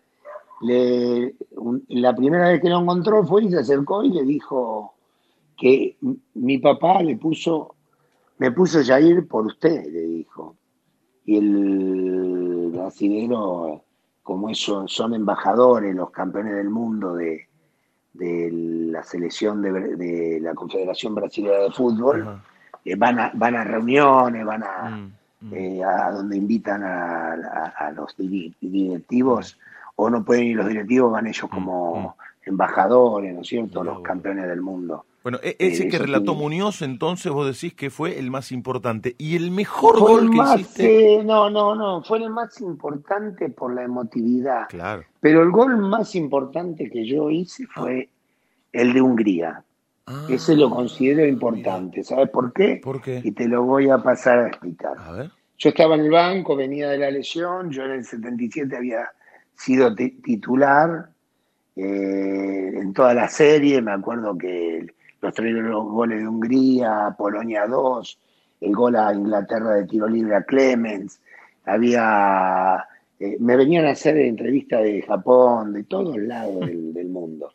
le, 0.63 1.35
un- 1.57 1.85
la 1.89 2.15
primera 2.15 2.49
vez 2.49 2.61
que 2.61 2.69
lo 2.69 2.81
encontró 2.81 3.25
fue 3.25 3.45
y 3.45 3.51
se 3.51 3.59
acercó 3.59 4.03
y 4.03 4.11
le 4.11 4.23
dijo 4.25 4.95
que 5.57 5.97
mi 6.35 6.59
papá 6.59 7.03
le 7.03 7.17
puso, 7.17 7.75
me 8.39 8.51
puso 8.51 8.83
Jair 8.85 9.27
por 9.29 9.47
usted, 9.47 9.85
le 9.93 10.01
dijo. 10.01 10.57
Y 11.25 11.37
el 11.37 12.71
brasilero, 12.73 13.85
como 14.37 14.89
son 14.89 15.15
embajadores, 15.15 15.95
los 15.95 16.11
campeones 16.11 16.55
del 16.55 16.71
mundo 16.71 17.15
de, 17.15 17.47
de 18.15 18.51
la 18.53 19.03
selección 19.03 19.63
de, 19.63 20.41
la 20.41 20.55
Confederación 20.55 21.15
Brasileña 21.15 21.59
de 21.59 21.71
Fútbol, 21.71 22.41
eh, 22.85 22.95
van, 22.97 23.19
a, 23.19 23.31
van 23.35 23.55
a 23.57 23.65
reuniones, 23.65 24.45
van 24.45 24.63
a, 24.63 24.91
Mm, 24.91 25.13
mm. 25.49 25.55
eh, 25.55 25.85
a 25.85 26.11
donde 26.13 26.37
invitan 26.37 26.83
a, 26.83 27.33
a- 27.35 27.75
a 27.87 27.91
los 27.93 28.15
directivos, 28.17 29.59
o 29.97 30.09
no 30.11 30.25
pueden 30.25 30.45
ir 30.45 30.57
los 30.57 30.69
directivos, 30.69 31.13
van 31.13 31.27
ellos 31.27 31.49
como 31.51 32.17
embajadores, 32.45 33.35
¿no 33.35 33.41
es 33.43 33.49
cierto? 33.49 33.85
Los 33.85 34.01
campeones 34.03 34.47
del 34.49 34.61
mundo. 34.61 35.05
Bueno, 35.23 35.39
e- 35.43 35.57
ese 35.59 35.89
que 35.89 35.99
relató. 35.99 36.35
Muñoz, 36.35 36.83
entonces 36.83 37.31
vos 37.31 37.47
decís 37.47 37.75
que 37.75 37.91
fue 37.91 38.19
el 38.19 38.31
más 38.31 38.51
importante. 38.53 39.15
¿Y 39.19 39.37
el 39.37 39.51
mejor 39.51 39.99
Fue 39.99 40.13
gol 40.13 40.25
el 40.25 40.31
que 40.31 40.37
más, 40.37 40.61
hiciste? 40.61 41.15
eh, 41.21 41.25
no, 41.25 41.49
no, 41.51 41.75
no, 41.75 42.03
fue 42.03 42.19
el 42.19 42.31
más 42.31 42.61
importante 42.61 43.49
por 43.51 43.73
la 43.75 43.83
emotividad. 43.85 44.69
Claro. 44.69 45.05
Pero 45.21 45.43
el 45.43 45.51
gol 45.51 45.77
más 45.79 46.15
importante 46.15 46.91
que 46.91 47.07
yo 47.07 47.31
hice 47.31 47.67
fue 47.67 48.09
el 48.73 48.93
de 48.93 49.01
Hungría. 49.01 49.63
Ah, 50.07 50.27
Ese 50.29 50.57
lo 50.57 50.69
considero 50.71 51.25
importante. 51.27 52.03
¿Sabes 52.03 52.29
por 52.31 52.53
qué? 52.53 52.81
¿Por 52.83 53.01
qué? 53.01 53.21
Y 53.23 53.31
te 53.33 53.47
lo 53.47 53.63
voy 53.63 53.89
a 53.91 53.99
pasar 53.99 54.39
a 54.41 54.49
explicar. 54.49 54.95
A 54.99 55.13
ver. 55.13 55.31
Yo 55.59 55.69
estaba 55.69 55.95
en 55.95 56.01
el 56.01 56.11
banco, 56.11 56.57
venía 56.57 56.89
de 56.91 56.99
la 56.99 57.11
lesión, 57.13 57.71
yo 57.71 57.85
en 57.85 57.93
el 57.93 58.05
77 58.05 58.77
había 58.77 59.09
sido 59.55 59.95
ti- 59.95 60.11
titular 60.25 61.11
eh, 61.77 62.73
en 62.75 62.93
toda 62.93 63.15
la 63.15 63.29
serie, 63.29 63.81
me 63.81 63.93
acuerdo 63.93 64.37
que 64.37 64.87
los 65.23 65.33
tres 65.33 65.55
los 65.55 65.85
goles 65.85 66.21
de 66.21 66.29
Hungría, 66.29 67.15
Polonia 67.17 67.67
2, 67.67 68.19
el 68.61 68.73
gol 68.75 68.97
a 68.97 69.15
Inglaterra 69.15 69.71
de 69.75 69.87
tiro 69.87 70.09
libre 70.09 70.35
a 70.35 70.43
Clemens, 70.43 71.21
había, 71.65 72.85
eh, 73.21 73.37
me 73.39 73.57
venían 73.57 73.87
a 73.87 73.91
hacer 73.91 74.19
entrevistas 74.19 74.83
de 74.83 75.03
Japón, 75.03 75.73
de 75.73 75.85
todos 75.85 76.17
lados 76.19 76.61
del, 76.61 76.93
del 76.95 77.09
mundo. 77.09 77.53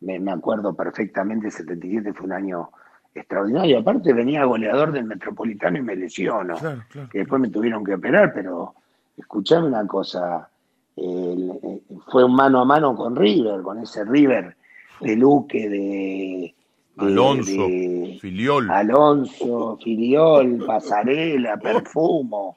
Me, 0.00 0.18
me 0.18 0.32
acuerdo 0.32 0.74
perfectamente, 0.74 1.46
el 1.46 1.52
77 1.52 2.12
fue 2.12 2.26
un 2.26 2.32
año 2.32 2.70
extraordinario, 3.14 3.78
aparte 3.78 4.12
venía 4.12 4.44
goleador 4.44 4.90
del 4.90 5.04
Metropolitano 5.04 5.78
y 5.78 5.82
me 5.82 5.94
lesiono 5.94 6.56
Claro, 6.56 6.82
claro. 6.88 7.08
que 7.10 7.18
después 7.18 7.40
me 7.40 7.48
tuvieron 7.48 7.84
que 7.84 7.94
operar, 7.94 8.32
pero 8.34 8.74
escuchame 9.16 9.68
una 9.68 9.86
cosa, 9.86 10.48
eh, 10.96 11.80
fue 12.10 12.24
un 12.24 12.34
mano 12.34 12.60
a 12.60 12.64
mano 12.64 12.96
con 12.96 13.14
River, 13.14 13.62
con 13.62 13.78
ese 13.78 14.04
River 14.04 14.56
de 15.00 15.16
Luque, 15.16 15.68
de, 15.68 16.54
de- 16.96 17.06
Alonso, 17.06 17.50
de 17.50 18.18
Filiol. 18.20 18.70
Alonso, 18.70 19.78
Filiol, 19.82 20.64
Pasarela, 20.66 21.56
Perfumo, 21.62 22.56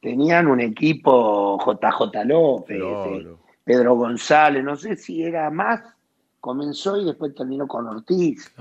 tenían 0.00 0.46
un 0.48 0.60
equipo 0.60 1.58
JJ 1.64 2.24
López, 2.26 2.78
Claro. 2.78 3.16
eh, 3.16 3.36
Pedro 3.64 3.94
González, 3.96 4.64
no 4.64 4.76
sé 4.76 4.96
si 4.96 5.22
era 5.22 5.50
más, 5.50 5.80
comenzó 6.40 6.96
y 6.96 7.04
después 7.04 7.34
terminó 7.34 7.66
con 7.68 7.86
Ortiz. 7.86 8.52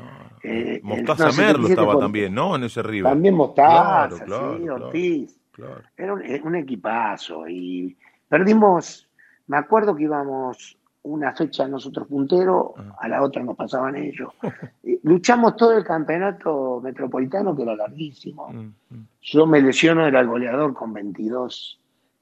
Eh, 0.43 0.75
el- 0.75 0.83
Mostaza 0.83 1.25
no, 1.27 1.33
Merlo 1.33 1.63
77 1.67 1.73
estaba 1.81 1.99
también, 1.99 2.33
¿no? 2.35 2.55
En 2.55 2.63
ese 2.63 2.83
River. 2.83 3.11
También 3.11 3.33
Mostaza, 3.35 4.23
Claro, 4.23 4.25
claro, 4.25 4.57
sí, 4.57 4.63
claro. 4.63 4.85
Ortiz. 4.85 5.37
Claro. 5.51 5.81
Era 5.97 6.13
un, 6.13 6.21
un 6.43 6.55
equipazo 6.55 7.47
y 7.47 7.97
perdimos, 8.29 9.07
me 9.47 9.57
acuerdo 9.57 9.95
que 9.95 10.03
íbamos 10.03 10.77
una 11.03 11.33
fecha 11.33 11.67
nosotros 11.67 12.07
punteros, 12.07 12.71
a 12.99 13.07
la 13.07 13.23
otra 13.23 13.43
nos 13.43 13.55
pasaban 13.55 13.95
ellos. 13.95 14.31
Eh, 14.83 14.99
Luchamos 15.03 15.55
todo 15.55 15.77
el 15.77 15.83
campeonato 15.83 16.79
metropolitano 16.83 17.55
que 17.55 17.63
era 17.63 17.75
larguísimo. 17.75 18.49
Mm, 18.49 18.73
mm. 18.89 19.07
Yo 19.21 19.45
me 19.47 19.61
lesiono, 19.61 20.05
era 20.07 20.19
el 20.21 20.27
goleador 20.27 20.73
con 20.73 20.93
22 20.93 21.79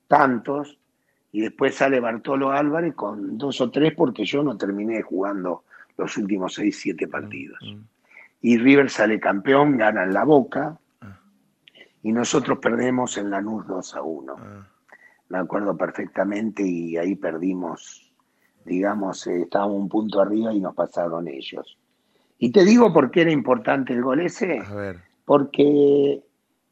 tantos 0.08 0.78
y 1.32 1.42
después 1.42 1.76
sale 1.76 2.00
Bartolo 2.00 2.52
Álvarez 2.52 2.96
con 2.96 3.38
dos 3.38 3.62
o 3.62 3.70
tres 3.70 3.94
porque 3.96 4.26
yo 4.26 4.44
no 4.44 4.58
terminé 4.58 5.02
jugando 5.02 5.64
los 5.98 6.18
últimos 6.18 6.54
seis, 6.54 6.80
siete 6.80 7.08
partidos. 7.08 7.60
mm. 7.62 7.82
Y 8.42 8.58
River 8.58 8.90
sale 8.90 9.20
campeón, 9.20 9.78
gana 9.78 10.04
en 10.04 10.14
la 10.14 10.24
Boca 10.24 10.78
Ah. 11.02 11.18
y 12.04 12.12
nosotros 12.14 12.60
perdemos 12.60 13.18
en 13.18 13.30
Lanús 13.30 13.68
2 13.68 13.96
a 13.96 14.02
1 14.02 14.36
Ah, 14.38 14.68
me 15.30 15.38
acuerdo 15.38 15.76
perfectamente 15.78 16.64
y 16.66 16.98
ahí 16.98 17.16
perdimos, 17.16 18.09
digamos, 18.70 19.26
eh, 19.28 19.42
estábamos 19.42 19.78
un 19.78 19.90
punto 19.90 20.22
arriba 20.22 20.54
y 20.54 20.60
nos 20.60 20.76
pasaron 20.76 21.28
ellos. 21.28 21.78
Y 22.38 22.52
te 22.52 22.64
digo 22.64 22.94
por 22.94 23.12
qué 23.12 23.22
era 23.22 23.32
importante 23.32 23.92
el 23.94 24.04
gol 24.04 24.22
ese, 24.22 24.60
a 24.60 24.74
ver. 24.74 25.00
porque 25.26 26.24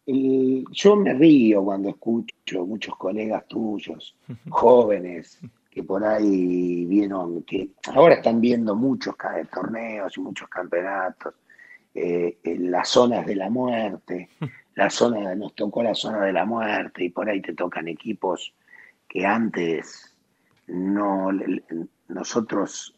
eh, 0.06 0.64
yo 0.72 0.96
me 0.96 1.14
río 1.14 1.64
cuando 1.64 1.90
escucho 1.90 2.66
muchos 2.66 2.96
colegas 2.96 3.46
tuyos, 3.48 4.16
jóvenes, 4.50 5.40
que 5.70 5.84
por 5.84 6.06
ahí 6.06 6.86
vieron, 6.86 7.44
que 7.44 7.72
ahora 7.94 8.16
están 8.16 8.40
viendo 8.40 8.76
muchos 8.76 9.16
torneos 9.52 10.16
y 10.18 10.22
muchos 10.22 10.48
campeonatos, 10.48 11.34
eh, 11.94 12.38
en 12.44 12.72
las 12.72 12.90
zonas 12.90 13.26
de 13.26 13.36
la 13.36 13.50
muerte, 13.50 14.30
la 14.76 14.90
zona, 14.90 15.34
nos 15.36 15.56
tocó 15.56 15.82
la 15.82 15.96
zona 15.96 16.22
de 16.22 16.32
la 16.32 16.46
muerte 16.46 17.04
y 17.04 17.10
por 17.10 17.28
ahí 17.28 17.42
te 17.42 17.54
tocan 17.54 17.88
equipos 17.88 18.54
que 19.10 19.26
antes 19.26 20.17
no, 20.68 21.32
le- 21.32 21.64
nosotros 22.10 22.94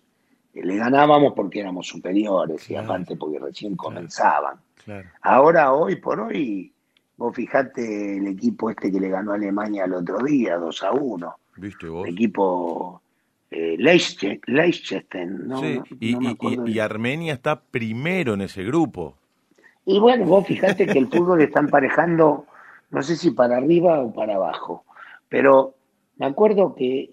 le 0.54 0.76
ganábamos 0.78 1.34
porque 1.34 1.60
éramos 1.62 1.88
superiores 1.88 2.70
y 2.70 2.76
aparte 2.76 3.16
porque 3.16 3.40
recién 3.40 3.76
Claro. 3.76 3.96
comenzaban. 3.96 4.58
Claro. 4.84 5.08
Ahora, 5.22 5.74
hoy 5.74 5.96
por 5.98 6.20
hoy, 6.20 6.74
vos 7.18 7.36
fijate 7.36 8.18
el 8.18 8.28
equipo 8.28 8.70
este 8.70 8.92
que 8.92 9.00
le 9.00 9.10
ganó 9.10 9.32
a 9.32 9.36
Alemania 9.36 9.86
el 9.86 9.94
otro 9.94 10.20
día, 10.24 10.58
2 10.58 10.84
a 10.84 10.92
1. 10.92 11.36
¿Viste 11.58 11.88
vos? 11.88 12.08
El 12.08 12.14
equipo 12.14 13.02
eh, 13.52 13.76
Leicester, 13.78 14.40
¿no? 15.28 15.60
sí, 15.60 15.76
No- 15.76 15.84
y, 16.00 16.14
no 16.14 16.68
y-. 16.68 16.80
Armenia 16.80 17.34
está 17.34 17.60
primero 17.62 18.34
en 18.34 18.42
ese 18.42 18.64
grupo. 18.64 19.16
Y 19.86 20.00
bueno, 20.00 20.26
vos 20.26 20.46
fijate 20.46 20.86
que 20.86 21.00
el 21.00 21.08
fútbol 21.08 21.42
está 21.42 21.60
emparejando, 21.60 22.46
no 22.92 23.02
sé 23.04 23.16
si 23.16 23.32
para 23.32 23.58
arriba 23.58 24.00
o 24.02 24.14
para 24.14 24.36
abajo, 24.36 24.84
pero 25.30 25.74
me 26.18 26.28
acuerdo 26.28 26.76
que 26.76 27.12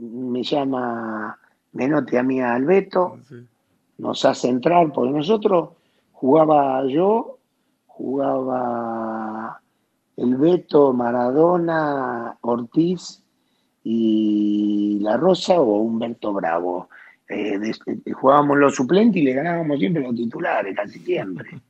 me 0.00 0.42
llama 0.42 1.38
Menotti 1.72 2.16
a 2.16 2.22
mí 2.22 2.40
a 2.40 2.54
Albeto, 2.54 3.18
nos 3.98 4.24
hace 4.24 4.48
entrar, 4.48 4.92
porque 4.92 5.12
nosotros 5.12 5.70
jugaba 6.12 6.84
yo, 6.86 7.38
jugaba 7.86 9.60
el 10.16 10.36
Beto, 10.36 10.92
Maradona, 10.92 12.36
Ortiz 12.42 13.22
y 13.84 14.98
La 15.02 15.16
Rosa 15.16 15.60
o 15.60 15.78
Humberto 15.80 16.32
Bravo. 16.32 16.88
Eh, 17.28 17.58
de- 17.58 17.76
eh, 18.06 18.12
jugábamos 18.12 18.58
los 18.58 18.74
suplentes 18.74 19.22
y 19.22 19.24
le 19.24 19.34
ganábamos 19.34 19.78
siempre 19.78 20.02
los 20.02 20.14
titulares, 20.14 20.74
casi 20.76 20.98
siempre. 21.00 21.50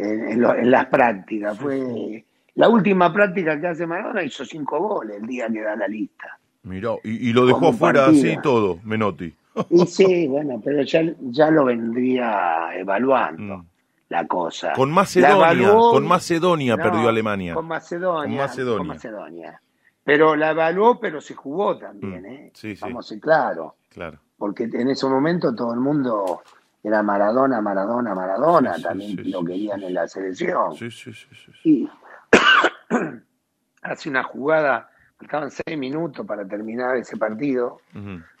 En, 0.00 0.28
en 0.28 0.40
lo- 0.40 0.54
en 0.54 0.70
las 0.70 0.86
prácticas. 0.86 1.58
Fue 1.58 2.24
la 2.54 2.68
última 2.68 3.12
práctica 3.12 3.60
que 3.60 3.66
hace 3.66 3.84
Maradona 3.84 4.22
hizo 4.22 4.44
cinco 4.44 4.78
goles 4.78 5.16
el 5.20 5.26
día 5.26 5.48
que 5.48 5.60
da 5.60 5.74
la 5.74 5.88
lista. 5.88 6.38
Mirá, 6.62 6.90
y, 7.04 7.28
y 7.30 7.32
lo 7.32 7.46
dejó 7.46 7.72
fuera 7.72 8.06
partida. 8.06 8.32
así 8.32 8.42
todo, 8.42 8.78
Menotti. 8.84 9.34
Y 9.70 9.86
sí, 9.86 10.28
bueno, 10.28 10.60
pero 10.64 10.82
ya, 10.82 11.00
ya 11.20 11.50
lo 11.50 11.64
vendría 11.64 12.68
evaluando 12.76 13.58
Mm. 13.58 13.66
la 14.10 14.26
cosa. 14.26 14.72
Con 14.74 14.90
Macedonia, 14.92 15.36
evaluó- 15.36 15.90
con 15.90 16.06
Macedonia 16.06 16.76
No, 16.76 16.82
perdió 16.84 17.08
Alemania. 17.08 17.54
Con 17.54 17.66
Macedonia, 17.66 18.22
Con 18.28 18.36
Macedonia. 18.46 18.78
con 18.78 18.86
Macedonia. 18.86 19.62
Pero 20.04 20.36
la 20.36 20.50
evaluó, 20.52 20.98
pero 21.00 21.20
se 21.20 21.34
jugó 21.34 21.76
también, 21.76 22.22
Mm, 22.22 22.26
¿eh? 22.26 22.50
sí, 22.54 22.74
sí. 22.76 22.80
Vamos 22.82 23.04
a 23.06 23.08
ser 23.08 23.20
claros. 23.20 23.72
Claro. 23.88 24.18
Porque 24.36 24.64
en 24.64 24.88
ese 24.90 25.06
momento 25.08 25.52
todo 25.54 25.74
el 25.74 25.80
mundo 25.80 26.42
era 26.82 27.02
Maradona, 27.02 27.60
Maradona, 27.60 28.14
Maradona, 28.14 28.74
Sí, 28.74 28.80
sí, 28.80 28.82
también 28.86 29.10
sí, 29.16 29.24
lo 29.30 29.40
sí, 29.40 29.46
querían 29.46 29.80
sí. 29.80 29.86
en 29.86 29.94
la 29.94 30.06
selección. 30.08 30.76
Sí, 30.76 30.90
sí, 30.90 31.12
sí, 31.12 31.26
sí, 31.34 31.52
sí. 31.62 31.68
Y 31.70 31.88
hace 33.82 34.08
una 34.08 34.22
jugada, 34.22 34.88
faltaban 35.18 35.50
seis 35.50 35.76
minutos 35.78 36.24
para 36.26 36.46
terminar 36.46 36.96
ese 36.96 37.16
partido 37.16 37.80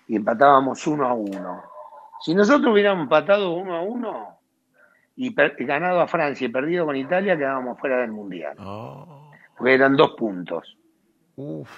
y 0.06 0.16
empatábamos 0.16 0.86
uno 0.86 1.06
a 1.06 1.12
uno. 1.12 1.62
Si 2.20 2.34
nosotros 2.34 2.72
hubiéramos 2.72 3.04
empatado 3.04 3.52
uno 3.52 3.76
a 3.76 3.82
uno 3.82 4.38
y 5.16 5.34
ganado 5.64 6.00
a 6.00 6.06
Francia 6.08 6.46
y 6.46 6.50
perdido 6.50 6.86
con 6.86 6.96
Italia, 6.96 7.36
quedábamos 7.36 7.78
fuera 7.78 7.98
del 8.00 8.12
Mundial. 8.12 8.56
Ah, 8.58 9.04
Porque 9.56 9.74
eran 9.74 9.96
dos 9.96 10.12
puntos. 10.12 10.76
uf, 11.36 11.68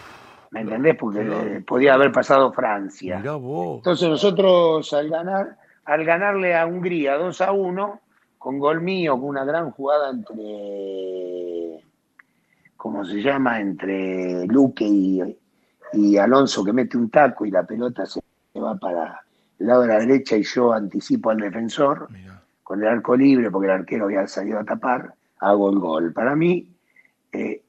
¿Me 0.50 0.60
entendés? 0.60 0.96
Porque 0.96 1.20
eh, 1.20 1.64
podía 1.66 1.94
haber 1.94 2.12
pasado 2.12 2.52
Francia. 2.52 3.18
mirá 3.18 3.36
vos. 3.36 3.78
Entonces 3.78 4.08
nosotros 4.08 4.92
al 4.92 5.08
ganar, 5.08 5.56
al 5.84 6.04
ganarle 6.04 6.56
a 6.56 6.66
Hungría 6.66 7.16
2 7.16 7.40
a 7.40 7.52
1, 7.52 8.00
con 8.36 8.58
gol 8.58 8.80
mío, 8.80 9.12
con 9.14 9.24
una 9.24 9.44
gran 9.44 9.70
jugada 9.70 10.10
entre, 10.10 11.84
¿cómo 12.80 13.04
se 13.04 13.20
llama? 13.20 13.60
Entre 13.60 14.46
Luque 14.46 14.86
y, 14.86 15.20
y 15.92 16.16
Alonso 16.16 16.64
que 16.64 16.72
mete 16.72 16.96
un 16.96 17.10
taco 17.10 17.44
y 17.44 17.50
la 17.50 17.62
pelota 17.64 18.06
se 18.06 18.20
va 18.58 18.74
para 18.76 19.20
el 19.58 19.66
lado 19.66 19.82
de 19.82 19.88
la 19.88 19.98
derecha 19.98 20.34
y 20.38 20.42
yo 20.42 20.72
anticipo 20.72 21.28
al 21.28 21.36
defensor 21.36 22.08
con 22.62 22.80
el 22.80 22.88
arco 22.88 23.14
libre 23.16 23.50
porque 23.50 23.66
el 23.66 23.72
arquero 23.72 24.06
había 24.06 24.26
salido 24.26 24.58
a 24.58 24.64
tapar, 24.64 25.12
hago 25.40 25.68
el 25.68 25.78
gol. 25.78 26.12
Para 26.14 26.34
mí 26.34 26.68
eh, 27.32 27.62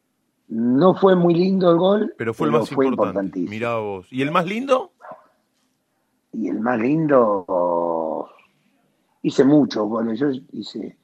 no 0.47 0.95
fue 0.95 1.13
muy 1.15 1.33
lindo 1.33 1.69
el 1.71 1.77
gol, 1.77 2.13
Pero 2.17 2.33
fue 2.33 2.47
el 2.47 2.53
más 2.53 2.71
importante. 2.71 2.93
importantísimo. 2.93 3.49
Mirá 3.49 3.75
vos. 3.75 4.07
¿Y 4.11 4.21
el 4.21 4.31
más 4.31 4.45
lindo? 4.45 4.93
Y 6.31 6.47
el 6.47 6.61
más 6.61 6.79
lindo, 6.79 8.29
hice 9.23 9.43
muchos 9.43 9.89
goles, 9.89 10.17
yo 10.17 10.29
hice, 10.53 10.95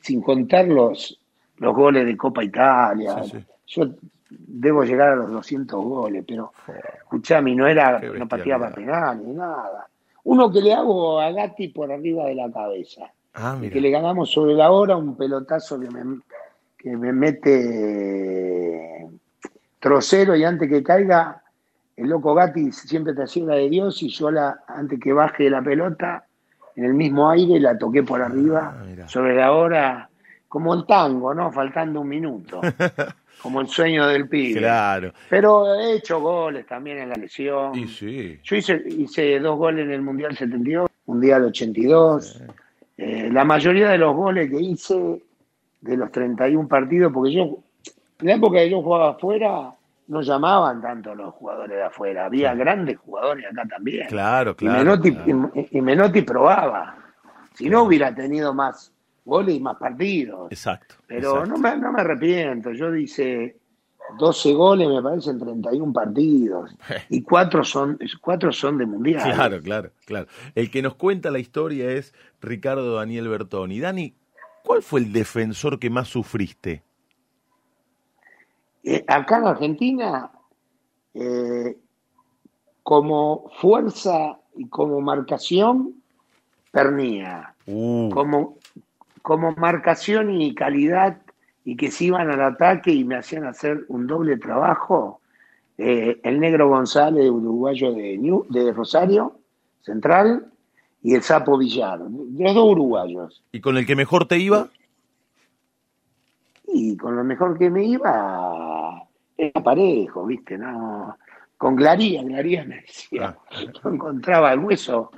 sin 0.00 0.22
contar 0.22 0.66
los, 0.66 1.20
los 1.64 1.74
goles 1.74 2.04
de 2.06 2.16
Copa 2.16 2.44
Italia, 2.44 3.22
Sí, 3.24 3.30
sí. 3.30 3.44
yo 3.66 3.86
debo 4.30 4.84
llegar 4.84 5.10
a 5.12 5.16
los 5.16 5.30
200 5.30 5.82
goles, 5.84 6.24
pero 6.26 6.52
escuchame, 6.98 7.54
no 7.54 7.66
era, 7.66 8.00
Qué 8.00 8.10
no 8.10 8.28
pateaba 8.28 8.70
penal 8.70 9.20
ni 9.26 9.32
nada. 9.32 9.86
Uno 10.24 10.50
que 10.50 10.60
le 10.60 10.72
hago 10.72 11.20
a 11.20 11.30
Gatti 11.32 11.68
por 11.68 11.90
arriba 11.92 12.24
de 12.26 12.34
la 12.34 12.50
cabeza, 12.50 13.02
Ah, 13.34 13.58
que 13.60 13.80
le 13.80 13.90
ganamos 13.90 14.30
sobre 14.30 14.54
la 14.54 14.70
hora 14.70 14.96
un 14.96 15.16
pelotazo 15.16 15.80
que 15.80 15.90
me, 15.90 16.20
que 16.78 16.96
me 16.96 17.12
mete 17.12 19.08
trocero 19.80 20.36
y 20.36 20.44
antes 20.44 20.68
que 20.68 20.82
caiga, 20.82 21.42
el 21.96 22.08
loco 22.08 22.34
Gatti 22.34 22.70
siempre 22.72 23.12
te 23.14 23.22
hacía 23.24 23.44
la 23.44 23.54
de 23.56 23.68
Dios 23.68 24.02
y 24.02 24.08
yo 24.08 24.30
la, 24.30 24.60
antes 24.68 24.98
que 25.00 25.12
baje 25.12 25.50
la 25.50 25.62
pelota, 25.62 26.24
en 26.76 26.84
el 26.84 26.94
mismo 26.94 27.28
aire 27.30 27.60
la 27.60 27.76
toqué 27.78 28.02
por 28.02 28.22
arriba, 28.22 28.74
Ah, 28.76 28.84
mira. 28.86 29.08
sobre 29.08 29.34
la 29.36 29.52
hora, 29.52 30.08
como 30.54 30.72
el 30.72 30.86
tango, 30.86 31.34
¿no? 31.34 31.50
Faltando 31.50 32.00
un 32.00 32.08
minuto, 32.08 32.60
como 33.42 33.60
el 33.60 33.66
sueño 33.66 34.06
del 34.06 34.28
pibe. 34.28 34.60
Claro. 34.60 35.12
Pero 35.28 35.74
he 35.74 35.96
hecho 35.96 36.20
goles 36.20 36.64
también 36.64 36.98
en 36.98 37.08
la 37.08 37.16
lesión. 37.16 37.74
Y 37.76 37.88
sí. 37.88 38.38
Yo 38.44 38.54
hice, 38.54 38.80
hice 38.86 39.40
dos 39.40 39.58
goles 39.58 39.84
en 39.84 39.90
el 39.90 40.00
Mundial 40.02 40.36
72, 40.36 40.88
Mundial 41.06 41.42
82. 41.46 42.40
Eh, 42.96 43.28
la 43.32 43.44
mayoría 43.44 43.88
de 43.88 43.98
los 43.98 44.14
goles 44.14 44.48
que 44.48 44.60
hice 44.60 45.20
de 45.80 45.96
los 45.96 46.12
31 46.12 46.68
partidos, 46.68 47.12
porque 47.12 47.32
yo, 47.32 47.42
en 48.20 48.26
la 48.28 48.34
época 48.34 48.58
que 48.58 48.70
yo 48.70 48.80
jugaba 48.80 49.10
afuera, 49.10 49.72
no 50.06 50.22
llamaban 50.22 50.80
tanto 50.80 51.10
a 51.10 51.14
los 51.16 51.34
jugadores 51.34 51.76
de 51.78 51.82
afuera. 51.82 52.26
Había 52.26 52.54
grandes 52.54 52.96
jugadores 52.98 53.44
acá 53.50 53.64
también. 53.68 54.06
Claro, 54.06 54.52
y, 54.52 54.54
claro. 54.54 54.78
Menotti, 54.78 55.12
claro. 55.16 55.50
y- 55.56 55.78
y 55.78 55.80
Menotti 55.80 56.22
probaba. 56.22 56.94
Si 57.54 57.68
no, 57.68 57.82
hubiera 57.82 58.14
tenido 58.14 58.54
más 58.54 58.92
goles 59.24 59.56
y 59.56 59.60
más 59.60 59.76
partidos. 59.76 60.50
Exacto. 60.50 60.96
Pero 61.06 61.42
exacto. 61.42 61.50
no 61.50 61.58
me, 61.58 61.76
no 61.76 61.92
me 61.92 62.00
arrepiento. 62.00 62.72
Yo 62.72 62.94
hice 62.94 63.56
12 64.18 64.52
goles, 64.52 64.88
me 64.88 65.02
parece, 65.02 65.30
en 65.30 65.38
31 65.38 65.92
partidos. 65.92 66.76
Y 67.08 67.22
cuatro 67.22 67.64
son, 67.64 67.98
cuatro 68.20 68.52
son 68.52 68.78
de 68.78 68.86
mundial. 68.86 69.22
Claro, 69.22 69.60
claro, 69.60 69.90
claro. 70.04 70.26
El 70.54 70.70
que 70.70 70.82
nos 70.82 70.94
cuenta 70.94 71.30
la 71.30 71.38
historia 71.38 71.90
es 71.90 72.14
Ricardo 72.40 72.94
Daniel 72.94 73.28
Bertoni. 73.28 73.80
Dani, 73.80 74.14
¿cuál 74.64 74.82
fue 74.82 75.00
el 75.00 75.12
defensor 75.12 75.78
que 75.78 75.90
más 75.90 76.08
sufriste? 76.08 76.82
Eh, 78.82 79.02
acá 79.08 79.38
en 79.38 79.46
Argentina, 79.46 80.30
eh, 81.14 81.78
como 82.82 83.50
fuerza 83.58 84.38
y 84.54 84.68
como 84.68 85.00
marcación, 85.00 85.94
Pernía. 86.70 87.54
Uh, 87.66 88.10
Como, 88.10 88.58
como 89.24 89.52
marcación 89.52 90.38
y 90.38 90.54
calidad 90.54 91.16
y 91.64 91.78
que 91.78 91.90
se 91.90 92.04
iban 92.04 92.30
al 92.30 92.42
ataque 92.42 92.92
y 92.92 93.04
me 93.04 93.16
hacían 93.16 93.46
hacer 93.46 93.86
un 93.88 94.06
doble 94.06 94.36
trabajo, 94.36 95.22
eh, 95.78 96.20
el 96.22 96.38
negro 96.38 96.68
González, 96.68 97.30
uruguayo 97.30 97.94
de, 97.94 98.72
Rosario, 98.76 99.38
central, 99.80 100.52
y 101.02 101.14
el 101.14 101.22
Sapo 101.22 101.56
Villar, 101.56 102.00
los 102.00 102.54
dos 102.54 102.72
uruguayos. 102.72 103.42
¿Y 103.50 103.62
con 103.62 103.78
el 103.78 103.86
que 103.86 103.96
mejor 103.96 104.28
te 104.28 104.36
iba? 104.36 104.68
Y 106.68 106.94
con 106.98 107.16
lo 107.16 107.24
mejor 107.24 107.58
que 107.58 107.70
me 107.70 107.82
iba, 107.82 109.04
era 109.38 109.62
parejo, 109.62 110.26
¿viste? 110.26 110.58
No, 110.58 111.16
con 111.56 111.76
Glaría, 111.76 112.22
Glaría 112.22 112.66
me 112.66 112.82
decía, 112.82 113.38
yo 113.82 113.88
encontraba 113.88 114.52
el 114.52 114.58
hueso 114.58 115.12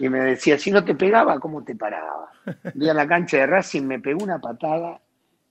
y 0.00 0.08
me 0.08 0.20
decía, 0.20 0.56
si 0.58 0.70
no 0.70 0.82
te 0.82 0.94
pegaba, 0.94 1.38
¿cómo 1.38 1.62
te 1.62 1.76
paraba? 1.76 2.30
Vi 2.74 2.88
a 2.88 2.94
la 2.94 3.06
cancha 3.06 3.36
de 3.36 3.46
Racing, 3.46 3.82
me 3.82 4.00
pegó 4.00 4.24
una 4.24 4.38
patada, 4.38 4.98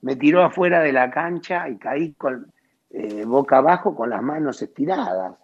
me 0.02 0.16
tiró 0.16 0.44
afuera 0.44 0.82
de 0.82 0.92
la 0.92 1.12
cancha 1.12 1.70
y 1.70 1.78
caí 1.78 2.14
con 2.14 2.52
eh, 2.90 3.26
boca 3.26 3.58
abajo 3.58 3.96
con 3.96 4.10
las 4.10 4.24
manos 4.24 4.60
estiradas. 4.64 5.36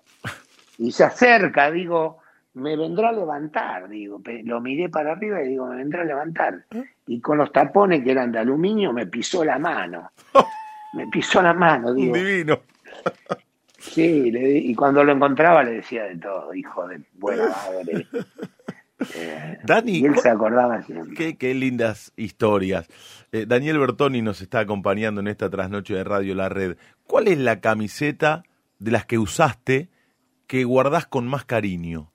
Y 0.80 0.92
se 0.92 1.04
acerca, 1.04 1.70
digo, 1.70 2.18
me 2.56 2.76
vendrá 2.76 3.10
a 3.10 3.12
levantar, 3.12 3.88
digo, 3.88 4.20
lo 4.44 4.60
miré 4.60 4.90
para 4.90 5.12
arriba 5.12 5.44
y 5.44 5.50
digo, 5.50 5.68
me 5.68 5.76
vendrá 5.76 6.02
a 6.02 6.06
levantar. 6.06 6.66
Y 7.06 7.22
con 7.22 7.38
los 7.38 7.52
tapones 7.52 8.04
que 8.04 8.10
eran 8.10 8.32
de 8.32 8.40
aluminio 8.40 8.92
me 8.92 9.06
pisó 9.06 9.46
la 9.46 9.60
mano. 9.60 10.10
Me 10.94 11.06
pisó 11.08 11.44
la 11.44 11.54
mano, 11.54 11.94
digo. 11.94 12.16
divino. 12.16 12.60
Sí, 13.78 14.32
le 14.32 14.58
y 14.58 14.74
cuando 14.74 15.04
lo 15.04 15.12
encontraba 15.12 15.62
le 15.64 15.74
decía 15.74 16.06
de 16.06 16.18
todo, 16.18 16.54
hijo 16.56 16.88
de 16.88 17.02
buena 17.14 17.50
madre. 17.50 18.08
Eh, 19.16 19.58
Dani, 19.66 19.92
y 20.00 20.06
él 20.06 20.16
¿cu- 20.16 20.22
se 20.22 20.30
acordaba 20.30 20.82
siempre. 20.84 21.14
Qué, 21.16 21.38
qué 21.38 21.54
lindas 21.54 22.12
historias. 22.16 22.88
Eh, 23.32 23.46
Daniel 23.48 23.80
Bertoni 23.80 24.22
nos 24.22 24.42
está 24.42 24.60
acompañando 24.60 25.22
en 25.22 25.28
esta 25.28 25.50
trasnoche 25.50 25.94
de 25.96 26.04
Radio 26.04 26.34
La 26.36 26.50
Red. 26.50 26.78
¿Cuál 27.08 27.28
es 27.28 27.38
la 27.38 27.60
camiseta 27.62 28.44
de 28.80 28.92
las 28.92 29.06
que 29.06 29.18
usaste 29.18 29.90
que 30.48 30.64
guardás 30.64 31.06
con 31.08 31.28
más 31.28 31.46
cariño? 31.46 32.12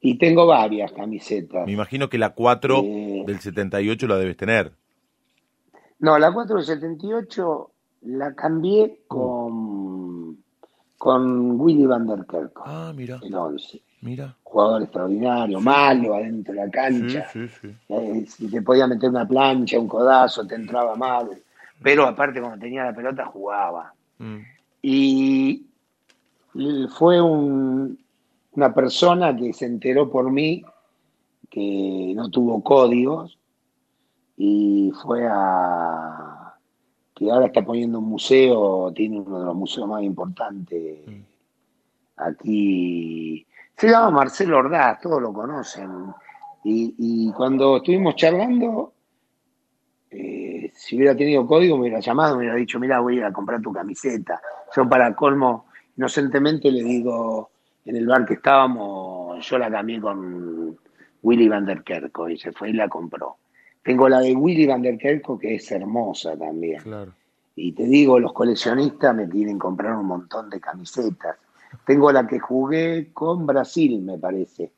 Y 0.00 0.18
tengo 0.18 0.46
varias 0.46 0.92
camisetas. 0.92 1.64
Me 1.66 1.72
imagino 1.72 2.08
que 2.10 2.18
la 2.18 2.30
4 2.34 2.82
Eh. 2.84 3.24
del 3.26 3.40
78 3.40 4.06
la 4.06 4.16
debes 4.16 4.36
tener. 4.36 4.72
No, 5.98 6.18
la 6.18 6.30
4 6.32 6.56
del 6.56 6.64
78 6.66 7.70
la 8.02 8.34
cambié 8.34 9.00
con, 9.08 10.36
con 10.98 11.58
Willy 11.58 11.86
van 11.86 12.06
der 12.06 12.26
Kerk, 12.28 12.52
Ah, 12.66 12.92
mira, 12.94 13.18
el 13.22 13.34
11. 13.34 13.80
Mira. 14.04 14.36
Jugador 14.44 14.82
extraordinario, 14.82 15.58
malo 15.60 16.14
adentro 16.14 16.54
de 16.54 16.60
la 16.64 16.70
cancha. 16.70 17.28
sí, 17.32 17.48
sí. 17.48 17.74
Eh, 17.88 18.24
si 18.28 18.48
te 18.48 18.62
podía 18.62 18.86
meter 18.86 19.10
una 19.10 19.26
plancha, 19.26 19.80
un 19.80 19.88
codazo, 19.88 20.46
te 20.46 20.54
entraba 20.54 20.94
mal. 20.94 21.28
Pero 21.82 22.06
aparte, 22.06 22.40
cuando 22.40 22.58
tenía 22.60 22.84
la 22.84 22.94
pelota, 22.94 23.26
jugaba. 23.26 23.92
Mm. 24.18 24.38
Y 24.82 25.66
fue 26.96 27.20
un- 27.20 27.98
una 28.52 28.72
persona 28.72 29.34
que 29.36 29.52
se 29.52 29.66
enteró 29.66 30.08
por 30.08 30.30
mí 30.30 30.62
que 31.50 32.12
no 32.14 32.30
tuvo 32.30 32.62
códigos 32.62 33.36
y 34.36 34.92
fue 35.02 35.26
a 35.28 36.54
que 37.14 37.30
ahora 37.30 37.46
está 37.46 37.64
poniendo 37.64 37.98
un 37.98 38.08
museo, 38.08 38.92
tiene 38.94 39.18
uno 39.20 39.38
de 39.40 39.44
los 39.46 39.54
museos 39.56 39.88
más 39.88 40.02
importantes 40.02 40.98
aquí. 42.16 43.43
Se 43.76 43.88
llama 43.88 44.10
Marcelo 44.10 44.58
Ordaz, 44.58 45.00
todos 45.00 45.20
lo 45.20 45.32
conocen. 45.32 45.90
Y, 46.64 46.94
y 46.98 47.32
cuando 47.32 47.78
estuvimos 47.78 48.16
charlando, 48.16 48.92
eh, 50.10 50.70
si 50.74 50.96
hubiera 50.96 51.16
tenido 51.16 51.46
código, 51.46 51.76
me 51.76 51.82
hubiera 51.82 52.00
llamado, 52.00 52.36
me 52.36 52.42
hubiera 52.42 52.54
dicho, 52.54 52.78
mira, 52.78 53.00
voy 53.00 53.14
a 53.14 53.18
ir 53.18 53.24
a 53.24 53.32
comprar 53.32 53.60
tu 53.60 53.72
camiseta. 53.72 54.40
Yo 54.74 54.88
para 54.88 55.14
colmo, 55.14 55.66
inocentemente 55.96 56.70
le 56.70 56.82
digo, 56.82 57.50
en 57.84 57.96
el 57.96 58.06
bar 58.06 58.24
que 58.24 58.34
estábamos, 58.34 59.46
yo 59.46 59.58
la 59.58 59.70
cambié 59.70 60.00
con 60.00 60.78
Willy 61.22 61.48
van 61.48 61.66
der 61.66 61.82
Kerko 61.82 62.28
y 62.28 62.38
se 62.38 62.52
fue 62.52 62.70
y 62.70 62.72
la 62.74 62.88
compró. 62.88 63.38
Tengo 63.82 64.08
la 64.08 64.20
de 64.20 64.34
Willy 64.34 64.66
van 64.66 64.82
der 64.82 64.98
Kerko 64.98 65.38
que 65.38 65.56
es 65.56 65.70
hermosa 65.72 66.36
también. 66.36 66.82
Claro. 66.82 67.12
Y 67.56 67.72
te 67.72 67.84
digo, 67.84 68.18
los 68.18 68.32
coleccionistas 68.32 69.14
me 69.14 69.28
quieren 69.28 69.58
comprar 69.58 69.96
un 69.96 70.06
montón 70.06 70.50
de 70.50 70.60
camisetas. 70.60 71.36
Tengo 71.86 72.10
la 72.12 72.26
que 72.26 72.38
jugué 72.38 73.10
con 73.12 73.46
Brasil, 73.46 74.00
me 74.02 74.18
parece. 74.18 74.70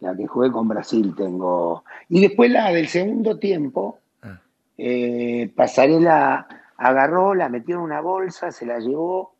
La 0.00 0.16
que 0.16 0.26
jugué 0.26 0.50
con 0.50 0.66
Brasil 0.68 1.14
tengo. 1.16 1.84
Y 2.08 2.20
después 2.22 2.50
la 2.50 2.70
del 2.72 2.88
segundo 2.88 3.38
tiempo, 3.38 3.98
Ah. 4.22 4.40
eh, 4.78 5.50
Pasarela 5.54 6.46
agarró, 6.76 7.34
la 7.34 7.48
metió 7.48 7.76
en 7.76 7.82
una 7.82 8.00
bolsa, 8.00 8.50
se 8.52 8.64
la 8.66 8.78
llevó, 8.78 9.32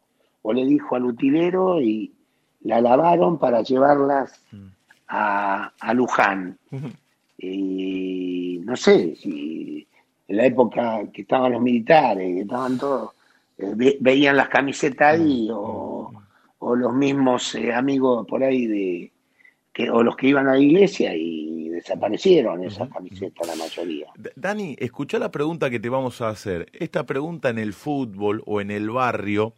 o 0.42 0.52
le 0.52 0.64
dijo 0.66 0.96
al 0.96 1.04
utilero 1.06 1.80
y 1.80 2.12
la 2.62 2.80
lavaron 2.80 3.38
para 3.38 3.62
llevarlas 3.62 4.42
a, 5.08 5.72
a 5.80 5.94
Luján. 5.94 6.58
Y 7.38 8.60
no 8.64 8.76
sé, 8.76 9.16
si 9.16 9.86
en 10.28 10.36
la 10.36 10.46
época 10.46 11.00
que 11.12 11.22
estaban 11.22 11.52
los 11.52 11.62
militares, 11.62 12.34
que 12.34 12.40
estaban 12.42 12.78
todos, 12.78 13.10
eh, 13.58 13.72
ve- 13.74 13.96
veían 14.00 14.36
las 14.36 14.48
camisetas 14.48 15.14
ahí, 15.18 15.48
o, 15.52 15.99
o 16.60 16.76
los 16.76 16.94
mismos 16.94 17.54
eh, 17.56 17.72
amigos 17.74 18.26
por 18.28 18.42
ahí 18.44 18.66
de 18.66 19.12
que, 19.72 19.90
o 19.90 20.02
los 20.02 20.16
que 20.16 20.28
iban 20.28 20.46
a 20.48 20.52
la 20.52 20.58
iglesia 20.60 21.14
y 21.14 21.68
desaparecieron 21.70 22.62
esas 22.64 22.88
camisetas 22.90 23.46
la 23.46 23.56
mayoría. 23.56 24.06
Dani, 24.36 24.76
escucha 24.78 25.18
la 25.18 25.30
pregunta 25.30 25.70
que 25.70 25.80
te 25.80 25.88
vamos 25.88 26.20
a 26.20 26.28
hacer. 26.28 26.66
Esta 26.72 27.04
pregunta 27.06 27.48
en 27.48 27.58
el 27.58 27.72
fútbol 27.72 28.42
o 28.46 28.60
en 28.60 28.70
el 28.70 28.90
barrio, 28.90 29.54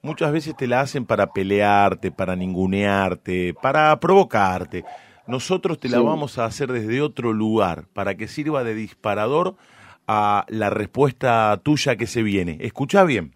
muchas 0.00 0.32
veces 0.32 0.56
te 0.56 0.66
la 0.66 0.80
hacen 0.80 1.04
para 1.04 1.32
pelearte, 1.32 2.10
para 2.10 2.34
ningunearte, 2.36 3.54
para 3.60 3.98
provocarte. 4.00 4.84
Nosotros 5.26 5.78
te 5.78 5.88
la 5.88 5.98
Sí. 5.98 6.04
vamos 6.04 6.38
a 6.38 6.46
hacer 6.46 6.72
desde 6.72 7.00
otro 7.02 7.32
lugar, 7.32 7.86
para 7.92 8.16
que 8.16 8.26
sirva 8.26 8.64
de 8.64 8.74
disparador 8.74 9.56
a 10.08 10.46
la 10.48 10.70
respuesta 10.70 11.60
tuya 11.62 11.96
que 11.96 12.06
se 12.06 12.22
viene. 12.22 12.56
Escucha 12.60 13.04
bien. 13.04 13.34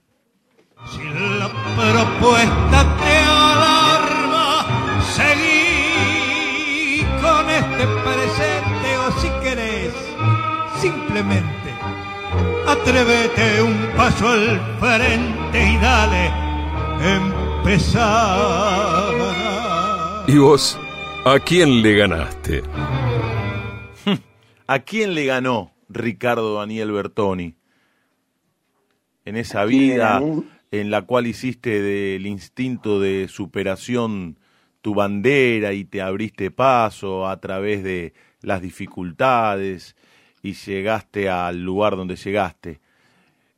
Si 0.84 1.02
la 1.02 1.48
propuesta 1.74 2.96
te 3.00 3.16
alarma, 3.24 4.66
seguí 5.14 7.02
con 7.20 7.50
este 7.50 7.86
presente 8.04 8.88
o 8.98 9.10
si 9.18 9.28
querés, 9.42 9.94
simplemente 10.80 11.56
atrévete 12.66 13.62
un 13.62 13.88
paso 13.96 14.28
al 14.28 14.60
frente 14.78 15.72
y 15.72 15.76
dale, 15.78 16.30
empezar. 17.16 19.14
¿Y 20.26 20.36
vos? 20.38 20.78
¿A 21.24 21.38
quién 21.40 21.82
le 21.82 21.94
ganaste? 21.94 22.62
¿A 24.66 24.78
quién 24.80 25.14
le 25.14 25.24
ganó 25.24 25.72
Ricardo 25.88 26.56
Daniel 26.58 26.92
Bertoni? 26.92 27.56
En 29.24 29.36
esa 29.36 29.64
vida? 29.64 30.20
En 30.80 30.90
la 30.90 31.02
cual 31.02 31.26
hiciste 31.26 31.80
del 31.80 32.26
instinto 32.26 33.00
de 33.00 33.28
superación 33.28 34.38
tu 34.80 34.94
bandera 34.94 35.72
y 35.72 35.84
te 35.84 36.00
abriste 36.00 36.50
paso 36.50 37.26
a 37.26 37.40
través 37.40 37.82
de 37.82 38.14
las 38.40 38.62
dificultades 38.62 39.96
y 40.42 40.52
llegaste 40.52 41.28
al 41.28 41.62
lugar 41.62 41.96
donde 41.96 42.14
llegaste, 42.14 42.80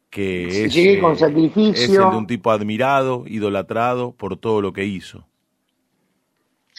que 0.09 0.65
es, 0.65 0.75
Llegué 0.75 1.01
con 1.01 1.13
eh, 1.13 1.17
sacrificio. 1.17 1.73
es 1.73 1.91
el 1.91 2.11
de 2.11 2.17
un 2.17 2.27
tipo 2.27 2.51
admirado, 2.51 3.25
idolatrado 3.27 4.13
por 4.13 4.39
todo 4.39 4.63
lo 4.63 4.73
que 4.73 4.87
hizo. 4.87 5.27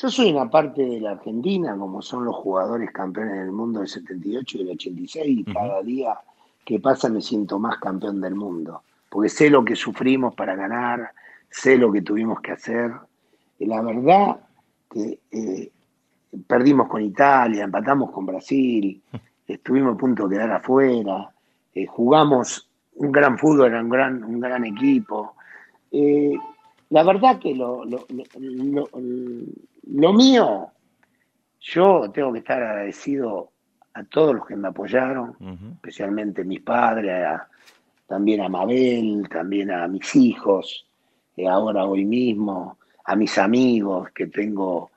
Yo 0.01 0.09
soy 0.09 0.31
una 0.31 0.49
parte 0.49 0.81
de 0.81 1.01
la 1.01 1.11
Argentina, 1.11 1.75
como 1.77 2.01
son 2.01 2.23
los 2.23 2.35
jugadores 2.35 2.89
campeones 2.91 3.35
del 3.35 3.51
mundo 3.51 3.79
del 3.79 3.89
78 3.89 4.57
y 4.57 4.63
del 4.63 4.73
86, 4.75 5.39
y 5.39 5.43
cada 5.43 5.83
día 5.83 6.17
que 6.65 6.79
pasa 6.79 7.09
me 7.09 7.21
siento 7.21 7.59
más 7.59 7.77
campeón 7.79 8.21
del 8.21 8.33
mundo, 8.33 8.81
porque 9.09 9.29
sé 9.29 9.49
lo 9.49 9.65
que 9.65 9.75
sufrimos 9.75 10.35
para 10.35 10.55
ganar, 10.55 11.11
sé 11.49 11.77
lo 11.77 11.91
que 11.91 12.01
tuvimos 12.01 12.39
que 12.41 12.51
hacer. 12.51 12.91
Y 13.57 13.65
la 13.65 13.81
verdad 13.81 14.39
que 14.89 15.19
eh, 15.31 15.71
perdimos 16.47 16.87
con 16.87 17.01
Italia, 17.01 17.63
empatamos 17.63 18.11
con 18.11 18.25
Brasil, 18.25 19.01
estuvimos 19.47 19.95
a 19.95 19.97
punto 19.97 20.27
de 20.27 20.35
quedar 20.35 20.51
afuera, 20.51 21.29
eh, 21.73 21.85
jugamos 21.85 22.69
un 22.95 23.11
gran 23.11 23.37
fútbol, 23.37 23.67
era 23.67 23.81
un 23.81 23.89
gran, 23.89 24.23
un 24.23 24.39
gran 24.39 24.65
equipo. 24.65 25.35
Eh, 25.91 26.33
la 26.89 27.03
verdad 27.03 27.39
que 27.39 27.55
lo, 27.55 27.85
lo, 27.85 28.05
lo, 29.87 30.13
mío, 30.13 30.67
yo 31.61 32.11
tengo 32.11 32.33
que 32.33 32.39
estar 32.39 32.61
agradecido 32.61 33.51
a 33.93 34.03
todos 34.03 34.35
los 34.35 34.45
que 34.45 34.55
me 34.55 34.67
apoyaron, 34.67 35.29
Ujú. 35.39 35.71
especialmente 35.75 36.43
mis 36.43 36.61
padres, 36.61 37.25
a- 37.25 37.47
también 38.09 38.41
a 38.41 38.49
Mabel, 38.49 39.29
también 39.29 39.69
a 39.69 39.87
mis 39.87 40.15
hijos, 40.15 40.87
eh, 41.37 41.47
ahora 41.47 41.85
hoy 41.85 42.03
mismo, 42.03 42.79
a 43.05 43.15
mis 43.15 43.37
amigos, 43.37 44.09
que 44.15 44.27
tengo 44.27 44.89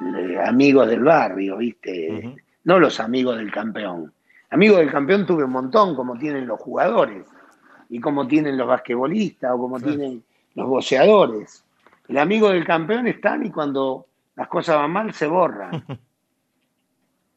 eh, 0.00 0.38
amigos 0.42 0.88
del 0.88 1.04
barrio, 1.04 1.58
¿viste? 1.58 2.34
No 2.64 2.80
los 2.80 2.98
amigos 3.00 3.36
del 3.36 3.52
campeón. 3.52 4.10
Amigos 4.48 4.78
del 4.78 4.90
campeón 4.90 5.26
tuve 5.26 5.44
un 5.44 5.50
montón, 5.50 5.94
como 5.94 6.16
tienen 6.16 6.46
los 6.46 6.58
jugadores, 6.58 7.26
y 7.90 8.00
como 8.00 8.26
tienen 8.26 8.56
los 8.56 8.66
basquetbolistas, 8.66 9.52
o 9.52 9.58
como 9.58 9.78
tienen 9.78 10.24
los 10.54 10.66
boxeadores. 10.66 11.62
El 12.08 12.16
amigo 12.16 12.48
del 12.48 12.64
campeón 12.64 13.06
están 13.08 13.44
y 13.44 13.50
cuando 13.50 14.06
las 14.36 14.48
cosas 14.48 14.76
van 14.76 14.90
mal 14.90 15.12
se 15.12 15.26
borran. 15.26 15.84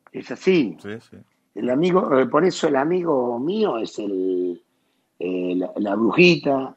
Es 0.10 0.32
así. 0.32 0.76
Sí, 0.82 0.90
sí. 1.02 1.18
El 1.54 1.70
amigo, 1.70 2.18
eh, 2.18 2.26
por 2.26 2.44
eso 2.44 2.70
el 2.70 2.78
amigo 2.78 3.38
mío 3.38 3.78
es 3.78 4.00
el, 4.00 4.60
eh, 5.20 5.54
la, 5.56 5.72
la 5.78 5.96
brujita, 5.96 6.76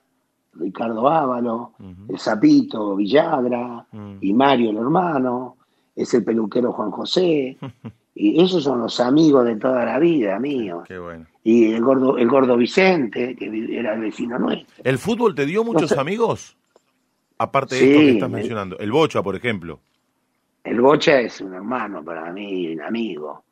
Ricardo 0.54 1.08
Ávalo, 1.08 1.72
el 2.08 2.18
sapito 2.18 2.96
Villagra 2.96 3.86
Mm. 3.92 4.16
y 4.20 4.32
Mario 4.32 4.70
el 4.70 4.76
hermano, 4.78 5.56
es 5.94 6.12
el 6.14 6.24
peluquero 6.24 6.72
Juan 6.72 6.90
José, 6.90 7.56
y 8.14 8.42
esos 8.42 8.62
son 8.64 8.80
los 8.80 8.98
amigos 9.00 9.44
de 9.44 9.56
toda 9.56 9.84
la 9.84 9.98
vida 9.98 10.38
míos. 10.38 10.84
Qué 10.86 10.98
bueno. 10.98 11.26
Y 11.44 11.72
el 11.72 11.82
gordo, 11.82 12.18
el 12.18 12.28
gordo 12.28 12.56
Vicente, 12.56 13.34
que 13.36 13.46
era 13.78 13.94
el 13.94 14.00
vecino 14.00 14.38
nuestro. 14.38 14.82
¿El 14.84 14.98
fútbol 14.98 15.34
te 15.34 15.46
dio 15.46 15.64
muchos 15.64 15.82
No 15.82 15.88
sé. 15.88 16.00
amigos? 16.00 16.56
Aparte 17.38 17.74
de 17.76 17.80
Sí, 17.80 17.86
esto 17.88 18.00
que 18.00 18.10
estás 18.10 18.30
me- 18.30 18.36
mencionando. 18.38 18.78
El 18.78 18.92
Bocha, 18.92 19.22
por 19.22 19.34
ejemplo. 19.36 19.80
El 20.62 20.80
Bocha 20.82 21.20
es 21.20 21.40
un 21.40 21.54
hermano 21.54 22.04
para 22.04 22.30
mí, 22.32 22.68
un 22.74 22.82
amigo. 22.82 23.44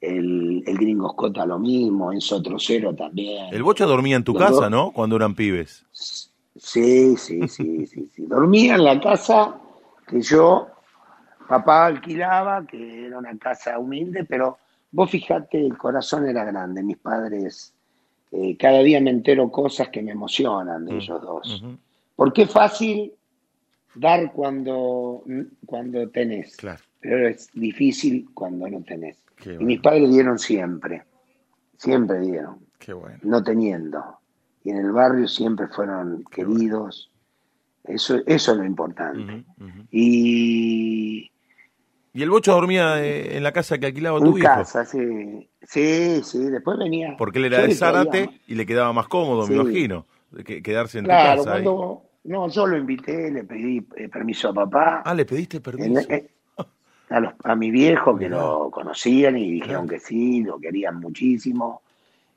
El, 0.00 0.62
el 0.66 0.78
gringo 0.78 1.10
Scota 1.10 1.44
lo 1.44 1.58
mismo, 1.58 2.10
Enzo 2.12 2.42
Trocero 2.42 2.94
también. 2.94 3.52
El 3.52 3.62
Bocha 3.62 3.84
dormía 3.84 4.16
en 4.16 4.24
tu 4.24 4.32
Los 4.32 4.42
casa, 4.42 4.62
dos. 4.62 4.70
¿no? 4.70 4.92
Cuando 4.92 5.16
eran 5.16 5.34
pibes. 5.34 5.84
Sí, 5.92 7.16
sí, 7.16 7.46
sí, 7.48 7.86
sí, 7.86 8.10
sí. 8.14 8.26
Dormía 8.26 8.74
en 8.76 8.84
la 8.84 9.00
casa 9.00 9.60
que 10.06 10.20
yo, 10.22 10.68
papá 11.48 11.86
alquilaba, 11.86 12.66
que 12.66 13.06
era 13.06 13.18
una 13.18 13.36
casa 13.38 13.78
humilde, 13.78 14.24
pero 14.24 14.58
vos 14.90 15.10
fijate, 15.10 15.64
el 15.64 15.76
corazón 15.76 16.28
era 16.28 16.44
grande. 16.44 16.82
Mis 16.82 16.98
padres, 16.98 17.72
eh, 18.32 18.56
cada 18.56 18.80
día 18.80 19.00
me 19.00 19.10
entero 19.10 19.50
cosas 19.50 19.88
que 19.88 20.02
me 20.02 20.12
emocionan 20.12 20.84
de 20.86 20.96
ellos 20.96 21.20
dos. 21.22 21.64
Porque 22.16 22.42
es 22.42 22.50
fácil 22.50 23.12
dar 23.94 24.32
cuando, 24.32 25.24
cuando 25.66 26.08
tenés. 26.08 26.56
Claro. 26.56 26.80
pero 27.00 27.28
es 27.28 27.50
difícil 27.52 28.28
cuando 28.34 28.68
no 28.68 28.82
tenés. 28.82 29.18
Qué 29.42 29.50
Y 29.50 29.54
bueno. 29.54 29.66
mis 29.66 29.80
padres 29.80 30.10
dieron 30.10 30.38
siempre, 30.38 31.04
siempre 31.78 32.20
dieron, 32.20 32.58
Qué 32.78 32.92
bueno. 32.92 33.18
no 33.22 33.42
teniendo. 33.42 34.18
Y 34.62 34.70
en 34.70 34.76
el 34.78 34.92
barrio 34.92 35.26
siempre 35.26 35.68
fueron 35.68 36.22
queridos. 36.30 37.10
Eso, 37.84 38.18
eso 38.26 38.52
es 38.52 38.58
lo 38.58 38.64
importante. 38.64 39.44
Y 39.90 41.30
¿Y 42.12 42.22
el 42.22 42.30
Bocho 42.30 42.52
dormía 42.52 43.02
eh, 43.04 43.36
en 43.36 43.42
la 43.42 43.52
casa 43.52 43.78
que 43.78 43.86
alquilaba 43.86 44.18
tu 44.18 44.26
en 44.32 44.38
hijo? 44.38 44.46
casa, 44.46 44.84
sí. 44.84 45.48
Sí, 45.62 46.20
sí, 46.24 46.38
después 46.50 46.76
venía. 46.78 47.14
Porque 47.16 47.38
él 47.38 47.46
era 47.46 47.62
de 47.62 47.74
Zárate 47.74 48.40
y 48.48 48.54
le 48.56 48.66
quedaba 48.66 48.92
más 48.92 49.06
cómodo, 49.08 49.46
me 49.46 49.54
imagino, 49.56 50.06
que- 50.44 50.62
quedarse 50.62 50.98
en 50.98 51.04
Claro, 51.04 51.42
tu 51.42 51.44
casa. 51.46 51.56
ahí. 51.56 51.62
cuando. 51.64 52.02
No, 52.24 52.48
yo 52.48 52.66
lo 52.66 52.76
invité, 52.76 53.30
le 53.30 53.44
pedí 53.44 53.86
eh, 53.96 54.08
permiso 54.08 54.48
a 54.50 54.52
papá. 54.54 55.02
Ah, 55.06 55.14
le 55.14 55.24
pediste 55.24 55.56
En- 55.58 55.62
permiso. 55.62 56.06
A, 57.10 57.20
los, 57.20 57.34
a 57.44 57.54
mi 57.54 57.70
viejo 57.70 58.16
que 58.16 58.28
lo 58.28 58.70
conocían 58.70 59.36
y 59.36 59.50
dijeron 59.50 59.88
que 59.88 60.00
sí, 60.00 60.42
lo 60.42 60.58
querían 60.58 61.00
muchísimo. 61.00 61.82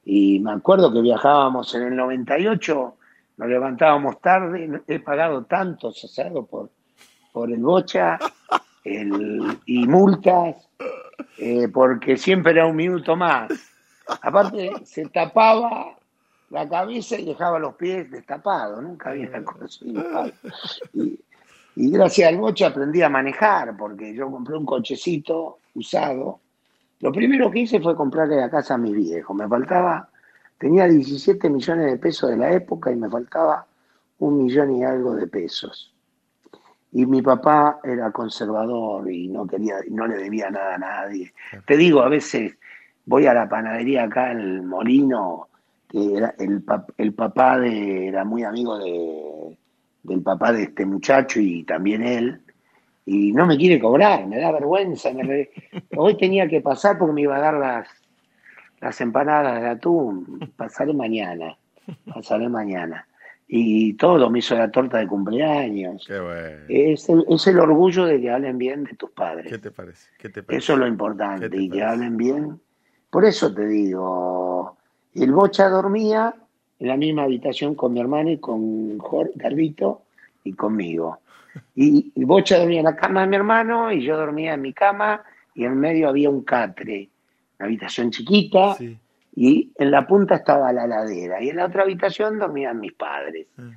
Y 0.04 0.40
me 0.40 0.52
acuerdo 0.52 0.92
que 0.92 1.02
viajábamos 1.02 1.74
en 1.76 1.84
el 1.84 1.96
98, 1.96 2.96
nos 3.38 3.48
levantábamos 3.48 4.20
tarde, 4.20 4.82
he 4.88 5.00
pagado 5.00 5.46
tantos 5.46 6.04
asados 6.04 6.48
por, 6.50 6.70
por 7.32 7.52
el 7.52 7.62
bocha 7.62 8.20
el, 8.84 9.60
y 9.66 9.88
multas, 9.88 10.56
eh, 11.38 11.68
porque 11.70 12.18
siempre 12.18 12.52
era 12.52 12.66
un 12.66 12.76
minuto 12.76 13.16
más. 13.16 13.52
Aparte, 14.22 14.72
se 14.84 15.08
tapaba 15.08 15.96
la 16.50 16.68
cabeza 16.68 17.18
y 17.18 17.26
dejaba 17.26 17.58
los 17.58 17.76
pies 17.76 18.12
destapados, 18.12 18.82
nunca 18.84 19.12
había 19.12 19.44
conocido. 19.44 20.04
Y, 20.94 21.20
y 21.76 21.90
gracias 21.92 22.30
al 22.30 22.38
bocha 22.38 22.68
aprendí 22.68 23.02
a 23.02 23.10
manejar, 23.10 23.76
porque 23.78 24.14
yo 24.14 24.30
compré 24.30 24.56
un 24.58 24.66
cochecito 24.66 25.60
usado. 25.76 26.40
Lo 27.00 27.12
primero 27.12 27.50
que 27.52 27.60
hice 27.60 27.80
fue 27.82 27.96
comprarle 27.96 28.38
la 28.38 28.50
casa 28.50 28.76
a 28.76 28.78
mis 28.78 28.94
viejos. 28.96 29.36
Me 29.36 29.48
faltaba, 29.48 30.08
tenía 30.58 30.88
17 30.88 31.50
millones 31.50 31.92
de 31.92 31.98
pesos 31.98 32.30
de 32.30 32.38
la 32.38 32.52
época 32.54 32.92
y 32.92 32.96
me 32.96 33.10
faltaba 33.10 33.66
un 34.20 34.38
millón 34.44 34.76
y 34.76 34.84
algo 34.84 35.16
de 35.16 35.28
pesos. 35.28 35.92
Y 36.92 37.06
mi 37.08 37.22
papá 37.24 37.80
era 37.84 38.12
conservador 38.12 39.12
y 39.12 39.28
no 39.28 39.48
quería, 39.48 39.78
no 39.90 40.06
le 40.06 40.16
debía 40.16 40.50
nada 40.52 40.76
a 40.76 40.78
nadie. 40.78 41.34
Te 41.66 41.76
digo, 41.76 42.02
a 42.02 42.08
veces 42.10 42.56
voy 43.06 43.26
a 43.26 43.34
la 43.34 43.50
panadería 43.50 44.04
acá 44.04 44.32
en 44.32 44.40
el 44.40 44.62
Molino, 44.62 45.48
que 45.90 46.18
era 46.18 46.36
el, 46.38 46.64
pap- 46.64 46.94
el 46.98 47.14
papá 47.14 47.58
de, 47.60 48.08
era 48.08 48.24
muy 48.24 48.44
amigo 48.44 48.78
de, 48.78 49.58
del 50.04 50.22
papá 50.22 50.52
de 50.52 50.64
este 50.64 50.86
muchacho 50.86 51.40
y 51.40 51.64
también 51.64 52.04
él, 52.04 52.42
y 53.06 53.32
no 53.34 53.46
me 53.46 53.58
quiere 53.58 53.80
cobrar, 53.80 54.28
me 54.28 54.40
da 54.40 54.52
vergüenza. 54.52 55.12
me 55.14 55.24
re- 55.24 55.52
Hoy 55.98 56.18
tenía 56.18 56.48
que 56.48 56.62
pasar 56.62 56.98
porque 56.98 57.14
me 57.14 57.22
iba 57.22 57.36
a 57.36 57.40
dar 57.42 57.54
las, 57.56 57.88
las 58.82 59.00
empanadas 59.02 59.62
de 59.62 59.68
atún. 59.70 60.52
Pasaré 60.56 60.94
mañana, 60.94 61.58
pasaré 62.14 62.48
mañana. 62.50 63.08
Y 63.48 63.94
todo 63.96 64.30
me 64.30 64.40
hizo 64.40 64.56
la 64.56 64.72
torta 64.72 64.98
de 65.00 65.08
cumpleaños. 65.08 66.06
Qué 66.08 66.20
bueno. 66.20 66.66
Es 66.70 67.08
el, 67.10 67.26
es 67.28 67.46
el 67.48 67.60
orgullo 67.60 68.06
de 68.06 68.20
que 68.22 68.32
hablen 68.32 68.58
bien 68.58 68.84
de 68.86 68.96
tus 68.96 69.12
padres. 69.12 69.52
¿Qué 69.52 69.58
te 69.60 69.70
parece? 69.70 70.10
¿Qué 70.18 70.30
te 70.30 70.42
parece? 70.42 70.64
Eso 70.64 70.74
es 70.74 70.80
lo 70.80 70.86
¿Qué 70.86 70.90
importante, 70.92 71.50
te 71.50 71.58
y 71.62 71.70
que 71.70 71.84
hablen 71.84 72.18
bien. 72.18 72.60
Por 73.10 73.26
eso 73.26 73.54
te 73.54 73.68
digo, 73.68 74.78
el 75.14 75.32
Bocha 75.34 75.70
dormía 75.70 76.34
en 76.84 76.90
la 76.90 76.98
misma 76.98 77.24
habitación 77.24 77.76
con 77.76 77.94
mi 77.94 78.02
hermano 78.02 78.30
y 78.30 78.40
con 78.40 78.98
Jorge, 79.00 79.32
Carlito 79.40 80.02
y 80.44 80.52
conmigo. 80.52 81.20
Y 81.76 82.12
el 82.14 82.26
Bocha 82.26 82.58
dormía 82.60 82.80
en 82.80 82.86
la 82.86 82.96
cama 82.98 83.22
de 83.22 83.28
mi 83.28 83.38
hermano 83.38 83.90
y 83.90 84.04
yo 84.04 84.18
dormía 84.18 84.54
en 84.56 84.62
mi 84.62 84.74
cama 84.74 85.22
y 85.56 85.64
en 85.64 85.80
medio 85.80 86.10
había 86.10 86.30
un 86.30 86.44
catre, 86.44 87.10
una 87.58 87.68
habitación 87.68 88.12
chiquita 88.12 88.74
Sí. 88.76 88.98
y 89.34 89.72
en 89.78 89.92
la 89.92 90.06
punta 90.06 90.36
estaba 90.36 90.74
la 90.74 90.86
ladera 90.86 91.42
y 91.42 91.50
en 91.52 91.56
la 91.56 91.68
otra 91.68 91.84
habitación 91.84 92.38
dormían 92.38 92.82
mis 92.82 92.92
padres. 92.94 93.48
Mm. 93.56 93.70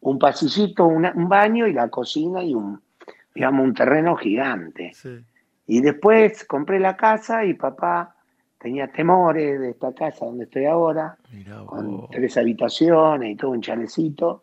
Un 0.00 0.18
pasillito, 0.18 0.86
una- 0.86 1.12
un 1.14 1.28
baño 1.28 1.66
y 1.66 1.74
la 1.74 1.88
cocina 1.90 2.42
y 2.42 2.54
un, 2.54 2.80
digamos, 3.34 3.62
un 3.66 3.74
terreno 3.74 4.16
gigante. 4.16 4.92
Sí. 4.94 5.18
Y 5.66 5.82
después 5.82 6.46
compré 6.46 6.80
la 6.80 6.96
casa 6.96 7.44
y 7.44 7.52
papá 7.52 8.16
tenía 8.58 8.88
temores 8.88 9.60
de 9.60 9.70
esta 9.70 9.92
casa 9.94 10.26
donde 10.26 10.44
estoy 10.44 10.64
ahora, 10.66 11.16
Mirá 11.32 11.64
con 11.64 12.08
tres 12.10 12.36
habitaciones 12.36 13.30
y 13.32 13.36
todo 13.36 13.52
un 13.52 13.60
chalecito. 13.62 14.42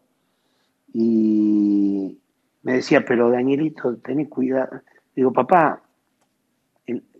Y 0.93 2.17
me 2.63 2.73
decía, 2.73 3.03
pero 3.05 3.29
Danielito, 3.29 3.97
tenés 3.97 4.29
cuidado. 4.29 4.81
Digo, 5.15 5.31
papá, 5.33 5.81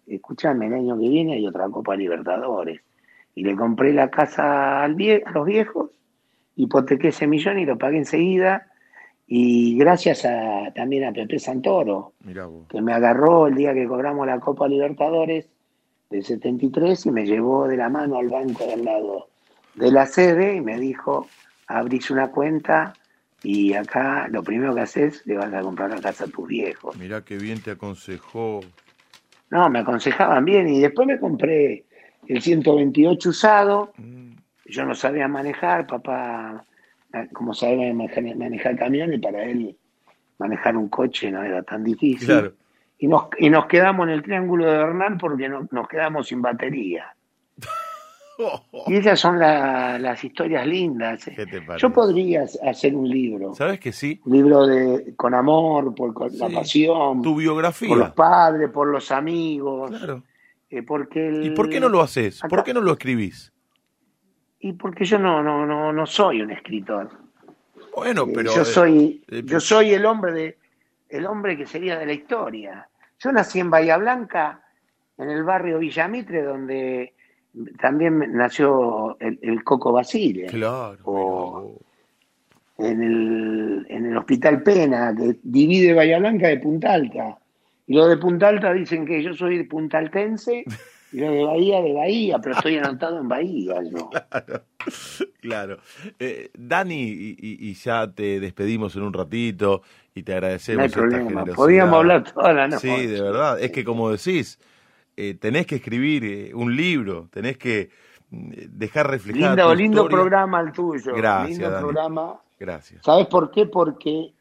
escuchame, 0.07 0.67
el 0.67 0.73
año 0.75 0.97
que 0.99 1.09
viene 1.09 1.33
hay 1.33 1.47
otra 1.47 1.67
Copa 1.69 1.95
Libertadores. 1.95 2.81
Y 3.35 3.43
le 3.43 3.55
compré 3.55 3.91
la 3.93 4.09
casa 4.09 4.83
al 4.83 4.95
vie- 4.95 5.21
a 5.25 5.31
los 5.31 5.45
viejos, 5.45 5.91
hipotequé 6.55 7.09
ese 7.09 7.27
millón 7.27 7.59
y 7.59 7.65
lo 7.65 7.77
pagué 7.77 7.97
enseguida. 7.97 8.67
Y 9.27 9.77
gracias 9.77 10.23
a, 10.23 10.71
también 10.73 11.03
a 11.05 11.11
Pepe 11.11 11.39
Santoro, 11.39 12.13
Mirá 12.23 12.47
que 12.69 12.81
me 12.81 12.93
agarró 12.93 13.47
el 13.47 13.55
día 13.55 13.73
que 13.73 13.87
cobramos 13.87 14.25
la 14.27 14.39
Copa 14.39 14.67
Libertadores 14.67 15.49
del 16.09 16.23
73 16.23 17.05
y 17.05 17.11
me 17.11 17.25
llevó 17.25 17.67
de 17.67 17.77
la 17.77 17.89
mano 17.89 18.17
al 18.17 18.29
banco 18.29 18.65
de 18.65 18.73
al 18.73 18.85
lado 18.85 19.27
de 19.75 19.91
la 19.91 20.05
sede 20.05 20.55
y 20.55 20.61
me 20.61 20.79
dijo, 20.79 21.27
abrís 21.67 22.09
una 22.11 22.31
cuenta 22.31 22.93
y 23.43 23.73
acá 23.73 24.27
lo 24.29 24.43
primero 24.43 24.73
que 24.73 24.81
haces 24.81 25.25
le 25.25 25.35
vas 25.37 25.53
a 25.53 25.61
comprar 25.61 25.89
la 25.89 26.01
casa 26.01 26.25
a 26.25 26.27
tus 26.27 26.47
viejos. 26.47 26.95
Mirá 26.97 27.23
qué 27.23 27.37
bien 27.37 27.61
te 27.61 27.71
aconsejó. 27.71 28.61
No, 29.49 29.69
me 29.69 29.79
aconsejaban 29.79 30.45
bien 30.45 30.67
y 30.69 30.79
después 30.79 31.07
me 31.07 31.19
compré 31.19 31.85
el 32.27 32.41
128 32.41 33.29
usado, 33.29 33.93
Mm, 33.97 34.33
yo 34.65 34.85
no 34.85 34.95
sabía 34.95 35.27
manejar, 35.27 35.85
papá, 35.85 36.65
eh, 37.13 37.27
como 37.31 37.53
sabía 37.53 37.93
manejar, 37.93 38.35
manejar 38.35 38.75
camiones, 38.75 39.21
para 39.21 39.43
él 39.43 39.77
manejar 40.37 40.75
un 40.75 40.89
coche 40.89 41.31
no 41.31 41.43
era 41.43 41.63
tan 41.63 41.83
difícil. 41.83 42.27
Claro. 42.27 42.53
Y 42.97 43.07
nos, 43.07 43.23
y 43.37 43.49
nos 43.49 43.65
quedamos 43.65 44.07
en 44.07 44.13
el 44.13 44.23
Triángulo 44.23 44.65
de 44.65 44.77
Bernal 44.77 45.17
porque 45.19 45.49
no- 45.49 45.67
nos 45.71 45.87
quedamos 45.87 46.27
sin 46.27 46.41
batería. 46.41 47.15
Y 48.87 48.95
esas 48.97 49.17
son 49.17 49.39
la- 49.39 49.97
las 49.97 50.21
historias 50.21 50.67
lindas. 50.67 51.23
¿Qué 51.23 51.45
te 51.45 51.61
parece? 51.61 51.81
Yo 51.87 51.93
podría 51.93 52.43
hacer 52.67 52.93
un 52.93 53.07
libro, 53.09 53.55
¿Sabes 53.55 53.79
que 53.79 53.93
sí? 53.93 54.19
un 54.25 54.33
libro 54.33 54.65
de 54.67 55.13
con 55.15 55.33
amor, 55.33 55.95
por 55.95 56.13
con 56.13 56.37
la 56.37 56.49
pasión, 56.49 57.21
Tu 57.21 57.33
biografía. 57.37 57.87
por 57.87 57.97
los 57.97 58.11
padres, 58.11 58.69
por 58.71 58.87
los 58.89 59.09
amigos, 59.11 59.89
Claro. 59.89 60.23
eh, 60.69 60.83
porque 60.83 61.29
el- 61.29 61.45
¿Y 61.45 61.49
por 61.51 61.69
qué 61.69 61.79
no 61.79 61.87
lo 61.87 62.01
haces? 62.01 62.41
¿Por 62.49 62.65
qué 62.65 62.73
no 62.73 62.81
lo 62.81 62.91
escribís? 62.91 63.53
y 64.59 64.73
porque 64.73 65.05
yo 65.05 65.17
no 65.19 65.41
no 65.43 65.65
no 65.65 65.93
no 65.93 66.05
soy 66.05 66.41
un 66.41 66.51
escritor. 66.51 67.09
Bueno, 67.95 68.23
Eh, 68.27 68.31
pero. 68.35 68.53
yo 68.53 68.63
eh, 68.63 68.65
soy 68.65 69.23
eh, 69.29 69.43
yo 69.45 69.59
soy 69.61 69.91
el 69.93 70.05
hombre 70.05 70.33
de 70.33 70.57
el 71.09 71.25
hombre 71.25 71.57
que 71.57 71.65
sería 71.65 71.97
de 71.99 72.05
la 72.05 72.13
historia. 72.13 72.87
Yo 73.19 73.31
nací 73.31 73.59
en 73.59 73.69
Bahía 73.69 73.97
Blanca, 73.97 74.61
en 75.17 75.29
el 75.29 75.43
barrio 75.43 75.79
Villamitre, 75.79 76.41
donde 76.43 77.13
también 77.79 78.19
nació 78.33 79.17
el, 79.19 79.39
el 79.41 79.63
Coco 79.63 79.91
Basile. 79.91 80.47
Claro. 80.47 80.97
O- 81.05 81.79
en 82.77 83.01
el, 83.01 83.85
en 83.89 84.05
el 84.07 84.17
Hospital 84.17 84.61
Pena, 84.61 85.15
que 85.17 85.37
divide 85.43 85.93
Bahía 85.93 86.19
Blanca 86.19 86.47
de 86.49 86.57
Punta 86.57 86.93
Alta. 86.93 87.37
Y 87.87 87.95
los 87.95 88.09
de 88.09 88.17
Punta 88.17 88.49
Alta 88.49 88.73
dicen 88.73 89.05
que 89.05 89.23
yo 89.23 89.33
soy 89.33 89.63
puntaltense 89.63 90.65
y 91.13 91.17
los 91.17 91.31
de 91.31 91.43
Bahía 91.45 91.81
de 91.81 91.93
Bahía, 91.93 92.39
pero 92.39 92.55
estoy 92.55 92.77
anotado 92.77 93.19
en 93.19 93.29
Bahía 93.29 93.75
yo. 93.83 94.09
Claro, 94.19 94.63
claro. 95.41 95.77
Eh, 96.19 96.49
Dani, 96.53 97.01
y- 97.03 97.37
y 97.39 97.73
ya 97.75 98.11
te 98.11 98.39
despedimos 98.41 98.95
en 98.95 99.03
un 99.03 99.13
ratito 99.13 99.81
y 100.17 100.23
te 100.23 100.33
agradecemos 100.33 100.77
No 100.77 100.83
hay 100.83 100.89
problema, 101.09 101.45
podíamos 101.53 101.95
hablar 101.97 102.23
toda 102.31 102.53
la 102.53 102.67
noche. 102.69 102.95
Sí, 102.97 103.05
de 103.07 103.21
verdad. 103.21 103.59
Es 103.59 103.71
que 103.71 103.83
como 103.83 104.09
decís, 104.09 104.57
eh, 105.17 105.33
tenés 105.35 105.67
que 105.67 105.75
escribir 105.75 106.23
eh, 106.23 106.51
un 106.55 106.73
libro, 106.75 107.27
tenés 107.31 107.57
que 107.57 107.89
mm, 108.29 108.51
dejar 108.69 109.09
reflejada 109.11 109.55
Lindo, 109.55 109.69
tu 109.69 109.75
lindo 109.75 109.97
historia. 110.03 110.17
programa 110.17 110.61
el 110.61 110.71
tuyo. 110.71 111.13
Gracias, 111.15 111.49
lindo 111.49 111.69
Dani. 111.69 111.83
programa. 111.83 112.39
Gracias. 112.57 113.03
¿Sabes 113.03 113.27
por 113.27 113.51
qué? 113.51 113.65
Porque 113.65 114.33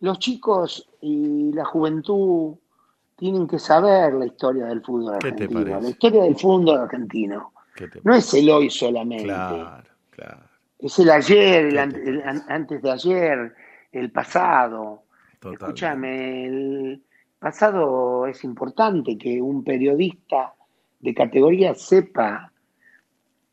los 0.00 0.18
chicos 0.18 0.88
y 1.00 1.52
la 1.52 1.64
juventud 1.64 2.56
tienen 3.16 3.46
que 3.46 3.60
saber 3.60 4.14
la 4.14 4.26
historia 4.26 4.66
del 4.66 4.82
fútbol 4.82 5.18
¿Qué 5.20 5.30
te 5.30 5.44
argentino. 5.44 5.60
parece? 5.62 5.82
La 5.82 5.88
historia 5.90 6.22
del 6.24 6.36
fútbol 6.36 6.76
argentino. 6.80 7.52
¿Qué 7.76 7.86
te- 7.86 8.00
No 8.02 8.14
es 8.14 8.34
el 8.34 8.50
hoy 8.50 8.68
solamente. 8.68 9.24
Claro, 9.26 9.84
claro. 10.10 10.40
Es 10.80 10.98
el 10.98 11.08
ayer, 11.10 11.66
el, 11.66 11.72
¿Qué 11.74 11.78
an- 11.78 11.92
te 11.92 12.08
el 12.10 12.22
an- 12.22 12.44
antes 12.48 12.82
de 12.82 12.90
ayer, 12.90 13.54
el 13.92 14.10
pasado. 14.10 15.03
Totalmente. 15.44 15.64
Escúchame, 15.66 16.44
el 16.46 17.02
pasado 17.38 18.26
es 18.26 18.42
importante 18.44 19.18
que 19.18 19.40
un 19.42 19.62
periodista 19.62 20.54
de 21.00 21.14
categoría 21.14 21.74
sepa 21.74 22.50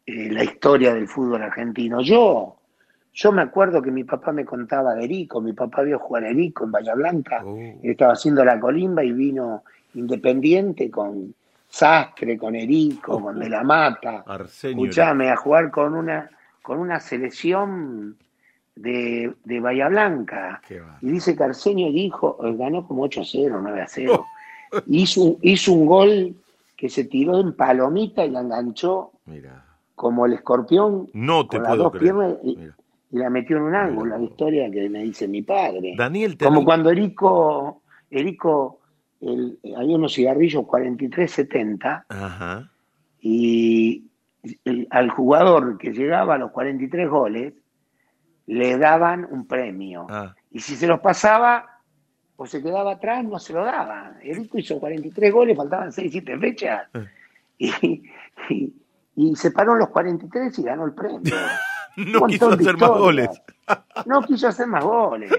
eh, 0.05 0.29
la 0.31 0.43
historia 0.43 0.93
del 0.93 1.07
fútbol 1.07 1.43
argentino. 1.43 2.01
Yo, 2.01 2.55
yo 3.13 3.31
me 3.33 3.41
acuerdo 3.41 3.81
que 3.81 3.91
mi 3.91 4.05
papá 4.05 4.31
me 4.31 4.45
contaba 4.45 4.95
de 4.95 5.03
Erico, 5.03 5.41
mi 5.41 5.51
papá 5.51 5.81
vio 5.81 5.99
jugar 5.99 6.23
a 6.23 6.29
Erico 6.29 6.63
en 6.63 6.71
Bahía 6.71 6.95
Blanca, 6.95 7.43
Oh. 7.45 7.57
él 7.57 7.79
estaba 7.83 8.13
haciendo 8.13 8.45
la 8.45 8.59
colimba 8.59 9.03
y 9.03 9.11
vino 9.11 9.63
Independiente 9.93 10.89
con 10.89 11.35
Sastre, 11.67 12.37
con 12.37 12.55
Erico, 12.55 13.21
con 13.21 13.37
De 13.37 13.49
la 13.49 13.61
Mata. 13.63 14.23
Arsenio. 14.25 14.85
Escuchame, 14.85 15.29
a 15.29 15.35
jugar 15.35 15.69
con 15.69 15.93
una, 15.95 16.29
con 16.61 16.79
una 16.79 17.01
selección 17.01 18.15
de, 18.81 19.33
de 19.45 19.59
Bahía 19.59 19.87
Blanca. 19.89 20.61
Y 21.01 21.11
dice 21.11 21.35
que 21.35 21.43
Arsenio 21.43 21.91
dijo, 21.91 22.37
eh, 22.43 22.55
ganó 22.57 22.87
como 22.87 23.05
8-0, 23.07 23.49
9-0. 23.61 24.25
Hizo, 24.87 25.37
hizo 25.41 25.73
un 25.73 25.85
gol 25.85 26.35
que 26.77 26.87
se 26.89 27.03
tiró 27.03 27.39
en 27.39 27.53
palomita 27.53 28.23
y 28.25 28.29
la 28.31 28.39
enganchó 28.39 29.11
Mira. 29.25 29.65
como 29.95 30.25
el 30.25 30.33
escorpión 30.33 31.09
No 31.13 31.45
te 31.47 31.57
con 31.57 31.63
las 31.63 31.71
puedo 31.71 31.83
dos 31.83 31.91
creer. 31.91 32.03
piernas 32.15 32.37
y, 32.43 32.57
y 33.11 33.17
la 33.19 33.29
metió 33.29 33.57
en 33.57 33.63
un 33.63 33.75
ángulo, 33.75 34.17
la 34.17 34.23
historia 34.23 34.71
que 34.71 34.89
me 34.89 35.03
dice 35.03 35.27
mi 35.27 35.41
padre. 35.41 35.93
Daniel, 35.97 36.37
Como 36.37 36.63
cuando 36.63 36.89
Erico, 36.89 37.81
Erico 38.09 38.79
el- 39.19 39.59
había 39.77 39.97
unos 39.97 40.13
cigarrillos 40.13 40.63
43.70 40.63 42.05
Ajá. 42.07 42.71
y 43.19 44.05
el- 44.65 44.87
al 44.89 45.09
jugador 45.09 45.77
que 45.77 45.91
llegaba 45.91 46.35
a 46.35 46.37
los 46.37 46.51
43 46.51 47.09
goles 47.09 47.53
le 48.47 48.77
daban 48.77 49.27
un 49.29 49.45
premio. 49.47 50.07
Ah. 50.09 50.35
Y 50.51 50.59
si 50.59 50.75
se 50.75 50.87
los 50.87 50.99
pasaba 50.99 51.79
o 52.35 52.45
se 52.45 52.61
quedaba 52.61 52.93
atrás, 52.93 53.23
no 53.23 53.37
se 53.39 53.53
lo 53.53 53.63
daban. 53.63 54.17
Erico 54.23 54.57
hizo 54.57 54.79
43 54.79 55.31
goles, 55.33 55.55
faltaban 55.57 55.91
6, 55.91 56.11
7 56.11 56.37
fechas. 56.39 56.87
Y, 57.63 57.71
y- 58.49 58.73
y 59.15 59.35
se 59.35 59.51
paró 59.51 59.75
los 59.75 59.89
43 59.89 60.57
y 60.57 60.63
ganó 60.63 60.85
el 60.85 60.93
premio. 60.93 61.21
No 61.97 62.25
quiso 62.25 62.49
hacer 62.49 62.77
más 62.77 62.89
goles. 62.89 63.29
No 64.05 64.21
quiso 64.23 64.47
hacer 64.47 64.65
más 64.65 64.83
goles. 64.85 65.31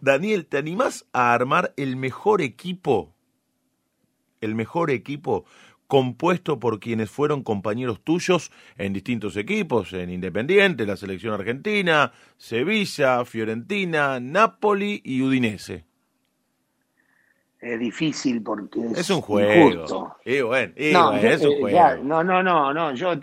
Daniel, 0.00 0.46
¿te 0.46 0.58
animás 0.58 1.04
a 1.12 1.34
armar 1.34 1.74
el 1.76 1.96
mejor 1.96 2.40
equipo? 2.40 3.12
El 4.40 4.54
mejor 4.54 4.90
equipo 4.92 5.44
compuesto 5.86 6.58
por 6.58 6.80
quienes 6.80 7.10
fueron 7.10 7.42
compañeros 7.42 8.00
tuyos 8.02 8.50
en 8.76 8.92
distintos 8.92 9.36
equipos, 9.36 9.92
en 9.92 10.10
Independiente, 10.10 10.86
la 10.86 10.96
selección 10.96 11.34
argentina, 11.34 12.12
Sevilla, 12.36 13.24
Fiorentina, 13.24 14.20
Napoli 14.20 15.00
y 15.04 15.22
Udinese. 15.22 15.84
Es 17.60 17.78
difícil 17.80 18.42
porque 18.42 18.80
es, 18.92 18.98
Es 18.98 19.10
un 19.10 19.20
juego. 19.20 20.16
Y 20.24 20.40
bueno, 20.42 20.72
y 20.76 20.92
No, 20.92 21.12
bueno, 21.12 21.22
yo, 21.22 21.28
es 21.30 21.44
un 21.44 21.52
eh, 21.52 21.56
juego. 21.60 21.76
ya, 21.76 21.96
no, 21.96 22.22
no, 22.22 22.42
no, 22.42 22.72
no, 22.72 22.94
yo, 22.94 23.14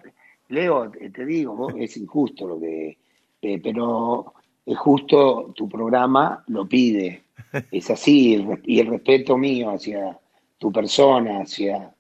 Leo, 0.50 0.90
te 0.92 1.10
te 1.12 1.26
digo, 1.26 1.70
es 1.78 1.98
injusto 1.98 2.48
lo 2.48 2.60
que, 2.60 2.98
eh, 3.42 3.60
pero 3.62 4.34
es 4.66 4.78
justo, 4.78 5.54
tu 5.56 5.70
programa 5.70 6.44
lo 6.48 6.68
pide, 6.68 7.24
es 7.72 7.90
así, 7.90 8.46
y 8.64 8.80
el 8.80 8.88
respeto 8.88 9.38
mío 9.38 9.72
hacia 9.72 10.18
tu 10.58 10.72
persona, 10.72 11.42
hacia 11.42 11.94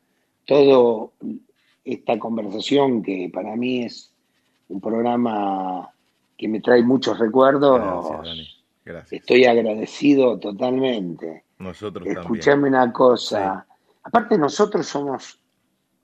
todo 0.46 1.12
esta 1.86 2.18
conversación 2.20 3.04
que 3.04 3.30
para 3.34 3.56
mí 3.56 3.84
es 3.84 4.12
un 4.70 4.80
programa 4.82 5.90
que 6.38 6.48
me 6.48 6.60
trae 6.62 6.84
muchos 6.84 7.20
recuerdos, 7.20 7.80
Gracias, 7.80 8.24
Dani. 8.24 8.48
Gracias. 8.86 9.22
estoy 9.22 9.46
agradecido 9.46 10.40
totalmente. 10.40 11.44
Nosotros 11.60 12.04
también. 12.06 12.20
Escuchame 12.22 12.68
una 12.70 12.92
cosa. 12.92 13.66
Aparte, 14.04 14.38
nosotros 14.38 14.86
somos 14.88 15.40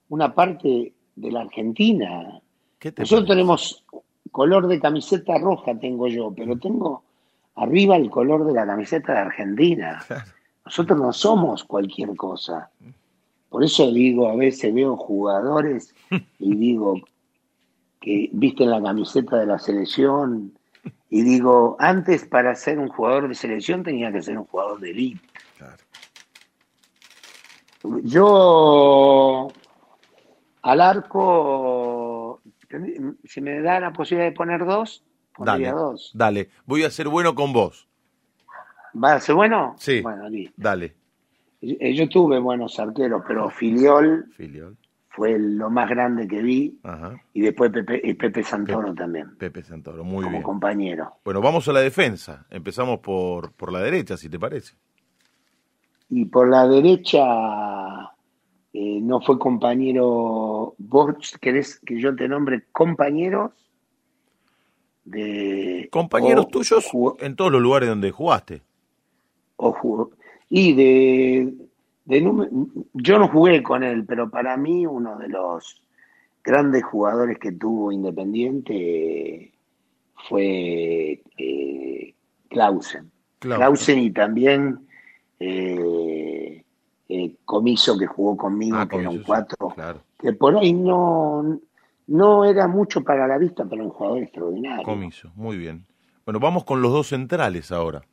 una 0.09 0.33
parte 0.33 0.93
de 1.15 1.31
la 1.31 1.41
Argentina. 1.41 2.39
¿Qué 2.77 2.91
te 2.91 3.01
Nosotros 3.01 3.27
parece? 3.27 3.35
tenemos 3.35 3.85
color 4.31 4.67
de 4.67 4.79
camiseta 4.79 5.37
roja, 5.37 5.77
tengo 5.77 6.07
yo, 6.07 6.31
pero 6.35 6.57
tengo 6.57 7.03
arriba 7.55 7.97
el 7.97 8.09
color 8.09 8.45
de 8.45 8.53
la 8.53 8.65
camiseta 8.65 9.13
de 9.13 9.19
Argentina. 9.19 10.01
Nosotros 10.65 10.99
no 10.99 11.11
somos 11.11 11.63
cualquier 11.63 12.15
cosa. 12.15 12.69
Por 13.49 13.63
eso 13.63 13.91
digo, 13.91 14.29
a 14.29 14.35
veces 14.35 14.73
veo 14.73 14.95
jugadores 14.95 15.93
y 16.39 16.55
digo 16.55 17.01
que 17.99 18.29
visten 18.31 18.69
la 18.69 18.81
camiseta 18.81 19.37
de 19.37 19.45
la 19.45 19.59
selección 19.59 20.53
y 21.09 21.23
digo, 21.23 21.75
antes 21.79 22.25
para 22.25 22.55
ser 22.55 22.77
un 22.79 22.87
jugador 22.87 23.27
de 23.27 23.35
selección 23.35 23.83
tenía 23.83 24.11
que 24.11 24.21
ser 24.21 24.37
un 24.37 24.45
jugador 24.45 24.79
de 24.79 24.91
elite. 24.91 25.21
Claro. 25.57 25.77
Yo 28.03 29.47
al 30.61 30.81
arco, 30.81 32.41
si 33.23 33.41
me 33.41 33.61
da 33.61 33.79
la 33.79 33.91
posibilidad 33.91 34.29
de 34.29 34.35
poner 34.35 34.65
dos, 34.65 35.03
pondría 35.35 35.69
Dale, 35.69 35.81
dos. 35.81 36.11
dale. 36.13 36.49
Voy 36.65 36.83
a 36.83 36.91
ser 36.91 37.07
bueno 37.07 37.33
con 37.33 37.53
vos. 37.53 37.87
¿Va 39.01 39.13
a 39.13 39.19
ser 39.19 39.35
bueno? 39.35 39.75
Sí. 39.79 40.01
Bueno, 40.01 40.29
listo. 40.29 40.53
Dale. 40.57 40.95
Eh, 41.61 41.93
Yo 41.93 42.07
tuve 42.09 42.39
buenos 42.39 42.79
arqueros, 42.79 43.23
pero 43.27 43.49
Filiol 43.49 44.25
Filiol. 44.31 44.77
fue 45.09 45.37
lo 45.37 45.69
más 45.69 45.89
grande 45.89 46.27
que 46.27 46.41
vi 46.41 46.79
Ajá. 46.83 47.21
y 47.33 47.41
después 47.41 47.71
Pepe, 47.71 47.99
y 48.03 48.13
Pepe 48.13 48.43
Santoro 48.43 48.93
también, 48.93 49.35
Pepe 49.37 49.63
Santoro, 49.63 50.03
muy 50.03 50.23
como 50.23 50.31
bien. 50.37 50.43
compañero. 50.43 51.13
Bueno, 51.25 51.41
vamos 51.41 51.67
a 51.67 51.73
la 51.73 51.81
defensa. 51.81 52.45
Empezamos 52.49 52.99
por, 52.99 53.51
por 53.53 53.71
la 53.73 53.79
derecha, 53.81 54.15
si 54.17 54.29
te 54.29 54.39
parece. 54.39 54.75
Y 56.09 56.25
por 56.25 56.49
la 56.49 56.67
derecha 56.67 57.19
eh, 58.73 58.99
no 59.01 59.19
fue 59.21 59.37
compañero, 59.37 60.75
vos 60.77 61.37
querés 61.41 61.79
que 61.81 61.99
yo 61.99 62.15
te 62.15 62.27
nombre 62.27 62.63
compañeros 62.71 63.51
de... 65.05 65.89
Compañeros 65.91 66.45
o 66.45 66.49
tuyos 66.49 66.85
jugó- 66.85 67.17
en 67.19 67.35
todos 67.35 67.51
los 67.51 67.61
lugares 67.61 67.89
donde 67.89 68.11
jugaste. 68.11 68.61
o 69.57 69.73
jugó- 69.73 70.11
y 70.49 70.73
de, 70.73 71.53
de 72.05 72.49
yo 72.93 73.19
no 73.19 73.27
jugué 73.27 73.61
con 73.61 73.83
él, 73.83 74.05
pero 74.05 74.29
para 74.29 74.57
mí 74.57 74.85
uno 74.85 75.17
de 75.17 75.29
los 75.29 75.81
grandes 76.43 76.83
jugadores 76.83 77.37
que 77.37 77.51
tuvo 77.51 77.91
Independiente 77.91 79.51
fue 80.27 81.21
eh, 81.37 82.13
Clausen. 82.49 83.11
Claro. 83.39 83.59
Clausen 83.61 83.99
y 83.99 84.11
también 84.11 84.79
eh, 85.39 86.63
eh, 87.07 87.35
Comiso 87.45 87.97
que 87.97 88.07
jugó 88.07 88.35
conmigo, 88.35 88.77
Ah, 88.77 88.87
que 88.87 88.97
era 88.97 89.09
un 89.09 89.23
claro. 89.23 90.01
que 90.17 90.33
por 90.33 90.57
ahí 90.57 90.73
no, 90.73 91.59
no 92.07 92.45
era 92.45 92.67
mucho 92.67 93.03
para 93.03 93.27
la 93.27 93.37
vista, 93.37 93.65
pero 93.69 93.83
un 93.83 93.91
jugador 93.91 94.23
extraordinario. 94.23 94.83
Comiso, 94.83 95.31
muy 95.35 95.57
bien. 95.57 95.85
Bueno, 96.25 96.39
vamos 96.39 96.63
con 96.63 96.81
los 96.81 96.91
dos 96.91 97.07
centrales 97.07 97.71
ahora. 97.71 98.03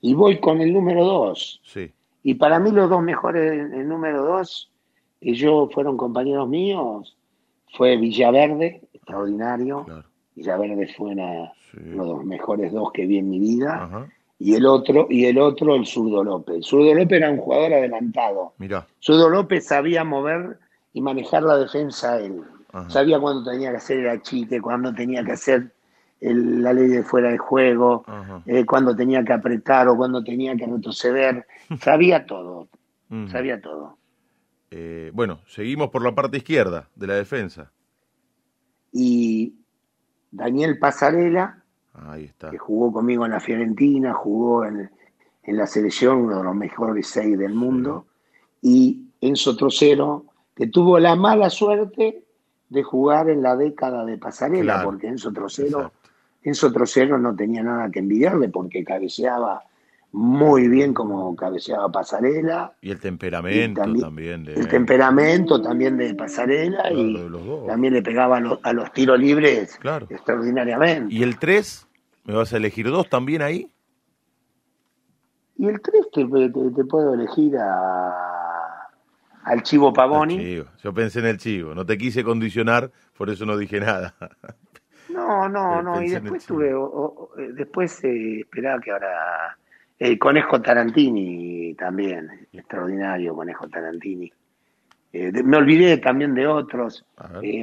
Y 0.00 0.14
voy 0.14 0.38
con 0.40 0.60
el 0.60 0.72
número 0.72 1.04
dos. 1.04 1.60
Sí. 1.64 1.90
Y 2.22 2.34
para 2.34 2.58
mí 2.58 2.70
los 2.70 2.88
dos 2.90 3.02
mejores, 3.02 3.52
el 3.72 3.88
número 3.88 4.24
dos, 4.24 4.70
que 5.20 5.34
yo 5.34 5.68
fueron 5.72 5.96
compañeros 5.96 6.48
míos, 6.48 7.16
fue 7.76 7.96
Villaverde, 7.96 8.82
extraordinario. 8.92 9.84
Claro. 9.84 10.04
Villaverde 10.34 10.88
fue 10.96 11.10
una- 11.12 11.52
Sí. 11.70 11.78
uno 11.92 12.04
de 12.04 12.10
los 12.10 12.24
mejores 12.24 12.72
dos 12.72 12.92
que 12.92 13.06
vi 13.06 13.18
en 13.18 13.30
mi 13.30 13.38
vida. 13.38 13.84
Ajá. 13.84 14.08
Y 14.38 14.54
el 14.54 14.66
otro, 14.66 15.06
y 15.08 15.24
el 15.24 15.38
otro, 15.38 15.74
el 15.74 15.86
Zurdo 15.86 16.22
López. 16.22 16.56
El 16.56 16.64
Zurdo 16.64 16.94
López 16.94 17.12
era 17.18 17.30
un 17.30 17.38
jugador 17.38 17.72
adelantado. 17.72 18.52
Mirá. 18.58 18.86
Zurdo 19.00 19.30
López 19.30 19.66
sabía 19.66 20.04
mover 20.04 20.58
y 20.92 21.00
manejar 21.00 21.42
la 21.42 21.56
defensa 21.56 22.18
él. 22.20 22.42
Ajá. 22.72 22.90
Sabía 22.90 23.18
cuándo 23.18 23.50
tenía 23.50 23.70
que 23.70 23.76
hacer 23.78 24.00
el 24.00 24.08
achite, 24.10 24.60
cuándo 24.60 24.92
tenía 24.94 25.24
que 25.24 25.32
hacer 25.32 25.72
el- 26.20 26.62
la 26.62 26.72
ley 26.72 26.88
de 26.88 27.02
fuera 27.02 27.30
de 27.30 27.38
juego, 27.38 28.04
eh, 28.46 28.64
cuándo 28.64 28.94
tenía 28.96 29.24
que 29.24 29.32
apretar 29.32 29.88
o 29.88 29.96
cuándo 29.96 30.22
tenía 30.24 30.56
que 30.56 30.66
retroceder. 30.66 31.46
Sabía 31.80 32.24
todo, 32.26 32.68
sabía 33.30 33.60
todo. 33.60 33.98
Eh, 34.70 35.10
bueno, 35.14 35.40
seguimos 35.46 35.90
por 35.90 36.02
la 36.02 36.14
parte 36.14 36.38
izquierda 36.38 36.88
de 36.96 37.06
la 37.06 37.14
defensa. 37.14 37.70
Y 38.92 39.54
Daniel 40.30 40.78
Pasarela, 40.78 41.62
Ahí 41.94 42.24
está. 42.24 42.50
que 42.50 42.58
jugó 42.58 42.92
conmigo 42.92 43.24
en 43.26 43.32
la 43.32 43.40
Fiorentina, 43.40 44.12
jugó 44.14 44.64
en, 44.64 44.90
en 45.42 45.56
la 45.56 45.66
selección, 45.66 46.18
uno 46.18 46.38
de 46.38 46.44
los 46.44 46.54
mejores 46.54 47.06
seis 47.06 47.38
del 47.38 47.54
mundo, 47.54 48.06
y 48.62 49.08
Enzo 49.20 49.56
Trocero, 49.56 50.26
que 50.54 50.66
tuvo 50.66 50.98
la 50.98 51.14
mala 51.16 51.50
suerte 51.50 52.24
de 52.68 52.82
jugar 52.82 53.30
en 53.30 53.42
la 53.42 53.56
década 53.56 54.04
de 54.04 54.18
Pasarela, 54.18 54.74
Claro. 54.74 54.88
porque 54.90 55.06
Enzo 55.08 55.32
Trocero, 55.32 55.78
Exacto. 55.78 55.95
Enzo 56.48 56.72
Trocero 56.72 57.18
no 57.18 57.34
tenía 57.34 57.62
nada 57.62 57.90
que 57.90 57.98
envidiarle 57.98 58.48
porque 58.48 58.84
cabeceaba 58.84 59.62
muy 60.12 60.68
bien 60.68 60.94
como 60.94 61.34
cabeceaba 61.36 61.90
Pasarela, 61.90 62.72
Y 62.80 62.90
el 62.90 63.00
temperamento 63.00 63.80
Y 63.80 63.84
también- 63.84 64.00
también, 64.04 64.44
de 64.44 64.54
el 64.54 64.68
temperamento 64.68 65.60
también 65.60 65.96
de 65.98 66.14
Pasarela 66.14 66.82
Claro, 66.82 66.98
y 66.98 67.12
de 67.14 67.66
también 67.66 67.92
le 67.94 68.02
pegaba 68.02 68.38
a 68.38 68.40
los, 68.40 68.58
a 68.62 68.72
los 68.72 68.92
tiros 68.92 69.18
libres 69.18 69.76
Claro. 69.78 70.06
extraordinariamente. 70.08 71.12
¿Y 71.14 71.22
el 71.22 71.38
3? 71.38 71.86
¿Me 72.24 72.34
vas 72.34 72.52
a 72.52 72.56
elegir 72.56 72.86
dos 72.88 73.08
también 73.10 73.42
ahí? 73.42 73.70
Y 75.58 75.66
el 75.68 75.80
3 75.80 76.06
te, 76.12 76.24
te- 76.24 76.70
te 76.70 76.84
puedo 76.84 77.14
elegir 77.14 77.56
a, 77.58 78.88
al 79.44 79.62
Chivo 79.62 79.92
Pavoni. 79.92 80.38
Chivo. 80.38 80.64
Yo 80.82 80.92
pensé 80.94 81.18
en 81.20 81.26
el 81.26 81.38
chivo. 81.38 81.74
No 81.74 81.84
te 81.86 81.96
quise 81.98 82.22
condicionar, 82.24 82.90
por 83.16 83.30
eso 83.30 83.44
no 83.46 83.56
dije 83.56 83.80
nada. 83.80 84.14
No, 85.16 85.48
no, 85.48 85.82
no. 85.82 86.02
Y 86.02 86.08
después 86.22 86.46
tuve, 86.46 86.74
o- 86.74 86.84
o- 86.84 87.38
eh, 87.38 87.50
después 87.52 88.04
eh, 88.04 88.40
esperá 88.40 88.78
que 88.78 88.90
ahora 88.92 89.56
El 89.98 90.18
Conejo 90.18 90.60
Tarantini 90.60 91.74
también, 91.74 92.46
extraordinario 92.52 93.34
Conejo 93.34 93.68
Tarantini. 93.68 94.30
Eh, 95.12 95.32
de- 95.32 95.42
me 95.42 95.56
olvidé 95.56 95.96
también 95.96 96.34
de 96.34 96.46
otros, 96.46 97.04
eh, 97.42 97.62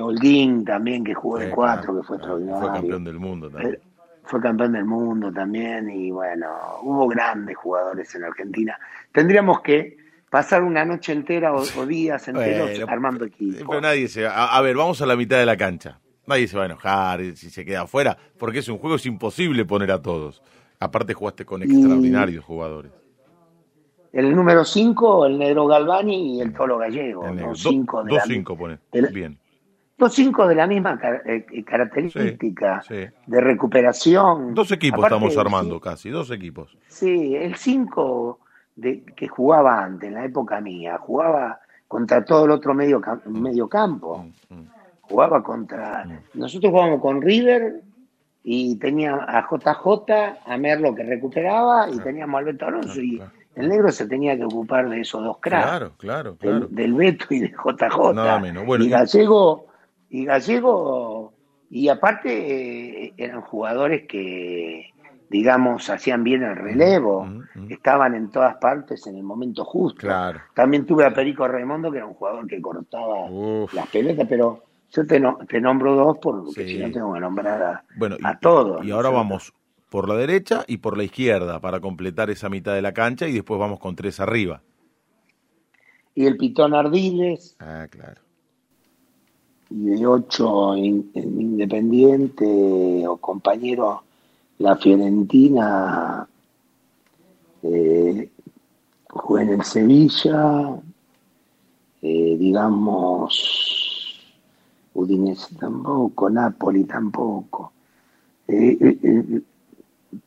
también, 0.65 1.03
que 1.03 1.13
jugó 1.13 1.37
Sí, 1.37 1.45
en 1.45 1.51
cuatro, 1.51 1.95
que 1.95 2.07
fue 2.07 2.15
extraordinario. 2.17 2.59
Fue 2.59 2.71
campeón 2.71 3.03
del 3.03 3.19
mundo 3.19 3.49
también. 3.51 3.73
Eh, 3.75 3.79
fue 4.23 4.41
campeón 4.41 4.71
del 4.71 4.85
mundo 4.85 5.31
también 5.31 5.89
y 5.89 6.09
bueno, 6.09 6.47
hubo 6.81 7.07
grandes 7.07 7.55
jugadores 7.57 8.15
en 8.15 8.23
Argentina. 8.23 8.79
Tendríamos 9.11 9.61
que 9.61 9.97
pasar 10.29 10.63
una 10.63 10.83
noche 10.85 11.11
entera 11.11 11.53
o, 11.53 11.57
o 11.77 11.85
días 11.85 12.27
enteros 12.27 12.69
Bueno, 12.71 12.85
armando 12.91 13.25
equipo. 13.25 13.65
Pero 13.69 13.81
nadie 13.81 14.07
se 14.07 14.23
va. 14.23 14.31
A, 14.31 14.57
a 14.57 14.61
ver, 14.61 14.75
vamos 14.75 15.01
a 15.01 15.05
la 15.05 15.15
mitad 15.15 15.37
de 15.37 15.45
la 15.45 15.57
cancha. 15.57 15.99
Nadie 16.25 16.47
se 16.47 16.55
va 16.57 16.63
a 16.63 16.65
enojar 16.67 17.21
si 17.35 17.49
se 17.49 17.65
queda 17.65 17.81
afuera, 17.81 18.17
porque 18.37 18.59
es 18.59 18.67
un 18.69 18.77
juego, 18.77 18.95
es 18.95 19.05
imposible 19.05 19.65
poner 19.65 19.91
a 19.91 20.01
todos. 20.01 20.41
Aparte 20.79 21.13
jugaste 21.13 21.45
con 21.45 21.61
extraordinarios 21.63 22.43
jugadores. 22.43 22.91
El 24.11 24.35
número 24.35 24.63
5, 24.63 25.25
el 25.25 25.39
negro 25.39 25.65
Galvani 25.65 26.37
y 26.37 26.41
el 26.41 26.53
Tolo 26.53 26.77
Gallego. 26.77 27.25
El. 27.27 27.37
Dos 27.39 27.63
Do- 27.63 27.69
cinco 27.69 28.03
de 28.03 28.09
dos 28.11 28.17
la- 28.19 28.23
cinco 28.25 28.55
pone. 28.57 28.77
de 28.91 29.01
la- 29.01 29.09
Bien. 29.09 29.37
Dos 29.97 30.13
cinco 30.13 30.47
de 30.47 30.55
la 30.55 30.67
misma 30.67 30.99
eh, 31.25 31.45
eh, 31.51 31.63
característica 31.63 32.81
Sí, 32.87 32.93
sí. 33.05 33.09
de 33.27 33.41
recuperación. 33.41 34.53
Dos 34.53 34.71
equipos 34.71 34.99
Aparte, 34.99 35.15
estamos 35.15 35.37
armando 35.37 35.79
casi, 35.79 36.09
dos 36.09 36.29
equipos. 36.31 36.77
Sí, 36.87 37.35
el 37.35 37.55
5 37.55 38.39
que 39.15 39.27
jugaba 39.27 39.83
antes, 39.83 40.07
en 40.09 40.15
la 40.15 40.25
época 40.25 40.59
mía, 40.59 40.97
jugaba 40.97 41.59
contra 41.87 42.25
todo 42.25 42.45
el 42.45 42.51
otro 42.51 42.73
medio, 42.73 42.99
medio 43.27 43.67
campo. 43.69 44.25
Mm, 44.49 44.55
mm. 44.55 44.67
Jugaba 45.13 45.43
contra. 45.43 46.07
Nosotros 46.33 46.71
jugábamos 46.71 47.01
con 47.01 47.21
River 47.21 47.81
y 48.43 48.77
tenía 48.77 49.13
a 49.15 49.47
JJ, 49.47 50.11
a 50.45 50.57
Merlo 50.57 50.95
que 50.95 51.03
recuperaba 51.03 51.87
y 51.89 51.99
teníamos 51.99 52.35
a 52.35 52.39
Alberto 52.39 52.65
Alonso. 52.65 52.99
Y 52.99 53.21
el 53.55 53.69
negro 53.69 53.91
se 53.91 54.07
tenía 54.07 54.35
que 54.35 54.43
ocupar 54.43 54.89
de 54.89 55.01
esos 55.01 55.23
dos 55.23 55.37
cracks. 55.39 55.67
Claro, 55.67 55.91
claro, 55.97 56.31
del, 56.31 56.39
claro. 56.39 56.67
del 56.69 56.93
Beto 56.95 57.25
y 57.29 57.41
de 57.41 57.49
JJ. 57.49 58.13
Nada 58.15 58.39
menos. 58.39 58.65
Bueno, 58.65 58.83
y 58.83 58.89
Gallego, 58.89 59.67
y 60.09 60.25
Gallego, 60.25 61.33
y 61.69 61.89
aparte 61.89 63.05
eh, 63.05 63.13
eran 63.15 63.41
jugadores 63.41 64.07
que, 64.07 64.89
digamos, 65.29 65.89
hacían 65.91 66.23
bien 66.23 66.41
el 66.41 66.55
relevo, 66.55 67.25
Mm, 67.25 67.43
mm. 67.55 67.71
estaban 67.71 68.15
en 68.15 68.31
todas 68.31 68.55
partes 68.55 69.05
en 69.05 69.17
el 69.17 69.23
momento 69.23 69.63
justo. 69.63 69.99
Claro. 70.01 70.39
También 70.55 70.87
tuve 70.87 71.05
a 71.05 71.13
Perico 71.13 71.47
Raimondo, 71.47 71.91
que 71.91 71.97
era 71.97 72.07
un 72.07 72.15
jugador 72.15 72.47
que 72.47 72.59
cortaba 72.59 73.29
Uf. 73.29 73.71
las 73.73 73.87
pelotas, 73.87 74.25
pero 74.27 74.63
yo 74.95 75.05
te, 75.07 75.19
no- 75.19 75.37
te 75.47 75.59
nombro 75.59 75.95
dos 75.95 76.17
porque 76.21 76.65
Sí. 76.65 76.73
si 76.73 76.77
no 76.79 76.91
tengo 76.91 77.13
que 77.13 77.19
nombrar 77.19 77.61
a, 77.63 77.83
Bueno, 77.97 78.15
y, 78.19 78.25
a 78.25 78.37
todos. 78.39 78.85
y 78.85 78.89
¿no 78.89 78.95
ahora 78.95 79.09
vamos 79.09 79.53
por 79.89 80.07
la 80.07 80.15
derecha 80.15 80.63
y 80.67 80.77
por 80.77 80.97
la 80.97 81.03
izquierda 81.03 81.59
para 81.59 81.79
completar 81.79 82.29
esa 82.29 82.49
mitad 82.49 82.73
de 82.73 82.81
la 82.81 82.93
cancha 82.93 83.27
y 83.27 83.33
después 83.33 83.59
vamos 83.59 83.79
con 83.79 83.95
tres 83.95 84.19
arriba. 84.19 84.61
Y 86.15 86.25
el 86.25 86.37
Pitón 86.37 86.73
Ardiles, 86.75 87.55
Ah, 87.59 87.87
claro. 87.89 88.21
y 89.71 89.85
de 89.85 90.05
ocho 90.05 90.75
in- 90.75 91.09
en 91.15 91.41
Independiente 91.41 93.07
o 93.07 93.17
compañero 93.17 94.03
la 94.59 94.75
Fiorentina, 94.75 96.27
eh, 97.63 98.29
jugué 99.09 99.41
en 99.43 99.49
el 99.49 99.63
Sevilla, 99.63 100.75
eh, 102.03 102.35
digamos, 102.39 103.82
Udinese 104.93 105.55
tampoco, 105.55 106.29
Napoli 106.29 106.83
tampoco. 106.85 107.73
Eh, 108.47 108.77
eh, 108.79 108.97
eh, 109.03 109.41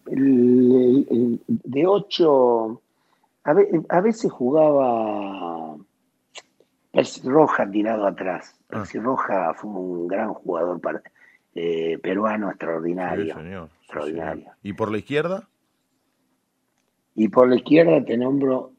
el- 0.07 0.73
el- 0.73 1.07
el- 1.11 1.41
de 1.47 1.87
ocho, 1.87 2.81
a, 3.45 3.53
ve- 3.53 3.83
a 3.89 4.01
veces 4.01 4.31
jugaba 4.33 5.77
Percy 6.93 7.29
Roja 7.29 7.71
tirado 7.71 8.07
atrás. 8.07 8.55
Ah. 8.71 8.79
Percy 8.79 8.99
Roja 8.99 9.55
fue 9.55 9.71
un 9.71 10.09
gran 10.09 10.33
jugador 10.35 10.81
para- 10.81 11.03
peruano 12.03 12.49
Sí, 12.49 12.51
extraordinario. 12.53 13.35
señor. 13.35 13.69
Sí, 13.69 13.77
extraordinario. 13.85 14.43
señor. 14.43 14.57
¿Y 14.63 14.73
por 14.75 14.91
la 14.93 14.99
izquierda? 14.99 15.49
Y 17.15 17.29
por 17.29 17.49
la 17.49 17.57
izquierda 17.57 18.05
te 18.05 18.17
nombro 18.19 18.73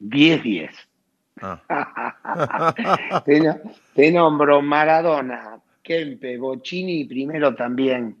10-10. 0.00 0.70
Ah, 1.42 3.22
te, 3.24 3.40
no- 3.40 3.58
te 3.94 4.12
nombro 4.12 4.60
Maradona, 4.62 5.58
Kempe, 5.82 6.36
Bocini 6.38 7.00
y 7.00 7.04
primero 7.06 7.54
también 7.54 8.16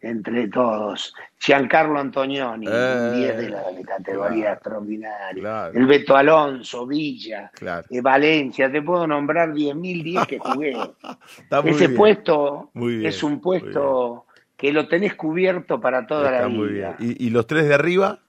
entre 0.00 0.48
todos. 0.48 1.14
Giancarlo 1.38 1.98
Antonioni, 1.98 2.66
Eh, 2.68 2.70
un 2.70 3.12
10 3.14 3.36
de 3.36 3.50
la 3.50 3.62
categoría 3.86 4.40
claro, 4.42 4.54
extraordinaria. 4.54 5.40
claro. 5.42 5.78
El 5.78 5.86
Beto 5.86 6.16
Alonso, 6.16 6.86
Villa, 6.86 7.50
Claro. 7.54 7.86
eh, 7.90 8.00
Valencia, 8.00 8.70
te 8.70 8.80
puedo 8.82 9.06
nombrar 9.06 9.52
10.000 9.52 10.02
10 10.02 10.26
que 10.26 10.38
jugué. 10.38 10.72
Ese 11.64 11.86
bien. 11.88 11.94
puesto 11.96 12.70
bien, 12.74 13.06
es 13.06 13.22
un 13.22 13.40
puesto 13.40 14.26
que 14.56 14.72
lo 14.72 14.86
tenés 14.86 15.14
cubierto 15.16 15.80
para 15.80 16.06
toda 16.06 16.30
Está 16.30 16.42
la 16.42 16.48
muy 16.48 16.68
bien. 16.68 16.74
vida. 16.74 16.96
¿Y, 17.00 17.26
y 17.26 17.30
los 17.30 17.46
tres 17.48 17.66
de 17.68 17.74
arriba? 17.74 18.20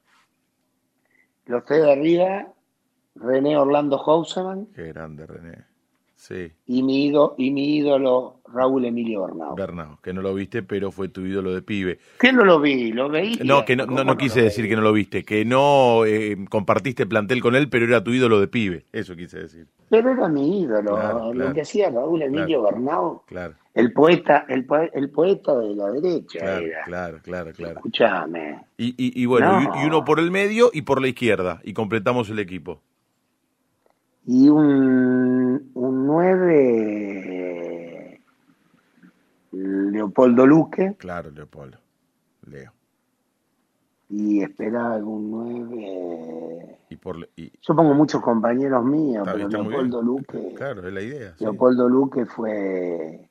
Los 1.46 1.66
tres 1.66 1.84
de 1.84 1.92
arriba, 1.92 2.48
René 3.16 3.58
Orlando 3.58 3.98
Houseman 3.98 4.68
Qué 4.76 4.88
grande, 4.88 5.26
René. 5.28 5.66
Sí, 6.16 6.54
y 6.68 6.84
mi, 6.84 7.08
ídolo, 7.08 7.36
y 7.38 7.52
mi 7.52 7.76
ídolo 7.76 8.40
Raúl 8.48 8.86
Emilio 8.86 9.24
Bernau. 9.26 9.56
Bernau, 9.58 10.00
que 10.02 10.14
no 10.14 10.22
lo 10.22 10.34
viste, 10.34 10.64
pero 10.64 10.90
fue 10.90 11.10
tu 11.10 11.20
ídolo 11.26 11.54
de 11.54 11.62
pibe. 11.62 12.00
¿Qué 12.18 12.32
no 12.32 12.46
lo 12.46 12.62
vi? 12.62 12.94
¿Lo 12.94 13.10
veí? 13.10 13.38
No, 13.44 13.66
que 13.66 13.76
no, 13.76 13.86
no, 13.88 14.06
no 14.06 14.16
quise 14.16 14.42
decir 14.42 14.70
que 14.70 14.76
no 14.78 14.82
lo 14.82 14.94
viste, 14.94 15.26
que 15.26 15.44
no 15.44 16.06
eh, 16.06 16.38
compartiste 16.50 17.06
plantel 17.06 17.42
con 17.42 17.56
él, 17.56 17.68
pero 17.68 17.84
era 17.86 18.02
tu 18.02 18.12
ídolo 18.12 18.40
de 18.40 18.48
pibe. 18.48 18.86
Eso 18.94 19.18
quise 19.18 19.40
decir. 19.40 19.68
Pero 19.90 20.12
era 20.12 20.30
mi 20.30 20.62
ídolo. 20.62 20.96
Claro, 20.96 21.26
Lo 21.26 21.32
claro. 21.34 21.54
que 21.54 21.62
hacía 21.62 21.90
Raúl 21.90 22.22
Emilio 22.22 22.62
Bernau, 22.62 23.24
Claro, 23.26 23.56
el 23.74 23.92
poeta, 23.92 24.46
el, 24.48 24.66
el 24.94 25.10
poeta 25.10 25.58
de 25.60 25.76
la 25.76 25.92
derecha 25.92 26.40
claro, 26.40 26.66
era. 26.66 26.84
claro, 26.86 27.20
claro, 27.22 27.52
claro. 27.52 27.76
Escuchame. 27.76 28.62
Y, 28.78 28.90
y, 28.98 29.22
y 29.22 29.26
bueno, 29.26 29.60
No. 29.60 29.76
y, 29.78 29.84
y 29.84 29.88
uno 29.88 30.06
por 30.06 30.22
el 30.22 30.32
medio 30.32 30.70
y 30.72 30.84
por 30.84 31.02
la 31.02 31.10
izquierda, 31.10 31.60
y 31.66 31.74
completamos 31.74 32.30
el 32.30 32.40
equipo. 32.40 32.82
Y 34.26 34.48
un, 34.50 35.72
un 35.74 36.08
9, 36.08 38.22
Leopoldo 39.52 40.48
Luque, 40.48 40.96
Claro, 40.98 41.30
Leopoldo. 41.32 41.78
Leo. 42.48 42.72
y 44.10 44.42
esperaba 44.42 44.96
algún 44.96 45.30
9. 45.32 46.78
Y 46.90 46.96
por, 46.98 47.28
y, 47.36 47.52
Yo 47.62 47.76
pongo 47.76 47.94
muchos 47.94 48.22
compañeros 48.22 48.84
míos, 48.86 49.26
Está 49.28 49.34
pero 49.34 49.46
está 49.48 49.58
Leopoldo. 49.62 50.02
Luque. 50.02 50.54
claro, 50.56 50.88
es 50.88 50.94
la 50.94 51.02
idea. 51.02 51.36
sí. 51.38 51.44
Leopoldo 51.44 51.90
Luque 51.90 52.26
fue 52.26 53.30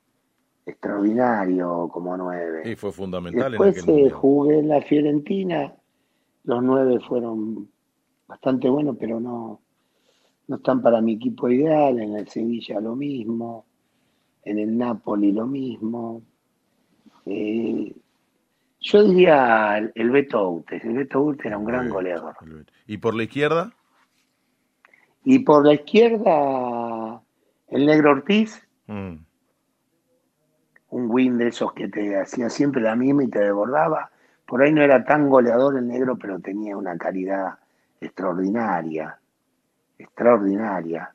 extraordinario 0.67 1.89
como 1.93 2.17
nueve. 2.17 2.63
Y 2.71 2.77
fue 2.77 2.93
fundamental 2.93 3.51
Después 3.53 3.77
en 3.79 3.83
aquel 3.83 4.07
eh, 4.07 4.11
jugué 4.11 4.59
en 4.61 4.69
la 4.69 4.81
Fiorentina, 4.83 5.75
los 6.45 6.63
nueve 6.63 7.01
fueron 7.09 7.69
bastante 8.29 8.69
buenos, 8.69 8.97
pero 8.99 9.19
no, 9.21 9.61
no 10.53 10.57
están 10.59 10.83
para 10.83 11.01
mi 11.01 11.15
equipo 11.15 11.49
ideal. 11.49 11.99
En 11.99 12.15
el 12.15 12.29
Sevilla 12.29 12.79
lo 12.79 12.95
mismo, 12.95 13.65
en 14.45 14.59
el 14.59 14.77
Napoli 14.77 15.33
lo 15.33 15.47
mismo. 15.47 16.23
Eh, 17.25 17.95
yo 18.81 19.05
diría 19.05 19.79
el, 19.79 19.93
el 19.95 20.11
Beto 20.11 20.51
Utes. 20.51 20.85
El 20.85 20.93
Beto 20.93 21.23
Utes 21.23 21.47
era 21.47 21.57
un 21.57 21.65
gran 21.65 21.89
goleador. 21.89 22.37
¿Y 22.87 22.99
por 22.99 23.15
la 23.15 23.23
izquierda? 23.23 23.73
Y 25.25 25.39
por 25.39 25.65
la 25.65 25.73
izquierda, 25.73 27.23
el 27.69 27.87
Negro 27.87 28.11
Ortiz. 28.11 28.69
Mm, 28.89 29.15
un 30.91 31.11
win 31.11 31.39
de 31.39 31.49
esos 31.49 31.73
que 31.73 31.89
te 31.89 32.21
hacía 32.21 32.51
siempre 32.51 32.83
la 32.83 32.95
misma 32.95 33.25
y 33.25 33.29
te 33.29 33.39
desbordaba. 33.39 34.11
Por 34.45 34.61
ahí 34.61 34.71
no 34.71 34.83
era 34.83 35.03
tan 35.03 35.31
goleador 35.31 35.79
el 35.79 35.89
negro, 35.89 36.19
pero 36.19 36.39
tenía 36.41 36.77
una 36.77 36.99
calidad 36.99 37.55
extraordinaria, 38.03 39.19
extraordinaria. 40.03 41.13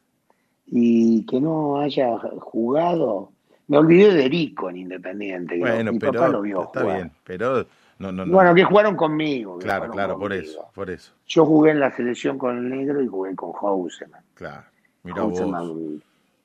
Y 0.65 1.25
que 1.25 1.39
no 1.39 1.79
haya 1.79 2.17
jugado, 2.39 3.31
me 3.67 3.77
olvidé 3.77 4.13
de 4.13 4.25
Erico 4.25 4.69
en 4.69 4.77
Independiente, 4.77 5.55
que 5.55 5.61
Bueno, 5.61 5.93
mi 5.93 5.99
pero 5.99 6.13
papá 6.13 6.27
lo 6.29 6.41
vio 6.41 6.63
está 6.63 6.81
jugar. 6.81 6.95
bien, 6.97 7.11
pero 7.23 7.65
no, 7.99 8.11
no, 8.11 8.25
no. 8.25 8.33
Bueno, 8.33 8.53
que 8.53 8.63
jugaron 8.65 8.95
conmigo. 8.95 9.57
que 9.59 9.63
claro, 9.65 9.85
jugaron 9.87 9.95
claro, 10.17 10.19
por 10.19 10.33
eso, 10.33 10.65
por 10.75 10.89
eso. 10.89 11.13
Yo 11.25 11.45
jugué 11.45 11.71
en 11.71 11.79
la 11.79 11.91
selección 11.95 12.37
con 12.37 12.57
el 12.57 12.69
negro 12.69 13.01
y 13.01 13.07
jugué 13.07 13.33
con 13.35 13.53
Houseman. 13.53 14.21
Claro. 14.33 14.63
Mira 15.03 15.21
vos. 15.23 15.39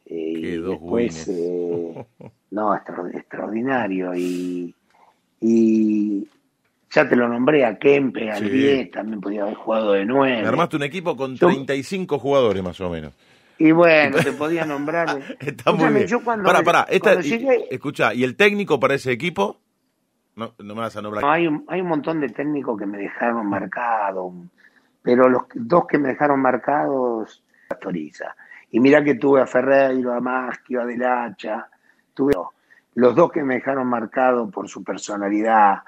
Eh, 0.06 0.32
Qué 0.34 0.48
y 0.52 0.56
dos 0.56 0.70
después, 0.72 1.28
eh, 1.28 2.06
no, 2.52 2.74
extra- 2.76 3.10
extraordinario. 3.12 4.14
Y, 4.14 4.74
y 5.40 6.28
ya 6.94 7.08
te 7.08 7.16
lo 7.16 7.28
nombré 7.28 7.64
a 7.64 7.78
Kempe, 7.78 8.30
al 8.30 8.38
Sí. 8.42 8.48
10, 8.50 8.90
también 8.90 9.20
podía 9.20 9.42
haber 9.42 9.54
jugado 9.54 9.92
de 9.92 10.04
9. 10.04 10.42
Me 10.42 10.48
armaste 10.48 10.76
un 10.76 10.82
equipo 10.82 11.16
con 11.16 11.34
Yo- 11.36 11.46
35 11.48 12.18
jugadores 12.18 12.62
más 12.62 12.80
o 12.80 12.90
menos. 12.90 13.14
Y 13.58 13.70
bueno, 13.72 14.16
te 14.18 14.32
podía 14.32 14.64
nombrar. 14.64 15.06
Está 15.40 15.72
muy 15.72 15.92
bien. 15.92 16.06
Yo 16.06 16.22
cuando, 16.24 16.44
Pará, 16.44 16.62
pará, 16.62 16.86
esta- 16.88 17.10
cuando 17.12 17.22
llegué- 17.22 17.66
y- 17.70 17.74
escuchá, 17.74 18.12
¿y 18.14 18.24
el 18.24 18.36
técnico 18.36 18.80
para 18.80 18.94
ese 18.94 19.12
equipo? 19.12 19.60
No, 20.34 20.54
no 20.58 20.74
me 20.74 20.80
vas 20.80 20.96
a 20.96 21.02
nombrar. 21.02 21.22
No, 21.22 21.30
hay, 21.30 21.46
un, 21.46 21.64
hay 21.68 21.80
un 21.80 21.88
montón 21.88 22.20
de 22.20 22.28
técnicos 22.30 22.78
que 22.78 22.86
me 22.86 22.98
dejaron 22.98 23.46
marcado. 23.46 24.32
Pero 25.02 25.28
los 25.28 25.42
dos 25.54 25.86
que 25.86 25.98
me 25.98 26.08
dejaron 26.08 26.40
marcados, 26.40 27.42
Pastoriza. 27.68 28.34
Y 28.70 28.80
mira 28.80 29.04
que 29.04 29.14
tuve 29.16 29.42
a 29.42 29.46
Ferreiro, 29.46 30.12
a 30.12 30.20
Maschio, 30.20 30.80
a 30.80 30.86
Delacha, 30.86 31.68
tuve 32.14 32.32
los 32.94 33.14
dos 33.14 33.30
que 33.30 33.42
me 33.42 33.54
dejaron 33.56 33.86
marcado 33.86 34.48
por 34.50 34.68
su 34.68 34.82
personalidad, 34.82 35.82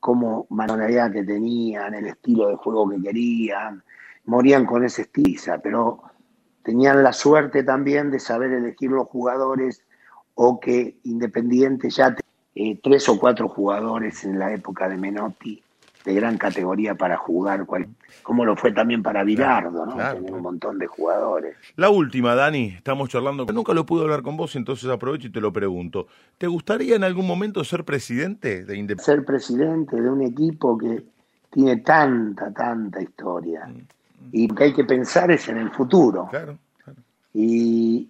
como 0.00 0.46
manualidad 0.50 1.12
que 1.12 1.24
tenían, 1.24 1.94
el 1.94 2.06
estilo 2.06 2.48
de 2.48 2.56
juego 2.56 2.88
que 2.88 3.02
querían, 3.02 3.82
morían 4.24 4.66
con 4.66 4.84
ese 4.84 5.02
estilo, 5.02 5.60
pero 5.62 6.02
tenían 6.62 7.02
la 7.02 7.12
suerte 7.12 7.62
también 7.62 8.10
de 8.10 8.20
saber 8.20 8.52
elegir 8.52 8.90
los 8.90 9.08
jugadores 9.08 9.82
o 10.34 10.60
que 10.60 10.98
Independiente 11.04 11.90
ya 11.90 12.14
eh, 12.54 12.78
tres 12.82 13.08
o 13.08 13.18
cuatro 13.18 13.48
jugadores 13.48 14.24
en 14.24 14.38
la 14.38 14.52
época 14.52 14.88
de 14.88 14.96
Menotti 14.96 15.62
de 16.04 16.14
gran 16.14 16.38
categoría 16.38 16.94
para 16.94 17.16
jugar, 17.16 17.66
como 18.22 18.44
lo 18.44 18.56
fue 18.56 18.72
también 18.72 19.02
para 19.02 19.24
Virardo, 19.24 19.86
¿no? 19.86 19.96
Tener 19.96 20.32
un 20.32 20.42
montón 20.42 20.78
de 20.78 20.86
jugadores. 20.86 21.56
La 21.76 21.90
última, 21.90 22.34
Dani, 22.34 22.68
estamos 22.68 23.08
charlando, 23.08 23.44
nunca 23.46 23.74
lo 23.74 23.84
pude 23.84 24.02
hablar 24.02 24.22
con 24.22 24.36
vos, 24.36 24.56
entonces 24.56 24.88
aprovecho 24.88 25.28
y 25.28 25.32
te 25.32 25.40
lo 25.40 25.52
pregunto. 25.52 26.06
¿Te 26.38 26.46
gustaría 26.46 26.96
en 26.96 27.04
algún 27.04 27.26
momento 27.26 27.64
ser 27.64 27.84
presidente 27.84 28.64
de 28.64 28.76
Independiente? 28.76 29.02
Ser 29.04 29.24
presidente 29.24 30.00
de 30.00 30.10
un 30.10 30.22
equipo 30.22 30.78
que 30.78 31.04
tiene 31.50 31.78
tanta, 31.78 32.52
tanta 32.52 33.02
historia. 33.02 33.66
Mm, 33.66 33.72
mm. 33.72 34.28
Y 34.32 34.48
que 34.48 34.64
hay 34.64 34.72
que 34.72 34.84
pensar 34.84 35.30
es 35.30 35.48
en 35.48 35.58
el 35.58 35.70
futuro. 35.70 36.28
Claro, 36.30 36.58
claro. 36.84 37.00
Y 37.34 38.08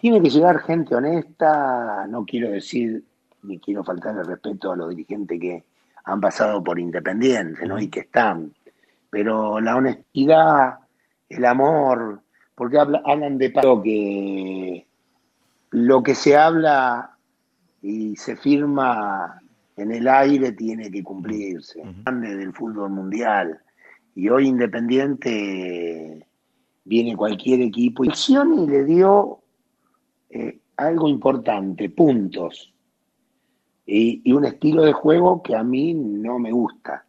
tiene 0.00 0.22
que 0.22 0.30
llegar 0.30 0.60
gente 0.60 0.94
honesta, 0.94 2.06
no 2.08 2.24
quiero 2.24 2.50
decir, 2.50 3.04
ni 3.42 3.58
quiero 3.58 3.84
faltar 3.84 4.16
el 4.16 4.26
respeto 4.26 4.72
a 4.72 4.76
los 4.76 4.90
dirigentes 4.90 5.40
que 5.40 5.64
han 6.06 6.20
pasado 6.20 6.62
por 6.62 6.78
Independiente, 6.78 7.66
¿no? 7.66 7.78
Y 7.78 7.88
que 7.88 8.00
están. 8.00 8.54
Pero 9.10 9.60
la 9.60 9.76
honestidad, 9.76 10.78
el 11.28 11.44
amor, 11.44 12.22
porque 12.54 12.78
hablan 12.78 13.38
de 13.38 13.50
paro 13.50 13.82
que 13.82 14.86
lo 15.70 16.02
que 16.02 16.14
se 16.14 16.36
habla 16.36 17.16
y 17.82 18.16
se 18.16 18.36
firma 18.36 19.40
en 19.76 19.92
el 19.92 20.08
aire 20.08 20.52
tiene 20.52 20.90
que 20.90 21.02
cumplirse. 21.02 21.82
Grande 22.04 22.36
del 22.36 22.52
fútbol 22.52 22.90
mundial. 22.90 23.60
Y 24.14 24.28
hoy 24.28 24.46
Independiente 24.46 26.24
viene 26.84 27.16
cualquier 27.16 27.62
equipo. 27.62 28.04
Y 28.04 28.12
le 28.68 28.84
dio 28.84 29.40
eh, 30.30 30.60
algo 30.76 31.08
importante, 31.08 31.90
puntos 31.90 32.72
y, 33.86 34.32
un 34.32 34.44
estilo 34.44 34.82
de 34.82 34.92
juego 34.92 35.42
que 35.42 35.54
a 35.54 35.62
mí 35.62 35.94
no 35.94 36.38
me 36.38 36.52
gusta. 36.52 37.04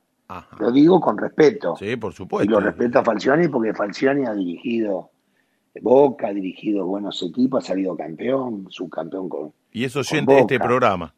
Lo 0.60 0.72
digo 0.72 1.00
con 1.00 1.18
respeto. 1.18 1.76
Sí, 1.78 1.96
por 1.96 2.14
supuesto. 2.14 2.46
Y 2.46 2.54
lo 2.54 2.60
respeto 2.60 3.00
a 3.00 3.04
Falcioni 3.04 3.48
porque 3.48 3.74
Falcioni 3.74 4.26
ha 4.26 4.34
dirigido 4.34 5.10
Boca, 5.82 6.28
ha 6.28 6.34
dirigido 6.34 6.86
buenos 6.86 7.22
equipos, 7.24 7.64
ha 7.64 7.68
salido 7.68 7.96
campeón, 7.96 8.68
subcampeón 8.70 9.30
con. 9.30 9.54
Y 9.72 9.86
eso 9.86 10.04
siente 10.04 10.38
este 10.40 10.60
programa. 10.60 11.14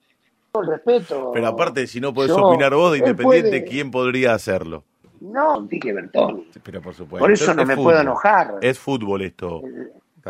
Con 0.51 0.67
respeto. 0.67 1.31
Pero 1.33 1.47
aparte, 1.47 1.87
si 1.87 1.99
no 1.99 2.13
podés 2.13 2.31
opinar 2.31 2.73
vos 2.73 2.91
de 2.91 2.99
Independiente, 2.99 3.63
¿quién 3.63 3.91
podría 3.91 4.33
hacerlo? 4.33 4.83
No, 5.21 5.67
Tique 5.67 5.93
Bertoni. 5.93 6.47
Pero 6.63 6.81
por 6.81 6.93
supuesto. 6.93 7.23
Por 7.23 7.31
eso 7.31 7.53
no 7.53 7.65
me 7.65 7.75
puedo 7.75 7.99
enojar. 7.99 8.55
Es 8.61 8.79
fútbol 8.79 9.21
esto. 9.21 9.61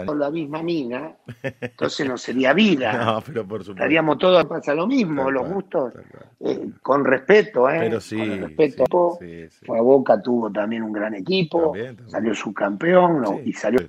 Con 0.06 0.20
la 0.20 0.30
misma 0.30 0.62
mina, 0.64 1.16
entonces 1.62 2.08
no 2.08 2.18
sería 2.18 2.54
vida. 2.54 2.94
No, 3.10 3.22
pero 3.26 3.48
por 3.48 3.62
supuesto. 3.62 3.72
Estaríamos 3.74 4.18
todos, 4.18 4.46
pasa 4.46 4.74
lo 4.74 4.86
mismo, 4.86 5.32
los 5.32 5.50
gustos, 5.50 5.94
eh, 6.40 6.70
con 6.82 7.06
respeto, 7.06 7.70
¿eh? 7.70 7.80
Pero 7.80 8.00
sí, 8.00 8.18
con 8.18 8.42
respeto. 8.42 9.20
Fue 9.66 9.78
a 9.80 9.82
Boca, 9.82 10.22
tuvo 10.22 10.52
también 10.52 10.84
un 10.84 10.92
gran 10.92 11.16
equipo, 11.16 11.74
salió 12.08 12.34
subcampeón 12.34 13.42
y 13.46 13.54
salió... 13.54 13.80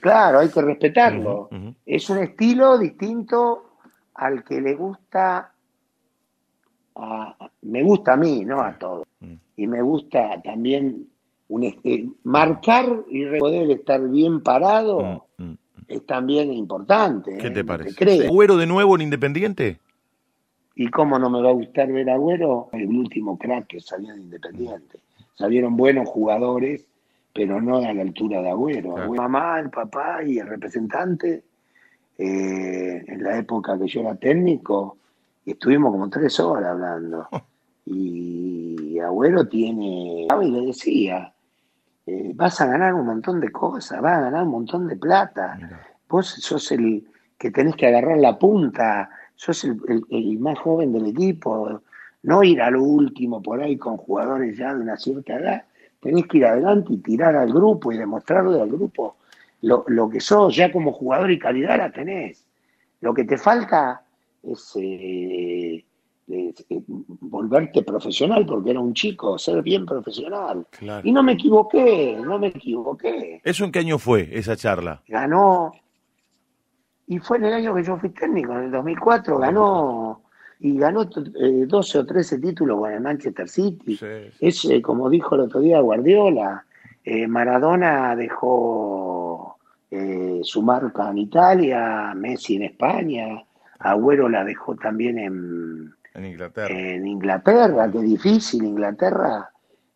Claro, 0.00 0.40
hay 0.40 0.48
que 0.48 0.62
respetarlo. 0.62 1.48
Es 1.86 2.10
un 2.10 2.18
estilo 2.18 2.78
distinto 2.78 3.68
al 4.14 4.44
que 4.44 4.60
le 4.60 4.74
gusta, 4.74 5.52
a, 6.96 7.50
me 7.62 7.82
gusta 7.82 8.14
a 8.14 8.16
mí, 8.16 8.44
no 8.44 8.60
a 8.60 8.76
todos. 8.76 9.06
Mm. 9.20 9.34
Y 9.56 9.66
me 9.66 9.80
gusta 9.80 10.42
también 10.42 11.07
un, 11.48 11.64
este, 11.64 12.08
marcar 12.24 13.04
y 13.08 13.24
poder 13.38 13.70
estar 13.70 14.06
bien 14.08 14.42
parado 14.42 15.22
mm, 15.38 15.42
mm, 15.42 15.50
mm. 15.50 15.58
es 15.88 16.06
también 16.06 16.52
importante. 16.52 17.38
¿Qué 17.38 17.50
te 17.50 17.60
¿eh? 17.60 17.64
parece? 17.64 18.26
¿Agüero 18.26 18.56
de 18.56 18.66
nuevo 18.66 18.94
en 18.96 19.02
Independiente? 19.02 19.78
¿Y 20.74 20.88
cómo 20.88 21.18
no 21.18 21.28
me 21.28 21.42
va 21.42 21.50
a 21.50 21.54
gustar 21.54 21.90
ver 21.90 22.08
a 22.08 22.14
Agüero? 22.14 22.68
El 22.72 22.88
último 22.88 23.36
crack 23.36 23.66
que 23.66 23.80
salió 23.80 24.14
de 24.14 24.20
Independiente. 24.20 25.00
Salieron 25.34 25.76
buenos 25.76 26.08
jugadores, 26.08 26.86
pero 27.34 27.60
no 27.60 27.78
a 27.78 27.92
la 27.92 28.02
altura 28.02 28.42
de 28.42 28.50
Agüero. 28.50 28.96
mamá, 29.12 29.58
el 29.58 29.70
papá 29.70 30.22
y 30.24 30.38
el 30.38 30.46
representante, 30.46 31.42
eh, 32.16 33.04
en 33.06 33.22
la 33.22 33.38
época 33.38 33.78
que 33.78 33.88
yo 33.88 34.00
era 34.02 34.14
técnico, 34.14 34.98
estuvimos 35.44 35.92
como 35.92 36.08
tres 36.10 36.38
horas 36.40 36.70
hablando. 36.72 37.26
Y 37.90 38.98
Agüero 38.98 39.48
tiene, 39.48 40.26
y 40.42 40.50
le 40.50 40.66
decía, 40.66 41.32
eh, 42.08 42.32
vas 42.34 42.58
a 42.62 42.66
ganar 42.66 42.94
un 42.94 43.04
montón 43.04 43.38
de 43.38 43.52
cosas, 43.52 44.00
vas 44.00 44.16
a 44.16 44.20
ganar 44.22 44.44
un 44.44 44.50
montón 44.50 44.88
de 44.88 44.96
plata. 44.96 45.58
Vos 46.08 46.26
sos 46.26 46.72
el 46.72 47.06
que 47.36 47.50
tenés 47.50 47.76
que 47.76 47.86
agarrar 47.86 48.16
la 48.16 48.38
punta, 48.38 49.10
sos 49.34 49.64
el, 49.64 50.38
más 50.38 50.58
joven 50.58 50.90
del 50.94 51.08
equipo, 51.08 51.82
no 52.22 52.42
ir 52.42 52.62
a 52.62 52.70
lo 52.70 52.82
último 52.82 53.42
por 53.42 53.60
ahí 53.60 53.76
con 53.76 53.98
jugadores 53.98 54.56
ya 54.56 54.74
de 54.74 54.80
una 54.80 54.96
cierta 54.96 55.34
edad, 55.34 55.64
tenés 56.00 56.26
que 56.26 56.38
ir 56.38 56.46
adelante 56.46 56.94
y 56.94 56.96
tirar 56.96 57.36
al 57.36 57.52
grupo 57.52 57.92
y 57.92 57.98
demostrarle 57.98 58.58
al 58.58 58.70
grupo 58.70 59.16
lo, 59.60 59.84
lo 59.88 60.08
que 60.08 60.20
sos, 60.20 60.56
ya 60.56 60.72
como 60.72 60.92
jugador 60.92 61.30
y 61.30 61.38
calidad 61.38 61.76
la 61.76 61.92
tenés. 61.92 62.42
Lo 63.02 63.12
que 63.12 63.24
te 63.24 63.36
falta 63.36 64.02
es 64.42 64.72
eh, 64.76 65.84
volverte 67.20 67.82
profesional, 67.82 68.44
porque 68.46 68.70
era 68.70 68.80
un 68.80 68.94
chico, 68.94 69.38
ser 69.38 69.62
bien 69.62 69.86
profesional. 69.86 70.66
Y 71.02 71.12
no 71.12 71.22
me 71.22 71.32
equivoqué, 71.32 72.18
no 72.22 72.38
me 72.38 72.48
equivoqué. 72.48 73.40
¿Eso 73.44 73.64
en 73.64 73.72
qué 73.72 73.80
año 73.80 73.98
fue 73.98 74.28
esa 74.32 74.56
charla? 74.56 75.02
Ganó, 75.08 75.72
y 77.08 77.18
fue 77.18 77.38
en 77.38 77.46
el 77.46 77.54
año 77.54 77.74
que 77.74 77.82
yo 77.82 77.96
fui 77.96 78.10
técnico, 78.10 78.52
en 78.52 78.64
el 78.64 78.70
2004, 78.70 79.38
ganó, 79.38 80.22
y 80.60 80.76
ganó 80.76 81.04
12 81.04 81.30
eh, 81.40 82.00
o 82.00 82.06
13 82.06 82.38
títulos 82.38 82.78
con 82.78 82.92
el 82.92 83.00
Manchester 83.00 83.48
City. 83.48 83.98
Es, 84.40 84.64
eh, 84.66 84.82
como 84.82 85.08
dijo 85.08 85.34
el 85.34 85.42
otro 85.42 85.60
día 85.60 85.80
Guardiola, 85.80 86.66
eh, 87.04 87.26
Maradona 87.26 88.14
dejó 88.14 89.56
su 90.42 90.62
marca 90.62 91.10
en 91.10 91.16
Italia, 91.16 92.12
Messi 92.14 92.56
en 92.56 92.64
España, 92.64 93.42
Agüero 93.78 94.28
la 94.28 94.44
dejó 94.44 94.76
también 94.76 95.18
en 95.18 95.94
en 96.18 96.26
Inglaterra. 96.26 96.78
En 96.78 97.06
Inglaterra, 97.06 97.90
qué 97.90 98.00
difícil. 98.00 98.64
Inglaterra 98.64 99.50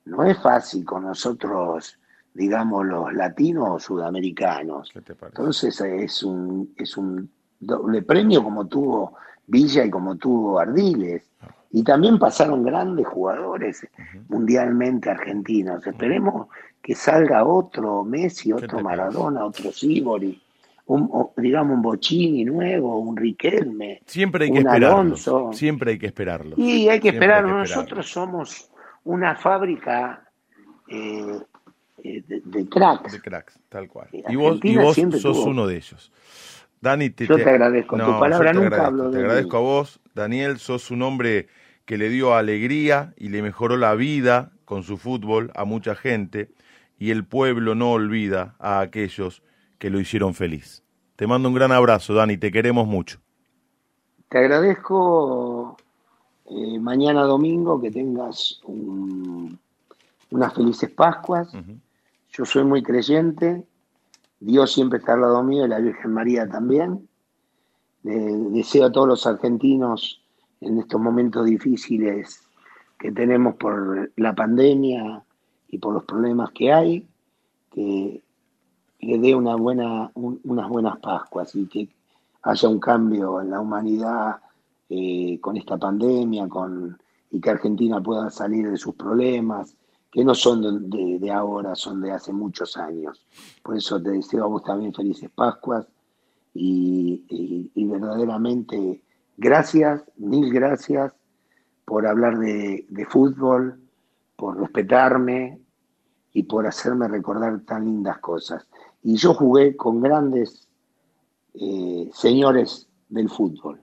no 0.06 0.24
es 0.24 0.38
fácil 0.38 0.84
con 0.84 1.04
nosotros, 1.04 1.98
digamos, 2.32 2.86
los 2.86 3.12
latinos 3.12 3.68
o 3.70 3.78
sudamericanos. 3.78 4.92
Entonces 4.94 5.80
es 5.80 6.22
un, 6.22 6.72
es 6.76 6.96
un 6.96 7.30
doble 7.58 8.02
premio 8.02 8.42
como 8.42 8.66
tuvo 8.66 9.16
Villa 9.46 9.84
y 9.84 9.90
como 9.90 10.16
tuvo 10.16 10.58
Ardiles. 10.58 11.24
Ah. 11.40 11.48
Y 11.70 11.82
también 11.82 12.18
pasaron 12.18 12.62
grandes 12.62 13.06
jugadores 13.06 13.86
mundialmente 14.28 15.10
argentinos. 15.10 15.86
Esperemos 15.86 16.48
que 16.82 16.94
salga 16.94 17.44
otro 17.44 18.04
Messi, 18.04 18.52
otro 18.52 18.80
Maradona, 18.80 19.44
otro 19.44 19.72
Sibori 19.72 20.40
un, 20.86 21.30
digamos, 21.36 21.76
un 21.76 21.82
Bochini 21.82 22.44
nuevo, 22.44 22.98
un 22.98 23.16
Riquelme, 23.16 24.02
Siempre 24.06 24.46
hay 24.46 24.52
que 24.52 24.58
esperarlo. 24.58 25.52
Siempre 25.52 25.92
hay 25.92 25.98
que 25.98 26.06
esperarlo. 26.06 26.54
Y 26.58 26.88
hay 26.88 27.00
que 27.00 27.10
esperarlo. 27.10 27.58
Nosotros 27.58 28.10
somos 28.10 28.70
una 29.04 29.36
fábrica 29.36 30.28
eh, 30.88 31.38
eh, 32.02 32.22
de, 32.26 32.68
cracks. 32.68 33.12
De 33.12 33.20
cracks, 33.20 33.58
tal 33.68 33.88
cual. 33.88 34.08
Eh, 34.12 34.22
y 34.28 34.36
vos, 34.36 34.58
y 34.62 34.76
vos 34.76 34.96
sos 35.20 35.38
uno 35.38 35.66
de 35.66 35.76
ellos. 35.76 36.12
Dani, 36.80 37.10
te, 37.10 37.26
yo 37.26 37.36
te, 37.36 37.48
agradezco. 37.48 37.96
tu 37.96 38.18
palabra 38.18 38.52
nunca 38.52 38.86
hablo 38.86 39.10
de 39.10 39.18
Te 39.18 39.24
agradezco 39.24 39.56
a 39.56 39.60
vos, 39.60 40.00
Daniel. 40.14 40.58
Sos 40.58 40.90
un 40.90 41.02
hombre 41.02 41.46
que 41.84 41.96
le 41.96 42.08
dio 42.08 42.34
alegría 42.34 43.14
y 43.16 43.28
le 43.28 43.40
mejoró 43.40 43.76
la 43.76 43.94
vida 43.94 44.50
con 44.64 44.82
su 44.82 44.96
fútbol 44.96 45.52
a 45.54 45.64
mucha 45.64 45.94
gente. 45.94 46.50
Y 46.98 47.10
el 47.10 47.24
pueblo 47.24 47.74
no 47.74 47.92
olvida 47.92 48.56
a 48.58 48.80
aquellos 48.80 49.42
que 49.82 49.90
lo 49.90 49.98
hicieron 49.98 50.32
feliz. 50.32 50.84
Te 51.16 51.26
mando 51.26 51.48
un 51.48 51.56
gran 51.56 51.72
abrazo, 51.72 52.14
Dani, 52.14 52.36
te 52.36 52.52
queremos 52.52 52.86
mucho. 52.86 53.18
Te 54.28 54.38
agradezco 54.38 55.76
eh, 56.48 56.78
mañana 56.78 57.22
domingo 57.24 57.80
que 57.80 57.90
tengas 57.90 58.60
unas 60.30 60.54
felices 60.54 60.88
Pascuas. 60.88 61.48
Yo 62.30 62.44
soy 62.44 62.62
muy 62.62 62.80
creyente, 62.84 63.66
Dios 64.38 64.72
siempre 64.72 65.00
está 65.00 65.14
al 65.14 65.22
lado 65.22 65.42
mío 65.42 65.66
y 65.66 65.68
la 65.68 65.80
Virgen 65.80 66.12
María 66.12 66.48
también. 66.48 67.08
deseo 68.04 68.86
a 68.86 68.92
todos 68.92 69.08
los 69.08 69.26
argentinos 69.26 70.22
en 70.60 70.78
estos 70.78 71.00
momentos 71.00 71.44
difíciles 71.44 72.40
que 73.00 73.10
tenemos 73.10 73.56
por 73.56 74.12
la 74.14 74.32
pandemia 74.32 75.24
y 75.66 75.78
por 75.78 75.92
los 75.92 76.04
problemas 76.04 76.52
que 76.52 76.72
hay, 76.72 77.08
que 77.72 78.22
le 79.02 79.18
dé 79.18 79.34
una 79.34 79.56
buena, 79.56 80.10
unas 80.14 80.68
buenas 80.68 80.98
Pascuas 80.98 81.54
y 81.54 81.66
que 81.66 81.88
haya 82.42 82.68
un 82.68 82.80
cambio 82.80 83.40
en 83.40 83.50
la 83.50 83.60
humanidad 83.60 84.36
eh, 84.88 85.38
con 85.40 85.56
esta 85.56 85.76
pandemia, 85.76 86.48
con, 86.48 86.98
y 87.30 87.40
que 87.40 87.50
Argentina 87.50 88.00
pueda 88.00 88.30
salir 88.30 88.70
de 88.70 88.76
sus 88.76 88.94
problemas, 88.94 89.76
que 90.10 90.24
no 90.24 90.34
son 90.34 90.90
de, 90.90 91.30
ahora, 91.32 91.74
son 91.74 92.00
de 92.00 92.12
hace 92.12 92.32
muchos 92.32 92.76
años. 92.76 93.24
Por 93.62 93.76
eso 93.76 94.00
te 94.00 94.10
deseo 94.10 94.44
a 94.44 94.48
vos 94.48 94.62
también 94.62 94.92
felices 94.92 95.30
Pascuas 95.34 95.86
y, 96.54 97.24
verdaderamente 97.74 99.02
gracias, 99.36 100.04
mil 100.16 100.52
gracias 100.52 101.14
por 101.86 102.06
hablar 102.06 102.38
de, 102.38 103.06
fútbol, 103.08 103.80
por 104.36 104.60
respetarme 104.60 105.58
y 106.34 106.42
por 106.42 106.66
hacerme 106.66 107.08
recordar 107.08 107.60
tan 107.60 107.86
lindas 107.86 108.18
cosas. 108.18 108.66
Y 109.02 109.16
yo 109.16 109.34
jugué 109.34 109.76
con 109.76 110.00
grandes 110.00 110.68
eh, 111.54 112.08
señores 112.12 112.88
del 113.08 113.28
fútbol, 113.28 113.80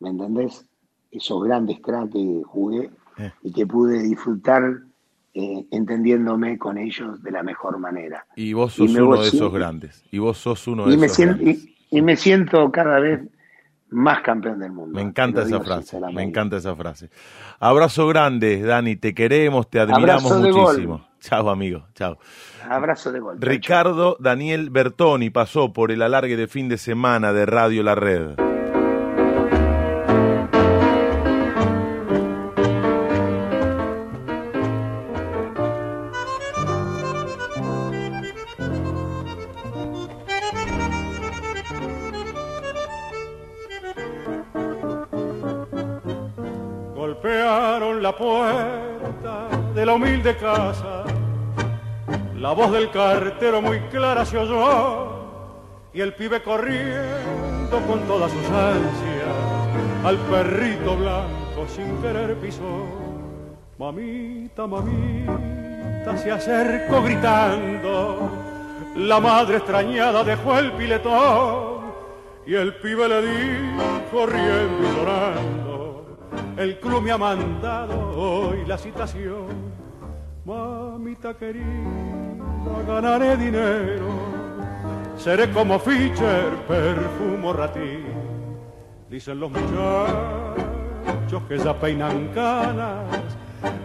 ¿me 0.00 0.10
entendés? 0.10 0.64
Esos 1.10 1.42
grandes 1.44 1.80
cracks 1.80 2.12
que 2.12 2.42
jugué 2.46 2.90
eh. 3.18 3.32
y 3.42 3.52
que 3.52 3.66
pude 3.66 4.02
disfrutar 4.02 4.82
eh, 5.34 5.66
entendiéndome 5.70 6.58
con 6.58 6.78
ellos 6.78 7.22
de 7.22 7.30
la 7.30 7.42
mejor 7.42 7.78
manera. 7.78 8.26
Y 8.36 8.52
vos 8.52 8.74
sos 8.74 8.90
uno 8.90 9.20
de 9.20 9.28
esos 9.28 9.52
grandes. 9.52 10.04
Y 10.10 10.18
vos 10.18 10.38
sos 10.38 10.66
uno 10.66 10.86
de 10.86 10.94
y 10.94 11.04
esos 11.04 11.18
grandes. 11.18 11.68
Y, 11.90 12.00
me 12.00 12.16
siento 12.16 12.70
cada 12.72 13.00
vez 13.00 13.20
más 13.92 14.22
campeón 14.22 14.58
del 14.58 14.72
mundo. 14.72 14.94
Me 14.94 15.02
encanta 15.02 15.42
esa 15.42 15.60
frase. 15.60 16.00
Me 16.12 16.22
encanta 16.22 16.56
esa 16.56 16.74
frase. 16.74 17.10
Abrazo 17.60 18.06
grande, 18.08 18.62
Dani. 18.62 18.96
Te 18.96 19.14
queremos, 19.14 19.68
te 19.70 19.80
admiramos 19.80 20.38
muchísimo. 20.38 21.06
Chao, 21.20 21.48
amigo. 21.50 21.84
Chao. 21.94 22.18
Abrazo 22.68 23.12
de 23.12 23.20
gol. 23.20 23.36
Ricardo 23.40 24.16
Daniel 24.18 24.70
Bertoni 24.70 25.30
pasó 25.30 25.72
por 25.72 25.92
el 25.92 26.02
alargue 26.02 26.36
de 26.36 26.48
fin 26.48 26.68
de 26.68 26.78
semana 26.78 27.32
de 27.32 27.46
Radio 27.46 27.82
La 27.82 27.94
Red. 27.94 28.51
Puerta 48.16 49.48
de 49.74 49.86
la 49.86 49.94
humilde 49.94 50.36
casa 50.36 51.04
la 52.42 52.50
voz 52.54 52.72
del 52.72 52.90
cartero 52.90 53.62
muy 53.62 53.78
clara 53.82 54.24
se 54.24 54.36
oyó 54.36 55.12
y 55.94 56.00
el 56.00 56.12
pibe 56.12 56.42
corriendo 56.42 57.80
con 57.86 58.00
todas 58.08 58.32
sus 58.32 58.44
ansias 58.46 60.02
al 60.04 60.16
perrito 60.16 60.96
blanco 60.96 61.68
sin 61.68 61.96
querer 61.98 62.34
pisó. 62.38 62.84
Mamita, 63.78 64.66
mamita 64.66 66.16
se 66.16 66.32
acercó 66.32 67.04
gritando. 67.04 68.28
La 68.96 69.20
madre 69.20 69.58
extrañada 69.58 70.24
dejó 70.24 70.58
el 70.58 70.72
piletón 70.72 71.92
y 72.44 72.54
el 72.54 72.74
pibe 72.74 73.08
le 73.08 73.22
dijo 73.22 74.26
riendo 74.26 74.82
y 74.82 74.96
llorando. 74.96 75.61
El 76.56 76.78
club 76.78 77.02
me 77.02 77.10
ha 77.10 77.18
mandado 77.18 78.10
hoy 78.16 78.64
la 78.66 78.76
citación. 78.76 79.72
Mamita 80.44 81.34
querida 81.34 81.66
ganaré 82.86 83.36
dinero. 83.36 84.06
Seré 85.16 85.50
como 85.50 85.78
Fischer, 85.78 86.50
perfumo 86.68 87.52
ratí. 87.52 88.04
Dicen 89.08 89.40
los 89.40 89.50
muchachos 89.50 91.42
que 91.48 91.58
ya 91.58 91.78
peinan 91.78 92.28
canas, 92.28 93.04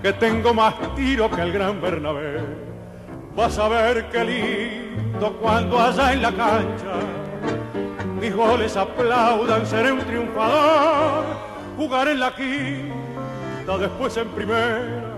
que 0.01 0.13
tengo 0.13 0.53
más 0.53 0.75
tiro 0.95 1.29
que 1.29 1.41
el 1.41 1.51
gran 1.51 1.81
Bernabé. 1.81 2.41
Vas 3.35 3.57
a 3.59 3.67
ver 3.67 4.09
qué 4.09 4.23
lindo 4.23 5.37
cuando 5.39 5.79
allá 5.79 6.13
en 6.13 6.21
la 6.21 6.31
cancha 6.31 6.99
mis 8.19 8.35
goles 8.35 8.75
aplaudan, 8.75 9.65
seré 9.65 9.91
un 9.91 9.99
triunfador. 9.99 11.46
Jugaré 11.77 12.13
en 12.13 12.19
la 12.19 12.35
quinta, 12.35 13.77
después 13.77 14.17
en 14.17 14.27
primera. 14.29 15.13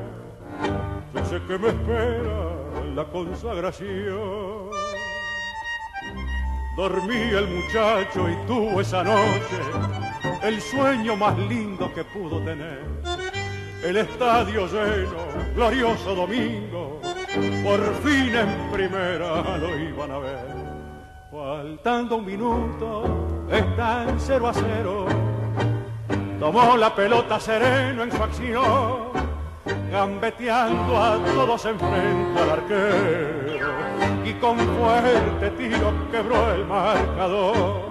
Yo 1.14 1.26
sé 1.26 1.42
que 1.48 1.58
me 1.58 1.70
espera 1.70 2.50
la 2.96 3.06
consagración. 3.06 4.70
Dormí 6.76 7.16
el 7.16 7.48
muchacho 7.48 8.30
y 8.30 8.36
tuvo 8.46 8.82
esa 8.82 9.04
noche 9.04 9.58
el 10.44 10.62
sueño 10.62 11.16
más 11.16 11.38
lindo 11.38 11.92
que 11.94 12.04
pudo 12.04 12.40
tener. 12.44 12.84
El 13.82 13.96
estadio 13.96 14.68
lleno, 14.68 15.54
glorioso 15.56 16.14
domingo, 16.14 17.00
por 17.64 17.94
fin 18.04 18.36
en 18.36 18.72
primera 18.72 19.58
lo 19.58 19.80
iban 19.80 20.12
a 20.12 20.18
ver. 20.20 20.46
Faltando 21.32 22.18
un 22.18 22.26
minuto, 22.26 23.48
están 23.50 24.20
cero 24.20 24.50
a 24.50 24.54
cero. 24.54 25.39
Tomó 26.40 26.78
la 26.78 26.96
pelota 26.96 27.40
sereno 27.40 28.04
en 28.04 28.12
su 28.12 28.24
acción 28.24 29.10
gambeteando 29.92 30.98
a 30.98 31.18
todos 31.18 31.66
enfrente 31.66 32.40
al 32.40 32.50
arquero 32.50 33.72
y 34.24 34.34
con 34.34 34.58
fuerte 34.58 35.50
tiro 35.58 35.92
quebró 36.12 36.54
el 36.54 36.66
marcador. 36.66 37.90